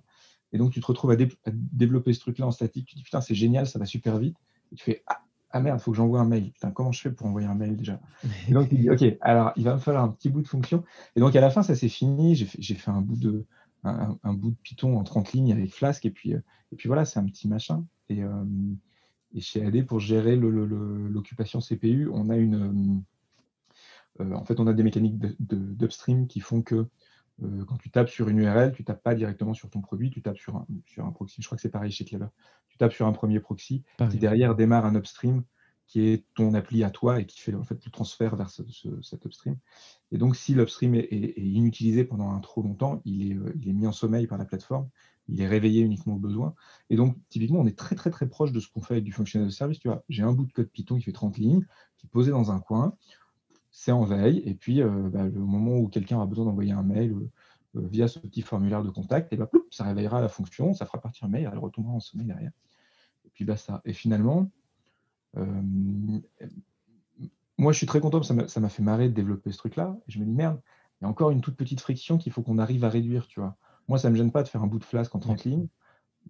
Et 0.52 0.58
donc 0.58 0.72
tu 0.72 0.80
te 0.80 0.86
retrouves 0.86 1.10
à, 1.10 1.16
dé- 1.16 1.28
à 1.46 1.50
développer 1.52 2.12
ce 2.12 2.20
truc-là 2.20 2.46
en 2.46 2.50
statique. 2.50 2.86
Tu 2.86 2.94
te 2.94 2.98
dis 2.98 3.04
putain, 3.04 3.20
c'est 3.20 3.34
génial, 3.34 3.66
ça 3.66 3.78
va 3.78 3.86
super 3.86 4.18
vite. 4.18 4.36
Et 4.72 4.76
tu 4.76 4.84
fais 4.84 5.02
ah, 5.06 5.20
ah 5.50 5.60
merde, 5.60 5.78
il 5.80 5.82
faut 5.82 5.90
que 5.92 5.96
j'envoie 5.96 6.20
un 6.20 6.26
mail. 6.26 6.52
Putain, 6.52 6.70
comment 6.70 6.92
je 6.92 7.00
fais 7.00 7.10
pour 7.10 7.26
envoyer 7.26 7.46
un 7.46 7.54
mail 7.54 7.76
déjà? 7.76 8.00
Et 8.48 8.52
donc, 8.52 8.68
il 8.70 8.80
dit, 8.80 8.90
OK, 8.90 9.02
alors 9.20 9.52
il 9.56 9.64
va 9.64 9.74
me 9.74 9.78
falloir 9.78 10.04
un 10.04 10.08
petit 10.08 10.28
bout 10.28 10.42
de 10.42 10.48
fonction. 10.48 10.84
Et 11.16 11.20
donc, 11.20 11.34
à 11.36 11.40
la 11.40 11.50
fin, 11.50 11.62
ça 11.62 11.74
s'est 11.74 11.88
fini. 11.88 12.34
J'ai 12.34 12.74
fait, 12.74 12.90
un, 12.90 13.00
bout 13.00 13.16
de, 13.16 13.46
un, 13.84 13.90
un- 13.90 14.18
un 14.24 14.34
bout 14.34 14.50
de 14.50 14.56
Python 14.62 14.98
en 14.98 15.04
30 15.04 15.32
lignes 15.32 15.52
avec 15.52 15.72
Flask. 15.72 16.04
Et 16.04 16.10
puis, 16.10 16.34
euh, 16.34 16.40
et 16.72 16.76
puis 16.76 16.86
voilà, 16.88 17.04
c'est 17.04 17.18
un 17.18 17.24
petit 17.24 17.48
machin. 17.48 17.84
Et, 18.10 18.22
euh, 18.22 18.44
et 19.34 19.40
chez 19.40 19.64
AD, 19.64 19.84
pour 19.84 20.00
gérer 20.00 20.36
le- 20.36 20.50
le- 20.50 20.66
le- 20.66 21.08
l'occupation 21.08 21.60
CPU, 21.60 22.08
on 22.12 22.28
a 22.30 22.36
une. 22.36 23.02
Euh, 24.20 24.32
en 24.34 24.44
fait, 24.44 24.60
on 24.60 24.66
a 24.66 24.72
des 24.72 24.82
mécaniques 24.82 25.18
d'upstream 25.40 26.26
qui 26.26 26.40
font 26.40 26.62
que 26.62 26.86
euh, 27.42 27.64
quand 27.66 27.76
tu 27.78 27.90
tapes 27.90 28.08
sur 28.08 28.28
une 28.28 28.38
URL, 28.38 28.72
tu 28.72 28.84
tapes 28.84 29.02
pas 29.02 29.14
directement 29.14 29.54
sur 29.54 29.70
ton 29.70 29.80
produit, 29.80 30.10
tu 30.10 30.22
tapes 30.22 30.38
sur 30.38 30.56
un, 30.56 30.66
sur 30.86 31.04
un 31.06 31.12
proxy. 31.12 31.40
Je 31.42 31.46
crois 31.46 31.56
que 31.56 31.62
c'est 31.62 31.70
pareil 31.70 31.92
chez 31.92 32.04
Clever. 32.04 32.26
Tu 32.68 32.78
tapes 32.78 32.92
sur 32.92 33.06
un 33.06 33.12
premier 33.12 33.40
proxy 33.40 33.84
qui 34.08 34.18
derrière 34.18 34.54
démarre 34.56 34.86
un 34.86 34.94
upstream 34.96 35.44
qui 35.86 36.06
est 36.08 36.26
ton 36.34 36.52
appli 36.52 36.84
à 36.84 36.90
toi 36.90 37.18
et 37.20 37.24
qui 37.26 37.40
fait 37.40 37.54
en 37.54 37.64
fait 37.64 37.82
le 37.84 37.90
transfert 37.90 38.36
vers 38.36 38.50
ce- 38.50 38.62
ce- 38.68 39.00
cet 39.02 39.24
upstream. 39.24 39.56
Et 40.12 40.18
donc, 40.18 40.36
si 40.36 40.54
l'upstream 40.54 40.94
est, 40.94 41.00
est- 41.10 41.38
est 41.38 41.42
inutilisé 41.42 42.04
pendant 42.04 42.30
un 42.30 42.40
trop 42.40 42.62
longtemps, 42.62 43.00
il 43.04 43.32
est, 43.32 43.34
euh, 43.36 43.52
il 43.60 43.68
est 43.68 43.72
mis 43.72 43.86
en 43.86 43.92
sommeil 43.92 44.26
par 44.26 44.38
la 44.38 44.44
plateforme, 44.44 44.88
il 45.28 45.40
est 45.40 45.46
réveillé 45.46 45.82
uniquement 45.82 46.14
au 46.14 46.18
besoin. 46.18 46.54
Et 46.90 46.96
donc, 46.96 47.16
typiquement, 47.28 47.60
on 47.60 47.66
est 47.66 47.78
très 47.78 47.94
très 47.94 48.10
très 48.10 48.28
proche 48.28 48.52
de 48.52 48.60
ce 48.60 48.68
qu'on 48.68 48.80
fait 48.82 48.94
avec 48.94 49.04
du 49.04 49.12
functional 49.12 49.50
service. 49.52 49.78
Tu 49.78 49.88
vois, 49.88 50.04
j'ai 50.08 50.22
un 50.22 50.32
bout 50.32 50.46
de 50.46 50.52
code 50.52 50.70
Python 50.70 50.96
qui 50.96 51.04
fait 51.04 51.12
30 51.12 51.38
lignes, 51.38 51.66
qui 51.96 52.06
est 52.06 52.10
posé 52.10 52.30
dans 52.30 52.50
un 52.50 52.60
coin, 52.60 52.96
c'est 53.70 53.92
en 53.92 54.04
veille, 54.04 54.42
et 54.44 54.54
puis 54.54 54.82
euh, 54.82 55.08
bah, 55.10 55.24
le 55.24 55.40
moment 55.40 55.76
où 55.76 55.88
quelqu'un 55.88 56.20
a 56.20 56.26
besoin 56.26 56.44
d'envoyer 56.46 56.72
un 56.72 56.82
mail 56.82 57.12
euh, 57.12 57.30
euh, 57.76 57.86
via 57.88 58.08
ce 58.08 58.18
petit 58.18 58.42
formulaire 58.42 58.82
de 58.82 58.90
contact, 58.90 59.32
et 59.32 59.36
bah, 59.36 59.46
ploup, 59.46 59.66
ça 59.70 59.84
réveillera 59.84 60.20
la 60.20 60.28
fonction, 60.28 60.74
ça 60.74 60.86
fera 60.86 61.00
partir 61.00 61.24
un 61.26 61.28
mail, 61.28 61.48
elle 61.50 61.58
retombera 61.58 61.94
en 61.94 62.00
sommeil 62.00 62.26
derrière. 62.26 62.52
Et 63.24 63.30
puis 63.30 63.44
basta. 63.44 63.82
Et 63.84 63.92
finalement, 63.92 64.50
moi, 67.58 67.72
je 67.72 67.78
suis 67.78 67.86
très 67.86 68.00
content, 68.00 68.22
ça 68.22 68.34
m'a 68.34 68.48
ça 68.48 68.66
fait 68.68 68.82
marrer 68.82 69.08
de 69.08 69.14
développer 69.14 69.50
ce 69.50 69.58
truc-là. 69.58 69.98
Et 70.06 70.12
je 70.12 70.20
me 70.20 70.24
dis, 70.24 70.32
merde, 70.32 70.60
il 71.00 71.04
y 71.04 71.06
a 71.06 71.10
encore 71.10 71.30
une 71.30 71.40
toute 71.40 71.56
petite 71.56 71.80
friction 71.80 72.16
qu'il 72.16 72.32
faut 72.32 72.42
qu'on 72.42 72.58
arrive 72.58 72.84
à 72.84 72.88
réduire, 72.88 73.26
tu 73.26 73.40
vois. 73.40 73.56
Moi, 73.88 73.98
ça 73.98 74.08
ne 74.08 74.12
me 74.12 74.18
gêne 74.18 74.30
pas 74.30 74.42
de 74.42 74.48
faire 74.48 74.62
un 74.62 74.66
bout 74.68 74.78
de 74.78 74.84
flasque 74.84 75.14
en 75.14 75.18
30 75.18 75.44
lignes, 75.44 75.68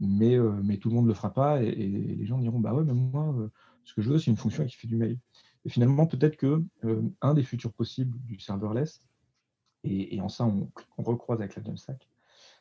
mais, 0.00 0.36
euh, 0.36 0.52
mais 0.62 0.78
tout 0.78 0.88
le 0.88 0.94
monde 0.94 1.04
ne 1.04 1.10
le 1.10 1.14
fera 1.14 1.32
pas. 1.32 1.62
Et, 1.62 1.68
et 1.68 2.14
les 2.16 2.26
gens 2.26 2.38
diront, 2.38 2.60
bah 2.60 2.72
ouais, 2.72 2.84
mais 2.84 2.94
moi, 2.94 3.34
euh, 3.38 3.48
ce 3.84 3.94
que 3.94 4.00
je 4.00 4.10
veux, 4.10 4.18
c'est 4.18 4.30
une 4.30 4.36
fonction 4.36 4.64
qui 4.64 4.76
fait 4.76 4.88
du 4.88 4.96
mail. 4.96 5.18
Et 5.64 5.68
finalement, 5.70 6.06
peut-être 6.06 6.36
que 6.36 6.64
euh, 6.84 7.02
un 7.20 7.34
des 7.34 7.42
futurs 7.42 7.72
possibles 7.72 8.16
du 8.24 8.38
serverless, 8.40 9.02
et, 9.84 10.16
et 10.16 10.20
en 10.20 10.28
ça, 10.28 10.44
on, 10.46 10.70
on 10.96 11.02
recroise 11.02 11.40
avec 11.40 11.56
la 11.56 11.62
Jamstack, 11.62 12.08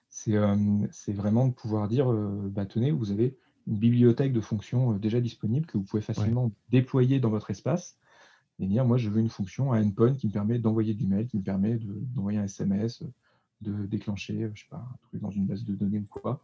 c'est 0.10 0.36
euh, 0.36 0.56
c'est 0.91 1.14
vraiment 1.14 1.48
de 1.48 1.54
pouvoir 1.54 1.88
dire, 1.88 2.12
euh, 2.12 2.50
bah, 2.50 2.66
tenez, 2.66 2.91
vous 2.91 3.12
avez 3.12 3.38
une 3.68 3.78
bibliothèque 3.78 4.32
de 4.34 4.41
fonctions 4.41 4.93
déjà 4.93 5.20
disponible 5.20 5.66
que 5.66 5.78
vous 5.78 5.84
pouvez 5.84 6.02
facilement 6.02 6.52
déployer 6.70 7.20
dans 7.20 7.30
votre 7.30 7.50
espace 7.52 7.98
et 8.60 8.66
dire, 8.68 8.86
moi, 8.86 8.98
je 8.98 9.10
veux 9.10 9.20
une 9.20 9.30
fonction 9.30 9.72
à 9.74 9.82
endpoint 9.82 10.14
qui 10.16 10.28
me 10.28 10.32
permet 10.32 10.58
d'envoyer 10.60 10.93
du 10.93 11.06
mail, 11.06 11.28
qui 11.28 11.38
me 11.38 11.43
permet 11.43 11.76
de- 11.78 12.00
d'envoyer 12.16 12.39
un 12.39 12.45
SMS, 12.45 13.04
de 13.62 13.86
déclencher, 13.86 14.50
je 14.54 14.62
sais 14.62 14.70
pas, 14.70 14.78
un 14.78 14.98
truc 15.10 15.22
dans 15.22 15.32
une 15.32 15.45
base 15.45 15.64
de 15.64 15.76
données 15.76 16.00
ou 16.00 16.06
quoi. 16.10 16.43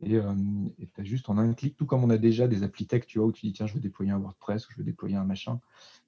Et 0.00 0.10
tu 0.10 1.00
as 1.00 1.04
juste 1.04 1.28
en 1.28 1.38
un 1.38 1.52
clic, 1.54 1.76
tout 1.76 1.86
comme 1.86 2.04
on 2.04 2.10
a 2.10 2.18
déjà 2.18 2.46
des 2.46 2.62
applis 2.62 2.86
tech, 2.86 3.06
tu 3.06 3.18
vois, 3.18 3.26
où 3.28 3.32
tu 3.32 3.46
dis, 3.46 3.52
tiens, 3.52 3.66
je 3.66 3.74
veux 3.74 3.80
déployer 3.80 4.12
un 4.12 4.18
WordPress, 4.18 4.68
ou 4.68 4.72
je 4.72 4.78
veux 4.78 4.84
déployer 4.84 5.16
un 5.16 5.24
machin, 5.24 5.60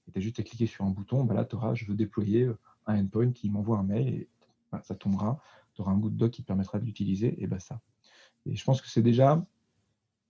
et 0.07 0.12
tu 0.12 0.18
as 0.18 0.20
juste 0.20 0.38
à 0.38 0.43
cliquer 0.45 0.66
sur 0.66 0.84
un 0.84 0.91
bouton, 0.91 1.24
bah 1.24 1.34
là, 1.34 1.45
tu 1.45 1.57
auras, 1.57 1.74
je 1.74 1.84
veux 1.86 1.95
déployer 1.95 2.45
euh, 2.45 2.59
un 2.86 3.01
endpoint 3.01 3.32
qui 3.32 3.51
m'envoie 3.51 3.78
un 3.78 3.82
mail, 3.82 4.09
et 4.09 4.28
bah, 4.70 4.80
ça 4.84 4.95
tombera, 4.95 5.43
tu 5.74 5.82
auras 5.82 5.93
un 5.93 5.97
bout 5.97 6.11
de 6.11 6.16
doc 6.16 6.30
qui 6.30 6.43
te 6.43 6.47
permettra 6.47 6.78
de 6.78 6.84
l'utiliser, 6.84 7.43
et 7.43 7.47
bah 7.49 7.59
ça. 7.59 7.80
Et 8.47 8.55
je 8.55 8.64
pense 8.64 8.80
que 8.80 8.88
c'est 8.88 9.03
déjà 9.03 9.45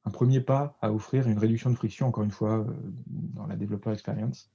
un 0.04 0.10
premier 0.10 0.40
pas 0.40 0.78
à 0.80 0.92
offrir 0.92 1.28
une 1.28 1.38
réduction 1.38 1.70
de 1.70 1.76
friction, 1.76 2.06
encore 2.06 2.24
une 2.24 2.30
fois, 2.30 2.60
euh, 2.60 2.74
dans 3.06 3.46
la 3.46 3.56
développeur 3.56 3.92
experience, 3.92 4.50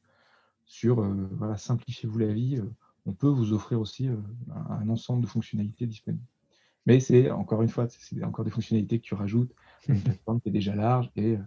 sur 0.65 1.01
euh, 1.01 1.29
voilà, 1.33 1.57
simplifiez-vous 1.57 2.17
la 2.17 2.33
vie. 2.33 2.57
euh, 2.57 2.73
on 3.05 3.13
peut 3.13 3.27
vous 3.27 3.53
offrir 3.53 3.79
aussi 3.79 4.09
euh, 4.09 4.17
un 4.69 4.89
ensemble 4.89 5.21
de 5.21 5.27
fonctionnalités 5.27 5.85
disponibles. 5.85 6.25
Mais 6.85 6.99
c'est 6.99 7.31
encore 7.31 7.61
une 7.61 7.69
fois, 7.69 7.87
c'est- 7.89 8.23
encore 8.23 8.45
des 8.45 8.51
fonctionnalités 8.51 8.99
que 8.99 9.05
tu 9.05 9.15
rajoutes 9.15 9.51
à 9.89 9.91
une 9.93 10.01
plateforme 10.01 10.39
qui 10.41 10.49
est 10.49 10.51
déjà 10.53 10.75
large 10.75 11.09
et 11.15 11.31
il 11.31 11.45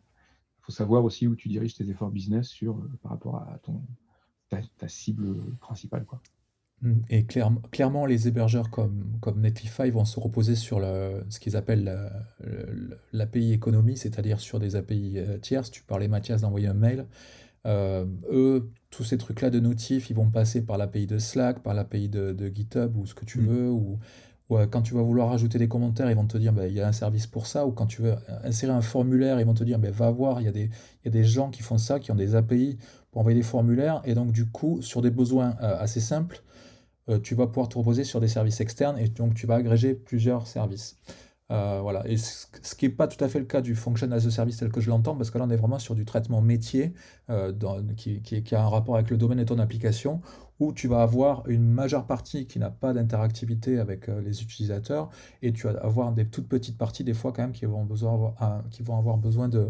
faut 0.62 0.72
savoir 0.72 1.04
aussi 1.04 1.26
où 1.26 1.36
tu 1.36 1.48
diriges 1.48 1.74
tes 1.74 1.88
efforts 1.88 2.10
business 2.10 2.48
sur, 2.48 2.76
euh, 2.76 2.90
par 3.02 3.12
rapport 3.12 3.36
à 3.36 3.58
ton, 3.62 3.82
ta, 4.48 4.58
ta 4.78 4.88
cible 4.88 5.36
principale. 5.60 6.04
Quoi. 6.04 6.20
Mm. 6.82 6.92
Et 7.10 7.24
clairement, 7.24 7.60
clairement, 7.72 8.06
les 8.06 8.28
hébergeurs 8.28 8.70
comme, 8.70 9.16
comme 9.20 9.40
Netlify 9.40 9.90
vont 9.90 10.04
se 10.04 10.20
reposer 10.20 10.54
sur 10.54 10.78
le- 10.80 11.24
ce 11.28 11.40
qu'ils 11.40 11.56
appellent 11.56 11.84
la- 11.84 12.12
le- 12.40 12.98
l'API 13.12 13.52
économie, 13.52 13.96
c'est-à-dire 13.96 14.40
sur 14.40 14.58
des 14.60 14.76
API 14.76 15.18
euh, 15.18 15.38
tierces. 15.38 15.70
Tu 15.70 15.82
parlais, 15.82 16.08
Mathias, 16.08 16.42
d'envoyer 16.42 16.68
un 16.68 16.74
mail. 16.74 17.06
Euh, 17.66 18.06
eux, 18.30 18.70
tous 18.90 19.04
ces 19.04 19.18
trucs-là 19.18 19.50
de 19.50 19.58
notifs, 19.60 20.10
ils 20.10 20.14
vont 20.16 20.30
passer 20.30 20.64
par 20.64 20.78
l'API 20.78 21.06
de 21.06 21.18
Slack, 21.18 21.62
par 21.62 21.74
l'API 21.74 22.08
de, 22.08 22.32
de 22.32 22.46
GitHub 22.48 22.96
ou 22.96 23.06
ce 23.06 23.14
que 23.14 23.24
tu 23.24 23.40
Mm. 23.40 23.46
veux. 23.46 23.70
Ou, 23.70 23.98
ou, 24.50 24.66
quand 24.66 24.82
tu 24.82 24.94
vas 24.94 25.02
vouloir 25.02 25.30
ajouter 25.32 25.58
des 25.58 25.68
commentaires, 25.68 26.10
ils 26.10 26.16
vont 26.16 26.26
te 26.26 26.38
dire 26.38 26.52
bah, 26.52 26.66
il 26.66 26.74
y 26.74 26.80
a 26.80 26.88
un 26.88 26.92
service 26.92 27.26
pour 27.26 27.46
ça. 27.46 27.66
Ou 27.66 27.72
quand 27.72 27.86
tu 27.86 28.02
veux 28.02 28.14
insérer 28.44 28.72
un 28.72 28.80
formulaire, 28.80 29.38
ils 29.40 29.46
vont 29.46 29.54
te 29.54 29.64
dire 29.64 29.78
bah, 29.78 29.90
va 29.90 30.10
voir, 30.10 30.40
il 30.40 30.44
y, 30.44 30.48
a 30.48 30.52
des, 30.52 30.70
y 31.04 31.08
a 31.08 31.10
des 31.10 31.24
gens 31.24 31.50
qui 31.50 31.62
font 31.62 31.78
ça, 31.78 32.00
qui 32.00 32.10
ont 32.12 32.14
des 32.14 32.34
API 32.34 32.78
pour 33.10 33.20
envoyer 33.20 33.36
des 33.38 33.44
formulaires. 33.44 34.00
Et 34.04 34.14
donc, 34.14 34.32
du 34.32 34.46
coup, 34.50 34.80
sur 34.82 35.02
des 35.02 35.10
besoins 35.10 35.56
euh, 35.62 35.78
assez 35.78 36.00
simples, 36.00 36.42
euh, 37.10 37.18
tu 37.20 37.34
vas 37.34 37.46
pouvoir 37.46 37.68
te 37.68 37.78
reposer 37.78 38.04
sur 38.04 38.20
des 38.20 38.28
services 38.28 38.60
externes 38.60 38.98
et 38.98 39.08
donc 39.08 39.34
tu 39.34 39.46
vas 39.46 39.56
agréger 39.56 39.94
plusieurs 39.94 40.46
services. 40.46 40.98
Euh, 41.50 41.80
voilà. 41.82 42.06
Et 42.06 42.16
ce 42.18 42.74
qui 42.76 42.86
n'est 42.86 42.92
pas 42.94 43.08
tout 43.08 43.22
à 43.24 43.28
fait 43.28 43.38
le 43.38 43.46
cas 43.46 43.62
du 43.62 43.74
function 43.74 44.10
as 44.12 44.26
a 44.26 44.30
service 44.30 44.58
tel 44.58 44.70
que 44.70 44.80
je 44.82 44.90
l'entends, 44.90 45.16
parce 45.16 45.30
que 45.30 45.38
là 45.38 45.44
on 45.46 45.50
est 45.50 45.56
vraiment 45.56 45.78
sur 45.78 45.94
du 45.94 46.04
traitement 46.04 46.42
métier 46.42 46.92
dans- 47.28 47.82
qui, 47.96 48.20
qui- 48.22 48.42
qui 48.42 48.54
a 48.54 48.62
un 48.62 48.68
rapport 48.68 48.96
avec 48.96 49.08
le 49.10 49.16
domaine 49.16 49.38
de 49.38 49.44
ton 49.44 49.58
application, 49.58 50.20
où 50.60 50.72
tu 50.72 50.88
vas 50.88 51.02
avoir 51.02 51.48
une 51.48 51.68
majeure 51.68 52.06
partie 52.06 52.46
qui 52.46 52.58
n'a 52.58 52.70
pas 52.70 52.92
d'interactivité 52.92 53.78
avec 53.78 54.08
euh, 54.08 54.20
les 54.20 54.42
utilisateurs, 54.42 55.08
et 55.42 55.52
tu 55.52 55.66
vas 55.66 55.78
avoir 55.80 56.12
des 56.12 56.26
toutes 56.26 56.48
petites 56.48 56.76
parties 56.76 57.04
des 57.04 57.14
fois 57.14 57.32
quand 57.32 57.42
même 57.42 57.52
qui 57.52 57.66
vont, 57.66 57.84
besoin 57.84 58.14
avoir, 58.14 58.64
qui 58.70 58.82
vont 58.82 58.98
avoir 58.98 59.16
besoin 59.18 59.48
de 59.48 59.68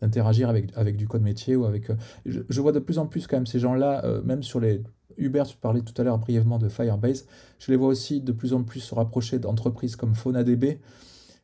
d'interagir 0.00 0.48
avec, 0.48 0.70
avec 0.76 0.96
du 0.96 1.08
code 1.08 1.22
métier 1.22 1.56
ou 1.56 1.64
avec... 1.64 1.90
euh, 1.90 1.96
je, 2.24 2.40
je 2.48 2.60
vois 2.60 2.70
de 2.70 2.78
plus 2.78 2.98
en 2.98 3.06
plus 3.06 3.26
quand 3.26 3.36
même 3.36 3.46
ces 3.46 3.58
gens-là, 3.58 4.04
euh, 4.04 4.22
même 4.22 4.44
sur 4.44 4.60
les... 4.60 4.80
Hubert, 5.16 5.48
tu 5.48 5.56
parlais 5.56 5.80
tout 5.80 6.00
à 6.00 6.04
l'heure 6.04 6.18
brièvement 6.18 6.58
de 6.58 6.68
Firebase, 6.68 7.26
je 7.58 7.72
les 7.72 7.76
vois 7.76 7.88
aussi 7.88 8.20
de 8.20 8.30
plus 8.30 8.52
en 8.52 8.62
plus 8.62 8.78
se 8.78 8.94
rapprocher 8.94 9.40
d'entreprises 9.40 9.96
comme 9.96 10.14
FaunaDB, 10.14 10.78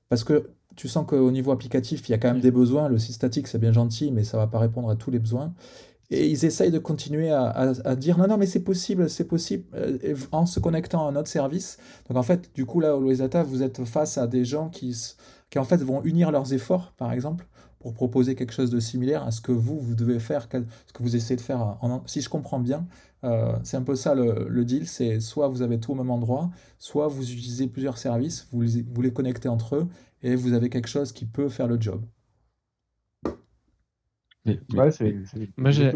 parce 0.09 0.23
que 0.23 0.51
tu 0.77 0.89
sens 0.89 1.07
qu'au 1.07 1.31
niveau 1.31 1.51
applicatif, 1.51 2.09
il 2.09 2.13
y 2.13 2.15
a 2.15 2.19
quand 2.19 2.29
même 2.33 2.41
des 2.41 2.51
besoins. 2.51 2.89
Le 2.89 2.99
site 2.99 3.15
statique, 3.15 3.47
c'est 3.49 3.59
bien 3.59 3.73
gentil, 3.73 4.11
mais 4.11 4.25
ça 4.25 4.37
ne 4.37 4.43
va 4.43 4.47
pas 4.47 4.59
répondre 4.59 4.91
à 4.91 4.97
tous 4.97 5.11
les 5.11 5.19
besoins. 5.21 5.55
Et 6.15 6.29
ils 6.29 6.45
essayent 6.45 6.71
de 6.71 6.79
continuer 6.79 7.33
à, 7.33 7.97
dire 7.97 8.19
non, 8.19 8.29
non, 8.29 8.37
mais 8.37 8.47
c'est 8.47 8.63
possible, 8.63 9.11
c'est 9.11 9.25
possible, 9.25 9.65
euh, 9.75 10.15
en 10.31 10.47
se 10.47 10.61
connectant 10.61 11.07
à 11.07 11.11
un 11.11 11.17
autre 11.17 11.29
service. 11.29 11.77
Donc 12.09 12.17
en 12.17 12.23
fait, 12.23 12.51
du 12.55 12.67
coup, 12.67 12.79
là, 12.79 12.97
au 12.97 13.13
Data, 13.13 13.43
vous 13.43 13.63
êtes 13.63 13.85
face 13.85 14.17
à 14.17 14.29
des 14.29 14.45
gens 14.45 14.69
qui, 14.69 14.97
qui 15.51 15.59
en 15.59 15.65
fait 15.65 15.83
vont 15.83 16.03
unir 16.05 16.31
leurs 16.31 16.53
efforts, 16.53 16.93
par 16.97 17.13
exemple, 17.13 17.47
pour 17.81 17.95
proposer 17.95 18.37
quelque 18.37 18.53
chose 18.53 18.71
de 18.71 18.79
similaire 18.79 19.25
à 19.25 19.33
ce 19.33 19.41
que 19.41 19.51
vous, 19.51 19.81
vous 19.81 19.97
devez 19.97 20.21
faire, 20.21 20.49
ce 20.53 20.93
que 20.93 21.03
vous 21.03 21.17
essayez 21.17 21.37
de 21.37 21.41
faire. 21.41 21.79
si 22.07 22.21
je 22.21 22.29
comprends 22.29 22.61
bien, 22.61 22.87
euh, 23.25 23.53
c'est 23.65 23.77
un 23.77 23.83
peu 23.83 23.97
ça 23.97 24.15
le, 24.15 24.65
deal, 24.65 24.87
c'est 24.87 25.19
soit 25.19 25.49
vous 25.49 25.63
avez 25.63 25.81
tout 25.81 25.93
au 25.93 25.95
même 25.97 26.11
endroit, 26.11 26.51
soit 26.79 27.09
vous 27.09 27.33
utilisez 27.33 27.67
plusieurs 27.67 27.99
services, 27.99 28.47
vous 28.53 28.65
vous 28.93 29.03
les 29.03 29.13
connectez 29.13 29.49
entre 29.49 29.77
eux, 29.77 29.89
et 30.23 30.37
vous 30.37 30.53
avez 30.53 30.71
quelque 30.71 30.89
chose 30.89 31.11
qui 31.13 31.25
peut 31.27 31.49
faire 31.49 31.67
le 31.67 31.81
job. 31.81 32.03
Ouais, 34.47 34.91
c'est. 34.91 35.15
Moi, 35.57 35.71
j'ai. 35.71 35.93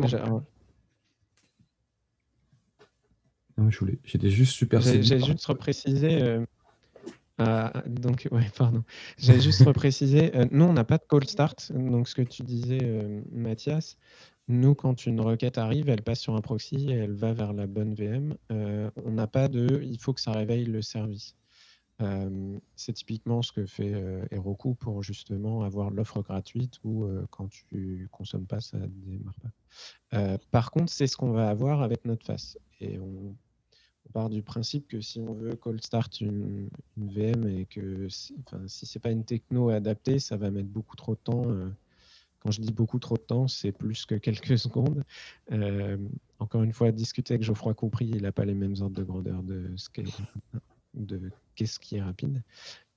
J'étais 4.04 4.30
juste 4.30 4.52
super. 4.52 4.80
J'ai 4.80 5.02
juste 5.02 5.46
reprécisé. 5.46 6.46
Euh, 7.40 7.70
donc, 7.86 8.28
ouais, 8.30 8.46
pardon. 8.56 8.82
J'ai 9.18 9.40
juste 9.40 9.62
reprécisé. 9.62 10.34
Euh, 10.36 10.46
nous, 10.50 10.64
on 10.64 10.72
n'a 10.72 10.84
pas 10.84 10.98
de 10.98 11.04
call 11.08 11.26
start. 11.26 11.72
Donc, 11.72 12.08
ce 12.08 12.14
que 12.14 12.22
tu 12.22 12.42
disais, 12.42 12.78
euh, 12.82 13.20
Mathias, 13.32 13.96
nous, 14.48 14.74
quand 14.74 15.06
une 15.06 15.20
requête 15.20 15.58
arrive, 15.58 15.88
elle 15.88 16.02
passe 16.02 16.20
sur 16.20 16.34
un 16.34 16.40
proxy 16.40 16.88
et 16.88 16.94
elle 16.94 17.12
va 17.12 17.32
vers 17.32 17.52
la 17.52 17.66
bonne 17.66 17.94
VM. 17.94 18.34
on 18.50 19.10
n'a 19.10 19.26
pas 19.26 19.48
de. 19.48 19.82
Il 19.82 19.98
faut 20.00 20.12
que 20.12 20.20
ça 20.20 20.32
réveille 20.32 20.64
le 20.64 20.82
service 20.82 21.37
c'est 22.76 22.92
typiquement 22.92 23.42
ce 23.42 23.52
que 23.52 23.66
fait 23.66 23.92
Heroku 24.30 24.74
pour 24.74 25.02
justement 25.02 25.62
avoir 25.62 25.90
l'offre 25.90 26.22
gratuite 26.22 26.78
ou 26.84 27.08
quand 27.30 27.48
tu 27.48 28.08
consommes 28.12 28.46
pas, 28.46 28.60
ça 28.60 28.78
démarre 28.78 29.34
pas. 30.10 30.38
par 30.50 30.70
contre, 30.70 30.92
c'est 30.92 31.06
ce 31.06 31.16
qu'on 31.16 31.32
va 31.32 31.48
avoir 31.48 31.82
avec 31.82 32.04
notre 32.04 32.24
face. 32.24 32.58
Et 32.80 32.98
on, 32.98 33.34
part 34.14 34.30
du 34.30 34.42
principe 34.42 34.88
que 34.88 35.02
si 35.02 35.20
on 35.20 35.34
veut 35.34 35.54
cold 35.54 35.84
start 35.84 36.22
une, 36.22 36.70
VM 36.96 37.46
et 37.46 37.66
que 37.66 38.08
si, 38.08 38.34
enfin, 38.46 38.62
si 38.66 38.86
c'est 38.86 39.00
pas 39.00 39.10
une 39.10 39.22
techno 39.22 39.68
adaptée, 39.68 40.18
ça 40.18 40.38
va 40.38 40.50
mettre 40.50 40.70
beaucoup 40.70 40.96
trop 40.96 41.14
de 41.14 41.20
temps. 41.20 41.44
quand 42.40 42.50
je 42.50 42.62
dis 42.62 42.72
beaucoup 42.72 42.98
trop 42.98 43.16
de 43.16 43.22
temps, 43.22 43.48
c'est 43.48 43.72
plus 43.72 44.06
que 44.06 44.14
quelques 44.14 44.56
secondes. 44.58 45.04
encore 46.38 46.62
une 46.62 46.72
fois, 46.72 46.90
discuter 46.90 47.34
avec 47.34 47.44
Geoffroy 47.44 47.74
Compris, 47.74 48.06
il 48.06 48.22
n'a 48.22 48.32
pas 48.32 48.46
les 48.46 48.54
mêmes 48.54 48.76
ordres 48.80 48.96
de 48.96 49.04
grandeur 49.04 49.42
de 49.42 49.74
qu'est 49.92 50.04
de 50.94 51.30
qu'est-ce 51.54 51.78
qui 51.78 51.96
est 51.96 52.02
rapide. 52.02 52.42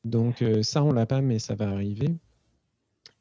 Donc 0.03 0.41
euh, 0.41 0.63
ça, 0.63 0.83
on 0.83 0.91
l'a 0.91 1.05
pas, 1.05 1.21
mais 1.21 1.39
ça 1.39 1.55
va 1.55 1.69
arriver. 1.69 2.09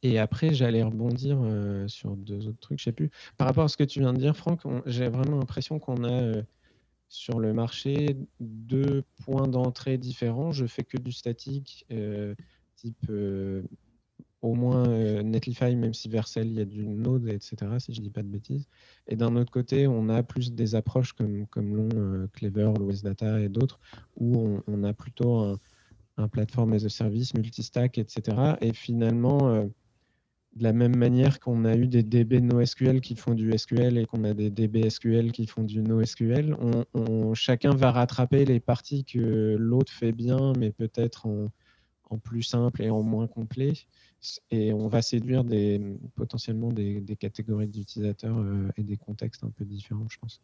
Et 0.03 0.19
après, 0.19 0.55
j'allais 0.55 0.83
rebondir 0.83 1.39
euh, 1.43 1.87
sur 1.87 2.17
deux 2.17 2.49
autres 2.49 2.61
trucs, 2.61 2.79
je 2.79 2.85
sais 2.85 2.93
plus. 2.93 3.11
Par 3.37 3.47
rapport 3.47 3.65
à 3.65 3.69
ce 3.69 3.77
que 3.77 3.85
tu 3.85 4.01
viens 4.01 4.15
de 4.15 4.19
dire, 4.19 4.37
Franck, 4.37 4.63
j'ai 4.87 5.09
vraiment 5.09 5.37
l'impression 5.37 5.79
qu'on 5.79 6.05
a 6.05 6.11
euh, 6.11 6.43
sur 7.09 7.39
le 7.39 7.53
marché 7.53 8.17
deux 8.41 9.05
points 9.25 9.47
d'entrée 9.47 9.99
différents. 9.99 10.53
Je 10.53 10.65
fais 10.67 10.85
que 10.85 10.97
du 10.97 11.13
statique, 11.13 11.87
type 12.77 13.11
au 14.43 14.55
moins 14.55 14.87
Netlify, 15.23 15.77
même 15.77 15.95
si 15.95 16.09
Vercel, 16.09 16.47
il 16.47 16.55
y 16.55 16.61
a 16.61 16.65
du 16.65 16.87
Node, 16.87 17.29
etc., 17.29 17.57
si 17.79 17.93
je 17.93 18.01
ne 18.01 18.05
dis 18.05 18.11
pas 18.11 18.23
de 18.23 18.29
bêtises. 18.29 18.69
Et 19.07 19.17
d'un 19.17 19.37
autre 19.37 19.51
côté, 19.51 19.87
on 19.87 20.09
a 20.09 20.23
plus 20.23 20.53
des 20.53 20.75
approches 20.75 21.13
comme, 21.13 21.47
comme 21.49 21.77
l'ont 21.77 22.29
Clever, 22.33 22.73
l'OS 22.79 23.03
Data 23.03 23.41
et 23.41 23.49
d'autres, 23.49 23.81
où 24.17 24.61
on, 24.67 24.85
a 24.85 24.95
plutôt 24.95 25.39
un, 25.41 25.59
un 26.17 26.29
plateforme 26.29 26.73
as 26.73 26.85
a 26.85 26.89
service, 26.89 27.35
multistack, 27.35 27.99
etc. 27.99 28.57
Et 28.61 28.73
finalement, 28.73 29.69
de 30.57 30.65
la 30.65 30.73
même 30.73 30.97
manière 30.97 31.39
qu'on 31.41 31.65
a 31.65 31.77
eu 31.77 31.87
des 31.87 32.03
DB 32.03 32.41
NoSQL 32.41 33.01
qui 33.01 33.15
font 33.15 33.35
du 33.35 33.57
SQL 33.57 33.99
et 33.99 34.07
qu'on 34.07 34.25
a 34.25 34.35
des 34.35 34.51
DB 34.51 34.89
SQL 34.89 35.33
qui 35.33 35.47
font 35.47 35.63
du 35.63 35.83
NoSQL, 35.83 36.57
chacun 37.35 37.75
va 37.75 37.93
rattraper 37.93 38.45
les 38.45 38.61
parties 38.61 39.05
que 39.05 39.57
l'autre 39.59 39.93
fait 39.93 40.13
bien, 40.13 40.53
mais 40.59 40.71
peut-être 40.71 41.27
en 42.11 42.19
plus 42.19 42.43
simple 42.43 42.83
et 42.83 42.91
en 42.91 43.03
moins 43.03 43.29
complet 43.29 43.75
et 44.51 44.73
on 44.73 44.89
va 44.89 45.03
séduire 45.03 45.45
potentiellement 46.15 46.73
des, 46.73 47.03
catégories 47.19 47.69
d'utilisateurs 47.69 48.39
euh, 48.39 48.69
et 48.77 48.83
des 48.83 48.97
contextes 48.97 49.45
un 49.45 49.51
peu 49.51 49.65
différents, 49.65 50.09
je 50.09 50.19
pense. 50.19 50.43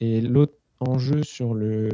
Et 0.00 0.20
l'autre 0.20 0.54
enjeu 0.80 1.22
sur 1.22 1.54
le, 1.54 1.88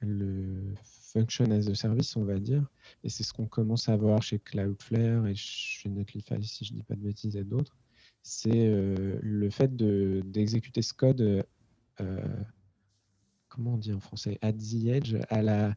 le, 0.00 0.74
function 1.12 1.50
as 1.50 1.68
a 1.68 1.74
service, 1.74 2.16
on 2.16 2.24
va 2.24 2.38
dire, 2.38 2.64
et 3.02 3.08
c'est 3.08 3.24
ce 3.24 3.32
qu'on 3.32 3.46
commence 3.46 3.88
à 3.88 3.96
voir 3.96 4.22
chez 4.22 4.38
Cloudflare 4.38 5.26
et 5.26 5.34
chez 5.34 5.88
Netlify, 5.88 6.40
si 6.42 6.64
je 6.64 6.72
ne 6.72 6.78
dis 6.78 6.84
pas 6.84 6.94
de 6.94 7.00
bêtises, 7.00 7.36
et 7.36 7.42
d'autres, 7.42 7.76
c'est 8.22 8.68
euh, 8.68 9.18
le 9.20 9.50
fait 9.50 9.74
d'exécuter 9.74 10.82
ce 10.82 10.94
code, 10.94 11.44
euh, 12.00 12.44
comment 13.48 13.74
on 13.74 13.78
dit 13.78 13.92
en 13.92 13.98
français, 13.98 14.38
at 14.40 14.52
the 14.52 14.86
edge, 14.86 15.16
à 15.30 15.42
la, 15.42 15.74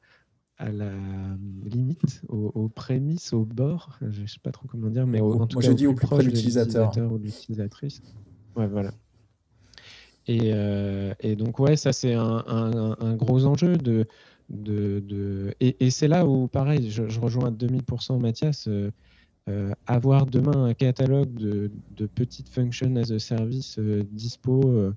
à 0.63 0.71
la 0.71 0.91
limite, 1.65 2.21
aux, 2.29 2.69
prémices, 2.69 3.33
au 3.33 3.43
bord, 3.43 3.99
je 4.01 4.21
ne 4.21 4.27
sais 4.27 4.39
pas 4.41 4.51
trop 4.51 4.65
comment 4.65 4.89
dire, 4.89 5.05
mais 5.05 5.19
en 5.19 5.45
tout 5.45 5.55
Moi, 5.55 5.61
cas, 5.61 5.69
je 5.69 5.73
dis 5.73 5.87
au 5.87 5.93
plus 5.93 6.07
près 6.07 6.23
de 6.23 6.29
l'utilisateur 6.29 6.93
ou 7.11 7.17
de 7.17 7.25
l'utilisatrice. 7.25 8.01
Ouais, 8.55 8.67
voilà. 8.67 8.91
Et, 10.27 10.53
euh, 10.53 11.13
et, 11.19 11.35
donc, 11.35 11.59
ouais, 11.59 11.75
ça, 11.75 11.91
c'est 11.91 12.13
un, 12.13 12.45
un, 12.47 13.15
gros 13.15 13.45
enjeu. 13.45 13.75
De, 13.75 14.05
de, 14.49 15.03
de... 15.05 15.53
Et, 15.59 15.85
et 15.85 15.89
c'est 15.89 16.07
là 16.07 16.25
où, 16.25 16.47
pareil, 16.47 16.89
je, 16.89 17.19
rejoins 17.19 17.47
à 17.47 17.51
2000% 17.51 18.19
Mathias. 18.21 18.67
Euh, 18.67 18.91
euh, 19.49 19.73
avoir 19.85 20.25
demain 20.25 20.67
un 20.67 20.73
catalogue 20.73 21.33
de, 21.33 21.69
de, 21.97 22.05
petites 22.05 22.47
functions 22.47 22.95
as 22.95 23.11
a 23.11 23.19
service 23.19 23.77
dispo, 23.77 24.93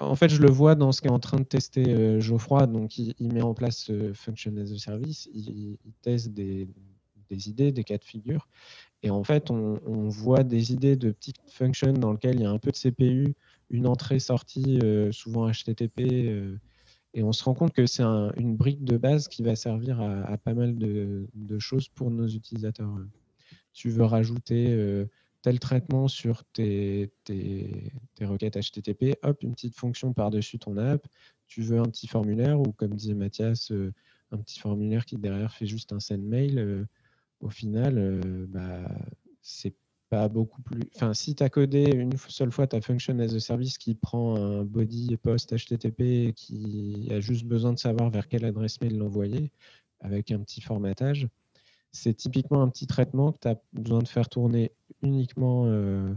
en 0.00 0.16
fait, 0.16 0.28
je 0.28 0.40
le 0.40 0.50
vois 0.50 0.74
dans 0.74 0.92
ce 0.92 1.00
qu'est 1.00 1.10
en 1.10 1.18
train 1.18 1.38
de 1.38 1.44
tester 1.44 1.88
euh, 1.88 2.20
Geoffroy. 2.20 2.66
Donc, 2.66 2.98
il, 2.98 3.32
met 3.32 3.42
en 3.42 3.54
place 3.54 3.78
ce 3.78 4.12
Function 4.12 4.56
as 4.56 4.72
a 4.72 4.78
Service. 4.78 5.28
Il, 5.34 5.76
teste 6.02 6.32
des, 6.32 6.68
idées, 7.30 7.72
des 7.72 7.84
cas 7.84 7.98
de 7.98 8.04
figure. 8.04 8.48
Et 9.02 9.10
en 9.10 9.24
fait, 9.24 9.50
on, 9.50 10.08
voit 10.08 10.44
des 10.44 10.72
idées 10.72 10.96
de 10.96 11.10
petites 11.10 11.40
functions 11.48 11.92
dans 11.92 12.12
lesquelles 12.12 12.36
il 12.36 12.42
y 12.42 12.46
a 12.46 12.50
un 12.50 12.58
peu 12.58 12.70
de 12.70 12.76
CPU, 12.76 13.34
une 13.70 13.86
entrée-sortie, 13.86 14.78
euh, 14.82 15.10
souvent 15.12 15.50
HTTP. 15.50 16.00
Euh, 16.00 16.56
et 17.14 17.22
on 17.22 17.32
se 17.32 17.44
rend 17.44 17.54
compte 17.54 17.72
que 17.72 17.86
c'est 17.86 18.02
une 18.02 18.56
brique 18.56 18.84
de 18.84 18.96
base 18.96 19.28
qui 19.28 19.42
va 19.42 19.54
servir 19.54 20.00
à, 20.00 20.38
pas 20.38 20.54
mal 20.54 20.76
de, 20.78 21.26
de, 21.34 21.58
choses 21.58 21.88
pour 21.88 22.10
nos 22.10 22.26
utilisateurs. 22.26 22.90
Tu 23.74 23.90
veux 23.90 24.04
rajouter 24.04 25.06
tel 25.42 25.58
traitement 25.58 26.08
sur 26.08 26.44
tes, 26.52 27.12
requêtes 28.20 28.56
HTTP, 28.56 29.16
hop, 29.22 29.42
une 29.42 29.54
petite 29.54 29.76
fonction 29.76 30.12
par-dessus 30.12 30.58
ton 30.58 30.76
app. 30.76 31.06
Tu 31.48 31.62
veux 31.62 31.78
un 31.78 31.84
petit 31.84 32.06
formulaire 32.06 32.60
ou, 32.60 32.72
comme 32.72 32.94
disait 32.94 33.14
Mathias, 33.14 33.72
euh, 33.72 33.92
un 34.30 34.38
petit 34.38 34.60
formulaire 34.60 35.04
qui 35.04 35.16
derrière 35.16 35.52
fait 35.52 35.66
juste 35.66 35.92
un 35.92 36.00
send 36.00 36.22
mail. 36.22 36.58
Euh, 36.58 36.84
au 37.40 37.50
final, 37.50 37.98
euh, 37.98 38.46
bah, 38.48 38.88
c'est 39.42 39.74
pas 40.08 40.28
beaucoup 40.28 40.62
plus. 40.62 40.82
Enfin, 40.94 41.12
si 41.14 41.34
tu 41.34 41.42
as 41.42 41.48
codé 41.48 41.90
une 41.92 42.16
seule 42.28 42.52
fois 42.52 42.66
ta 42.66 42.80
function 42.80 43.18
as 43.18 43.34
a 43.34 43.40
service 43.40 43.78
qui 43.78 43.94
prend 43.94 44.36
un 44.36 44.62
body 44.64 45.16
post 45.16 45.54
HTTP 45.56 46.32
qui 46.34 47.08
a 47.10 47.20
juste 47.20 47.44
besoin 47.44 47.72
de 47.72 47.78
savoir 47.78 48.10
vers 48.10 48.28
quelle 48.28 48.44
adresse 48.44 48.80
mail 48.80 48.96
l'envoyer 48.96 49.50
avec 50.00 50.30
un 50.30 50.40
petit 50.40 50.60
formatage, 50.60 51.28
c'est 51.92 52.14
typiquement 52.14 52.62
un 52.62 52.68
petit 52.68 52.86
traitement 52.86 53.32
que 53.32 53.38
tu 53.40 53.48
as 53.48 53.60
besoin 53.74 54.00
de 54.00 54.08
faire 54.08 54.28
tourner 54.28 54.72
uniquement 55.02 55.64
euh, 55.66 56.12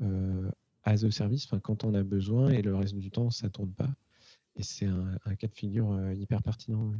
euh, 0.00 0.50
as 0.84 1.04
a 1.04 1.10
service, 1.10 1.46
quand 1.62 1.84
on 1.84 1.94
a 1.94 2.02
besoin, 2.02 2.48
et 2.50 2.62
le 2.62 2.74
reste 2.74 2.96
du 2.96 3.10
temps, 3.10 3.30
ça 3.30 3.46
ne 3.46 3.52
tourne 3.52 3.70
pas. 3.70 3.90
Et 4.56 4.62
c'est 4.62 4.86
un, 4.86 5.34
cas 5.36 5.46
de 5.46 5.54
figure 5.54 5.92
euh, 5.92 6.14
hyper 6.14 6.42
pertinent. 6.42 6.92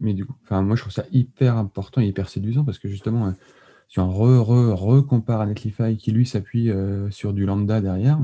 Mais 0.00 0.12
du 0.12 0.26
coup, 0.26 0.34
moi 0.50 0.74
je 0.74 0.80
trouve 0.80 0.92
ça 0.92 1.04
hyper 1.12 1.56
important 1.56 2.00
et 2.00 2.08
hyper 2.08 2.28
séduisant 2.28 2.64
parce 2.64 2.80
que 2.80 2.88
justement, 2.88 3.32
si 3.88 4.00
on 4.00 4.10
re-compare 4.10 5.40
à 5.40 5.46
Netlify 5.46 5.96
qui 5.96 6.10
lui 6.10 6.26
s'appuie 6.26 6.70
sur 7.10 7.32
du 7.32 7.46
lambda 7.46 7.80
derrière, 7.80 8.18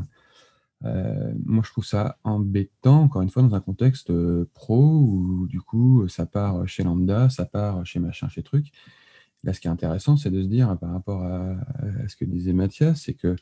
euh, 0.84 1.32
moi, 1.44 1.62
je 1.64 1.70
trouve 1.70 1.84
ça 1.84 2.18
embêtant, 2.24 3.02
encore 3.02 3.22
une 3.22 3.30
fois, 3.30 3.42
dans 3.42 3.54
un 3.54 3.60
contexte 3.60 4.10
euh, 4.10 4.48
pro 4.54 5.00
où 5.00 5.46
du 5.46 5.60
coup, 5.60 6.06
ça 6.08 6.26
part 6.26 6.66
chez 6.68 6.82
Lambda, 6.82 7.30
ça 7.30 7.46
part 7.46 7.86
chez 7.86 8.00
machin, 8.00 8.28
chez 8.28 8.42
truc. 8.42 8.72
Là, 9.44 9.52
ce 9.52 9.60
qui 9.60 9.68
est 9.68 9.70
intéressant, 9.70 10.16
c'est 10.16 10.30
de 10.30 10.42
se 10.42 10.48
dire 10.48 10.76
par 10.78 10.90
rapport 10.90 11.22
à, 11.22 11.56
ce 12.08 12.16
que 12.16 12.24
disait 12.24 12.52
Mathias, 12.52 13.02
c'est 13.02 13.14
que 13.14 13.36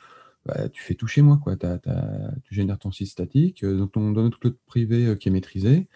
bah, 0.46 0.68
tu 0.68 0.82
fais 0.82 0.94
tout 0.94 1.06
chez 1.06 1.22
moi. 1.22 1.38
Quoi. 1.42 1.56
tu 1.56 2.54
génères 2.54 2.78
ton 2.78 2.90
site 2.92 3.08
statique, 3.08 3.62
euh, 3.64 3.78
dans, 3.78 3.86
ton, 3.86 4.12
dans 4.12 4.22
notre 4.22 4.38
cloud 4.38 4.56
privé 4.66 5.16
qui 5.18 5.28
est 5.28 5.32
maîtrisé. 5.32 5.88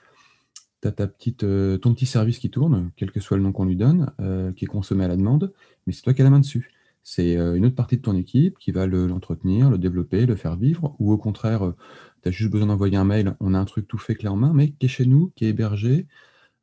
Tu 0.82 0.88
as 0.88 0.92
ta 0.92 1.06
petite, 1.06 1.40
ton 1.40 1.94
petit 1.94 2.06
service 2.06 2.38
qui 2.38 2.50
tourne, 2.50 2.90
quel 2.96 3.10
que 3.10 3.20
soit 3.20 3.36
le 3.36 3.42
nom 3.42 3.52
qu'on 3.52 3.64
lui 3.64 3.76
donne, 3.76 4.12
qui 4.56 4.66
est 4.66 4.68
consommé 4.68 5.04
à 5.04 5.08
la 5.08 5.16
demande, 5.16 5.52
mais 5.86 5.92
c'est 5.92 6.02
toi 6.02 6.12
qui 6.12 6.20
as 6.20 6.24
la 6.24 6.30
main 6.30 6.40
dessus 6.40 6.70
c'est 7.08 7.36
euh, 7.36 7.54
une 7.54 7.64
autre 7.66 7.76
partie 7.76 7.98
de 7.98 8.02
ton 8.02 8.16
équipe 8.16 8.58
qui 8.58 8.72
va 8.72 8.88
l'entretenir, 8.88 9.70
le, 9.70 9.78
développer, 9.78 10.26
le 10.26 10.34
faire 10.34 10.56
vivre, 10.56 10.96
ou 10.98 11.12
au 11.12 11.16
contraire, 11.16 11.64
euh, 11.64 11.76
tu 12.24 12.28
as 12.28 12.32
juste 12.32 12.50
besoin 12.50 12.66
d'envoyer 12.66 12.96
un 12.96 13.04
mail, 13.04 13.36
on 13.38 13.54
a 13.54 13.60
un 13.60 13.64
truc 13.64 13.86
tout 13.86 13.96
fait 13.96 14.16
clé 14.16 14.28
en 14.28 14.34
main, 14.34 14.52
mais 14.52 14.72
qui 14.72 14.86
est 14.86 14.88
chez 14.88 15.06
nous, 15.06 15.32
qui 15.36 15.44
est 15.44 15.50
hébergé, 15.50 16.08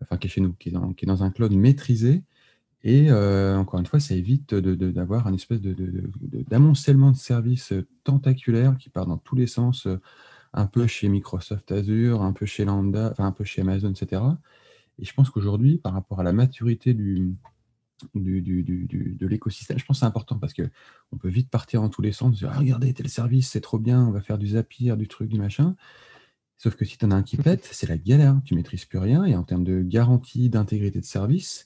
enfin 0.02 0.18
qui 0.18 0.28
est 0.28 0.30
chez 0.30 0.42
nous, 0.42 0.52
qui 0.52 0.68
est 0.68 1.06
dans, 1.06 1.24
un 1.24 1.32
cloud 1.32 1.54
maîtrisé. 1.54 2.24
Et 2.84 3.10
encore 3.10 3.80
une 3.80 3.86
fois, 3.86 4.02
ça 4.02 4.16
évite 4.16 4.54
d'avoir 4.54 5.28
un 5.28 5.34
espèce 5.34 5.62
d'amoncellement 5.62 7.12
de, 7.12 7.16
services 7.16 7.72
tentaculaires 8.04 8.78
qui 8.78 8.90
part 8.90 9.06
dans 9.06 9.18
tous 9.18 9.38
les 9.38 9.48
sens, 9.48 9.88
un 10.52 10.66
peu 10.66 10.88
chez 10.88 11.08
Microsoft 11.08 11.72
Azure, 11.72 12.22
un 12.22 12.34
peu 12.34 12.46
chez 12.46 12.66
Lambda, 12.66 13.14
un 13.18 13.32
peu 13.32 13.46
chez 13.46 13.62
Amazon, 13.62 13.92
etc. 13.92 14.22
Et 15.00 15.06
je 15.06 15.14
pense 15.14 15.30
qu'aujourd'hui, 15.30 15.78
par 15.78 15.94
rapport 15.94 16.20
à 16.20 16.24
la 16.24 16.34
maturité 16.34 16.94
du, 16.94 17.34
de 18.16 19.28
l'écosystème, 19.28 19.80
je 19.80 19.86
pense 19.86 19.98
que 19.98 20.00
c'est 20.02 20.06
important 20.06 20.40
parce 20.40 20.54
qu'on 20.54 21.18
peut 21.18 21.30
vite 21.30 21.50
partir 21.50 21.82
en 21.82 21.90
tous 21.90 22.02
les 22.02 22.12
sens, 22.12 22.38
dire 22.38 22.52
ah, 22.54 22.60
regardez, 22.60 22.94
tel 22.94 23.10
service, 23.10 23.50
c'est 23.50 23.62
trop 23.62 23.80
bien, 23.80 24.06
on 24.06 24.12
va 24.12 24.22
faire 24.22 24.38
du 24.38 24.48
Zapier, 24.48 24.96
du 24.96 25.08
truc, 25.08 25.30
du 25.30 25.40
machin. 25.40 25.76
Sauf 26.58 26.76
que 26.76 26.86
si 26.86 26.98
tu 26.98 27.06
en 27.06 27.12
as 27.12 27.16
un 27.16 27.24
qui 27.24 27.36
pète, 27.36 27.68
c'est 27.72 27.90
la 27.90 27.98
galère, 27.98 28.40
tu 28.46 28.56
maîtrises 28.56 28.86
plus 28.86 29.00
rien. 29.00 29.26
Et 29.26 29.36
en 29.36 29.44
termes 29.44 29.66
de 29.66 29.82
garantie 29.82 30.50
d'intégrité 30.50 31.00
de 31.02 31.06
service, 31.06 31.66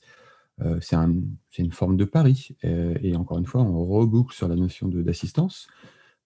euh, 0.61 0.79
c'est 0.81 0.95
une 0.95 1.71
forme 1.71 1.97
de 1.97 2.05
pari. 2.05 2.57
Euh, 2.65 2.95
et 3.01 3.15
encore 3.15 3.37
une 3.37 3.45
fois, 3.45 3.61
on 3.61 3.85
reboucle 3.85 4.35
sur 4.35 4.47
la 4.47 4.55
notion 4.55 4.87
d'assistance. 4.87 5.67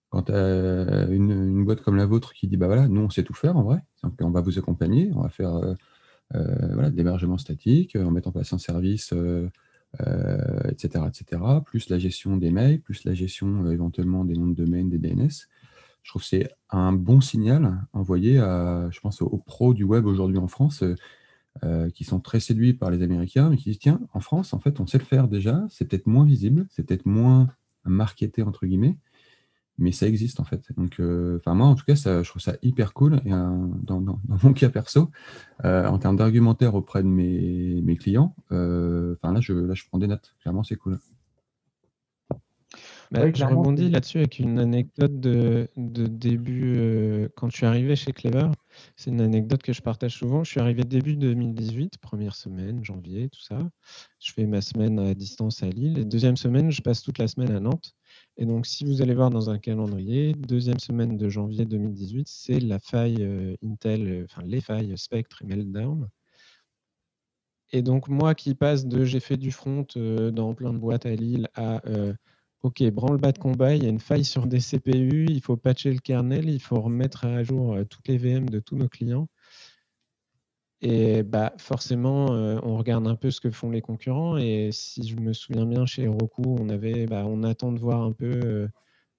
Quand 0.08 0.22
tu 0.22 0.32
as 0.32 1.06
une, 1.10 1.64
boîte 1.64 1.82
comme 1.82 1.96
la 1.96 2.06
vôtre 2.06 2.32
qui 2.32 2.48
dit 2.48 2.56
bah 2.56 2.66
voilà, 2.66 2.88
nous 2.88 3.00
on 3.00 3.10
sait 3.10 3.24
tout 3.24 3.34
faire 3.34 3.56
en 3.56 3.62
vrai, 3.62 3.82
donc 4.02 4.14
on 4.20 4.30
va 4.30 4.42
vous 4.42 4.58
accompagner, 4.58 5.10
on 5.14 5.22
va 5.22 5.30
faire 5.30 5.54
euh, 5.54 5.74
voilà, 6.74 6.90
de 6.90 6.96
l'hébergement 6.96 7.38
statique, 7.38 7.96
on 7.98 8.10
met 8.10 8.26
en 8.26 8.32
place 8.32 8.52
un 8.52 8.58
service 8.58 9.14
euh, 10.00 10.70
etc., 10.70 11.04
plus 11.64 11.90
la 11.90 11.98
gestion 11.98 12.36
des 12.36 12.50
mails, 12.50 12.80
plus 12.80 13.04
la 13.04 13.12
gestion 13.12 13.66
euh, 13.66 13.72
éventuellement 13.72 14.24
des 14.24 14.34
noms 14.34 14.48
de 14.48 14.54
domaine, 14.54 14.88
des 14.88 14.98
DNS. 14.98 15.48
Je 16.02 16.10
trouve 16.10 16.22
que 16.22 16.28
c'est 16.28 16.50
un 16.70 16.92
bon 16.92 17.20
signal 17.20 17.86
envoyé 17.92 18.38
à, 18.38 18.88
je 18.90 19.00
pense, 19.00 19.20
aux, 19.22 19.38
pros 19.38 19.74
du 19.74 19.84
web 19.84 20.06
aujourd'hui 20.06 20.38
en 20.38 20.48
France, 20.48 20.82
euh, 21.62 21.90
qui 21.90 22.04
sont 22.04 22.20
très 22.20 22.40
séduits 22.40 22.72
par 22.72 22.90
les 22.90 23.02
Américains, 23.02 23.50
mais 23.50 23.56
qui 23.56 23.70
disent, 23.70 23.78
tiens, 23.78 24.00
en 24.14 24.20
France, 24.20 24.54
en 24.54 24.58
fait, 24.58 24.80
on 24.80 24.86
sait 24.86 24.98
le 24.98 25.04
faire 25.04 25.28
déjà, 25.28 25.64
c'est 25.68 25.84
peut-être 25.84 26.06
moins 26.06 26.24
visible, 26.24 26.66
c'est 26.70 26.82
peut-être 26.84 27.06
moins 27.06 27.48
marketé, 27.84 28.42
entre 28.42 28.66
guillemets, 28.66 28.96
mais 29.82 29.92
ça 29.92 30.06
existe 30.06 30.40
en 30.40 30.44
fait. 30.44 30.62
Donc, 30.76 31.00
euh, 31.00 31.38
enfin 31.38 31.54
moi 31.54 31.66
en 31.66 31.74
tout 31.74 31.84
cas, 31.84 31.96
ça, 31.96 32.22
je 32.22 32.28
trouve 32.28 32.40
ça 32.40 32.54
hyper 32.62 32.94
cool. 32.94 33.20
Et 33.26 33.30
dans, 33.30 34.18
mon 34.28 34.52
cas 34.52 34.70
perso, 34.70 35.10
euh, 35.64 35.86
en 35.86 35.98
termes 35.98 36.16
d'argumentaire 36.16 36.74
auprès 36.74 37.02
de 37.02 37.08
mes, 37.08 37.96
clients, 37.96 38.34
euh, 38.52 39.16
enfin 39.18 39.34
là, 39.34 39.40
je, 39.40 39.52
là, 39.52 39.74
je 39.74 39.84
prends 39.88 39.98
des 39.98 40.06
notes. 40.06 40.34
Clairement, 40.40 40.62
c'est 40.62 40.76
cool. 40.76 40.98
Bah, 43.10 43.30
je 43.30 43.44
rebondis 43.44 43.90
là-dessus 43.90 44.18
avec 44.18 44.38
une 44.38 44.58
anecdote 44.58 45.20
de, 45.20 45.68
début 45.76 47.28
quand 47.36 47.50
je 47.50 47.56
suis 47.56 47.66
arrivé 47.66 47.94
chez 47.94 48.12
Clever. 48.12 48.48
C'est 48.96 49.10
une 49.10 49.20
anecdote 49.20 49.62
que 49.62 49.74
je 49.74 49.82
partage 49.82 50.14
souvent. 50.14 50.44
Je 50.44 50.50
suis 50.50 50.60
arrivé 50.60 50.84
début 50.84 51.16
2018, 51.16 51.98
première 51.98 52.34
semaine, 52.34 52.82
janvier, 52.82 53.28
tout 53.28 53.42
ça. 53.42 53.58
Je 54.18 54.32
fais 54.32 54.46
ma 54.46 54.62
semaine 54.62 54.98
à 54.98 55.12
distance 55.12 55.62
à 55.62 55.68
Lille. 55.68 55.98
Et 55.98 56.04
deuxième 56.06 56.38
semaine, 56.38 56.70
je 56.70 56.80
passe 56.80 57.02
toute 57.02 57.18
la 57.18 57.28
semaine 57.28 57.50
à 57.50 57.60
Nantes. 57.60 57.94
Et 58.38 58.46
donc, 58.46 58.66
si 58.66 58.84
vous 58.84 59.02
allez 59.02 59.14
voir 59.14 59.30
dans 59.30 59.50
un 59.50 59.58
calendrier, 59.58 60.32
deuxième 60.34 60.78
semaine 60.78 61.16
de 61.16 61.28
janvier 61.28 61.66
2018, 61.66 62.26
c'est 62.28 62.60
la 62.60 62.78
faille 62.78 63.22
euh, 63.22 63.54
Intel, 63.62 64.08
euh, 64.08 64.24
enfin 64.24 64.42
les 64.44 64.60
failles 64.60 64.96
Spectre 64.96 65.42
et 65.42 65.46
Meltdown. 65.46 66.08
Et 67.72 67.82
donc, 67.82 68.08
moi 68.08 68.34
qui 68.34 68.54
passe 68.54 68.86
de 68.86 69.04
j'ai 69.04 69.20
fait 69.20 69.36
du 69.36 69.50
front 69.50 69.86
euh, 69.96 70.30
dans 70.30 70.54
plein 70.54 70.72
de 70.72 70.78
boîtes 70.78 71.06
à 71.06 71.14
Lille 71.14 71.48
à 71.54 71.82
OK, 72.62 72.82
branle-bas 72.90 73.32
de 73.32 73.38
combat, 73.38 73.74
il 73.74 73.82
y 73.82 73.86
a 73.86 73.88
une 73.88 73.98
faille 73.98 74.24
sur 74.24 74.46
des 74.46 74.60
CPU, 74.60 75.26
il 75.28 75.40
faut 75.40 75.56
patcher 75.56 75.92
le 75.92 75.98
kernel, 75.98 76.48
il 76.48 76.60
faut 76.60 76.80
remettre 76.80 77.24
à 77.24 77.42
jour 77.42 77.76
toutes 77.90 78.06
les 78.06 78.18
VM 78.18 78.48
de 78.48 78.60
tous 78.60 78.76
nos 78.76 78.88
clients. 78.88 79.28
Et 80.84 81.22
bah, 81.22 81.54
forcément, 81.58 82.32
euh, 82.32 82.58
on 82.64 82.76
regarde 82.76 83.06
un 83.06 83.14
peu 83.14 83.30
ce 83.30 83.40
que 83.40 83.52
font 83.52 83.70
les 83.70 83.80
concurrents. 83.80 84.36
Et 84.36 84.70
si 84.72 85.06
je 85.06 85.14
me 85.14 85.32
souviens 85.32 85.64
bien, 85.64 85.86
chez 85.86 86.08
Roku, 86.08 86.42
on, 86.44 86.68
avait, 86.68 87.06
bah, 87.06 87.24
on 87.24 87.44
attend 87.44 87.70
de 87.70 87.78
voir 87.78 88.02
un 88.02 88.10
peu, 88.10 88.40
euh, 88.44 88.68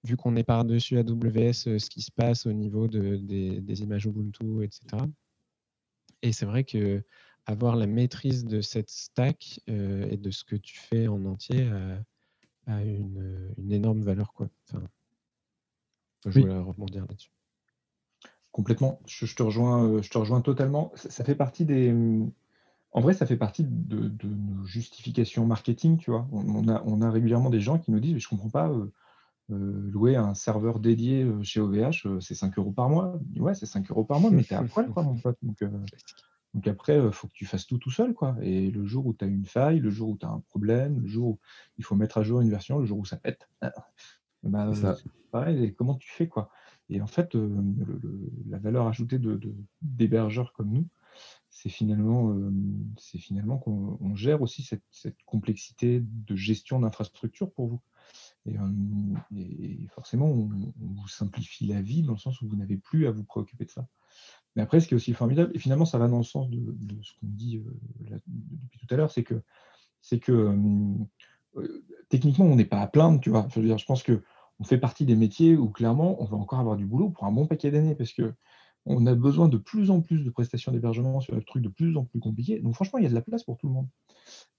vu 0.04 0.18
qu'on 0.18 0.36
est 0.36 0.44
par-dessus 0.44 0.98
AWS, 0.98 1.66
euh, 1.66 1.78
ce 1.78 1.88
qui 1.88 2.02
se 2.02 2.12
passe 2.12 2.44
au 2.44 2.52
niveau 2.52 2.86
de, 2.86 3.16
des, 3.16 3.82
images 3.82 4.04
Ubuntu, 4.04 4.62
etc. 4.62 5.04
Et 6.20 6.32
c'est 6.32 6.44
vrai 6.44 6.64
que 6.64 7.02
avoir 7.46 7.76
la 7.76 7.86
maîtrise 7.86 8.44
de 8.44 8.60
cette 8.60 8.90
stack 8.90 9.60
et 9.66 10.16
de 10.16 10.30
ce 10.30 10.44
que 10.44 10.56
tu 10.56 10.78
fais 10.78 11.08
en 11.08 11.26
entier 11.26 11.68
a, 12.66 12.82
une, 12.82 13.52
une, 13.58 13.72
énorme 13.72 14.00
valeur. 14.00 14.32
Quoi. 14.32 14.48
Enfin, 14.68 14.82
je 16.24 16.40
voulais 16.40 16.58
rebondir 16.58 17.04
là-dessus. 17.06 17.30
Complètement. 18.54 19.00
Je, 19.04 19.34
te 19.34 19.42
rejoins, 19.42 19.84
euh, 19.84 20.00
je 20.00 20.08
te 20.08 20.16
rejoins 20.16 20.40
totalement. 20.40 20.92
Ça, 20.94 21.24
fait 21.24 21.34
partie 21.34 21.64
des. 21.64 21.92
En 22.92 23.00
vrai, 23.00 23.12
ça 23.12 23.26
fait 23.26 23.36
partie 23.36 23.64
de, 23.64 24.12
nos 24.22 24.64
justifications 24.64 25.44
marketing, 25.44 25.98
tu 25.98 26.12
vois. 26.12 26.28
On, 26.30 26.68
a, 26.68 26.80
on, 26.86 27.02
a, 27.02 27.10
régulièrement 27.10 27.50
des 27.50 27.58
gens 27.58 27.80
qui 27.80 27.90
nous 27.90 27.98
disent, 27.98 28.14
mais 28.14 28.20
je 28.20 28.28
comprends 28.28 28.50
pas, 28.50 28.68
euh, 28.68 28.92
euh, 29.50 29.90
louer 29.90 30.14
un 30.14 30.34
serveur 30.34 30.78
dédié 30.78 31.28
chez 31.42 31.58
OVH, 31.58 32.20
c'est 32.20 32.36
5 32.36 32.56
euros 32.56 32.70
par 32.70 32.88
mois. 32.88 33.18
Ouais, 33.34 33.56
c'est 33.56 33.66
5 33.66 33.90
euros 33.90 34.04
par 34.04 34.20
mois, 34.20 34.30
mais 34.30 34.44
t'es 34.44 34.54
à 34.54 34.62
poil, 34.72 34.88
quoi, 34.88 35.02
mon 35.02 35.16
pote. 35.16 35.36
Donc, 35.42 35.64
donc 36.54 36.68
après, 36.68 37.04
il 37.04 37.10
faut 37.10 37.26
que 37.26 37.32
tu 37.32 37.46
fasses 37.46 37.66
tout 37.66 37.78
tout 37.78 37.90
seul, 37.90 38.14
quoi. 38.14 38.36
Et 38.40 38.70
le 38.70 38.86
jour 38.86 39.04
où 39.04 39.14
tu 39.14 39.24
as 39.24 39.28
une 39.28 39.46
faille, 39.46 39.80
le 39.80 39.90
jour 39.90 40.10
où 40.10 40.16
tu 40.16 40.26
as 40.26 40.30
un 40.30 40.44
problème, 40.48 41.00
le 41.00 41.08
jour 41.08 41.26
où 41.26 41.38
il 41.76 41.84
faut 41.84 41.96
mettre 41.96 42.18
à 42.18 42.22
jour 42.22 42.40
une 42.40 42.50
version, 42.50 42.78
le 42.78 42.86
jour 42.86 43.00
où 43.00 43.04
ça 43.04 43.16
pète, 43.16 43.48
bah, 44.44 44.70
pareil, 45.32 45.74
comment 45.74 45.96
tu 45.96 46.08
fais, 46.08 46.28
quoi? 46.28 46.52
Et 46.90 47.00
en 47.00 47.06
fait, 47.06 47.34
euh, 47.34 47.62
la 48.46 48.58
valeur 48.58 48.86
ajoutée 48.86 49.18
d'hébergeurs 49.82 50.52
comme 50.52 50.70
nous, 50.70 50.88
c'est 51.48 51.68
finalement, 51.68 52.30
euh, 52.30 52.52
finalement 52.98 53.58
qu'on 53.58 54.14
gère 54.16 54.42
aussi 54.42 54.62
cette, 54.62 54.82
complexité 55.24 56.02
de 56.02 56.36
gestion 56.36 56.80
d'infrastructure 56.80 57.50
pour 57.52 57.68
vous. 57.68 57.80
Et, 58.46 58.58
euh, 58.58 59.86
forcément, 59.94 60.26
on, 60.26 60.48
vous 60.78 61.08
simplifie 61.08 61.66
la 61.66 61.80
vie 61.80 62.02
dans 62.02 62.12
le 62.12 62.18
sens 62.18 62.42
où 62.42 62.48
vous 62.48 62.56
n'avez 62.56 62.76
plus 62.76 63.06
à 63.06 63.12
vous 63.12 63.24
préoccuper 63.24 63.64
de 63.64 63.70
ça. 63.70 63.86
Mais 64.56 64.62
après, 64.62 64.80
ce 64.80 64.88
qui 64.88 64.94
est 64.94 64.96
aussi 64.96 65.14
formidable, 65.14 65.52
et 65.54 65.58
finalement, 65.58 65.86
ça 65.86 65.98
va 65.98 66.08
dans 66.08 66.18
le 66.18 66.24
sens 66.24 66.50
de, 66.50 67.02
ce 67.02 67.12
qu'on 67.14 67.26
dit 67.26 67.62
depuis 68.26 68.78
tout 68.78 68.92
à 68.92 68.96
l'heure, 68.96 69.10
c'est 69.10 69.24
que, 69.24 69.42
que 70.20 70.58
techniquement, 72.08 72.44
on 72.44 72.56
n'est 72.56 72.64
pas 72.64 72.80
à 72.80 72.86
plaindre, 72.86 73.20
tu 73.20 73.30
vois. 73.30 73.48
Je 73.50 73.60
veux 73.60 73.66
dire, 73.66 73.78
je 73.78 73.86
pense 73.86 74.02
que 74.02 74.22
on 74.60 74.64
fait 74.64 74.78
partie 74.78 75.04
des 75.04 75.16
métiers 75.16 75.56
où 75.56 75.68
clairement 75.68 76.22
on 76.22 76.24
va 76.24 76.36
encore 76.36 76.60
avoir 76.60 76.76
du 76.76 76.86
boulot 76.86 77.10
pour 77.10 77.24
un 77.24 77.32
bon 77.32 77.46
paquet 77.46 77.70
d'années 77.70 77.94
parce 77.94 78.12
que 78.12 78.34
on 78.86 79.06
a 79.06 79.14
besoin 79.14 79.48
de 79.48 79.56
plus 79.56 79.90
en 79.90 80.00
plus 80.00 80.24
de 80.24 80.30
prestations 80.30 80.70
d'hébergement 80.70 81.20
sur 81.20 81.34
des 81.34 81.44
trucs 81.44 81.62
de 81.62 81.68
plus 81.68 81.96
en 81.96 82.04
plus 82.04 82.20
compliqués. 82.20 82.60
Donc 82.60 82.74
franchement, 82.74 82.98
il 82.98 83.02
y 83.02 83.06
a 83.06 83.10
de 83.10 83.14
la 83.14 83.22
place 83.22 83.42
pour 83.42 83.56
tout 83.56 83.66
le 83.66 83.72
monde. 83.72 83.88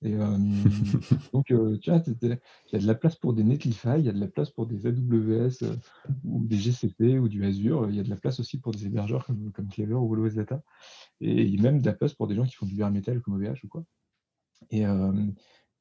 Et, 0.02 0.16
euh, 0.16 0.38
donc, 1.34 1.52
euh, 1.52 1.78
tu 1.78 1.92
vois, 1.92 2.02
il 2.08 2.40
y 2.74 2.76
a 2.76 2.80
de 2.80 2.88
la 2.88 2.96
place 2.96 3.16
pour 3.16 3.34
des 3.34 3.44
Netlify, 3.44 4.00
il 4.00 4.06
y 4.06 4.10
a 4.10 4.14
de 4.14 4.20
la 4.20 4.28
place 4.28 4.50
pour 4.50 4.66
des 4.66 4.88
AWS 4.88 5.64
euh, 5.64 5.76
ou 6.24 6.44
des 6.46 6.58
GCP 6.58 7.20
ou 7.20 7.28
du 7.30 7.46
Azure. 7.46 7.88
Il 7.90 7.96
y 7.96 8.00
a 8.00 8.04
de 8.04 8.10
la 8.10 8.16
place 8.16 8.40
aussi 8.40 8.60
pour 8.60 8.72
des 8.72 8.88
hébergeurs 8.88 9.26
comme, 9.26 9.52
comme 9.52 9.68
Clever 9.68 9.94
ou 9.94 10.16
OS 10.16 10.34
Data. 10.34 10.64
Et 11.22 11.56
même 11.58 11.82
de 11.82 11.86
la 11.86 11.94
place 11.94 12.14
pour 12.14 12.28
des 12.28 12.36
gens 12.36 12.46
qui 12.46 12.56
font 12.56 12.66
du 12.66 12.76
metal 12.76 13.22
comme 13.22 13.36
OVH 13.36 13.64
ou 13.64 13.68
quoi. 13.68 13.86
Et, 14.72 14.86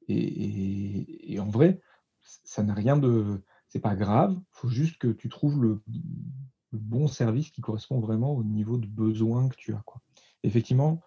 et 0.07 1.39
en 1.39 1.49
vrai, 1.49 1.81
ça 2.21 2.61
n'a 2.61 2.75
rien 2.75 2.97
de 2.97 3.41
c'est 3.75 3.81
pas 3.81 3.97
grave, 3.97 4.37
il 4.39 4.45
faut 4.51 4.69
juste 4.69 4.97
que 4.99 5.09
tu 5.09 5.27
trouves 5.27 5.61
le, 5.61 5.81
bon 6.71 7.09
service 7.09 7.51
qui 7.51 7.59
correspond 7.59 7.99
vraiment 7.99 8.33
au 8.33 8.41
niveau 8.41 8.77
de 8.77 8.87
besoin 8.87 9.49
que 9.49 9.55
tu 9.57 9.73
as. 9.73 9.81
Quoi. 9.85 10.01
Effectivement, 10.43 11.01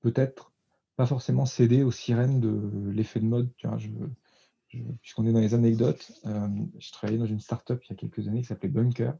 peut-être 0.00 0.52
pas 0.96 1.06
forcément 1.06 1.46
céder 1.46 1.84
aux 1.84 1.92
sirènes 1.92 2.40
de 2.40 2.90
l'effet 2.90 3.20
de 3.20 3.26
mode. 3.26 3.52
puisqu'on 5.00 5.26
est 5.26 5.32
dans 5.32 5.38
les 5.38 5.54
anecdotes, 5.54 6.10
je 6.24 6.90
travaillais 6.90 7.20
dans 7.20 7.26
une 7.26 7.38
startup 7.38 7.80
il 7.84 7.90
y 7.90 7.92
a 7.92 7.96
quelques 7.96 8.26
années 8.26 8.40
qui 8.40 8.48
s'appelait 8.48 8.68
Bunker 8.68 9.14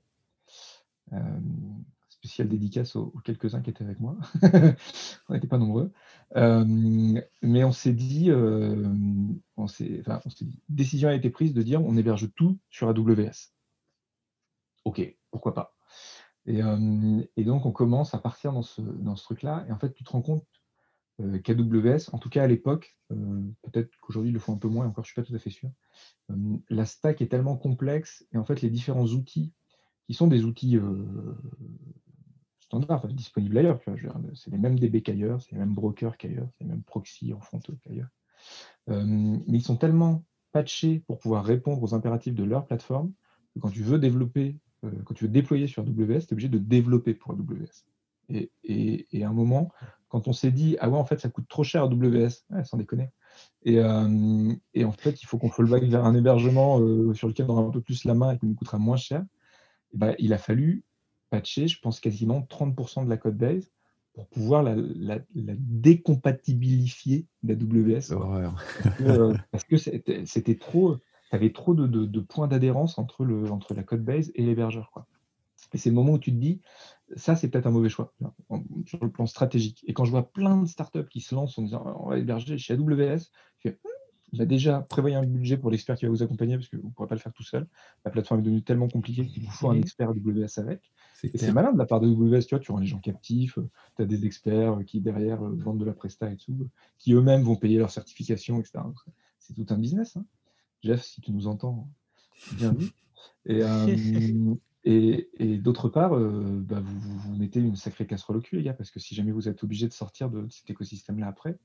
spécial 2.22 2.48
dédicace 2.48 2.94
aux, 2.94 3.12
quelques-uns 3.24 3.62
qui 3.62 3.70
étaient 3.70 3.82
avec 3.82 3.98
moi. 3.98 4.16
on 5.28 5.34
n'était 5.34 5.48
pas 5.48 5.58
nombreux. 5.58 5.90
Euh, 6.36 6.64
mais 7.42 7.64
on 7.64 7.72
s'est 7.72 7.92
dit, 7.92 8.30
euh, 8.30 8.86
on 9.56 9.66
s'est, 9.66 10.04
dit, 10.40 10.60
décision 10.68 11.08
a 11.08 11.14
été 11.14 11.30
prise 11.30 11.52
de 11.52 11.62
dire 11.62 11.84
on 11.84 11.96
héberge 11.96 12.32
tout 12.36 12.58
sur 12.70 12.88
AWS. 12.88 13.50
Ok, 14.84 15.16
pourquoi 15.32 15.52
pas. 15.52 15.74
Euh, 16.48 17.24
et, 17.36 17.42
donc 17.42 17.66
on 17.66 17.72
commence 17.72 18.14
à 18.14 18.18
partir 18.18 18.52
dans 18.52 18.62
ce, 18.62 18.80
dans 18.80 19.16
ce 19.16 19.24
truc-là. 19.24 19.66
Et 19.68 19.72
en 19.72 19.78
fait, 19.80 19.92
tu 19.92 20.04
te 20.04 20.10
rends 20.10 20.22
compte 20.22 20.46
qu'AWS, 21.42 22.08
en 22.12 22.18
tout 22.18 22.30
cas 22.30 22.44
à 22.44 22.46
l'époque, 22.46 22.96
peut-être 23.08 23.90
qu'aujourd'hui 24.00 24.30
ils 24.30 24.34
le 24.34 24.40
font 24.40 24.54
un 24.54 24.58
peu 24.58 24.68
moins, 24.68 24.86
encore 24.86 25.04
je 25.04 25.10
ne 25.10 25.12
suis 25.12 25.22
pas 25.22 25.26
tout 25.26 25.34
à 25.34 25.38
fait 25.38 25.50
sûr, 25.50 25.70
la 26.68 26.84
stack 26.84 27.20
est 27.20 27.28
tellement 27.28 27.56
complexe 27.56 28.26
et 28.32 28.38
en 28.38 28.44
fait 28.44 28.60
les 28.60 28.70
différents 28.70 29.06
outils 29.06 29.52
qui 30.06 30.14
sont 30.14 30.26
des 30.26 30.44
outils 30.44 30.80
standard, 32.72 33.06
disponible 33.08 33.58
ailleurs. 33.58 33.78
C'est 34.34 34.50
les 34.50 34.58
mêmes 34.58 34.78
DB 34.78 35.02
qu'ailleurs, 35.02 35.42
c'est 35.42 35.52
les 35.52 35.58
mêmes 35.58 35.74
brokers 35.74 36.16
qu'ailleurs, 36.16 36.48
c'est 36.52 36.64
les 36.64 36.70
mêmes 36.70 36.82
proxys 36.82 37.34
en 37.34 37.40
front 37.40 37.60
qu'ailleurs. 37.60 38.08
Euh, 38.88 39.04
mais 39.04 39.58
ils 39.58 39.62
sont 39.62 39.76
tellement 39.76 40.24
patchés 40.52 41.02
pour 41.06 41.18
pouvoir 41.18 41.44
répondre 41.44 41.82
aux 41.82 41.94
impératifs 41.94 42.34
de 42.34 42.44
leur 42.44 42.66
plateforme 42.66 43.12
que 43.54 43.60
quand 43.60 43.68
tu 43.68 43.82
veux 43.82 43.98
développer, 43.98 44.56
euh, 44.84 44.90
quand 45.04 45.14
tu 45.14 45.24
veux 45.24 45.30
déployer 45.30 45.66
sur 45.66 45.82
AWS, 45.82 45.92
tu 45.92 46.12
es 46.12 46.32
obligé 46.32 46.48
de 46.48 46.58
développer 46.58 47.12
pour 47.12 47.32
AWS. 47.32 47.84
Et, 48.64 49.22
à 49.22 49.28
un 49.28 49.32
moment, 49.34 49.70
quand 50.08 50.26
on 50.26 50.32
s'est 50.32 50.50
dit, 50.50 50.76
ah 50.80 50.88
ouais, 50.88 50.96
en 50.96 51.04
fait, 51.04 51.20
ça 51.20 51.28
coûte 51.28 51.48
trop 51.48 51.64
cher 51.64 51.82
à 51.82 51.86
WS, 51.86 52.46
sans 52.64 52.78
déconner. 52.78 53.10
Et, 53.64 53.74
et, 54.72 54.84
en 54.86 54.92
fait, 54.92 55.22
il 55.22 55.26
faut 55.26 55.36
qu'on 55.36 55.50
fallback 55.50 55.82
vers 55.84 56.06
un 56.06 56.14
hébergement 56.14 56.78
sur 57.12 57.28
lequel 57.28 57.44
on 57.50 57.50
aura 57.50 57.62
un 57.62 57.70
peu 57.70 57.82
plus 57.82 58.04
la 58.04 58.14
main 58.14 58.32
et 58.32 58.38
qui 58.38 58.46
nous 58.46 58.54
coûtera 58.54 58.78
moins 58.78 58.96
cher. 58.96 59.22
bah, 59.92 60.14
il 60.18 60.32
a 60.32 60.38
fallu 60.38 60.82
patcher, 61.32 61.66
je 61.66 61.80
pense, 61.80 61.98
quasiment 61.98 62.42
30% 62.42 63.04
de 63.04 63.08
la 63.08 63.16
code 63.16 63.38
base 63.38 63.72
pour 64.12 64.28
pouvoir 64.28 64.62
la, 64.62 64.76
la, 64.76 65.18
la 65.34 65.54
décompatibilifier 65.56 67.26
d'AWS. 67.42 68.12
Euh, 69.00 69.34
parce 69.50 69.64
que 69.64 69.78
c'était 69.78 70.58
trop, 70.58 70.96
tu 70.96 71.36
avais 71.36 71.50
trop 71.50 71.74
de, 71.74 71.86
de, 71.86 72.20
points 72.20 72.48
d'adhérence 72.48 72.98
entre, 72.98 73.24
le, 73.24 73.50
entre 73.50 73.72
la 73.72 73.82
code 73.82 74.04
base 74.04 74.30
et 74.34 74.42
l'hébergeur. 74.42 74.92
Et 75.72 75.78
c'est 75.78 75.88
le 75.88 75.94
moment 75.94 76.12
où 76.12 76.18
tu 76.18 76.30
te 76.30 76.36
dis, 76.36 76.60
ça, 77.16 77.34
c'est 77.34 77.48
peut-être 77.48 77.66
un 77.66 77.70
mauvais 77.70 77.88
choix 77.88 78.12
sur 78.84 79.02
le 79.02 79.10
plan 79.10 79.24
stratégique. 79.24 79.82
Et 79.86 79.94
quand 79.94 80.04
je 80.04 80.10
vois 80.10 80.30
plein 80.30 80.58
de 80.58 80.66
startups 80.66 81.08
qui 81.08 81.22
se 81.22 81.34
lancent 81.34 81.58
en 81.58 81.62
disant, 81.62 81.96
on 82.00 82.10
va 82.10 82.18
héberger 82.18 82.58
chez 82.58 82.74
AWS, 82.74 83.30
je 83.56 83.70
fais, 83.70 83.78
il 84.32 84.40
a 84.40 84.46
déjà 84.46 84.80
prévoyé 84.80 85.14
un 85.14 85.24
budget 85.24 85.58
pour 85.58 85.70
l'expert 85.70 85.96
qui 85.96 86.06
va 86.06 86.10
vous 86.10 86.22
accompagner 86.22 86.56
parce 86.56 86.68
que 86.68 86.76
vous 86.76 86.88
ne 86.88 86.92
pourrez 86.92 87.08
pas 87.08 87.14
le 87.14 87.20
faire 87.20 87.32
tout 87.32 87.42
seul. 87.42 87.66
La 88.04 88.10
plateforme 88.10 88.40
est 88.40 88.42
devenue 88.42 88.62
tellement 88.62 88.88
compliquée 88.88 89.26
qu'il 89.26 89.42
vous 89.42 89.50
faut 89.50 89.68
un 89.68 89.76
expert 89.76 90.08
AWS 90.08 90.58
avec. 90.58 90.90
Et 91.24 91.38
c'est 91.38 91.52
malin 91.52 91.72
de 91.72 91.78
la 91.78 91.86
part 91.86 92.00
de 92.00 92.08
AWS, 92.08 92.46
tu 92.46 92.54
vois, 92.54 92.58
tu 92.58 92.72
rends 92.72 92.78
les 92.78 92.86
gens 92.86 92.98
captifs, 92.98 93.58
euh, 93.58 93.68
tu 93.96 94.02
as 94.02 94.06
des 94.06 94.26
experts 94.26 94.80
euh, 94.80 94.82
qui 94.82 95.00
derrière 95.00 95.44
euh, 95.44 95.54
vendent 95.54 95.78
de 95.78 95.84
la 95.84 95.92
presta 95.92 96.30
et 96.30 96.36
tout, 96.36 96.68
qui 96.98 97.12
eux-mêmes 97.12 97.42
vont 97.42 97.56
payer 97.56 97.78
leur 97.78 97.90
certification, 97.90 98.58
etc. 98.58 98.80
C'est 99.38 99.54
tout 99.54 99.66
un 99.68 99.78
business. 99.78 100.16
Hein. 100.16 100.24
Jeff, 100.82 101.02
si 101.02 101.20
tu 101.20 101.30
nous 101.32 101.46
entends, 101.46 101.88
bien 102.56 102.72
vu. 102.72 102.90
Et, 104.84 105.28
et, 105.38 105.58
d'autre 105.58 105.88
part, 105.88 106.10
bah, 106.10 106.80
vous, 106.80 107.18
vous, 107.18 107.36
mettez 107.36 107.60
une 107.60 107.76
sacrée 107.76 108.04
casserole 108.04 108.38
au 108.38 108.40
cul, 108.40 108.56
les 108.56 108.64
gars, 108.64 108.72
parce 108.72 108.90
que 108.90 108.98
si 108.98 109.14
jamais 109.14 109.30
vous 109.30 109.48
êtes 109.48 109.62
obligé 109.62 109.86
de 109.86 109.92
sortir 109.92 110.28
de 110.28 110.48
cet 110.48 110.68
écosystème-là 110.70 111.28
après, 111.28 111.56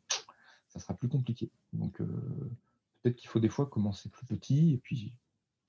ça 0.67 0.79
sera 0.79 0.93
plus 0.93 1.09
compliqué. 1.09 1.49
Donc, 1.73 1.97
peut-être 1.97 3.15
qu'il 3.15 3.29
faut 3.29 3.39
des 3.39 3.49
fois 3.49 3.65
commencer 3.65 4.09
plus 4.09 4.25
petit 4.25 4.73
et 4.73 4.77
puis 4.77 5.13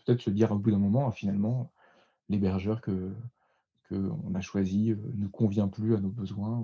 peut-être 0.05 0.20
se 0.20 0.31
dire 0.31 0.53
au 0.53 0.59
bout 0.59 0.70
d'un 0.70 0.79
moment, 0.79 1.11
finalement, 1.11 1.73
l'hébergeur 2.29 2.81
que 2.81 3.15
qu'on 3.89 4.35
a 4.35 4.41
choisi 4.41 4.95
ne 5.15 5.27
convient 5.29 5.69
plus 5.69 5.95
à 5.95 6.01
nos 6.01 6.11
besoins. 6.11 6.62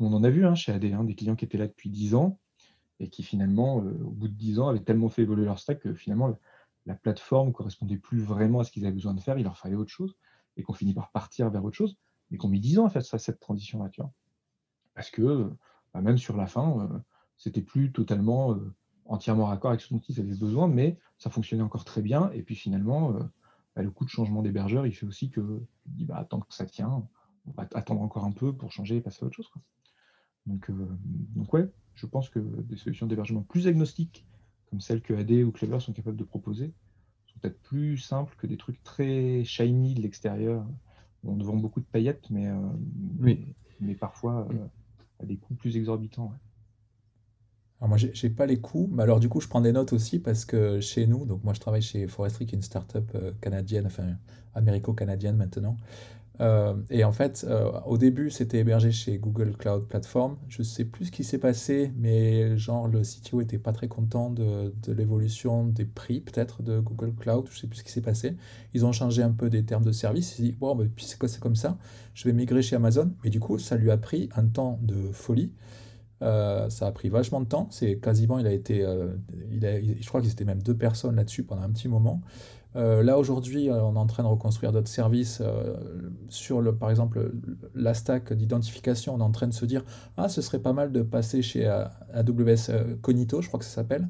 On 0.00 0.12
en 0.12 0.22
a 0.22 0.30
vu 0.30 0.44
hein, 0.44 0.54
chez 0.54 0.70
AD, 0.70 0.84
hein, 0.84 1.04
des 1.04 1.14
clients 1.14 1.34
qui 1.34 1.46
étaient 1.46 1.56
là 1.56 1.66
depuis 1.66 1.88
10 1.88 2.14
ans 2.14 2.38
et 3.00 3.08
qui 3.08 3.22
finalement, 3.22 3.76
au 3.76 4.10
bout 4.10 4.28
de 4.28 4.34
10 4.34 4.58
ans, 4.58 4.68
avaient 4.68 4.82
tellement 4.82 5.08
fait 5.08 5.22
évoluer 5.22 5.44
leur 5.44 5.58
stack 5.58 5.80
que 5.80 5.94
finalement, 5.94 6.36
la 6.86 6.94
plateforme 6.94 7.48
ne 7.48 7.52
correspondait 7.52 7.96
plus 7.96 8.20
vraiment 8.20 8.60
à 8.60 8.64
ce 8.64 8.72
qu'ils 8.72 8.84
avaient 8.84 8.94
besoin 8.94 9.14
de 9.14 9.20
faire, 9.20 9.38
il 9.38 9.44
leur 9.44 9.56
fallait 9.56 9.76
autre 9.76 9.90
chose, 9.90 10.16
et 10.56 10.62
qu'on 10.62 10.72
finit 10.72 10.94
par 10.94 11.10
partir 11.10 11.48
vers 11.50 11.64
autre 11.64 11.76
chose, 11.76 11.96
mais 12.30 12.38
qu'on 12.38 12.48
met 12.48 12.58
10 12.58 12.80
ans 12.80 12.86
à 12.86 12.90
faire 12.90 13.04
cette 13.04 13.40
transition-là, 13.40 13.90
Parce 14.94 15.10
que, 15.10 15.50
bah, 15.94 16.00
même 16.00 16.18
sur 16.18 16.36
la 16.36 16.46
fin, 16.46 17.02
c'était 17.38 17.62
plus 17.62 17.92
totalement 17.92 18.56
entièrement 19.06 19.46
raccord 19.46 19.70
avec 19.70 19.80
ce 19.80 19.94
dont 19.94 20.00
ils 20.08 20.20
avaient 20.20 20.36
besoin, 20.36 20.68
mais 20.68 20.98
ça 21.16 21.30
fonctionnait 21.30 21.62
encore 21.62 21.84
très 21.84 22.02
bien, 22.02 22.30
et 22.32 22.42
puis 22.42 22.54
finalement, 22.54 23.14
bah, 23.74 23.82
le 23.82 23.90
coût 23.90 24.04
de 24.04 24.10
changement 24.10 24.42
d'hébergeur, 24.42 24.86
il 24.86 24.92
fait 24.92 25.06
aussi 25.06 25.30
que 25.30 25.62
tu 25.96 26.04
bah, 26.04 26.26
tant 26.28 26.40
que 26.40 26.52
ça 26.52 26.66
tient, 26.66 27.08
on 27.46 27.52
va 27.52 27.68
attendre 27.74 28.02
encore 28.02 28.24
un 28.24 28.32
peu 28.32 28.52
pour 28.52 28.72
changer 28.72 28.96
et 28.96 29.00
passer 29.00 29.24
à 29.24 29.26
autre 29.26 29.36
chose. 29.36 29.50
Donc, 30.46 30.70
euh, 30.70 30.98
donc 31.36 31.52
ouais, 31.52 31.70
je 31.94 32.06
pense 32.06 32.28
que 32.28 32.38
des 32.38 32.76
solutions 32.76 33.06
d'hébergement 33.06 33.42
plus 33.42 33.66
agnostiques, 33.66 34.26
comme 34.70 34.80
celles 34.80 35.02
que 35.02 35.14
AD 35.14 35.30
ou 35.44 35.52
Clever 35.52 35.80
sont 35.80 35.92
capables 35.92 36.16
de 36.16 36.24
proposer, 36.24 36.72
sont 37.26 37.38
peut-être 37.40 37.60
plus 37.60 37.98
simples 37.98 38.34
que 38.36 38.46
des 38.46 38.56
trucs 38.56 38.82
très 38.82 39.44
shiny 39.44 39.94
de 39.94 40.02
l'extérieur. 40.02 40.66
On 41.24 41.36
vend 41.36 41.56
beaucoup 41.56 41.80
de 41.80 41.86
paillettes, 41.86 42.30
mais, 42.30 42.46
euh, 42.46 42.58
mais, 43.80 43.94
parfois 43.94 44.46
euh, 44.50 44.66
à 45.20 45.26
des 45.26 45.36
coûts 45.36 45.54
plus 45.54 45.76
exorbitants. 45.76 46.32
Moi, 47.80 47.96
j'ai 47.96 48.30
pas 48.30 48.46
les 48.46 48.58
coûts, 48.58 48.88
mais 48.92 49.04
alors 49.04 49.20
du 49.20 49.28
coup, 49.28 49.40
je 49.40 49.46
prends 49.46 49.60
des 49.60 49.70
notes 49.70 49.92
aussi 49.92 50.18
parce 50.18 50.44
que 50.44 50.80
chez 50.80 51.06
nous, 51.06 51.24
donc 51.24 51.44
moi 51.44 51.54
je 51.54 51.60
travaille 51.60 51.82
chez 51.82 52.08
Forestry, 52.08 52.44
qui 52.46 52.56
est 52.56 52.58
une 52.58 52.62
startup 52.62 53.08
euh, 53.14 53.30
canadienne, 53.40 53.86
enfin 53.86 54.16
américo-canadienne 54.54 55.36
maintenant. 55.36 55.76
Euh, 56.40 56.74
et 56.90 57.04
en 57.04 57.12
fait, 57.12 57.44
euh, 57.48 57.70
au 57.86 57.98
début, 57.98 58.30
c'était 58.30 58.58
hébergé 58.58 58.92
chez 58.92 59.18
Google 59.18 59.56
Cloud 59.56 59.86
Platform. 59.86 60.36
Je 60.48 60.62
sais 60.62 60.84
plus 60.84 61.06
ce 61.06 61.12
qui 61.12 61.24
s'est 61.24 61.38
passé, 61.38 61.92
mais 61.96 62.56
genre 62.56 62.88
le 62.88 63.02
CTO 63.02 63.40
était 63.40 63.58
pas 63.58 63.72
très 63.72 63.88
content 63.88 64.30
de, 64.30 64.72
l'évolution 64.88 65.64
des 65.64 65.84
prix 65.84 66.20
peut-être 66.20 66.62
de 66.62 66.80
Google 66.80 67.14
Cloud. 67.14 67.46
Je 67.50 67.58
sais 67.58 67.66
plus 67.66 67.78
ce 67.78 67.84
qui 67.84 67.92
s'est 67.92 68.00
passé. 68.00 68.36
Ils 68.74 68.86
ont 68.86 68.92
changé 68.92 69.22
un 69.22 69.32
peu 69.32 69.50
des 69.50 69.64
termes 69.64 69.84
de 69.84 69.92
service. 69.92 70.38
Ils 70.38 70.42
ont 70.42 70.44
dit 70.46 70.52
bon, 70.52 70.74
bah, 70.76 70.84
puis 70.94 71.06
c'est 71.06 71.40
comme 71.40 71.56
ça? 71.56 71.78
Je 72.14 72.24
vais 72.24 72.32
migrer 72.32 72.62
chez 72.62 72.76
Amazon. 72.76 73.12
Mais 73.24 73.30
du 73.30 73.40
coup, 73.40 73.58
ça 73.58 73.76
lui 73.76 73.90
a 73.90 73.96
pris 73.96 74.28
un 74.36 74.46
temps 74.46 74.78
de 74.82 75.10
folie. 75.12 75.52
Euh, 76.22 76.68
ça 76.68 76.86
a 76.86 76.92
pris 76.92 77.08
vachement 77.08 77.40
de 77.40 77.46
temps. 77.46 77.68
C'est 77.70 77.98
quasiment, 77.98 78.38
il 78.38 78.46
a 78.46 78.52
été, 78.52 78.84
euh, 78.84 79.08
je 79.60 80.06
crois 80.08 80.20
qu'ils 80.20 80.32
étaient 80.32 80.44
même 80.44 80.62
deux 80.62 80.76
personnes 80.76 81.16
là-dessus 81.16 81.44
pendant 81.44 81.62
un 81.62 81.70
petit 81.70 81.88
moment. 81.88 82.20
Euh, 82.76 83.02
là 83.02 83.18
aujourd'hui, 83.18 83.70
on 83.70 83.94
est 83.94 83.98
en 83.98 84.06
train 84.06 84.22
de 84.22 84.28
reconstruire 84.28 84.72
d'autres 84.72 84.88
services 84.88 85.42
sur 86.28 86.60
le, 86.60 86.74
par 86.74 86.90
exemple, 86.90 87.32
la 87.74 87.94
stack 87.94 88.32
d'identification. 88.32 89.14
On 89.14 89.20
est 89.20 89.22
en 89.22 89.30
train 89.30 89.48
de 89.48 89.54
se 89.54 89.64
dire, 89.64 89.84
ah, 90.16 90.28
ce 90.28 90.42
serait 90.42 90.60
pas 90.60 90.72
mal 90.72 90.92
de 90.92 91.02
passer 91.02 91.42
chez 91.42 91.66
AWS 91.66 92.98
Cognito, 93.00 93.40
je 93.40 93.48
crois 93.48 93.58
que 93.58 93.66
ça 93.66 93.72
s'appelle. 93.72 94.08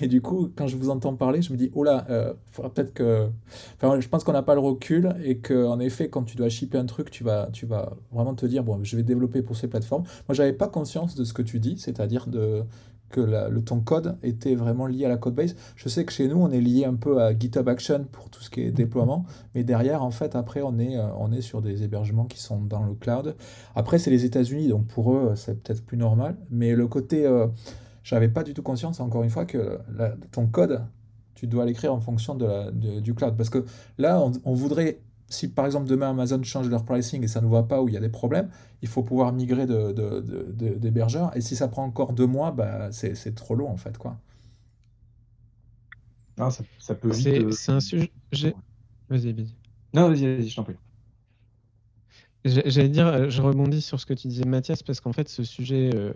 Et 0.00 0.08
du 0.08 0.22
coup, 0.22 0.50
quand 0.54 0.66
je 0.66 0.76
vous 0.76 0.90
entends 0.90 1.14
parler, 1.14 1.42
je 1.42 1.52
me 1.52 1.58
dis, 1.58 1.70
oh 1.74 1.84
là, 1.84 2.06
euh, 2.10 2.32
faudra 2.46 2.72
peut-être 2.72 2.94
que. 2.94 3.28
Enfin, 3.76 3.98
je 4.00 4.08
pense 4.08 4.24
qu'on 4.24 4.32
n'a 4.32 4.42
pas 4.42 4.54
le 4.54 4.60
recul 4.60 5.14
et 5.24 5.38
qu'en 5.38 5.80
effet, 5.80 6.08
quand 6.08 6.22
tu 6.22 6.36
dois 6.36 6.48
shipper 6.48 6.78
un 6.78 6.86
truc, 6.86 7.10
tu 7.10 7.24
vas, 7.24 7.48
tu 7.52 7.66
vas 7.66 7.92
vraiment 8.12 8.34
te 8.34 8.46
dire, 8.46 8.62
bon, 8.62 8.82
je 8.82 8.96
vais 8.96 9.02
développer 9.02 9.42
pour 9.42 9.56
ces 9.56 9.68
plateformes. 9.68 10.04
Moi, 10.28 10.34
j'avais 10.34 10.52
pas 10.52 10.68
conscience 10.68 11.14
de 11.14 11.24
ce 11.24 11.32
que 11.32 11.42
tu 11.42 11.58
dis, 11.58 11.78
c'est-à-dire 11.78 12.26
de 12.28 12.64
que 13.12 13.20
le, 13.20 13.62
ton 13.62 13.80
code 13.80 14.16
était 14.24 14.56
vraiment 14.56 14.86
lié 14.86 15.04
à 15.04 15.08
la 15.08 15.18
code 15.18 15.34
base. 15.34 15.54
Je 15.76 15.88
sais 15.88 16.04
que 16.04 16.12
chez 16.12 16.26
nous, 16.26 16.38
on 16.38 16.50
est 16.50 16.60
lié 16.60 16.84
un 16.84 16.94
peu 16.94 17.22
à 17.22 17.38
GitHub 17.38 17.68
Action 17.68 18.06
pour 18.10 18.30
tout 18.30 18.42
ce 18.42 18.50
qui 18.50 18.62
est 18.62 18.72
déploiement, 18.72 19.24
mais 19.54 19.62
derrière, 19.62 20.02
en 20.02 20.10
fait, 20.10 20.34
après, 20.34 20.62
on 20.62 20.78
est, 20.78 20.96
euh, 20.96 21.06
on 21.18 21.30
est 21.30 21.42
sur 21.42 21.62
des 21.62 21.84
hébergements 21.84 22.24
qui 22.24 22.40
sont 22.40 22.60
dans 22.60 22.82
le 22.82 22.94
cloud. 22.94 23.36
Après, 23.76 23.98
c'est 23.98 24.10
les 24.10 24.24
États-Unis, 24.24 24.68
donc 24.68 24.86
pour 24.86 25.12
eux, 25.12 25.34
c'est 25.36 25.62
peut-être 25.62 25.84
plus 25.84 25.98
normal, 25.98 26.36
mais 26.50 26.74
le 26.74 26.88
côté. 26.88 27.24
Euh, 27.26 27.46
j'avais 28.02 28.28
pas 28.28 28.42
du 28.42 28.54
tout 28.54 28.62
conscience, 28.62 29.00
encore 29.00 29.22
une 29.22 29.30
fois, 29.30 29.44
que 29.44 29.78
ton 30.30 30.46
code, 30.46 30.84
tu 31.34 31.46
dois 31.46 31.64
l'écrire 31.64 31.92
en 31.92 32.00
fonction 32.00 32.34
de 32.34 33.00
du 33.00 33.14
cloud. 33.14 33.36
Parce 33.36 33.50
que 33.50 33.64
là, 33.98 34.22
on, 34.44 34.54
voudrait, 34.54 35.00
si 35.28 35.48
par 35.48 35.66
exemple 35.66 35.88
demain 35.88 36.10
Amazon 36.10 36.42
change 36.42 36.68
leur 36.68 36.84
pricing 36.84 37.22
et 37.24 37.28
ça 37.28 37.40
ne 37.40 37.46
va 37.46 37.62
pas 37.62 37.82
ou 37.82 37.88
il 37.88 37.94
y 37.94 37.96
a 37.96 38.00
des 38.00 38.08
problèmes, 38.08 38.48
il 38.82 38.88
faut 38.88 39.02
pouvoir 39.02 39.32
migrer 39.32 39.66
d'hébergeur. 39.66 41.28
De, 41.28 41.32
de, 41.34 41.38
et 41.38 41.40
si 41.40 41.56
ça 41.56 41.68
prend 41.68 41.84
encore 41.84 42.12
deux 42.12 42.26
mois, 42.26 42.50
bah, 42.50 42.90
c'est 42.92 43.34
trop 43.34 43.54
long 43.54 43.68
en 43.68 43.76
fait. 43.76 43.98
Quoi. 43.98 44.16
Non, 46.38 46.50
ça, 46.50 46.64
ça 46.78 46.94
peut 46.94 47.10
vite. 47.10 47.52
C'est 47.52 47.72
un 47.72 47.80
sujet. 47.80 48.10
Vas-y, 49.08 49.32
vas-y. 49.32 49.54
Non, 49.94 50.08
vas-y, 50.08 50.36
vas 50.36 50.42
je 50.42 50.56
t'en 50.56 50.64
prie. 50.64 50.76
J'allais 52.44 52.88
dire, 52.88 53.30
je 53.30 53.40
rebondis 53.40 53.82
sur 53.82 54.00
ce 54.00 54.06
que 54.06 54.14
tu 54.14 54.26
disais, 54.26 54.44
Mathias, 54.44 54.82
parce 54.82 55.00
qu'en 55.00 55.12
fait, 55.12 55.28
ce 55.28 55.44
sujet, 55.44 55.90
euh, 55.94 56.12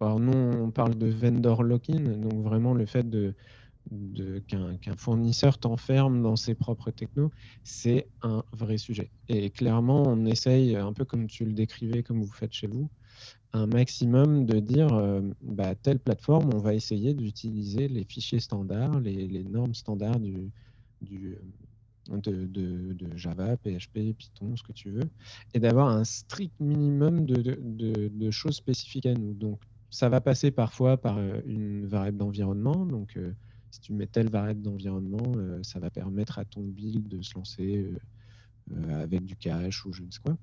alors 0.00 0.20
nous, 0.20 0.32
on 0.32 0.70
parle 0.70 0.96
de 0.96 1.06
vendor 1.06 1.62
lock-in, 1.62 2.00
donc 2.00 2.42
vraiment 2.42 2.74
le 2.74 2.86
fait 2.86 3.06
qu'un 4.48 4.96
fournisseur 4.96 5.58
t'enferme 5.58 6.22
dans 6.22 6.36
ses 6.36 6.54
propres 6.54 6.90
technos, 6.90 7.30
c'est 7.64 8.08
un 8.22 8.44
vrai 8.52 8.78
sujet. 8.78 9.10
Et 9.28 9.50
clairement, 9.50 10.02
on 10.06 10.24
essaye, 10.26 10.76
un 10.76 10.92
peu 10.92 11.04
comme 11.04 11.26
tu 11.26 11.44
le 11.44 11.52
décrivais, 11.52 12.02
comme 12.02 12.22
vous 12.22 12.32
faites 12.32 12.52
chez 12.52 12.66
vous, 12.66 12.88
un 13.52 13.66
maximum 13.66 14.46
de 14.46 14.60
dire, 14.60 14.92
euh, 14.94 15.22
bah, 15.42 15.74
telle 15.74 15.98
plateforme, 15.98 16.50
on 16.54 16.58
va 16.58 16.74
essayer 16.74 17.14
d'utiliser 17.14 17.88
les 17.88 18.04
fichiers 18.04 18.40
standards, 18.40 19.00
les, 19.00 19.44
normes 19.44 19.74
standards 19.74 20.20
de, 20.20 20.50
de, 22.10 23.16
Java, 23.16 23.56
PHP, 23.56 24.14
Python, 24.16 24.56
ce 24.56 24.62
que 24.62 24.72
tu 24.72 24.90
veux, 24.90 25.08
et 25.52 25.58
d'avoir 25.58 25.88
un 25.88 26.04
strict 26.04 26.54
minimum 26.60 27.26
de, 27.26 27.58
de, 28.08 28.30
choses 28.30 28.56
spécifiques 28.56 29.06
à 29.06 29.14
nous. 29.14 29.34
Donc, 29.34 29.60
ça 29.90 30.08
va 30.08 30.20
passer 30.20 30.50
parfois 30.50 30.96
par 30.96 31.18
euh, 31.18 31.40
une 31.46 31.86
variable 31.86 32.18
d'environnement. 32.18 32.86
Donc, 32.86 33.16
euh, 33.16 33.32
si 33.70 33.80
tu 33.80 33.92
mets 33.92 34.06
telle 34.06 34.30
variable 34.30 34.62
d'environnement, 34.62 35.32
euh, 35.36 35.60
ça 35.62 35.80
va 35.80 35.90
permettre 35.90 36.38
à 36.38 36.44
ton 36.44 36.62
build 36.62 37.08
de 37.08 37.20
se 37.22 37.34
lancer 37.34 37.90
avec 38.92 39.24
du 39.24 39.34
cache 39.34 39.84
ou 39.84 39.92
je 39.92 40.04
ne 40.04 40.10
sais 40.12 40.20
quoi. 40.24 40.36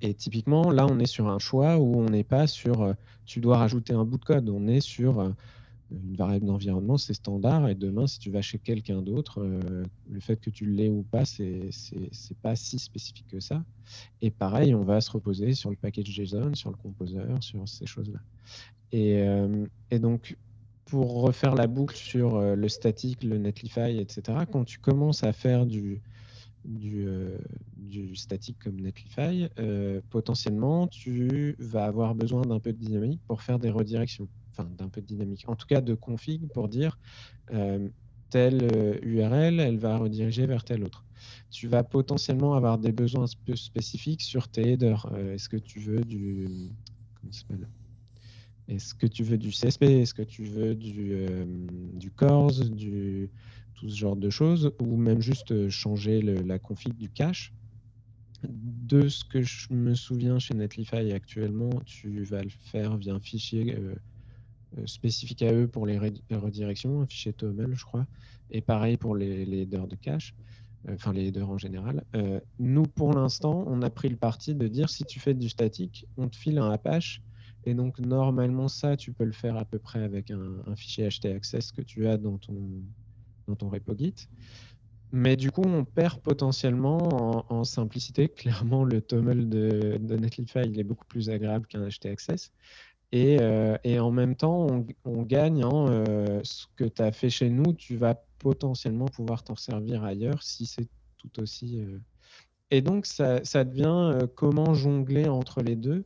et 0.00 0.14
typiquement, 0.14 0.70
là, 0.70 0.86
on 0.86 0.98
est 0.98 1.06
sur 1.06 1.28
un 1.28 1.38
choix 1.38 1.76
où 1.76 1.96
on 1.96 2.08
n'est 2.08 2.24
pas 2.24 2.46
sur 2.46 2.94
tu 3.26 3.40
dois 3.40 3.58
rajouter 3.58 3.92
un 3.92 4.04
bout 4.04 4.16
de 4.16 4.24
code. 4.24 4.48
On 4.48 4.66
est 4.66 4.80
sur 4.80 5.34
une 5.90 6.16
variable 6.16 6.46
d'environnement, 6.46 6.96
c'est 6.96 7.14
standard. 7.14 7.68
Et 7.68 7.74
demain, 7.74 8.06
si 8.06 8.18
tu 8.18 8.30
vas 8.30 8.42
chez 8.42 8.58
quelqu'un 8.58 9.02
d'autre, 9.02 9.40
euh, 9.40 9.84
le 10.10 10.20
fait 10.20 10.36
que 10.36 10.50
tu 10.50 10.66
l'aies 10.66 10.88
ou 10.88 11.02
pas, 11.02 11.24
c'est 11.24 11.70
pas 12.42 12.56
si 12.56 12.78
spécifique 12.78 13.26
que 13.28 13.40
ça. 13.40 13.64
Et 14.20 14.30
pareil, 14.30 14.74
on 14.74 14.82
va 14.82 15.00
se 15.00 15.10
reposer 15.10 15.54
sur 15.54 15.70
le 15.70 15.76
package 15.76 16.06
JSON, 16.06 16.54
sur 16.54 16.70
le 16.70 16.76
composeur, 16.76 17.42
sur 17.42 17.68
ces 17.68 17.86
choses-là. 17.86 18.18
Et, 18.92 19.22
euh, 19.22 19.66
donc, 19.92 20.36
pour 20.86 21.22
refaire 21.22 21.54
la 21.54 21.66
boucle 21.66 21.96
sur 21.96 22.36
euh, 22.36 22.54
le 22.54 22.68
statique, 22.68 23.22
le 23.22 23.38
Netlify, 23.38 23.98
etc., 23.98 24.38
quand 24.50 24.64
tu 24.64 24.78
commences 24.78 25.24
à 25.24 25.32
faire 25.32 25.66
du, 25.66 26.00
du, 26.64 27.06
du 27.76 28.16
statique 28.16 28.58
comme 28.58 28.80
Netlify, 28.80 29.48
potentiellement, 30.10 30.88
tu 30.88 31.54
vas 31.60 31.84
avoir 31.84 32.16
besoin 32.16 32.42
d'un 32.42 32.58
peu 32.58 32.72
de 32.72 32.78
dynamique 32.78 33.20
pour 33.28 33.42
faire 33.42 33.60
des 33.60 33.70
redirections. 33.70 34.28
D'un 34.64 34.88
peu 34.88 35.00
de 35.00 35.06
dynamique. 35.06 35.44
En 35.48 35.56
tout 35.56 35.66
cas, 35.66 35.80
de 35.80 35.94
config 35.94 36.48
pour 36.48 36.68
dire 36.68 36.98
telle 38.30 38.98
URL, 39.02 39.60
elle 39.60 39.78
va 39.78 39.98
rediriger 39.98 40.46
vers 40.46 40.64
telle 40.64 40.82
autre. 40.82 41.04
Tu 41.50 41.68
vas 41.68 41.84
potentiellement 41.84 42.54
avoir 42.54 42.78
des 42.78 42.92
besoins 42.92 43.26
spécifiques 43.26 44.22
sur 44.22 44.48
tes 44.48 44.72
headers. 44.72 45.06
Est-ce 45.32 45.48
que 45.48 45.56
tu 45.56 45.78
veux 45.80 46.00
du... 46.00 46.48
Comment 47.20 47.32
s'appelle? 47.32 47.68
Est-ce 48.68 48.94
que 48.94 49.06
tu 49.06 49.22
veux 49.22 49.38
du 49.38 49.50
CSP 49.50 49.82
Est-ce 49.82 50.14
que 50.14 50.22
tu 50.22 50.42
veux 50.44 50.74
du, 50.74 51.12
euh, 51.12 51.44
CORS, 52.16 52.68
du, 52.68 53.30
tout 53.74 53.88
ce 53.88 53.96
genre 53.96 54.16
de 54.16 54.28
choses, 54.28 54.72
ou 54.80 54.96
même 54.96 55.20
juste 55.20 55.52
euh, 55.52 55.70
changer 55.70 56.20
la 56.20 56.58
config 56.58 56.94
du 56.96 57.08
cache? 57.08 57.52
De 58.42 59.08
ce 59.08 59.24
que 59.24 59.42
je 59.42 59.72
me 59.72 59.94
souviens 59.94 60.38
chez 60.38 60.54
Netlify 60.54 61.12
actuellement, 61.12 61.70
tu 61.84 62.24
vas 62.24 62.42
le 62.42 62.50
faire 62.50 62.96
via 62.96 63.14
un 63.14 63.20
fichier 63.20 63.76
euh, 63.76 63.94
spécifique 64.84 65.42
à 65.42 65.52
eux 65.52 65.66
pour 65.66 65.86
les 65.86 65.98
redirections, 65.98 67.00
un 67.00 67.06
fichier 67.06 67.32
TOML, 67.32 67.74
je 67.74 67.84
crois, 67.84 68.06
et 68.50 68.60
pareil 68.60 68.96
pour 68.96 69.16
les, 69.16 69.60
headers 69.62 69.86
de 69.86 69.96
cache, 69.96 70.34
enfin 70.90 71.12
les 71.12 71.28
headers 71.28 71.48
en 71.48 71.58
général. 71.58 72.04
nous, 72.58 72.82
pour 72.82 73.12
l'instant, 73.14 73.64
on 73.66 73.82
a 73.82 73.90
pris 73.90 74.08
le 74.08 74.16
parti 74.16 74.54
de 74.54 74.68
dire 74.68 74.90
si 74.90 75.04
tu 75.04 75.20
fais 75.20 75.34
du 75.34 75.48
statique, 75.48 76.06
on 76.16 76.28
te 76.28 76.36
file 76.36 76.58
un 76.58 76.70
Apache 76.70 77.22
et 77.66 77.74
donc, 77.74 77.98
normalement, 77.98 78.68
ça, 78.68 78.96
tu 78.96 79.12
peux 79.12 79.24
le 79.24 79.32
faire 79.32 79.56
à 79.56 79.64
peu 79.64 79.80
près 79.80 80.02
avec 80.02 80.30
un, 80.30 80.76
fichier 80.76 81.08
htaccess 81.10 81.72
que 81.72 81.82
tu 81.82 82.06
as 82.06 82.16
dans 82.16 82.38
ton, 82.38 82.54
dans 83.48 83.56
ton 83.56 83.68
repo 83.68 83.92
Git. 83.98 84.28
Mais 85.10 85.36
du 85.36 85.50
coup, 85.50 85.62
on 85.66 85.84
perd 85.84 86.20
potentiellement 86.20 87.52
en, 87.52 87.64
simplicité. 87.64 88.28
Clairement, 88.36 88.84
le 88.84 89.00
TOML 89.02 89.48
de, 89.48 89.98
de, 90.00 90.16
Netlify 90.16 90.60
il 90.64 90.78
est 90.78 90.84
beaucoup 90.84 91.06
plus 91.06 91.28
agréable 91.28 91.66
qu'un 91.66 91.88
htaccess. 91.88 92.52
Et, 93.16 93.38
euh, 93.40 93.78
et, 93.82 93.98
en 93.98 94.10
même 94.10 94.36
temps, 94.36 94.66
on, 95.06 95.22
gagne 95.22 95.64
en 95.64 95.88
euh, 95.88 96.40
ce 96.44 96.66
que 96.76 96.84
tu 96.84 97.00
as 97.00 97.12
fait 97.12 97.30
chez 97.30 97.48
nous, 97.48 97.72
tu 97.72 97.96
vas 97.96 98.14
potentiellement 98.38 99.06
pouvoir 99.06 99.42
t'en 99.42 99.56
servir 99.56 100.04
ailleurs 100.04 100.42
si 100.42 100.66
c'est 100.66 100.86
tout 101.16 101.40
aussi. 101.40 101.80
Euh. 101.80 101.98
Et 102.70 102.82
donc, 102.82 103.06
ça, 103.06 103.40
devient 103.64 104.28
comment 104.34 104.74
jongler 104.74 105.28
entre 105.28 105.62
les 105.62 105.76
deux 105.76 106.04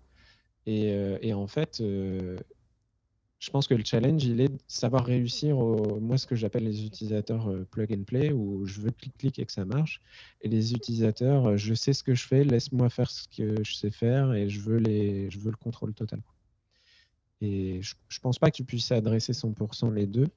et, 0.66 1.34
en 1.34 1.48
fait, 1.48 1.78
je 1.80 3.50
pense 3.50 3.66
que 3.66 3.74
le 3.74 3.84
challenge, 3.84 4.22
il 4.24 4.40
est 4.40 4.48
de 4.48 4.58
savoir 4.68 5.04
réussir, 5.04 5.56
moi, 5.56 6.16
ce 6.16 6.28
que 6.28 6.36
j'appelle 6.36 6.62
les 6.62 6.84
utilisateurs 6.86 7.52
plug 7.72 7.92
and 7.92 8.04
play, 8.04 8.30
où 8.32 8.64
je 8.66 8.82
veux 8.82 8.92
clic-clic 8.92 9.40
et 9.40 9.46
que 9.46 9.52
ça 9.52 9.64
marche. 9.64 10.00
Et 10.42 10.48
les 10.48 10.74
utilisateurs, 10.74 11.56
je 11.56 11.74
sais 11.74 11.92
ce 11.92 12.04
que 12.04 12.14
je 12.14 12.24
fais, 12.24 12.44
laisse-moi 12.44 12.88
faire 12.88 13.10
ce 13.10 13.26
que 13.26 13.64
je 13.64 13.74
sais 13.74 13.90
faire 13.90 14.32
et 14.32 14.48
je 14.48 14.60
veux, 14.60 14.78
je 14.84 15.38
veux 15.40 15.50
le 15.50 15.56
contrôle 15.56 15.92
total. 15.92 16.20
Et 17.40 17.80
je 17.82 17.94
ne 17.94 18.20
pense 18.20 18.38
pas 18.38 18.50
que 18.50 18.56
tu 18.56 18.64
puisses 18.64 18.92
adresser 18.92 19.32
100% 19.32 19.92
les 19.92 20.06
deux, 20.06 20.28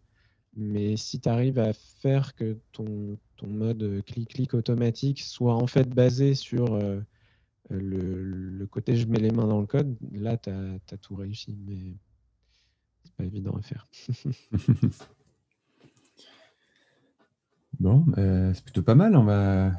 mais 0.55 0.95
si 0.97 1.19
tu 1.19 1.29
arrives 1.29 1.59
à 1.59 1.73
faire 1.73 2.33
que 2.35 2.57
ton, 2.71 3.17
ton 3.37 3.47
mode 3.47 4.03
clic-clic 4.05 4.53
automatique 4.53 5.21
soit 5.21 5.55
en 5.55 5.67
fait 5.67 5.89
basé 5.89 6.35
sur 6.35 6.79
le, 7.69 8.65
côté 8.67 8.95
je 8.95 9.07
mets 9.07 9.19
les 9.19 9.31
mains 9.31 9.47
dans 9.47 9.59
le 9.61 9.67
code, 9.67 9.95
là, 10.11 10.37
tu 10.37 10.49
as, 10.49 10.97
tout 11.01 11.15
réussi, 11.15 11.57
mais 11.65 11.95
c'est 13.03 13.13
pas 13.15 13.23
évident 13.25 13.55
à 13.57 13.61
faire. 13.61 13.87
bon, 17.79 18.05
euh, 18.17 18.53
c'est 18.53 18.63
plutôt 18.63 18.83
pas 18.83 18.95
mal. 18.95 19.15
On 19.15 19.23
va, 19.23 19.71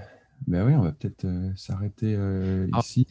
ben 0.47 0.67
oui, 0.67 0.75
on 0.75 0.83
va 0.83 0.93
peut-être 0.93 1.25
euh, 1.25 1.53
s'arrêter 1.57 2.15
euh, 2.17 2.69
ici. 2.79 3.07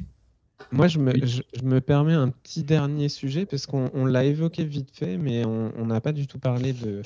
Moi, 0.72 0.88
je 0.88 0.99
me, 0.99 1.14
je, 1.26 1.41
me, 1.64 1.81
permets 1.81 2.14
un 2.14 2.30
petit 2.30 2.64
dernier 2.64 3.10
sujet 3.10 3.45
parce 3.45 3.65
qu'on 3.65 4.06
l'a 4.06 4.23
évoqué 4.23 4.65
vite 4.65 4.90
fait, 4.91 5.18
mais 5.18 5.45
on 5.45 5.85
n'a 5.85 6.02
pas 6.02 6.14
du 6.14 6.27
tout 6.27 6.40
parlé 6.40 6.73
de, 6.73 7.02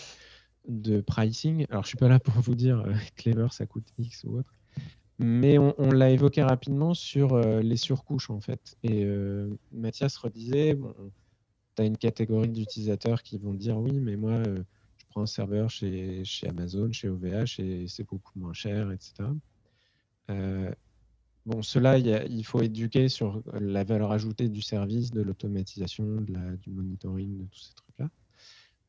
de 0.67 1.01
pricing. 1.01 1.65
Alors, 1.69 1.83
je 1.83 1.89
suis 1.89 1.97
pas 1.97 2.07
là 2.07 2.19
pour 2.19 2.35
vous 2.35 2.55
dire 2.55 2.83
Clever, 3.15 3.47
ça 3.51 3.65
coûte 3.65 3.87
X 3.97 4.23
ou 4.25 4.39
autre. 4.39 4.53
Mais 5.19 5.57
on, 5.57 5.91
l'a 5.91 6.11
évoqué 6.11 6.43
rapidement 6.43 6.93
sur 6.93 7.33
euh, 7.33 7.61
les 7.61 7.77
surcouches, 7.77 8.29
en 8.29 8.39
fait. 8.39 8.77
Et 8.83 9.03
euh, 9.03 9.49
Mathias 9.71 10.15
redisait, 10.17 10.75
bon, 10.75 10.93
tu 11.75 11.81
as 11.81 11.85
une 11.85 11.97
catégorie 11.97 12.49
d'utilisateurs 12.49 13.23
qui 13.23 13.39
vont 13.39 13.55
dire 13.55 13.79
oui, 13.79 13.99
mais 13.99 14.15
moi, 14.15 14.33
euh, 14.33 14.61
je 14.97 15.05
prends 15.09 15.21
un 15.23 15.27
serveur 15.27 15.71
chez, 15.71 16.23
chez, 16.23 16.47
Amazon, 16.47 16.91
chez 16.91 17.09
OVH, 17.09 17.59
et 17.59 17.87
c'est 17.87 18.03
beaucoup 18.03 18.37
moins 18.37 18.53
cher, 18.53 18.91
etc. 18.91 19.29
bon, 21.47 21.61
cela, 21.63 21.97
il 21.97 22.45
faut 22.45 22.61
éduquer 22.61 23.09
sur 23.09 23.41
la 23.53 23.83
valeur 23.83 24.11
ajoutée 24.11 24.49
du 24.49 24.61
service, 24.61 25.11
de 25.11 25.21
l'automatisation, 25.21 26.21
du 26.61 26.69
monitoring, 26.69 27.37
de 27.37 27.45
tous 27.45 27.59
ces 27.59 27.73
trucs-là. 27.73 28.09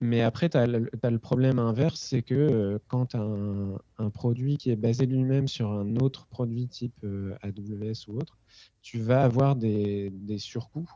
Mais 0.00 0.22
après, 0.22 0.48
tu 0.48 0.56
as, 0.56 0.66
le 0.66 1.18
problème 1.18 1.58
inverse, 1.58 2.00
c'est 2.00 2.22
que 2.22 2.34
euh, 2.34 2.78
quand 2.86 3.06
tu 3.06 3.16
as 3.16 3.20
un, 3.20 4.10
produit 4.10 4.56
qui 4.56 4.70
est 4.70 4.76
basé 4.76 5.06
lui-même 5.06 5.48
sur 5.48 5.72
un 5.72 5.96
autre 5.96 6.26
produit 6.26 6.68
type 6.68 6.94
euh, 7.02 7.36
AWS 7.42 8.08
ou 8.08 8.18
autre, 8.18 8.38
tu 8.80 8.98
vas 9.00 9.22
avoir 9.24 9.56
des, 9.56 10.12
surcoûts 10.38 10.88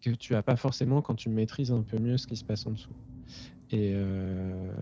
que 0.00 0.10
tu 0.10 0.32
n'as 0.32 0.42
pas 0.42 0.56
forcément 0.56 1.00
quand 1.00 1.14
tu 1.14 1.28
maîtrises 1.28 1.70
un 1.70 1.82
peu 1.82 1.98
mieux 1.98 2.18
ce 2.18 2.26
qui 2.26 2.36
se 2.36 2.44
passe 2.44 2.66
en 2.66 2.72
dessous. 2.72 2.94
Et, 3.70 3.92
euh, 3.94 4.72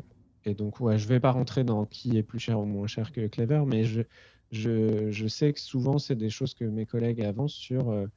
donc, 0.56 0.80
ouais, 0.80 0.96
je 0.96 1.04
ne 1.04 1.08
vais 1.10 1.20
pas 1.20 1.30
rentrer 1.30 1.64
dans 1.64 1.84
qui 1.84 2.16
est 2.16 2.22
plus 2.22 2.38
cher 2.38 2.58
ou 2.58 2.64
moins 2.64 2.86
cher 2.86 3.12
que 3.12 3.26
Clever, 3.26 3.64
mais 3.66 3.84
je, 3.84 4.00
je 4.50 5.28
sais 5.28 5.52
que 5.52 5.60
souvent, 5.60 5.98
c'est 5.98 6.16
des 6.16 6.30
choses 6.30 6.54
que 6.54 6.64
mes 6.64 6.86
collègues 6.86 7.22
avancent 7.22 7.54
sur 7.54 8.08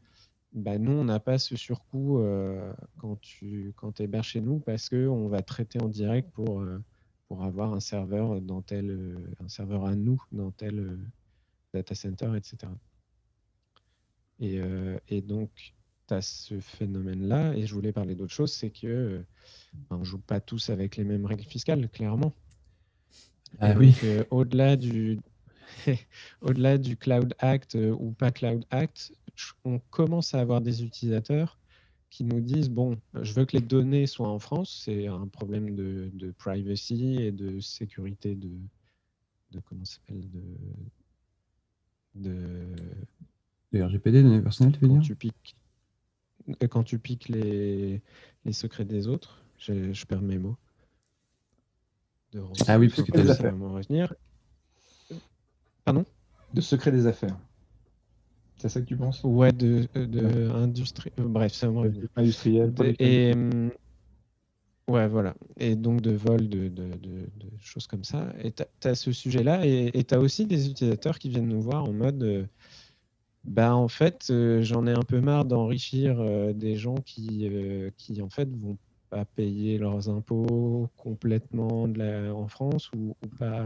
bah, 0.54 0.78
nous, 0.78 0.92
on 0.92 1.06
n'a 1.06 1.20
pas 1.20 1.40
ce 1.40 1.56
surcoût 1.56 2.20
euh, 2.20 2.74
quand 2.98 3.20
tu 3.22 3.74
quand 3.78 4.00
héberges 4.02 4.30
chez 4.30 4.42
nous 4.42 4.60
parce 4.60 4.90
qu'on 4.90 5.28
va 5.28 5.42
traiter 5.42 5.82
en 5.82 5.88
direct 5.88 6.30
pour, 6.32 6.62
euh, 6.62 6.80
pour 7.28 7.44
avoir 7.44 7.74
un 7.74 7.80
serveur 7.80 8.42
dans 8.42 8.62
tel 8.62 8.90
euh, 8.90 9.16
un 9.40 9.48
serveur 9.48 9.86
à 9.86 9.96
nous 9.96 10.22
dans 10.32 10.52
tel 10.52 10.98
data 11.74 11.96
center, 11.96 12.32
etc. 12.36 12.72
Et, 14.40 14.60
et 15.08 15.22
donc, 15.22 15.76
tu 16.08 16.14
as 16.16 16.22
ce 16.24 16.60
phénomène-là, 16.60 17.54
et 17.54 17.68
je 17.68 17.76
voulais 17.76 17.92
parler 17.92 18.16
d'autre 18.16 18.34
chose, 18.34 18.52
c'est 18.52 18.72
que 18.72 19.24
ben, 19.74 19.98
on 19.98 20.00
ne 20.00 20.04
joue 20.04 20.18
pas 20.18 20.42
tous 20.42 20.72
avec 20.72 20.98
les 20.98 21.04
mêmes 21.04 21.28
règles 21.28 21.44
fiscales, 21.44 21.88
clairement. 21.90 22.34
Ah 23.60 23.76
oui. 23.78 23.96
au-delà 24.32 24.78
du, 24.78 25.20
au-delà 26.42 26.78
du 26.78 26.98
Cloud 26.98 27.34
Act 27.40 27.76
ou 27.76 28.12
pas 28.12 28.32
Cloud 28.32 28.66
Act, 28.70 29.14
on 29.64 29.80
commence 29.80 30.34
à 30.34 30.40
avoir 30.40 30.62
des 30.62 30.84
utilisateurs 30.84 31.58
qui 32.10 32.26
nous 32.26 32.42
disent 32.42 32.70
bon, 32.70 33.00
je 33.22 33.34
veux 33.34 33.46
que 33.46 33.56
les 33.56 33.64
données 33.64 34.06
soient 34.06 34.28
en 34.28 34.40
France, 34.40 34.82
c'est 34.86 35.08
un 35.08 35.28
problème 35.28 35.76
de, 35.76 36.34
privacy 36.38 37.16
et 37.20 37.32
de 37.32 37.60
sécurité 37.62 38.36
de, 38.36 38.52
de 39.52 39.60
comment 39.62 39.86
s'appelle 39.86 40.30
de, 42.16 42.76
de 43.72 43.82
RGPD, 43.82 44.24
données 44.24 44.42
personnelles, 44.42 44.74
tu 44.74 44.80
veux 44.80 44.88
quand 44.90 44.94
dire 44.96 45.04
tu 45.04 45.16
piques, 45.16 45.56
euh, 46.50 46.68
Quand 46.68 46.84
tu 46.84 47.00
piques 47.00 47.30
les, 47.30 48.02
les 48.44 48.54
secrets 48.54 48.86
des 48.86 49.08
autres, 49.08 49.42
je, 49.58 49.94
je 49.94 50.06
perds 50.06 50.22
mes 50.22 50.38
mots. 50.38 50.58
ah 52.68 52.78
oui, 52.78 52.90
parce 52.90 53.04
que 53.04 53.12
tu 53.12 53.20
as 53.20 53.52
revenir. 53.52 54.14
Pardon 55.92 56.06
De 56.54 56.62
secret 56.62 56.92
des 56.94 57.06
affaires. 57.06 57.38
C'est 58.56 58.70
ça 58.70 58.80
que 58.80 58.86
tu 58.86 58.96
penses 58.96 59.22
Ouais, 59.26 59.52
de, 59.52 59.88
de 59.94 60.50
industrie. 60.52 61.12
Euh, 61.20 61.28
bref, 61.28 61.52
c'est 61.54 61.66
un 61.66 61.76
Industriel. 62.16 62.74
et 62.98 63.34
hum, 63.34 63.72
ouais, 64.88 65.10
voilà. 65.10 65.34
Et 65.58 65.76
donc 65.76 66.00
de 66.00 66.12
vol, 66.12 66.48
de, 66.48 66.70
de, 66.70 66.96
choses 67.60 67.88
comme 67.88 68.06
ça. 68.06 68.32
Et 68.42 68.54
tu 68.54 68.64
as, 68.88 68.96
ce 68.96 69.12
sujet-là. 69.12 69.66
Et 69.66 70.04
tu 70.06 70.14
as 70.14 70.20
aussi 70.20 70.46
des 70.46 70.70
utilisateurs 70.70 71.20
qui 71.20 71.28
viennent 71.28 71.50
nous 71.50 71.62
voir 71.62 71.84
en 71.84 71.92
mode. 71.92 72.24
Euh, 72.24 72.46
bah 73.44 73.76
en 73.76 73.90
fait, 73.90 74.28
euh, 74.30 74.62
j'en 74.62 74.88
ai 74.88 74.92
un 74.94 75.02
peu 75.02 75.20
marre 75.20 75.44
d'enrichir 75.44 76.24
des 76.54 76.78
gens 76.78 76.96
qui, 76.96 77.50
qui 77.98 78.22
en 78.22 78.30
fait 78.30 78.48
vont 78.56 78.78
pas 79.10 79.26
payer 79.26 79.78
leurs 79.78 80.08
impôts 80.08 80.88
complètement 80.96 81.90
de 81.90 81.98
la, 81.98 82.34
en 82.34 82.48
France 82.48 82.90
ou, 82.96 83.18
ou 83.22 83.28
pas 83.28 83.66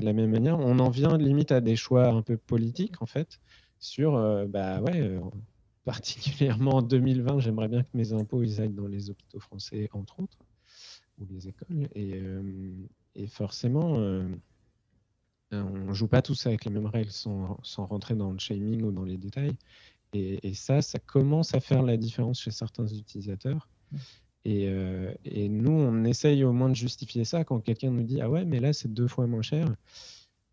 de 0.00 0.06
la 0.06 0.12
même 0.12 0.30
manière. 0.30 0.58
On 0.58 0.78
en 0.78 0.90
vient 0.90 1.16
limite 1.16 1.52
à 1.52 1.60
des 1.60 1.76
choix 1.76 2.08
un 2.08 2.22
peu 2.22 2.36
politiques 2.36 3.00
en 3.02 3.06
fait 3.06 3.40
sur, 3.80 4.14
euh, 4.14 4.46
bah 4.46 4.80
ouais, 4.82 5.00
euh, 5.00 5.20
particulièrement 5.84 6.76
en 6.76 6.82
2020, 6.82 7.40
j'aimerais 7.40 7.68
bien 7.68 7.82
que 7.82 7.88
mes 7.94 8.12
impôts 8.12 8.42
ils 8.42 8.60
aillent 8.60 8.68
dans 8.68 8.86
les 8.86 9.10
hôpitaux 9.10 9.40
français, 9.40 9.88
entre 9.92 10.20
autres, 10.20 10.38
ou 11.18 11.26
les 11.30 11.48
écoles. 11.48 11.88
Et, 11.94 12.14
euh, 12.14 12.72
forcément, 13.28 13.96
on 15.52 15.92
joue 15.92 16.06
pas 16.06 16.22
tous 16.22 16.46
avec 16.46 16.64
les 16.64 16.70
mêmes 16.70 16.86
règles 16.86 17.10
sans, 17.10 17.58
sans, 17.62 17.86
rentrer 17.86 18.14
dans 18.14 18.30
le 18.30 18.38
shaming 18.38 18.82
ou 18.82 18.92
dans 18.92 19.04
les 19.04 19.16
détails. 19.18 19.56
Et, 20.12 20.54
ça, 20.54 20.82
ça 20.82 20.98
commence 20.98 21.54
à 21.54 21.60
faire 21.60 21.82
la 21.82 21.96
différence 21.96 22.40
chez 22.40 22.50
certains 22.50 22.86
utilisateurs. 22.86 23.68
Et, 24.44 24.72
et, 25.24 25.48
nous, 25.48 25.72
on 25.72 26.04
essaye 26.04 26.44
au 26.44 26.52
moins 26.52 26.70
de 26.70 26.74
justifier 26.74 27.24
ça 27.24 27.44
quand 27.44 27.60
quelqu'un 27.60 27.90
nous 27.90 28.02
dit 28.02 28.20
Ah 28.22 28.30
ouais, 28.30 28.44
mais 28.44 28.58
là, 28.58 28.72
c'est 28.72 28.92
deux 28.92 29.08
fois 29.08 29.26
moins 29.26 29.42
cher. 29.42 29.68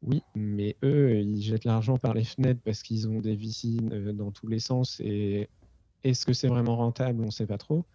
Oui, 0.04 0.22
mais 0.36 0.76
eux, 0.84 1.20
ils 1.22 1.42
jettent 1.42 1.66
l'argent 1.66 1.98
par 1.98 2.14
les 2.14 2.24
fenêtres 2.24 2.62
parce 2.64 2.84
qu'ils 2.84 3.08
ont 3.08 3.20
des 3.20 3.36
vicines 3.36 3.92
euh, 3.94 4.14
dans 4.14 4.32
tous 4.32 4.48
les 4.48 4.60
sens. 4.60 5.00
Et 5.00 5.50
est-ce 6.04 6.26
que 6.26 6.34
c'est 6.34 6.48
vraiment 6.48 6.76
rentable? 6.76 7.22
On 7.22 7.28
ne 7.28 7.32
sait 7.32 7.48
pas 7.48 7.58
trop. 7.58 7.86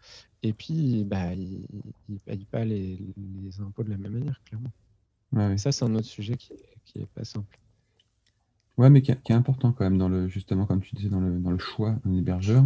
Et 0.43 0.52
puis, 0.52 1.05
bah, 1.05 1.32
ils 1.35 1.64
ne 2.09 2.19
payent 2.19 2.47
pas 2.47 2.64
les, 2.64 2.98
impôts 3.60 3.85
de 3.85 3.90
la 3.90 3.97
même 3.97 4.12
manière, 4.12 4.43
clairement. 4.44 4.73
Ça, 5.56 5.73
c'est 5.73 5.85
un 5.85 5.94
autre 5.94 6.06
sujet 6.06 6.36
qui 6.36 6.98
n'est 6.98 7.06
pas 7.06 7.24
simple. 7.24 7.59
Ouais, 8.77 8.90
mais 8.90 9.01
qui, 9.02 9.12
est 9.12 9.31
important 9.32 9.73
quand 9.73 9.85
même, 9.85 9.98
dans 9.98 10.09
le, 10.09 10.28
justement, 10.28 10.66
comme 10.66 10.82
tu 10.82 10.94
disais, 10.97 11.09
dans 11.09 11.20
le, 11.20 11.39
dans 11.39 11.51
le 11.51 11.59
choix 11.59 11.97
d'un 12.05 12.14
hébergeur, 12.16 12.64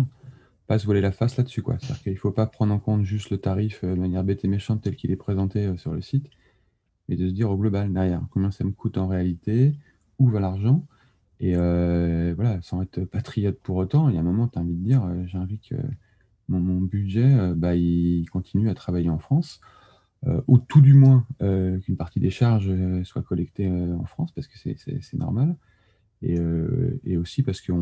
pas 0.66 0.78
se 0.78 0.86
voiler 0.86 1.00
la 1.00 1.12
face 1.12 1.36
là-dessus. 1.36 1.62
C'est-à-dire 1.64 2.02
qu'il 2.02 2.12
ne 2.12 2.18
faut 2.18 2.32
pas 2.32 2.46
prendre 2.46 2.74
en 2.74 2.78
compte 2.78 3.04
juste 3.04 3.30
le 3.30 3.38
tarif 3.38 3.84
euh, 3.84 3.94
de 3.94 4.00
manière 4.00 4.24
bête 4.24 4.44
et 4.44 4.48
méchante 4.48 4.82
tel 4.82 4.96
qu'il 4.96 5.10
est 5.10 5.16
présenté 5.16 5.66
euh, 5.66 5.76
sur 5.76 5.92
le 5.92 6.00
site, 6.00 6.28
mais 7.08 7.16
de 7.16 7.28
se 7.28 7.32
dire 7.32 7.50
au 7.50 7.56
global, 7.56 7.92
derrière, 7.92 8.22
combien 8.30 8.50
ça 8.50 8.64
me 8.64 8.72
coûte 8.72 8.98
en 8.98 9.06
réalité, 9.06 9.74
où 10.18 10.28
va 10.28 10.40
l'argent, 10.40 10.84
et 11.38 11.54
euh, 11.54 12.34
voilà, 12.34 12.60
sans 12.62 12.82
être 12.82 13.04
patriote 13.04 13.58
pour 13.60 13.76
autant, 13.76 14.08
il 14.08 14.14
y 14.14 14.18
a 14.18 14.20
un 14.20 14.24
moment, 14.24 14.48
tu 14.48 14.58
as 14.58 14.62
envie 14.62 14.74
de 14.74 14.82
dire, 14.82 15.06
j'ai 15.26 15.38
envie 15.38 15.58
que 15.58 15.76
mon, 16.48 16.80
budget, 16.80 17.52
bah, 17.54 17.74
il 17.74 18.28
continue 18.30 18.70
à 18.70 18.74
travailler 18.74 19.10
en 19.10 19.18
France, 19.18 19.60
ou 20.46 20.58
tout 20.58 20.80
du 20.80 20.94
moins 20.94 21.26
qu'une 21.38 21.96
partie 21.98 22.20
des 22.20 22.30
charges 22.30 22.72
soit 23.04 23.22
collectée 23.22 23.68
en 23.68 24.06
France, 24.06 24.32
parce 24.32 24.46
que 24.46 24.56
c'est 24.56 25.18
normal. 25.18 25.56
Et, 26.22 27.16
aussi 27.16 27.42
parce 27.42 27.60
que 27.60 27.72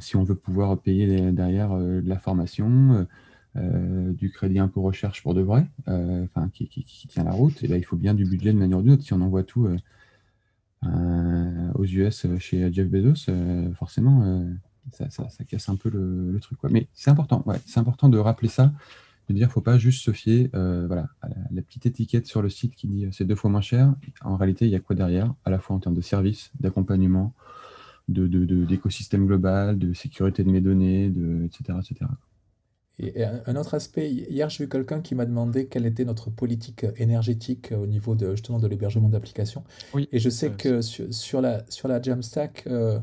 si 0.00 0.16
on 0.16 0.22
veut 0.22 0.34
pouvoir 0.34 0.78
payer 0.78 1.32
derrière 1.32 1.76
de 1.76 2.02
la 2.06 2.18
formation, 2.18 3.06
euh, 3.56 4.12
du 4.12 4.30
crédit 4.30 4.58
impôt 4.58 4.82
recherche 4.82 5.22
pour 5.22 5.34
de 5.34 5.40
vrai, 5.40 5.66
euh, 5.88 6.24
enfin 6.24 6.48
qui, 6.52 6.68
tient 7.08 7.24
la 7.24 7.32
route, 7.32 7.62
et 7.64 7.66
là, 7.66 7.76
il 7.76 7.84
faut 7.84 7.96
bien 7.96 8.14
du 8.14 8.24
budget 8.24 8.52
de 8.52 8.58
manière 8.58 8.78
ou 8.78 8.82
d'une 8.82 8.92
autre. 8.92 9.02
Si 9.02 9.12
on 9.14 9.20
envoie 9.20 9.42
tout 9.42 9.66
euh, 10.84 11.72
aux 11.74 11.84
US 11.84 12.26
chez 12.38 12.72
Jeff 12.72 12.88
Bezos, 12.88 13.32
forcément, 13.74 14.46
ça, 14.92 15.08
casse 15.48 15.68
un 15.68 15.76
peu 15.76 15.88
le, 15.88 16.38
truc. 16.40 16.58
Mais 16.70 16.88
c'est 16.92 17.10
important, 17.10 17.44
c'est 17.66 17.80
important 17.80 18.08
de 18.08 18.18
rappeler 18.18 18.48
ça, 18.48 18.72
de 19.28 19.34
dire 19.34 19.46
qu'il 19.46 19.50
ne 19.50 19.52
faut 19.52 19.60
pas 19.60 19.78
juste 19.78 20.04
se 20.04 20.12
fier 20.12 20.50
à 20.52 21.28
la, 21.50 21.62
petite 21.62 21.86
étiquette 21.86 22.26
sur 22.26 22.42
le 22.42 22.50
site 22.50 22.74
qui 22.74 22.86
dit 22.86 23.08
c'est 23.12 23.24
deux 23.24 23.34
fois 23.34 23.50
moins 23.50 23.62
cher. 23.62 23.94
En 24.20 24.36
réalité, 24.36 24.66
il 24.66 24.70
y 24.70 24.76
a 24.76 24.80
quoi 24.80 24.94
derrière, 24.94 25.34
à 25.44 25.50
la 25.50 25.58
fois 25.58 25.74
en 25.74 25.80
termes 25.80 25.96
de 25.96 26.02
services, 26.02 26.52
d'accompagnement, 26.60 27.34
d'écosystème 28.08 29.20
de, 29.20 29.24
de, 29.24 29.28
global, 29.28 29.78
de 29.78 29.92
sécurité 29.92 30.42
de 30.44 30.50
mes 30.50 30.60
données, 30.60 31.10
de, 31.10 31.44
etc. 31.44 31.78
etc. 31.80 32.06
Et 33.00 33.22
un 33.24 33.54
autre 33.54 33.74
aspect, 33.74 34.10
hier 34.10 34.48
j'ai 34.48 34.64
vu 34.64 34.68
quelqu'un 34.68 35.00
qui 35.00 35.14
m'a 35.14 35.24
demandé 35.24 35.68
quelle 35.68 35.86
était 35.86 36.04
notre 36.04 36.30
politique 36.30 36.84
énergétique 36.96 37.72
au 37.72 37.86
niveau 37.86 38.16
de, 38.16 38.32
justement 38.32 38.58
de 38.58 38.66
l'hébergement 38.66 39.08
d'applications. 39.08 39.62
Oui, 39.94 40.08
et 40.10 40.18
je 40.18 40.28
sais 40.28 40.50
que 40.50 40.80
sur, 40.82 41.40
la, 41.40 41.64
sur 41.68 41.86
la 41.86 42.02
Jamstack, 42.02 42.64
euh, 42.66 42.78
euh, 42.88 42.98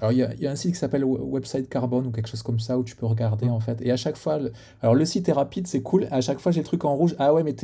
alors 0.00 0.12
il 0.12 0.18
y, 0.18 0.46
a, 0.46 0.50
un 0.50 0.56
site 0.56 0.72
qui 0.72 0.78
s'appelle 0.78 1.04
Website 1.04 1.68
Carbone 1.68 2.06
ou 2.06 2.10
quelque 2.10 2.28
chose 2.28 2.42
comme 2.42 2.60
ça 2.60 2.78
où 2.78 2.84
tu 2.84 2.96
peux 2.96 3.06
regarder 3.06 3.48
en 3.48 3.60
fait. 3.60 3.80
Et 3.82 3.90
à 3.90 3.96
chaque 3.96 4.16
fois, 4.16 4.38
alors 4.80 4.94
le 4.94 5.04
site 5.04 5.28
est 5.28 5.32
rapide, 5.32 5.66
c'est 5.66 5.82
cool. 5.82 6.08
À 6.10 6.20
chaque 6.22 6.38
fois 6.38 6.50
j'ai 6.50 6.60
le 6.60 6.66
truc 6.66 6.84
en 6.84 6.94
rouge. 6.96 7.14
Ah 7.18 7.34
ouais, 7.34 7.42
mais 7.42 7.54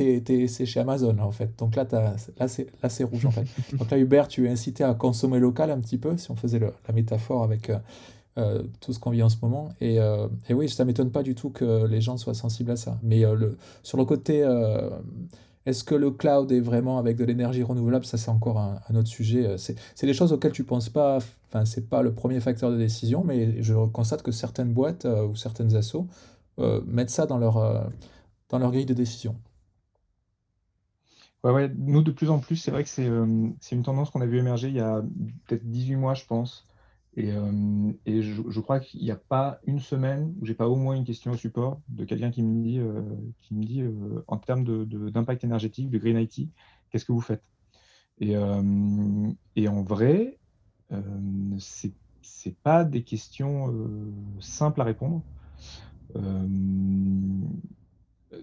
c'est 0.47 0.65
chez 0.65 0.79
Amazon 0.79 1.17
en 1.19 1.31
fait. 1.31 1.57
Donc 1.57 1.75
là, 1.75 1.85
là 1.91 2.47
c'est 2.47 3.03
rouge 3.03 3.25
en 3.25 3.31
fait. 3.31 3.45
Donc 3.77 3.89
là, 3.89 3.97
Hubert, 3.97 4.27
tu 4.27 4.45
es 4.45 4.49
incité 4.49 4.83
à 4.83 4.93
consommer 4.93 5.39
local 5.39 5.71
un 5.71 5.79
petit 5.79 5.97
peu 5.97 6.15
si 6.17 6.29
on 6.29 6.35
faisait 6.35 6.59
la 6.59 6.93
métaphore 6.93 7.43
avec. 7.43 7.69
Euh, 7.69 7.77
euh, 8.39 8.63
tout 8.81 8.93
ce 8.93 8.99
qu'on 8.99 9.11
vit 9.11 9.21
en 9.21 9.29
ce 9.29 9.37
moment. 9.43 9.69
Et, 9.79 9.99
euh, 9.99 10.27
et 10.49 10.55
oui, 10.55 10.67
ça 10.67 10.85
m'étonne 10.85 11.11
pas 11.11 11.21
du 11.21 11.35
tout 11.35 11.51
que 11.51 11.85
les 11.85 12.01
gens 12.01 12.17
soient 12.17 12.33
sensibles 12.33 12.71
à 12.71 12.75
ça. 12.75 12.97
Mais 13.03 13.23
euh, 13.23 13.35
le, 13.35 13.57
sur 13.83 13.95
le 13.95 14.05
côté, 14.05 14.39
est-ce 15.67 15.83
que 15.83 15.93
le 15.93 16.09
cloud 16.09 16.51
est 16.51 16.59
vraiment 16.59 16.97
avec 16.97 17.15
de 17.15 17.25
l'énergie 17.25 17.61
renouvelable? 17.61 18.05
Ça, 18.05 18.17
c'est 18.17 18.31
encore 18.31 18.57
un, 18.57 18.95
autre 18.95 19.07
sujet. 19.07 19.55
C'est 19.57 19.77
des 20.01 20.15
choses 20.15 20.33
auxquelles 20.33 20.51
tu 20.51 20.63
penses 20.63 20.89
pas. 20.89 21.19
Enfin, 21.53 21.65
c'est 21.65 21.87
pas 21.89 22.01
le 22.01 22.13
premier 22.13 22.39
facteur 22.39 22.71
de 22.71 22.77
décision, 22.77 23.23
mais 23.23 23.61
je 23.61 23.75
constate 23.87 24.23
que 24.23 24.31
certaines 24.31 24.73
boîtes 24.73 25.05
ou 25.05 25.35
certaines 25.35 25.75
assos 25.75 26.07
mettent 26.87 27.11
ça 27.11 27.27
dans 27.27 27.37
leur, 27.37 27.91
dans 28.49 28.57
leur 28.59 28.71
grille 28.71 28.87
de 28.87 28.93
décision. 28.95 29.35
Ouais, 31.43 31.51
ouais, 31.51 31.71
nous, 31.77 32.01
de 32.01 32.11
plus 32.11 32.29
en 32.29 32.39
plus, 32.39 32.55
c'est 32.55 32.71
vrai 32.71 32.83
que 32.83 32.89
c'est 32.89 33.05
une 33.75 33.83
tendance 33.83 34.09
qu'on 34.09 34.21
a 34.21 34.25
vu 34.25 34.39
émerger 34.39 34.69
il 34.69 34.75
y 34.75 34.79
a 34.79 35.03
peut-être 35.45 35.69
18 35.69 35.95
mois, 35.97 36.13
je 36.13 36.25
pense. 36.25 36.65
Et, 37.15 37.31
euh, 37.31 37.91
et 38.05 38.23
je, 38.23 38.59
crois 38.59 38.79
qu'il 38.79 39.01
n'y 39.01 39.11
a 39.11 39.15
pas 39.15 39.59
une 39.65 39.79
semaine 39.79 40.33
où 40.41 40.45
j'ai 40.45 40.55
pas 40.55 40.67
au 40.67 40.75
moins 40.75 40.95
une 40.95 41.03
question 41.03 41.31
au 41.31 41.37
support 41.37 41.79
de 41.89 42.05
quelqu'un 42.05 42.31
qui 42.31 42.41
me 42.41 42.63
dit, 42.63 42.79
euh, 42.79 43.03
qui 43.39 43.53
me 43.53 43.63
dit 43.63 43.81
euh, 43.81 44.23
en 44.27 44.37
termes 44.37 44.63
d'impact 44.85 45.41
de, 45.43 45.47
énergétique, 45.47 45.89
de 45.91 45.97
Green 45.99 46.17
IT, 46.17 46.49
qu'est-ce 46.89 47.05
que 47.05 47.11
vous 47.11 47.21
faites? 47.21 47.43
Et, 48.19 48.35
et, 49.55 49.67
en 49.67 49.83
vrai, 49.83 50.37
ce 51.59 51.87
n'est 51.87 52.55
pas 52.63 52.83
des 52.83 53.03
questions 53.03 53.73
simples 54.39 54.81
à 54.81 54.83
répondre, 54.83 55.21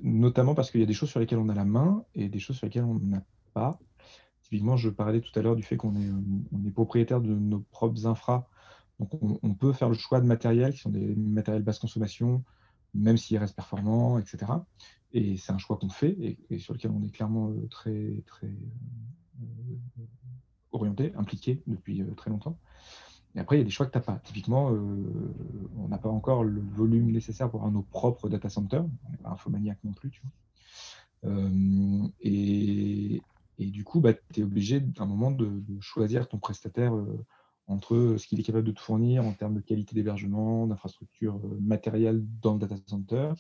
notamment 0.03 0.55
parce 0.55 0.71
qu'il 0.71 0.81
y 0.81 0.85
a 0.85 0.87
des 0.87 0.93
choses 0.93 1.11
sur 1.11 1.21
lesquelles 1.21 1.39
on 1.39 1.49
a 1.49 1.55
la 1.55 1.65
main 1.65 2.05
et 2.15 2.29
des 2.29 2.39
choses 2.39 2.57
sur 2.57 2.67
lesquelles 2.67 2.85
on 2.85 2.99
n'a 2.99 3.23
pas. 3.55 3.79
Typiquement, 4.43 4.77
je 4.77 4.91
parlais 4.91 5.21
tout 5.21 5.37
à 5.39 5.43
l'heure 5.43 5.57
du 5.57 5.63
fait 5.63 5.77
qu'on 5.77 5.95
est, 5.95 6.71
propriétaire 6.73 7.21
de 7.21 7.35
nos 7.35 7.61
propres 7.71 8.07
infras 8.07 8.49
donc 9.01 9.39
on, 9.43 9.55
peut 9.55 9.73
faire 9.73 9.89
le 9.89 9.95
choix 9.95 10.21
de 10.21 10.27
matériels 10.27 10.75
qui 10.75 10.79
sont 10.79 10.91
des 10.91 11.15
matériels 11.15 11.63
basse 11.63 11.79
consommation, 11.79 12.45
même 12.93 13.17
s'ils 13.17 13.39
restent 13.39 13.57
performants, 13.57 14.19
etc. 14.19 14.53
Et 15.15 15.39
c'est 15.39 15.53
un 15.53 15.59
choix 15.59 15.79
qu'on 15.79 15.89
fait 15.89 16.39
et, 16.51 16.59
sur 16.59 16.75
lequel 16.75 16.91
on 16.91 17.03
est 17.03 17.11
clairement 17.11 17.49
euh, 17.49 17.67
très, 17.71 18.23
très 18.27 18.47
euh, 18.47 20.05
orienté, 20.73 21.13
impliqué 21.17 21.63
depuis 21.67 22.03
euh, 22.03 22.15
très 22.17 22.31
longtemps. 22.31 22.59
Et 23.35 23.39
après, 23.39 23.57
il 23.57 23.59
y 23.61 23.63
a 23.63 23.65
des 23.65 23.71
choix 23.71 23.87
que 23.87 23.93
tu 23.93 23.99
n'as 23.99 24.03
pas. 24.03 24.21
Typiquement, 24.25 24.73
on 25.77 25.87
n'a 25.87 25.99
pas 25.99 26.09
encore 26.09 26.43
le 26.43 26.61
volume 26.61 27.13
nécessaire 27.13 27.49
pour 27.49 27.61
avoir 27.61 27.73
nos 27.73 27.83
propres 27.83 28.29
data 28.29 28.49
centers. 28.49 28.83
On 28.83 29.11
n'est 29.13 29.19
pas 29.19 29.31
infomaniaque 29.31 29.79
non 29.85 29.93
plus. 29.93 30.11
Tu 30.11 30.21
vois. 31.23 32.11
et, 32.21 33.23
du 33.59 33.85
coup, 33.85 34.01
bah, 34.01 34.15
tu 34.33 34.41
es 34.41 34.43
obligé 34.43 34.81
d'un 34.81 35.07
moment 35.07 35.31
de, 35.31 35.63
choisir 35.79 36.27
ton 36.27 36.39
prestataire 36.39 36.93
entre 37.71 38.17
ce 38.19 38.27
qu'il 38.27 38.41
est 38.41 38.43
capable 38.43 38.67
de 38.67 38.73
te 38.73 38.81
fournir 38.81 39.25
en 39.25 39.33
termes 39.33 39.55
de 39.55 39.61
qualité 39.61 39.95
d'hébergement, 39.95 40.67
d'infrastructure 40.67 41.37
euh, 41.37 41.59
matérielle 41.61 42.25
dans 42.43 42.55
le 42.55 42.59
data 42.59 42.77
center, 42.87 43.33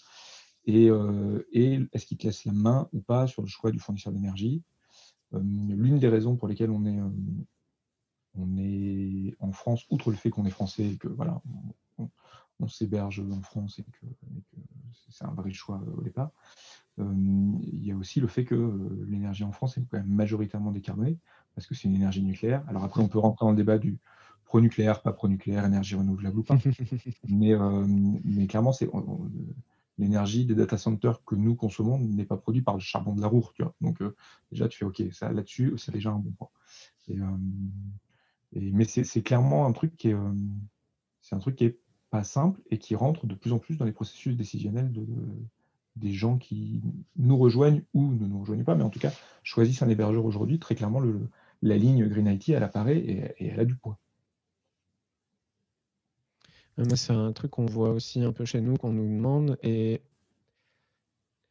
euh, 0.69 1.43
et, 1.53 1.81
est-ce 1.93 2.07
qu'il 2.07 2.17
te 2.17 2.27
laisse 2.27 2.45
la 2.45 2.53
main 2.53 2.89
ou 2.93 3.01
pas 3.01 3.27
sur 3.27 3.43
le 3.43 3.49
choix 3.49 3.73
du 3.73 3.81
fournisseur 3.81 4.13
d'énergie. 4.13 4.63
Euh, 5.35 5.41
l'une 5.41 5.99
des 5.99 6.09
raisons 6.09 6.37
pour 6.37 6.49
lesquelles 6.49 6.71
on 6.71 6.85
est, 6.87 7.01
on 8.35 8.57
est 8.59 9.37
en 9.41 9.53
France, 9.53 9.87
outre 9.91 10.11
le 10.11 10.17
fait 10.17 10.31
qu'on 10.31 10.45
est 10.45 10.51
français 10.51 10.85
et 10.85 10.97
que 10.97 11.09
voilà, 11.09 11.41
on, 11.99 12.69
s'héberge 12.69 13.23
en 13.33 13.41
France 13.41 13.79
et 13.79 13.85
que, 13.85 14.07
c'est 15.09 15.25
un 15.25 15.33
vrai 15.33 15.51
choix 15.51 15.83
au 15.97 16.03
départ, 16.03 16.31
il 16.99 17.83
y 17.83 17.91
a 17.91 17.97
aussi 17.97 18.21
le 18.21 18.27
fait 18.27 18.45
que 18.45 19.07
l'énergie 19.09 19.45
en 19.45 19.53
France 19.53 19.79
est 19.79 19.87
quand 19.91 19.97
même 19.97 20.15
majoritairement 20.15 20.71
décarbonée, 20.71 21.19
parce 21.55 21.67
que 21.67 21.75
c'est 21.75 21.89
une 21.89 21.95
énergie 21.95 22.23
nucléaire. 22.23 22.63
Alors 22.69 22.85
après, 22.85 23.01
on 23.01 23.09
peut 23.09 23.19
rentrer 23.19 23.47
dans 23.47 23.53
le 23.53 23.57
débat 23.57 23.79
du, 23.79 23.99
pro-nucléaire, 24.51 25.01
pas 25.01 25.13
pro-nucléaire, 25.13 25.65
énergie 25.65 25.95
renouvelable 25.95 26.41
ou 26.41 26.43
pas. 26.43 26.59
mais, 27.29 27.53
euh, 27.53 27.87
mais 28.25 28.49
clairement, 28.49 28.73
c'est 28.73 28.89
l'énergie 30.01 30.47
des 30.47 30.55
data 30.55 30.79
centers 30.79 31.25
que 31.25 31.35
nous 31.35 31.55
consommons 31.55 31.99
n'est 31.99 32.25
pas 32.25 32.37
produite 32.37 32.65
par 32.65 32.75
le 32.75 32.81
charbon 32.81 33.15
de 33.15 33.21
la 33.21 33.29
roue. 33.29 33.49
Tu 33.55 33.63
vois 33.63 33.75
Donc 33.81 34.01
euh, 34.03 34.17
déjà, 34.51 34.69
tu 34.69 34.79
fais 34.79 34.85
OK, 34.85 35.03
ça 35.13 35.33
là-dessus, 35.33 35.75
c'est 35.77 35.93
déjà 35.93 36.11
un 36.11 36.19
bon 36.19 36.33
point. 36.33 36.49
Euh, 37.11 37.37
mais 38.53 38.85
c'est 38.85 39.23
clairement 39.23 39.67
un 39.67 39.73
truc 39.73 39.97
qui 39.97 40.09
est, 40.09 40.17
c'est 41.21 41.35
un 41.35 41.39
truc 41.39 41.57
qui 41.57 41.73
pas 42.11 42.25
simple 42.25 42.61
et 42.71 42.79
qui 42.79 42.97
rentre 42.97 43.27
de 43.27 43.35
plus 43.37 43.53
en 43.53 43.59
plus 43.59 43.77
dans 43.77 43.85
les 43.85 43.93
processus 43.93 44.37
décisionnels 44.37 44.91
de, 44.91 45.07
des 45.95 46.13
gens 46.13 46.39
qui 46.39 46.83
nous 47.17 47.39
rejoignent 47.39 47.83
ou 47.95 48.13
ne 48.15 48.27
nous 48.27 48.41
rejoignent 48.41 48.65
pas, 48.65 48.75
mais 48.75 48.83
en 48.83 48.91
tout 48.91 48.99
cas 48.99 49.13
choisissent 49.45 49.83
un 49.83 49.89
hébergeur 49.89 50.25
aujourd'hui. 50.25 50.59
Très 50.59 50.75
clairement, 50.75 50.99
le, 50.99 51.29
la 51.63 51.77
ligne 51.77 52.09
Green 52.09 52.27
IT, 52.27 52.49
elle 52.49 52.65
apparaît 52.65 52.99
et 52.99 53.47
elle 53.47 53.61
a 53.61 53.65
du 53.65 53.77
poids. 53.77 53.99
Moi, 56.85 56.97
c'est 56.97 57.13
un 57.13 57.33
truc 57.33 57.53
qu'on 57.53 57.67
voit 57.67 57.91
aussi 57.91 58.23
un 58.23 58.33
peu 58.33 58.45
chez 58.45 58.61
nous, 58.61 58.77
qu'on 58.77 58.93
nous 58.93 59.09
demande. 59.09 59.59
Et 59.63 60.01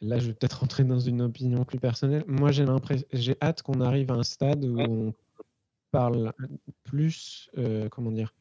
là, 0.02 0.20
je 0.20 0.28
vais 0.28 0.34
peut-être 0.34 0.54
rentrer 0.62 0.84
dans 0.84 1.00
une 1.00 1.22
opinion 1.22 1.64
plus 1.66 1.80
personnelle. 1.80 2.24
Moi, 2.28 2.52
j'ai 2.52 2.66
l'impression, 2.66 3.08
j'ai 3.14 3.36
hâte 3.42 3.62
qu'on 3.62 3.82
arrive 3.82 4.12
à 4.12 4.16
un 4.16 4.24
stade 4.24 4.66
où 4.66 4.80
on 4.80 5.14
parle 5.92 6.34
plus, 6.84 7.50
euh, 7.58 7.90
comment 7.90 8.12
dire, 8.12 8.34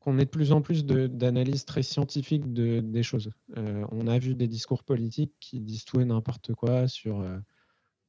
qu'on 0.00 0.18
ait 0.18 0.24
de 0.24 0.30
plus 0.30 0.52
en 0.52 0.60
plus 0.62 0.84
d'analyses 0.84 1.64
très 1.64 1.82
scientifiques 1.82 2.52
de, 2.52 2.80
des 2.80 3.02
choses. 3.02 3.30
Euh, 3.56 3.84
on 3.90 4.06
a 4.06 4.18
vu 4.18 4.34
des 4.34 4.46
discours 4.46 4.84
politiques 4.84 5.34
qui 5.40 5.60
disent 5.60 5.84
tout 5.84 6.00
et 6.00 6.04
n'importe 6.04 6.54
quoi 6.54 6.86
sur 6.86 7.20
euh, 7.20 7.38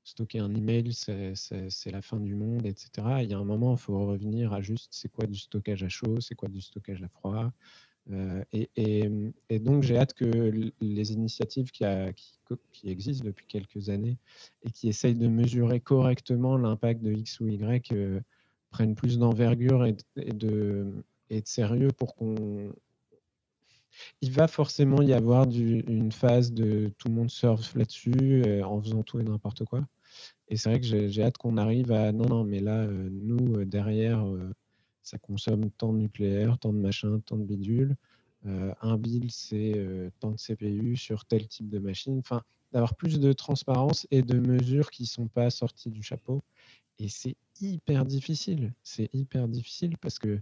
stocker 0.08 0.40
un 0.40 0.54
email, 0.54 0.94
c'est 0.94 1.92
la 1.92 2.02
fin 2.02 2.20
du 2.20 2.36
monde, 2.36 2.66
etc. 2.66 2.90
il 3.22 3.30
y 3.30 3.34
a 3.34 3.38
un 3.38 3.44
moment, 3.44 3.74
il 3.74 3.80
faut 3.80 4.06
revenir 4.06 4.54
à 4.54 4.62
juste 4.62 4.90
c'est 4.92 5.10
quoi 5.10 5.26
du 5.28 5.38
stockage 5.38 5.84
à 5.84 5.90
chaud, 5.90 6.22
c'est 6.22 6.36
quoi 6.36 6.50
du 6.50 6.62
stockage 6.62 7.04
à 7.04 7.10
froid, 7.10 7.52
et, 8.54 9.60
donc, 9.60 9.84
j'ai 9.84 9.98
hâte 9.98 10.14
que 10.14 10.72
les 10.80 11.14
initiatives 11.14 11.72
qui, 11.72 11.84
existent 12.86 13.26
depuis 13.26 13.46
quelques 13.48 13.90
années 13.90 14.18
et 14.64 14.72
qui 14.72 14.88
essayent 14.88 15.16
de 15.16 15.28
mesurer 15.28 15.82
correctement 15.82 16.58
l'impact 16.58 17.02
de 17.02 17.12
X 17.12 17.42
ou 17.42 17.50
Y 17.50 17.94
prennent 18.70 18.96
plus 18.96 19.18
d'envergure 19.18 19.86
et, 19.86 19.98
de, 20.16 21.04
et 21.30 21.42
de 21.42 21.48
sérieux 21.48 21.92
pour 21.92 22.16
qu'on 22.16 22.74
il 24.22 24.32
va 24.32 24.48
forcément 24.48 25.02
y 25.02 25.14
avoir 25.14 25.48
une 25.50 26.12
phase 26.12 26.52
de 26.52 26.92
tout 26.98 27.08
le 27.08 27.16
monde 27.16 27.32
surfe 27.32 27.76
là-dessus 27.76 28.44
euh, 28.46 28.64
en 28.64 28.82
faisant 28.82 29.02
tout 29.02 29.20
et 29.20 29.24
n'importe 29.24 29.66
quoi. 29.66 29.82
Et 30.50 30.58
c'est 30.58 30.70
vrai 30.70 30.80
que 30.80 31.08
j'ai 31.08 31.24
hâte 31.24 31.38
qu'on 31.38 31.58
arrive 31.58 31.92
à 31.92 32.12
non, 32.12 32.26
non, 32.26 32.44
mais 32.44 32.60
là, 32.60 32.82
euh, 32.84 33.10
nous, 33.12 33.60
euh, 33.60 33.66
derrière, 33.66 34.26
ça 35.04 35.18
consomme 35.18 35.70
tant 35.72 35.94
de 35.94 36.00
nucléaire, 36.00 36.58
tant 36.60 36.74
de 36.74 36.80
machin, 36.80 37.20
tant 37.26 37.38
de 37.38 37.44
bidule. 37.44 37.96
un 38.46 38.98
bill, 38.98 39.32
c'est 39.32 39.74
tant 40.20 40.32
de 40.32 40.38
CPU 40.38 40.96
sur 40.96 41.26
tel 41.26 41.48
type 41.48 41.70
de 41.70 41.80
machine. 41.80 42.20
Enfin, 42.20 42.42
d'avoir 42.72 42.96
plus 42.96 43.20
de 43.20 43.34
transparence 43.34 44.08
et 44.12 44.22
de 44.22 44.40
mesures 44.40 44.92
qui 44.92 45.04
ne 45.04 45.08
sont 45.08 45.28
pas 45.28 45.50
sorties 45.50 45.90
du 45.90 46.04
chapeau. 46.04 46.44
Et 47.00 47.10
c'est 47.10 47.36
hyper 47.62 48.06
difficile. 48.06 48.74
C'est 48.84 49.10
hyper 49.14 49.48
difficile 49.48 49.98
parce 49.98 50.20
que 50.20 50.40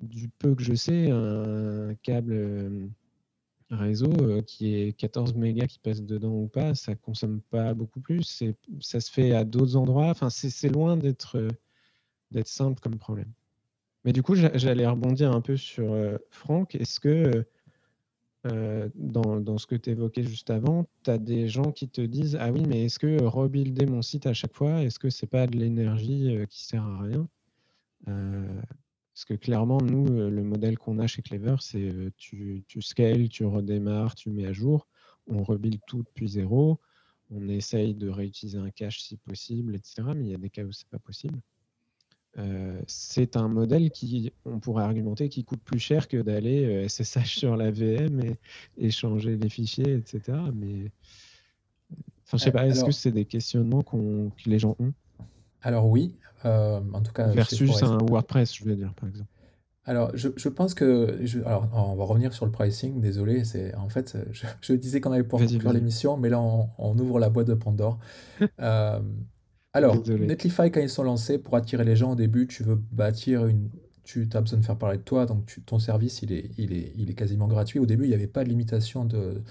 du 0.00 0.28
peu 0.28 0.54
que 0.54 0.62
je 0.62 0.74
sais, 0.74 1.10
un 1.10 1.94
câble 2.02 2.32
euh, 2.32 2.88
réseau 3.72 4.12
euh, 4.20 4.42
qui 4.42 4.74
est 4.74 4.92
14 4.92 5.34
mégas 5.34 5.66
qui 5.66 5.78
passe 5.78 6.02
dedans 6.02 6.32
ou 6.32 6.48
pas, 6.48 6.74
ça 6.74 6.94
consomme 6.94 7.40
pas 7.50 7.74
beaucoup 7.74 8.00
plus. 8.00 8.44
Ça 8.80 9.00
se 9.00 9.10
fait 9.10 9.32
à 9.32 9.44
d'autres 9.44 9.76
endroits. 9.76 10.08
Enfin, 10.08 10.30
c'est 10.30 10.68
loin 10.68 10.96
d'être 10.96 11.38
euh, 11.38 11.48
d'être 12.30 12.48
simple 12.48 12.80
comme 12.80 12.98
problème. 12.98 13.32
Mais 14.04 14.12
du 14.12 14.22
coup, 14.22 14.34
j'allais 14.34 14.86
rebondir 14.86 15.32
un 15.32 15.40
peu 15.40 15.56
sur 15.56 15.94
Franck. 16.30 16.74
Est-ce 16.74 16.98
que 16.98 17.46
dans, 18.44 19.40
dans, 19.40 19.58
ce 19.58 19.66
que 19.66 19.76
tu 19.76 19.90
évoquais 19.90 20.24
juste 20.24 20.50
avant, 20.50 20.88
tu 21.04 21.10
as 21.10 21.18
des 21.18 21.48
gens 21.48 21.70
qui 21.70 21.88
te 21.88 22.00
disent 22.00 22.36
Ah 22.40 22.50
oui, 22.50 22.64
mais 22.66 22.86
est-ce 22.86 22.98
que 22.98 23.22
rebuilder 23.22 23.86
mon 23.86 24.02
site 24.02 24.26
à 24.26 24.34
chaque 24.34 24.54
fois, 24.54 24.82
est-ce 24.82 24.98
que 24.98 25.10
c'est 25.10 25.28
pas 25.28 25.46
de 25.46 25.56
l'énergie 25.56 26.36
qui 26.48 26.64
sert 26.64 26.82
à 26.82 27.02
rien? 27.02 27.28
Parce 29.14 29.24
que 29.26 29.34
clairement, 29.34 29.78
nous, 29.78 30.06
euh, 30.06 30.30
le 30.30 30.42
modèle 30.42 30.78
qu'on 30.78 30.98
a 30.98 31.06
chez 31.06 31.22
Clever, 31.22 31.56
c'est 31.60 31.82
euh, 31.82 32.10
tu, 32.16 32.64
tu 32.66 32.80
scales, 32.80 33.28
tu 33.28 33.44
redémarres, 33.44 34.14
tu 34.14 34.30
mets 34.30 34.46
à 34.46 34.52
jour, 34.52 34.86
on 35.26 35.42
rebuild 35.42 35.80
tout 35.86 36.02
depuis 36.02 36.28
zéro, 36.28 36.80
on 37.30 37.48
essaye 37.48 37.94
de 37.94 38.08
réutiliser 38.08 38.58
un 38.58 38.70
cache 38.70 39.02
si 39.02 39.18
possible, 39.18 39.74
etc. 39.74 40.02
Mais 40.16 40.24
il 40.24 40.30
y 40.30 40.34
a 40.34 40.38
des 40.38 40.50
cas 40.50 40.64
où 40.64 40.72
ce 40.72 40.84
n'est 40.84 40.90
pas 40.90 40.98
possible. 40.98 41.38
Euh, 42.38 42.80
c'est 42.86 43.36
un 43.36 43.48
modèle 43.48 43.90
qui, 43.90 44.32
on 44.46 44.58
pourrait 44.58 44.84
argumenter, 44.84 45.28
qui 45.28 45.44
coûte 45.44 45.62
plus 45.62 45.78
cher 45.78 46.08
que 46.08 46.16
d'aller 46.16 46.88
SSH 46.88 47.38
sur 47.38 47.56
la 47.56 47.70
VM 47.70 48.20
et, 48.20 48.38
échanger 48.78 49.36
les 49.36 49.50
fichiers, 49.50 49.92
etc. 49.92 50.38
Mais 50.54 50.90
enfin, 52.24 52.38
je 52.38 52.44
sais 52.44 52.52
pas, 52.52 52.66
est-ce 52.66 52.84
que 52.86 52.92
c'est 52.92 53.12
des 53.12 53.26
questionnements 53.26 53.82
que 53.82 54.30
les 54.46 54.58
gens 54.58 54.74
ont? 54.78 54.94
Alors 55.60 55.86
oui, 55.86 56.16
euh, 56.44 56.80
en 56.92 57.00
tout 57.00 57.12
cas, 57.12 57.28
Versus 57.28 57.82
un 57.82 57.98
WordPress, 57.98 58.54
je 58.54 58.64
veux 58.64 58.76
dire, 58.76 58.92
par 58.94 59.08
exemple. 59.08 59.28
Alors, 59.84 60.10
je, 60.14 60.28
je 60.36 60.48
pense 60.48 60.74
que. 60.74 61.18
Je, 61.22 61.40
alors, 61.40 61.68
on 61.72 61.96
va 61.96 62.04
revenir 62.04 62.32
sur 62.32 62.46
le 62.46 62.52
pricing, 62.52 63.00
désolé. 63.00 63.44
C'est, 63.44 63.74
en 63.74 63.88
fait, 63.88 64.16
je, 64.30 64.46
je 64.60 64.72
disais 64.74 65.00
qu'on 65.00 65.12
avait 65.12 65.24
pour 65.24 65.40
conclure 65.40 65.72
l'émission, 65.72 66.16
mais 66.16 66.28
là, 66.28 66.40
on, 66.40 66.98
ouvre 66.98 67.18
la 67.18 67.30
boîte 67.30 67.48
de 67.48 67.54
Pandore. 67.54 67.98
euh, 68.60 69.00
alors, 69.72 69.96
Netlify, 70.06 70.70
quand 70.70 70.80
ils 70.80 70.90
sont 70.90 71.02
lancés, 71.02 71.38
pour 71.38 71.56
attirer 71.56 71.84
les 71.84 71.96
gens 71.96 72.12
au 72.12 72.14
début, 72.14 72.46
tu 72.46 72.62
veux 72.62 72.80
bâtir 72.92 73.46
une. 73.46 73.70
Tu 74.04 74.28
as 74.34 74.40
besoin 74.40 74.58
de 74.58 74.64
faire 74.64 74.76
parler 74.76 74.98
de 74.98 75.02
toi, 75.02 75.26
donc 75.26 75.46
tu, 75.46 75.62
ton 75.62 75.78
service, 75.78 76.22
il 76.22 76.32
est, 76.32 76.50
il, 76.58 76.72
est, 76.72 76.92
il 76.96 77.08
est 77.08 77.14
quasiment 77.14 77.46
gratuit. 77.46 77.78
Au 77.78 77.86
début, 77.86 78.04
il 78.04 78.08
n'y 78.08 78.14
avait 78.14 78.26
pas 78.26 78.42
de 78.42 78.48
limitation 78.48 79.04
de, 79.04 79.42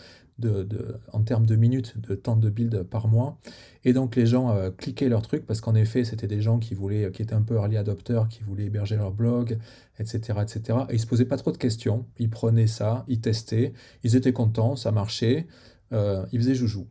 de, 0.41 0.99
en 1.13 1.22
termes 1.22 1.45
de 1.45 1.55
minutes 1.55 1.99
de 1.99 2.15
temps 2.15 2.35
de 2.35 2.49
build 2.49 2.84
par 2.84 3.07
mois. 3.07 3.38
Et 3.84 3.93
donc 3.93 4.15
les 4.15 4.26
gens 4.26 4.51
euh, 4.51 4.69
cliquaient 4.72 5.09
leur 5.09 5.22
truc 5.22 5.45
parce 5.45 5.61
qu'en 5.61 5.76
effet, 5.76 6.03
c'était 6.03 6.27
des 6.27 6.41
gens 6.41 6.59
qui 6.59 6.73
voulaient, 6.73 7.11
qui 7.11 7.22
étaient 7.22 7.34
un 7.34 7.41
peu 7.41 7.55
early 7.55 7.77
adopteurs, 7.77 8.27
qui 8.27 8.43
voulaient 8.43 8.65
héberger 8.65 8.95
leur 8.95 9.11
blog, 9.11 9.57
etc., 9.99 10.39
etc. 10.41 10.80
Et 10.89 10.95
ils 10.95 10.99
se 10.99 11.07
posaient 11.07 11.26
pas 11.26 11.38
trop 11.38 11.51
de 11.51 11.57
questions. 11.57 12.05
Ils 12.18 12.30
prenaient 12.30 12.68
ça, 12.68 13.05
ils 13.07 13.22
testaient, 13.22 13.73
ils 14.03 14.15
étaient 14.15 14.34
contents, 14.34 14.76
ça 14.76 14.91
marchait, 14.91 15.47
euh, 15.93 16.26
ils 16.31 16.39
faisaient 16.39 16.55
joujou. 16.55 16.88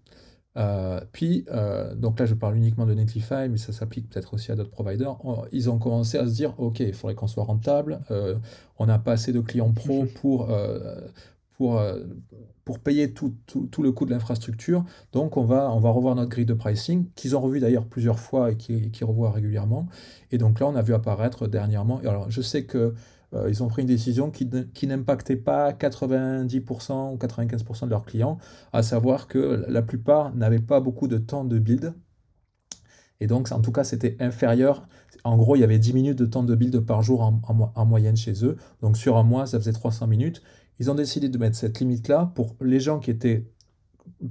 Euh, 0.57 1.01
puis, 1.13 1.47
donc 1.97 2.19
là, 2.19 2.27
je 2.27 2.35
parle 2.35 2.57
uniquement 2.57 2.85
de 2.85 2.93
Netlify, 2.93 3.49
mais 3.49 3.57
ça 3.57 3.73
s'applique 3.73 4.09
peut-être 4.09 4.35
aussi 4.35 4.51
à 4.51 4.57
d'autres 4.57 4.71
providers. 4.71 5.17
Ils 5.53 5.71
ont 5.71 5.79
commencé 5.79 6.19
à 6.19 6.27
se 6.27 6.33
dire, 6.33 6.59
OK, 6.59 6.81
il 6.81 6.93
faudrait 6.93 7.15
qu'on 7.15 7.29
soit 7.29 7.45
rentable. 7.45 8.01
on 8.79 8.87
n'a 8.87 8.99
pas 8.99 9.13
assez 9.13 9.33
de 9.33 9.41
clients 9.41 9.73
pro 9.73 10.07
pour, 10.21 10.49
pour, 11.61 11.79
euh, 11.79 12.05
pour 12.65 12.79
payer 12.79 13.13
tout, 13.13 13.35
le 13.83 13.93
coût 13.93 14.07
de 14.07 14.11
l'infrastructure. 14.13 14.83
Donc 15.13 15.37
on 15.37 15.45
va, 15.45 15.71
on 15.71 15.79
va 15.79 15.91
revoir 15.91 16.15
notre 16.15 16.31
grille 16.31 16.47
de 16.47 16.55
pricing, 16.55 17.11
qu'ils 17.15 17.37
ont 17.37 17.41
revu 17.43 17.61
d'ailleurs 17.61 17.85
plusieurs 17.85 18.19
fois 18.19 18.53
et 18.53 18.57
qui, 18.57 18.91
qui 18.91 19.05
revoient 19.05 19.31
régulièrement. 19.31 19.87
Et 20.31 20.39
donc 20.39 20.59
là, 20.59 20.69
on 20.69 20.75
a 20.75 20.81
vu 20.81 20.95
apparaître 20.95 21.49
dernièrement. 21.49 21.99
alors 21.99 22.31
je 22.31 22.41
sais 22.41 22.65
que 22.65 22.95
euh, 23.35 23.51
ils 23.51 23.63
ont 23.63 23.69
pris 23.69 23.83
une 23.83 23.89
décision 23.89 24.31
qui, 24.31 24.49
qui 24.73 24.87
n'impactait 24.87 25.37
pas 25.37 25.73
90% 25.73 27.13
ou 27.13 27.19
95% 27.19 27.85
de 27.85 27.91
leurs 27.91 28.07
clients, 28.07 28.39
à 28.73 28.83
savoir 28.83 29.29
que 29.29 29.63
la 29.69 29.83
plupart 29.83 30.35
n'avaient 30.35 30.61
pas 30.61 30.81
beaucoup 30.81 31.09
de 31.09 31.19
temps 31.19 31.45
de 31.45 31.59
build. 31.59 31.93
Et 33.21 33.27
donc, 33.27 33.53
en 33.53 33.61
tout 33.61 33.71
cas, 33.71 33.85
c'était 33.85 34.17
inférieur. 34.19 34.89
En 35.25 35.37
gros, 35.37 35.57
il 35.57 35.61
y 35.61 35.65
avait 35.65 35.79
10 35.79 35.93
minutes 35.93 36.19
de 36.19 36.25
temps 36.25 36.43
de 36.43 36.55
build 36.55 36.81
par 36.81 37.03
jour 37.03 37.21
en, 37.21 37.39
en 37.75 37.85
moyenne 37.85 38.17
chez 38.17 38.47
eux. 38.47 38.57
Donc, 38.81 38.97
sur 38.97 39.19
un 39.19 39.25
mois, 39.25 39.45
ça 39.45 39.59
faisait 39.59 39.75
300 39.75 40.07
minutes 40.07 40.43
ils 40.81 40.91
ont 40.91 40.95
décidé 40.95 41.29
de 41.29 41.39
mettre 41.39 41.57
cette 41.57 41.79
limite-là 41.79 42.33
pour 42.35 42.57
les 42.61 42.81
gens 42.81 42.99
qui 42.99 43.11
étaient 43.11 43.45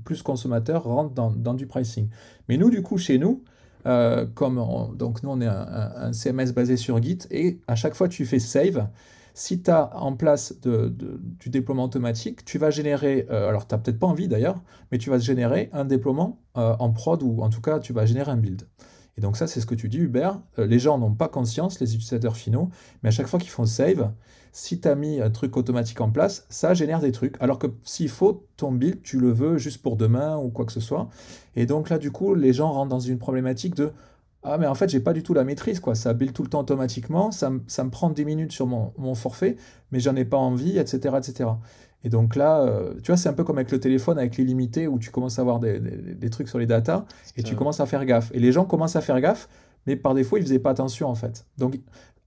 plus 0.03 0.23
consommateurs 0.23 0.83
rentrent 0.83 1.13
dans, 1.13 1.53
du 1.53 1.67
pricing. 1.67 2.09
Mais 2.49 2.57
nous, 2.57 2.71
du 2.71 2.81
coup, 2.81 2.97
chez 2.97 3.19
nous, 3.19 3.43
euh, 3.85 4.25
comme 4.33 4.59
donc 4.95 5.23
nous, 5.23 5.29
on 5.29 5.39
est 5.41 5.47
un, 5.47 6.11
CMS 6.11 6.51
basé 6.53 6.75
sur 6.75 7.01
Git, 7.01 7.19
et 7.31 7.59
à 7.67 7.75
chaque 7.75 7.93
fois 7.93 8.09
tu 8.09 8.25
fais 8.25 8.39
save, 8.39 8.87
si 9.35 9.61
tu 9.61 9.71
as 9.71 9.95
en 9.95 10.15
place 10.15 10.59
du 10.61 11.49
déploiement 11.49 11.85
automatique, 11.85 12.43
tu 12.43 12.57
vas 12.57 12.71
générer, 12.71 13.27
euh, 13.29 13.47
alors 13.47 13.67
tu 13.67 13.73
n'as 13.73 13.79
peut-être 13.79 13.99
pas 13.99 14.07
envie 14.07 14.27
d'ailleurs, 14.27 14.61
mais 14.91 14.97
tu 14.97 15.09
vas 15.09 15.19
générer 15.19 15.69
un 15.71 15.85
déploiement 15.85 16.39
euh, 16.57 16.75
en 16.79 16.91
prod, 16.91 17.21
ou 17.23 17.41
en 17.41 17.49
tout 17.49 17.61
cas, 17.61 17.79
tu 17.79 17.93
vas 17.93 18.05
générer 18.05 18.31
un 18.31 18.37
build. 18.37 18.67
Et 19.17 19.21
donc 19.21 19.37
ça, 19.37 19.47
c'est 19.47 19.61
ce 19.61 19.65
que 19.65 19.75
tu 19.75 19.87
dis, 19.87 19.99
Hubert. 19.99 20.39
les 20.57 20.79
gens 20.79 20.97
n'ont 20.97 21.13
pas 21.13 21.27
conscience, 21.27 21.79
les 21.79 21.93
utilisateurs 21.93 22.35
finaux, 22.35 22.69
mais 23.03 23.09
à 23.09 23.11
chaque 23.11 23.27
fois 23.27 23.39
qu'ils 23.39 23.51
font 23.51 23.65
save, 23.65 24.11
si 24.51 24.79
tu 24.79 24.87
as 24.87 24.95
mis 24.95 25.21
un 25.21 25.29
truc 25.29 25.57
automatique 25.57 26.01
en 26.01 26.09
place, 26.09 26.45
ça 26.49 26.73
génère 26.73 26.99
des 26.99 27.11
trucs. 27.11 27.35
Alors 27.39 27.59
que 27.59 27.67
s'il 27.83 28.09
faut 28.09 28.45
ton 28.57 28.71
build, 28.71 29.01
tu 29.01 29.19
le 29.19 29.31
veux 29.31 29.57
juste 29.57 29.81
pour 29.81 29.95
demain 29.95 30.37
ou 30.37 30.49
quoi 30.49 30.65
que 30.65 30.71
ce 30.71 30.79
soit. 30.79 31.09
Et 31.55 31.65
donc 31.65 31.89
là, 31.89 31.97
du 31.97 32.11
coup, 32.11 32.35
les 32.35 32.53
gens 32.53 32.71
rentrent 32.71 32.89
dans 32.89 32.99
une 32.99 33.19
problématique 33.19 33.75
de 33.75 33.91
ah 34.43 34.57
mais 34.57 34.67
en 34.67 34.75
fait 34.75 34.87
j'ai 34.87 35.01
pas 35.01 35.11
du 35.11 35.21
tout 35.21 35.33
la 35.33 35.43
maîtrise 35.43 35.79
quoi. 35.79 35.95
Ça 35.95 36.13
build 36.13 36.33
tout 36.33 36.43
le 36.43 36.49
temps 36.49 36.61
automatiquement 36.61 37.31
ça, 37.31 37.49
me 37.49 37.89
prend 37.89 38.09
10 38.09 38.25
minutes 38.25 38.51
sur 38.51 38.67
mon, 38.67 39.15
forfait 39.15 39.57
mais 39.91 39.99
j'en 39.99 40.15
ai 40.15 40.23
pas 40.23 40.37
envie 40.37 40.77
etc 40.77 41.15
etc 41.17 41.49
et 42.05 42.09
donc 42.09 42.37
là 42.37 42.61
euh, 42.61 42.93
tu 43.03 43.11
vois 43.11 43.17
c'est 43.17 43.27
un 43.27 43.33
peu 43.33 43.43
comme 43.43 43.57
avec 43.57 43.71
le 43.71 43.81
téléphone 43.81 44.17
avec 44.17 44.37
l'illimité 44.37 44.87
où 44.87 44.97
tu 44.97 45.11
commences 45.11 45.39
à 45.39 45.41
avoir 45.41 45.59
des, 45.59 45.79
des, 45.79 46.29
trucs 46.29 46.47
sur 46.47 46.57
les 46.57 46.67
datas 46.67 47.05
et 47.35 47.43
tu 47.43 47.55
commences 47.55 47.81
à 47.81 47.85
faire 47.85 48.05
gaffe. 48.05 48.31
Et 48.33 48.39
les 48.39 48.53
gens 48.53 48.63
commencent 48.63 48.95
à 48.95 49.01
faire 49.01 49.19
gaffe 49.19 49.49
mais 49.85 49.97
par 49.97 50.13
défaut 50.13 50.37
ils 50.37 50.43
faisaient 50.43 50.59
pas 50.59 50.69
attention 50.69 51.09
en 51.09 51.15
fait. 51.15 51.45
Donc 51.57 51.77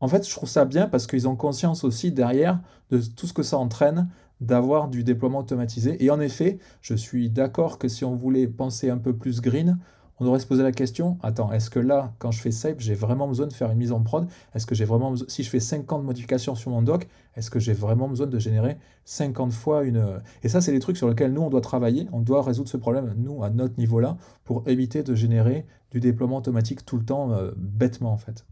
en 0.03 0.09
fait, 0.09 0.29
je 0.29 0.35
trouve 0.35 0.49
ça 0.49 0.65
bien 0.65 0.89
parce 0.89 1.07
qu'ils 1.07 1.29
ont 1.29 1.37
conscience 1.37 1.85
aussi 1.85 2.11
derrière 2.11 2.61
de 2.91 2.99
tout 2.99 3.29
ce 3.29 3.33
que 3.33 3.45
ça 3.45 3.57
entraîne 3.57 4.09
d'avoir 4.41 4.89
du 4.89 5.05
déploiement 5.05 5.39
automatisé. 5.39 6.05
Et 6.05 6.11
en 6.11 6.19
effet, 6.19 6.59
je 6.81 6.95
suis 6.95 7.31
d'accord 7.31 7.79
que 7.79 7.87
si 7.87 8.05
on 8.05 8.17
voulait 8.17 8.49
penser 8.49 8.91
un 8.91 8.99
peu 8.99 9.15
plus 9.15 9.41
green, 9.41 9.79
on 10.19 10.25
devrait 10.25 10.41
se 10.41 10.47
poser 10.47 10.65
la 10.65 10.73
question, 10.73 11.19
attends, 11.23 11.53
est-ce 11.53 11.71
que 11.71 11.79
là, 11.79 12.13
quand 12.19 12.33
je 12.33 12.41
fais 12.41 12.51
save, 12.51 12.75
j'ai 12.79 12.95
vraiment 12.95 13.29
besoin 13.29 13.47
de 13.47 13.53
faire 13.53 13.71
une 13.71 13.79
mise 13.79 13.93
en 13.93 14.03
prod? 14.03 14.27
Est-ce 14.57 14.67
que 14.67 14.75
j'ai 14.75 14.85
vraiment 14.85 15.15
si 15.29 15.45
je 15.45 15.49
fais 15.49 15.61
50 15.61 16.05
modifications 16.05 16.57
sur 16.57 16.73
mon 16.73 16.83
doc, 16.83 17.07
est-ce 17.37 17.51
que 17.51 17.61
j'ai 17.61 17.73
vraiment 17.73 18.09
besoin 18.09 18.27
de 18.27 18.39
générer 18.41 18.79
50 19.05 19.53
fois 19.53 19.85
une... 19.85 20.21
Et 20.43 20.49
ça, 20.49 20.61
c'est 20.61 20.73
des 20.73 20.81
trucs 20.81 20.97
sur 20.97 21.09
lesquels 21.09 21.33
nous, 21.33 21.43
on 21.43 21.51
doit 21.51 21.61
travailler, 21.61 22.09
on 22.11 22.21
doit 22.21 22.43
résoudre 22.43 22.69
ce 22.69 22.77
problème, 22.77 23.15
nous, 23.17 23.45
à 23.45 23.51
notre 23.51 23.79
niveau-là, 23.79 24.17
pour 24.43 24.65
éviter 24.67 25.05
de 25.05 25.15
générer 25.15 25.65
du 25.93 26.01
déploiement 26.01 26.39
automatique 26.39 26.85
tout 26.85 26.97
le 26.97 27.05
temps, 27.05 27.31
euh, 27.31 27.53
bêtement, 27.57 28.13
en 28.13 28.19
fait. 28.19 28.45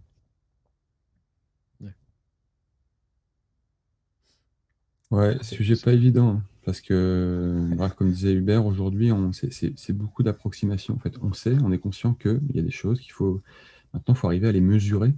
Ouais, 5.10 5.42
sujet 5.42 5.74
pas 5.76 5.92
évident, 5.92 6.40
parce 6.64 6.80
que, 6.80 7.56
bref, 7.74 7.94
comme 7.94 8.12
disait 8.12 8.32
Hubert, 8.32 8.64
aujourd'hui, 8.64 9.10
on, 9.10 9.32
c'est, 9.32 9.92
beaucoup 9.92 10.22
d'approximation. 10.22 10.94
En 10.94 10.98
fait, 11.00 11.14
on 11.20 11.32
sait, 11.32 11.56
on 11.64 11.72
est 11.72 11.78
conscient 11.78 12.14
qu'il 12.14 12.40
y 12.54 12.60
a 12.60 12.62
des 12.62 12.70
choses 12.70 13.00
qu'il 13.00 13.10
faut, 13.10 13.42
maintenant, 13.92 14.14
il 14.14 14.16
faut 14.16 14.28
arriver 14.28 14.46
à 14.48 14.52
les 14.52 14.60
mesurer 14.60 15.12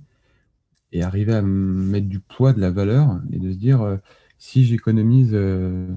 et 0.93 1.03
arriver 1.03 1.35
à 1.35 1.43
mettre 1.43 2.09
du 2.09 2.21
poids, 2.21 2.53
de 2.55 2.61
la 2.61 2.71
valeur, 2.71 3.21
et 3.33 3.39
de 3.39 3.53
se 3.53 3.57
dire, 3.57 3.83
euh, 3.83 3.97
si 4.39 4.65
j'économise 4.65 5.31
euh, 5.35 5.89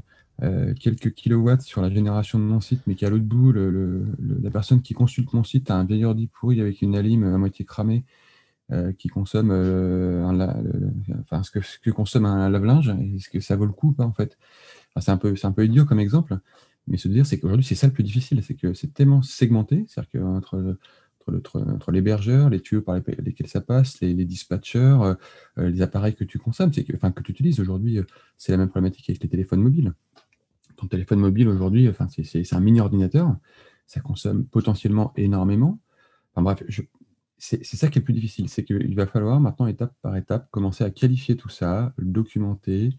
euh, 0.44 0.74
quelques 0.74 1.14
kilowatts 1.14 1.62
sur 1.62 1.82
la 1.82 1.90
génération 1.90 2.38
de 2.40 2.44
mon 2.44 2.62
site, 2.62 2.82
mais 2.88 2.96
qu'à 2.96 3.10
l'autre 3.10 3.24
bout, 3.26 3.54
la 3.54 4.52
personne 4.52 4.82
qui 4.82 4.94
consulte 4.94 5.34
mon 5.34 5.44
site 5.44 5.72
a 5.72 5.76
un 5.76 5.86
vieil 5.86 6.06
ordi 6.06 6.28
pourri 6.28 6.62
avec 6.62 6.82
une 6.82 6.96
alim 6.96 7.24
à 7.24 7.38
moitié 7.38 7.66
cramée, 7.66 8.04
qui 8.98 9.10
consomme 9.10 9.52
enfin, 11.22 11.44
ce, 11.44 11.52
que, 11.52 11.62
ce 11.62 11.78
que 11.80 11.92
consomme 11.92 12.26
un 12.26 12.50
lave-linge, 12.50 12.90
est-ce 13.16 13.30
que 13.30 13.40
ça 13.40 13.56
vaut 13.56 13.66
le 13.66 13.72
coup 13.72 13.90
ou 13.90 13.94
pas 13.94 14.06
en 14.06 14.14
fait 14.14 14.38
C'est 15.00 15.12
un, 15.12 15.18
peu, 15.18 15.36
un 15.44 15.52
peu 15.52 15.66
idiot 15.66 15.86
comme 15.86 16.00
exemple, 16.00 16.40
mais 16.88 16.98
se 16.98 17.08
dire 17.08 17.26
c'est 17.26 17.40
qu'aujourd'hui 17.40 17.66
c'est 17.66 17.76
ça 17.76 17.86
le 17.86 17.94
plus 17.94 18.04
difficile, 18.04 18.42
c'est 18.44 18.56
que 18.56 18.74
c'est 18.74 18.94
tellement 18.94 19.22
segmenté, 19.22 19.86
c'est-à-dire 19.88 20.20
qu'entre 20.20 20.78
entre, 21.34 21.92
l'hébergeur, 21.92 22.50
les 22.50 22.62
tuyaux 22.62 22.82
par 22.82 22.96
lesquels 22.96 23.48
ça 23.48 23.62
passe, 23.62 24.00
les, 24.02 24.14
dispatchers, 24.26 24.80
euh, 24.80 25.16
euh, 25.58 25.70
les 25.70 25.82
appareils 25.82 26.16
que 26.16 26.24
tu 26.24 26.38
consommes, 26.40 26.72
que, 26.72 26.96
enfin, 26.96 27.12
que 27.12 27.22
tu 27.24 27.32
utilises 27.32 27.60
aujourd'hui, 27.60 28.00
euh, 28.00 28.04
c'est 28.38 28.52
la 28.52 28.58
même 28.58 28.70
problématique 28.70 29.10
avec 29.10 29.24
les 29.24 29.30
téléphones 29.30 29.62
mobiles. 29.62 29.94
Ton 30.78 30.88
téléphone 30.88 31.20
mobile 31.20 31.48
aujourd'hui, 31.48 31.88
enfin, 31.90 32.08
c'est 32.10 32.54
un 32.54 32.60
mini 32.60 32.82
ordinateur, 32.82 33.36
ça 33.88 34.02
consomme 34.02 34.46
potentiellement 34.46 35.14
énormément. 35.16 35.80
Enfin 36.34 36.42
bref, 36.42 36.64
c'est 37.38 37.64
ça 37.64 37.90
qui 37.90 38.00
est 38.00 38.02
le 38.02 38.06
plus 38.06 38.14
difficile, 38.14 38.50
c'est 38.50 38.64
qu'il 38.64 38.96
va 38.96 39.08
falloir 39.08 39.40
maintenant, 39.40 39.68
étape 39.68 39.94
par 40.02 40.16
étape, 40.16 40.50
commencer 40.52 40.84
à 40.84 40.90
qualifier 40.90 41.36
tout 41.36 41.50
ça, 41.50 41.94
le 41.98 42.06
documenter, 42.06 42.98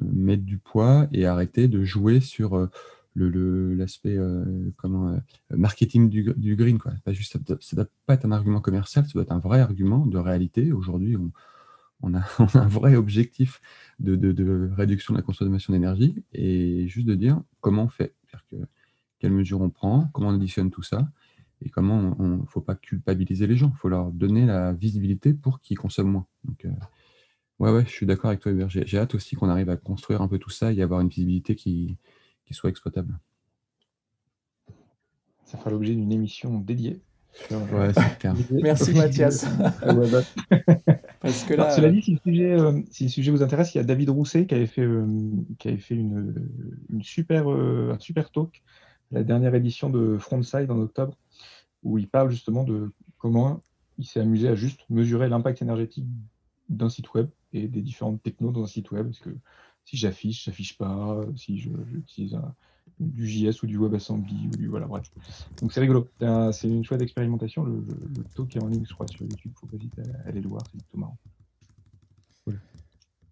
mettre 0.00 0.44
du 0.44 0.58
poids 0.58 1.08
et 1.12 1.26
arrêter 1.26 1.68
de 1.68 1.84
jouer 1.84 2.20
sur 2.20 2.68
l'aspect 3.16 4.16
euh, 4.16 4.70
comment 4.76 5.08
euh, 5.08 5.18
marketing 5.50 6.08
du, 6.08 6.32
du, 6.36 6.56
green 6.56 6.78
quoi. 6.78 6.92
Pas 7.04 7.12
juste, 7.12 7.32
ça 7.32 7.38
ne 7.38 7.76
doit, 7.76 7.86
pas 8.06 8.14
être 8.14 8.24
un 8.24 8.32
argument 8.32 8.60
commercial, 8.60 9.04
ça 9.04 9.12
doit 9.12 9.22
être 9.22 9.32
un 9.32 9.38
vrai 9.38 9.60
argument 9.60 10.06
de 10.06 10.18
réalité. 10.18 10.72
Aujourd'hui, 10.72 11.16
on, 11.16 11.30
on, 12.02 12.14
a, 12.14 12.22
un 12.38 12.68
vrai 12.68 12.96
objectif 12.96 13.60
de, 13.98 14.16
de, 14.16 14.70
réduction 14.74 15.14
de 15.14 15.18
la 15.18 15.22
consommation 15.22 15.72
d'énergie 15.72 16.22
et 16.32 16.86
juste 16.88 17.06
de 17.06 17.14
dire 17.14 17.40
comment 17.60 17.84
on 17.84 17.88
fait, 17.88 18.14
que, 18.50 18.56
quelles 19.18 19.32
mesures 19.32 19.60
on 19.60 19.70
prend, 19.70 20.08
comment 20.12 20.28
on 20.28 20.34
additionne 20.34 20.70
tout 20.70 20.82
ça 20.82 21.08
et 21.62 21.68
comment 21.68 22.14
on 22.18 22.28
ne 22.28 22.46
faut 22.46 22.60
pas 22.60 22.74
culpabiliser 22.74 23.46
les 23.46 23.56
gens, 23.56 23.70
il 23.74 23.78
faut 23.78 23.88
leur 23.88 24.10
donner 24.12 24.46
la 24.46 24.72
visibilité 24.72 25.34
pour 25.34 25.60
qu'ils 25.60 25.78
consomment 25.78 26.10
moins. 26.10 26.26
Donc, 26.44 26.64
euh, 26.64 26.70
ouais, 27.58 27.70
ouais, 27.70 27.84
je 27.84 27.90
suis 27.90 28.06
d'accord 28.06 28.28
avec 28.28 28.40
toi, 28.40 28.52
Hubert. 28.52 28.70
J'ai 28.70 28.98
hâte 28.98 29.14
aussi 29.14 29.36
qu'on 29.36 29.48
arrive 29.48 29.68
à 29.68 29.76
construire 29.76 30.22
un 30.22 30.28
peu 30.28 30.38
tout 30.38 30.50
ça 30.50 30.72
et 30.72 30.82
avoir 30.82 31.00
une 31.00 31.08
visibilité 31.08 31.54
qui, 31.54 31.96
soit 32.50 32.70
exploitable. 32.70 33.16
Ça 35.44 35.56
fera 35.56 35.70
l'objet 35.70 35.94
d'une 35.94 36.10
émission 36.10 36.58
dédiée. 36.58 37.00
Ouais, 37.50 37.92
Merci 38.50 38.92
Mathias. 38.92 39.46
Parce 41.20 41.44
que 41.44 41.54
là, 41.54 41.70
cela 41.70 41.90
dit, 41.90 42.02
si 42.02 42.12
le, 42.12 42.18
sujet, 42.24 42.52
euh, 42.52 42.80
si 42.90 43.04
le, 43.04 43.10
sujet, 43.10 43.30
vous 43.30 43.42
intéresse, 43.42 43.74
il 43.74 43.78
y 43.78 43.80
a 43.80 43.84
David 43.84 44.10
Rousset 44.10 44.46
qui 44.46 44.54
avait 44.54 44.66
fait, 44.66 44.82
euh, 44.82 45.06
qui 45.58 45.68
avait 45.68 45.76
fait 45.76 45.94
une, 45.94 46.48
une 46.88 47.02
super, 47.02 47.52
euh, 47.52 47.92
un 47.94 47.98
super 47.98 48.30
talk, 48.30 48.62
la 49.12 49.22
dernière 49.22 49.54
édition 49.54 49.90
de 49.90 50.16
Frontside 50.18 50.70
en 50.70 50.78
octobre, 50.78 51.16
où 51.82 51.98
il 51.98 52.08
parle 52.08 52.30
justement 52.30 52.64
de 52.64 52.90
comment 53.18 53.60
il 53.98 54.06
s'est 54.06 54.20
amusé 54.20 54.48
à 54.48 54.54
juste 54.54 54.80
mesurer 54.88 55.28
l'impact 55.28 55.62
énergétique 55.62 56.06
d'un 56.68 56.88
site 56.88 57.12
web 57.14 57.28
et 57.52 57.68
des 57.68 57.82
différentes 57.82 58.22
technos 58.22 58.52
dans 58.52 58.62
un 58.62 58.66
site 58.66 58.90
web. 58.90 59.06
Parce 59.06 59.18
que 59.18 59.30
si 59.84 59.96
j'affiche, 59.96 60.44
j'affiche 60.44 60.78
pas, 60.78 61.20
si 61.36 61.58
j'utilise 61.58 62.38
du 62.98 63.26
JS 63.26 63.62
ou 63.62 63.66
du 63.66 63.78
WebAssembly 63.78 64.48
ou 64.48 64.56
du 64.56 64.68
voilà 64.68 64.86
bref. 64.86 65.10
Donc 65.60 65.72
c'est 65.72 65.80
rigolo. 65.80 66.08
C'est 66.52 66.68
une 66.68 66.84
chouette 66.84 67.02
expérimentation. 67.02 67.64
Le, 67.64 67.84
le, 68.16 68.24
talk 68.34 68.54
est 68.56 68.62
en 68.62 68.68
ligne, 68.68 68.84
je 68.86 68.94
crois, 68.94 69.06
sur 69.08 69.22
YouTube. 69.22 69.52
Faut 69.54 69.66
pas 69.66 69.76
hésiter 69.76 70.02
à 70.02 70.28
aller 70.28 70.40
le 70.40 70.48
voir, 70.48 70.62
c'est 70.70 70.78
plutôt 70.78 70.98
marrant. 70.98 71.18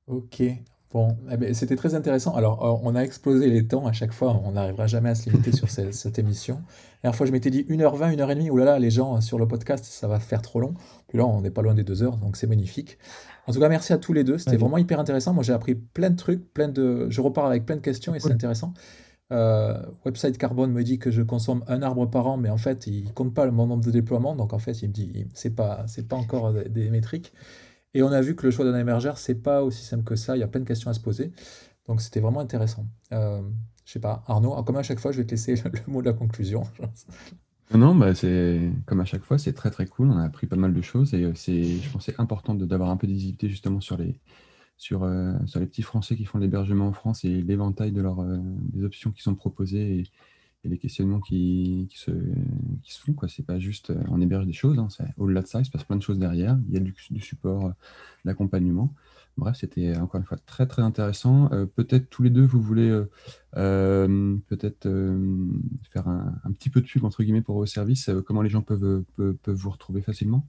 Ok. 0.07 0.43
Bon, 0.91 1.19
eh 1.31 1.37
ben, 1.37 1.53
c'était 1.53 1.77
très 1.77 1.95
intéressant. 1.95 2.35
Alors, 2.35 2.65
euh, 2.65 2.81
on 2.83 2.95
a 2.95 3.03
explosé 3.03 3.51
les 3.51 3.67
temps 3.67 3.87
à 3.87 3.93
chaque 3.93 4.13
fois. 4.13 4.41
On 4.45 4.53
n'arrivera 4.53 4.87
jamais 4.87 5.11
à 5.11 5.15
se 5.15 5.29
limiter 5.29 5.53
sur 5.53 5.69
cette, 5.69 6.19
émission. 6.19 6.55
La 6.55 7.11
dernière 7.11 7.17
fois, 7.17 7.27
je 7.27 7.33
m'étais 7.33 7.51
dit 7.51 7.67
1h20, 7.69 8.17
1h30. 8.17 8.51
Ouh 8.51 8.57
là 8.57 8.65
là, 8.65 8.79
les 8.79 8.91
gens 8.91 9.21
sur 9.21 9.39
le 9.39 9.47
podcast, 9.47 9.85
ça 9.85 10.09
va 10.09 10.19
faire 10.19 10.41
trop 10.41 10.61
long. 10.61 10.73
Puis 11.09 11.19
là, 11.19 11.27
on 11.27 11.43
n'est 11.43 11.51
pas 11.51 11.61
loin 11.61 11.75
des 11.75 11.85
2 11.85 12.03
heures, 12.03 12.17
donc 12.17 12.39
c'est 12.39 12.47
magnifique. 12.47 12.97
En 13.47 13.53
tout 13.53 13.61
cas, 13.61 13.69
merci 13.69 13.93
à 13.93 13.99
tous 13.99 14.13
les 14.13 14.25
deux. 14.25 14.39
C'était 14.39 14.57
vraiment 14.57 14.79
hyper 14.79 14.99
intéressant. 15.01 15.33
Moi, 15.35 15.43
j'ai 15.43 15.55
appris 15.55 15.75
plein 15.75 16.11
de 16.11 16.17
trucs, 16.17 16.53
plein 16.53 16.69
de. 16.69 17.07
Je 17.11 17.21
repars 17.21 17.47
avec 17.47 17.65
plein 17.65 17.77
de 17.77 17.81
questions 17.81 18.15
et 18.15 18.21
c'est 18.21 18.33
intéressant. 18.33 18.73
Euh, 19.31 19.83
Website 20.07 20.39
Carbone 20.39 20.73
me 20.73 20.83
dit 20.83 20.99
que 20.99 21.11
je 21.11 21.21
consomme 21.23 21.63
un 21.67 21.83
arbre 21.83 22.07
par 22.07 22.27
an, 22.27 22.37
mais 22.39 22.49
en 22.49 22.57
fait, 22.57 22.87
il 22.87 23.13
compte 23.13 23.35
pas 23.35 23.45
le 23.45 23.53
nombre 23.53 23.85
de 23.85 23.91
déploiements. 23.91 24.35
Donc, 24.35 24.53
en 24.53 24.59
fait, 24.59 24.83
il 24.83 24.89
me 24.89 24.93
dit 24.93 25.27
c'est 25.35 25.55
pas 25.55 25.85
c'est 25.87 26.09
pas 26.09 26.17
encore 26.17 26.53
des, 26.53 26.91
métriques. 26.91 27.33
Et 27.95 28.03
on 28.03 28.13
a 28.13 28.21
vu 28.21 28.37
que 28.37 28.45
le 28.45 28.51
choix 28.51 28.65
d'un 28.65 28.79
hébergeur, 28.79 29.19
c'est 29.19 29.37
pas 29.37 29.63
aussi 29.63 29.85
simple 29.85 30.05
que 30.05 30.17
ça. 30.17 30.37
Il 30.37 30.41
y 30.41 30.43
a 30.43 30.49
plein 30.49 30.61
de 30.61 30.67
questions 30.67 30.91
à 30.91 30.95
se 30.95 31.01
poser. 31.01 31.33
Donc, 31.87 32.01
c'était 32.01 32.21
vraiment 32.21 32.41
intéressant. 32.41 32.87
Euh, 33.13 33.41
je 33.85 33.93
sais 33.93 34.01
pas, 34.01 34.23
Arnaud, 34.27 34.63
comme 34.65 34.77
à 34.77 34.83
chaque 34.83 35.01
fois, 35.01 35.13
je 35.13 35.19
vais 35.19 35.25
te 35.25 35.31
laisser 35.31 35.55
le 35.87 35.93
mot 35.93 36.03
de 36.03 36.07
la 36.07 36.13
conclusion. 36.13 36.63
Non, 37.75 37.95
bah 37.95 38.15
c'est 38.15 38.73
comme 38.87 39.01
à 39.01 39.05
chaque 39.05 39.23
fois, 39.23 39.39
c'est 39.39 39.53
très 39.53 39.71
très 39.71 39.87
cool. 39.87 40.11
On 40.11 40.17
a 40.17 40.25
appris 40.25 40.47
pas 40.47 40.57
mal 40.57 40.73
de 40.73 40.81
choses 40.81 41.13
et 41.13 41.25
euh, 41.25 41.33
c'est, 41.35 41.63
je 41.63 41.91
pense, 41.91 42.07
c'est 42.07 42.19
important 42.19 42.55
d'avoir 42.55 42.89
un 42.89 42.97
peu 42.97 43.07
de 43.07 43.49
justement 43.49 43.81
sur 43.81 43.99
les, 43.99 44.19
sur, 44.79 45.03
euh, 45.03 45.35
sur 45.47 45.61
les 45.61 45.67
petits 45.67 45.83
Français 45.83 46.17
qui 46.17 46.25
font 46.25 46.39
l'hébergement 46.39 46.89
en 46.89 46.93
France 46.93 47.25
et 47.25 47.43
l'éventail 47.43 47.93
de 47.93 48.01
leurs 48.01 48.21
euh, 48.21 48.39
des 48.73 48.85
options 48.85 49.11
qui 49.11 49.23
sont 49.23 49.35
proposées 49.35 50.05
les 50.65 50.79
questionnements 50.79 51.21
qui, 51.21 51.89
qui, 51.91 51.99
se, 51.99 52.11
qui 52.83 52.93
se 52.93 53.01
font. 53.01 53.13
Quoi. 53.15 53.29
C'est 53.29 53.45
pas 53.45 53.59
juste 53.59 53.93
on 54.09 54.21
héberge 54.21 54.47
des 54.47 54.53
choses, 54.53 54.79
hein, 54.79 54.89
au-delà 55.17 55.43
de 55.43 55.47
ça, 55.47 55.61
il 55.61 55.65
se 55.65 55.71
passe 55.71 55.85
plein 55.85 55.97
de 55.97 56.03
choses 56.03 56.19
derrière. 56.19 56.59
Il 56.69 56.75
y 56.75 56.77
a 56.77 56.81
du, 56.81 56.95
du 57.11 57.21
support, 57.21 57.73
d'accompagnement. 58.25 58.95
Bref, 59.39 59.57
c'était 59.61 59.97
encore 59.97 60.19
une 60.19 60.27
fois 60.27 60.37
très 60.37 60.67
très 60.67 60.83
intéressant. 60.83 61.49
Euh, 61.53 61.65
peut-être 61.65 62.11
tous 62.11 62.25
les 62.25 62.31
deux, 62.31 62.45
vous 62.45 62.61
voulez 62.61 62.91
euh, 62.91 63.09
euh, 63.57 64.37
peut-être 64.49 64.89
faire 65.93 66.09
un, 66.09 66.53
petit 66.53 66.71
peu 66.71 66.81
de 66.81 66.87
pub 66.87 67.05
entre 67.05 67.23
guillemets 67.23 67.41
pour 67.41 67.55
vos 67.55 67.67
services. 67.67 68.11
comment 68.27 68.43
les 68.43 68.51
gens 68.51 68.63
peuvent, 68.63 69.05
peuvent, 69.17 69.39
vous 69.47 69.71
retrouver 69.71 70.03
facilement? 70.03 70.45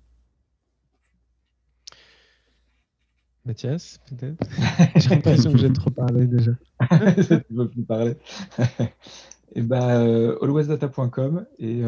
Mathias, 3.46 4.00
peut-être? 4.10 4.44
J'ai 4.96 5.10
l'impression 5.10 5.52
que 5.52 5.58
j'ai 5.60 5.72
trop 5.72 5.92
parlé 5.92 6.26
déjà. 6.26 6.52
tu 6.90 7.34
ne 7.34 7.58
veux 7.58 7.70
plus 7.70 7.84
parler. 7.84 8.16
et 9.54 9.62
ben, 9.62 10.36
alwaysdata.com 10.42 11.46
et, 11.58 11.82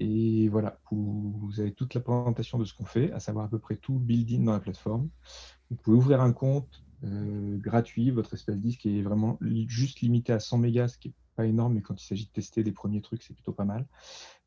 et 0.00 0.48
voilà, 0.48 0.80
vous, 0.90 1.52
avez 1.58 1.72
toute 1.72 1.94
la 1.94 2.00
présentation 2.00 2.58
de 2.58 2.64
ce 2.64 2.74
qu'on 2.74 2.84
fait, 2.84 3.12
à 3.12 3.20
savoir 3.20 3.44
à 3.44 3.48
peu 3.48 3.58
près 3.58 3.76
tout 3.76 3.94
le 3.94 4.00
building 4.00 4.44
dans 4.44 4.52
la 4.52 4.60
plateforme. 4.60 5.08
Vous 5.70 5.76
pouvez 5.76 5.96
ouvrir 5.96 6.20
un 6.20 6.32
compte 6.32 6.82
euh, 7.04 7.56
gratuit, 7.58 8.10
votre 8.10 8.34
espace 8.34 8.58
disque 8.58 8.84
est 8.84 9.02
vraiment 9.02 9.38
juste 9.40 10.00
limité 10.00 10.32
à 10.32 10.40
100 10.40 10.58
mégas, 10.58 10.88
ce 10.88 10.98
qui 10.98 11.08
n'est 11.08 11.14
pas 11.36 11.46
énorme, 11.46 11.74
mais 11.74 11.80
quand 11.80 12.00
il 12.02 12.06
s'agit 12.06 12.26
de 12.26 12.30
tester 12.30 12.62
des 12.62 12.72
premiers 12.72 13.00
trucs, 13.00 13.22
c'est 13.22 13.34
plutôt 13.34 13.52
pas 13.52 13.64
mal. 13.64 13.86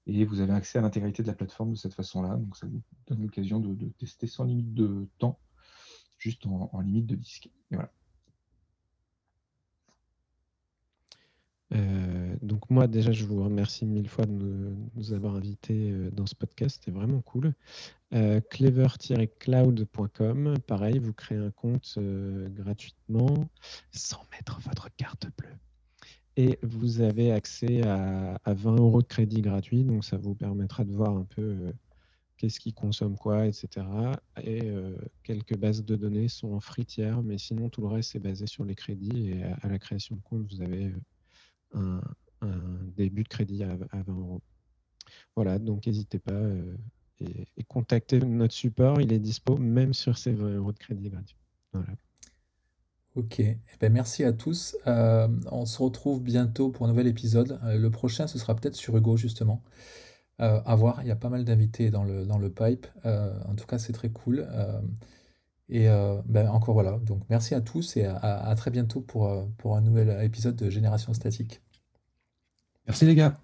Et 0.05 0.25
vous 0.25 0.41
avez 0.41 0.53
accès 0.53 0.79
à 0.79 0.81
l'intégralité 0.81 1.23
de 1.23 1.27
la 1.27 1.33
plateforme 1.33 1.71
de 1.71 1.77
cette 1.77 1.93
façon-là, 1.93 2.35
donc 2.35 2.57
ça 2.57 2.67
vous 2.67 2.81
donne 3.07 3.21
l'occasion 3.21 3.59
de, 3.59 3.89
tester 3.97 4.27
sans 4.27 4.43
limite 4.43 4.73
de 4.73 5.07
temps, 5.17 5.39
juste 6.17 6.45
en, 6.45 6.69
en 6.71 6.81
limite 6.81 7.07
de 7.07 7.15
disque. 7.15 7.47
Et 7.71 7.75
voilà. 7.75 7.91
Euh, 11.73 12.35
donc 12.41 12.69
moi 12.69 12.87
déjà 12.87 13.11
je 13.11 13.25
vous 13.25 13.43
remercie 13.43 13.85
mille 13.85 14.07
fois 14.07 14.25
de 14.25 14.73
nous, 14.95 15.11
avoir 15.13 15.35
invités 15.35 15.91
euh, 15.91 16.09
dans 16.11 16.25
ce 16.25 16.35
podcast, 16.35 16.77
c'était 16.79 16.97
vraiment 16.97 17.19
cool. 17.21 17.53
Euh, 18.13 18.39
clever-cloud.com, 18.41 20.55
pareil, 20.67 20.99
vous 20.99 21.13
créez 21.13 21.39
un 21.39 21.51
compte 21.51 21.97
gratuitement 22.49 23.49
sans 23.91 24.21
mettre 24.31 24.59
votre 24.61 24.89
carte 24.95 25.27
bleue. 25.37 25.49
Et 26.35 26.57
vous 26.63 27.01
avez 27.01 27.31
accès 27.31 27.87
à, 27.87 28.39
20 28.45 28.75
euros 28.77 29.01
de 29.01 29.07
crédit 29.07 29.41
gratuit, 29.41 29.83
donc 29.83 30.03
ça 30.03 30.17
vous 30.17 30.35
permettra 30.35 30.83
de 30.83 30.91
voir 30.91 31.15
un 31.15 31.25
peu 31.25 31.71
qu'est-ce 32.37 32.59
qui 32.59 32.73
consomme 32.73 33.17
quoi, 33.17 33.45
etc. 33.45 33.85
Et 34.43 34.71
quelques 35.23 35.55
bases 35.57 35.85
de 35.85 35.95
données 35.95 36.27
sont 36.27 36.53
en 36.53 36.59
free 36.59 36.85
tiers, 36.85 37.21
mais 37.21 37.37
sinon 37.37 37.69
tout 37.69 37.81
le 37.81 37.87
reste 37.87 38.15
est 38.15 38.19
basé 38.19 38.47
sur 38.47 38.65
les 38.65 38.75
crédits 38.75 39.29
et 39.29 39.43
à 39.43 39.67
la 39.67 39.77
création 39.77 40.15
de 40.15 40.21
compte, 40.21 40.51
vous 40.51 40.61
avez 40.61 40.91
un, 41.73 42.01
début 42.97 43.23
de 43.23 43.29
crédit 43.29 43.63
à, 43.63 43.75
20 43.75 44.03
euros. 44.09 44.41
Voilà, 45.35 45.59
donc 45.59 45.85
n'hésitez 45.87 46.19
pas 46.19 46.33
euh, 46.33 46.75
et, 47.19 47.63
contactez 47.67 48.19
notre 48.19 48.53
support, 48.53 49.01
il 49.01 49.13
est 49.13 49.19
dispo 49.19 49.57
même 49.57 49.93
sur 49.93 50.17
ces 50.17 50.33
20 50.33 50.55
euros 50.55 50.71
de 50.71 50.77
crédit 50.77 51.09
gratuit. 51.09 51.37
Ok, 53.15 53.39
eh 53.39 53.57
ben, 53.79 53.93
merci 53.93 54.23
à 54.23 54.33
tous. 54.33 54.75
Euh, 54.87 55.27
on 55.51 55.65
se 55.65 55.81
retrouve 55.81 56.21
bientôt 56.21 56.69
pour 56.69 56.85
un 56.85 56.89
nouvel 56.89 57.07
épisode. 57.07 57.59
Euh, 57.63 57.77
le 57.77 57.91
prochain, 57.91 58.25
ce 58.25 58.39
sera 58.39 58.55
peut-être 58.55 58.75
sur 58.75 58.97
Hugo, 58.97 59.17
justement. 59.17 59.61
à 60.39 60.75
voir, 60.75 61.01
il 61.03 61.07
y 61.07 61.11
a 61.11 61.15
pas 61.15 61.29
mal 61.29 61.45
d'invités 61.45 61.89
dans 61.89 62.03
le, 62.03 62.25
dans 62.25 62.37
le 62.37 62.49
pipe. 62.49 62.87
en 63.05 63.55
tout 63.55 63.65
cas, 63.65 63.79
c'est 63.79 63.93
très 63.93 64.09
cool. 64.09 64.47
et 65.69 65.87
ben, 66.25 66.49
encore 66.49 66.73
voilà, 66.73 66.99
donc 66.99 67.21
merci 67.29 67.55
à 67.55 67.61
tous 67.61 67.97
et 67.97 68.05
à, 68.05 68.53
très 68.57 68.71
bientôt 68.71 69.01
pour 69.01 69.77
un 69.77 69.81
nouvel 69.81 70.21
épisode 70.23 70.55
de 70.55 70.69
Génération 70.69 71.13
Statique. 71.13 71.62
Merci 72.87 73.05
les 73.05 73.15
gars. 73.15 73.37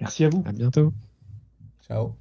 Merci 0.00 0.24
à 0.24 0.28
vous. 0.30 0.42
À 0.46 0.52
bientôt. 0.52 0.92
Ciao. 1.86 2.14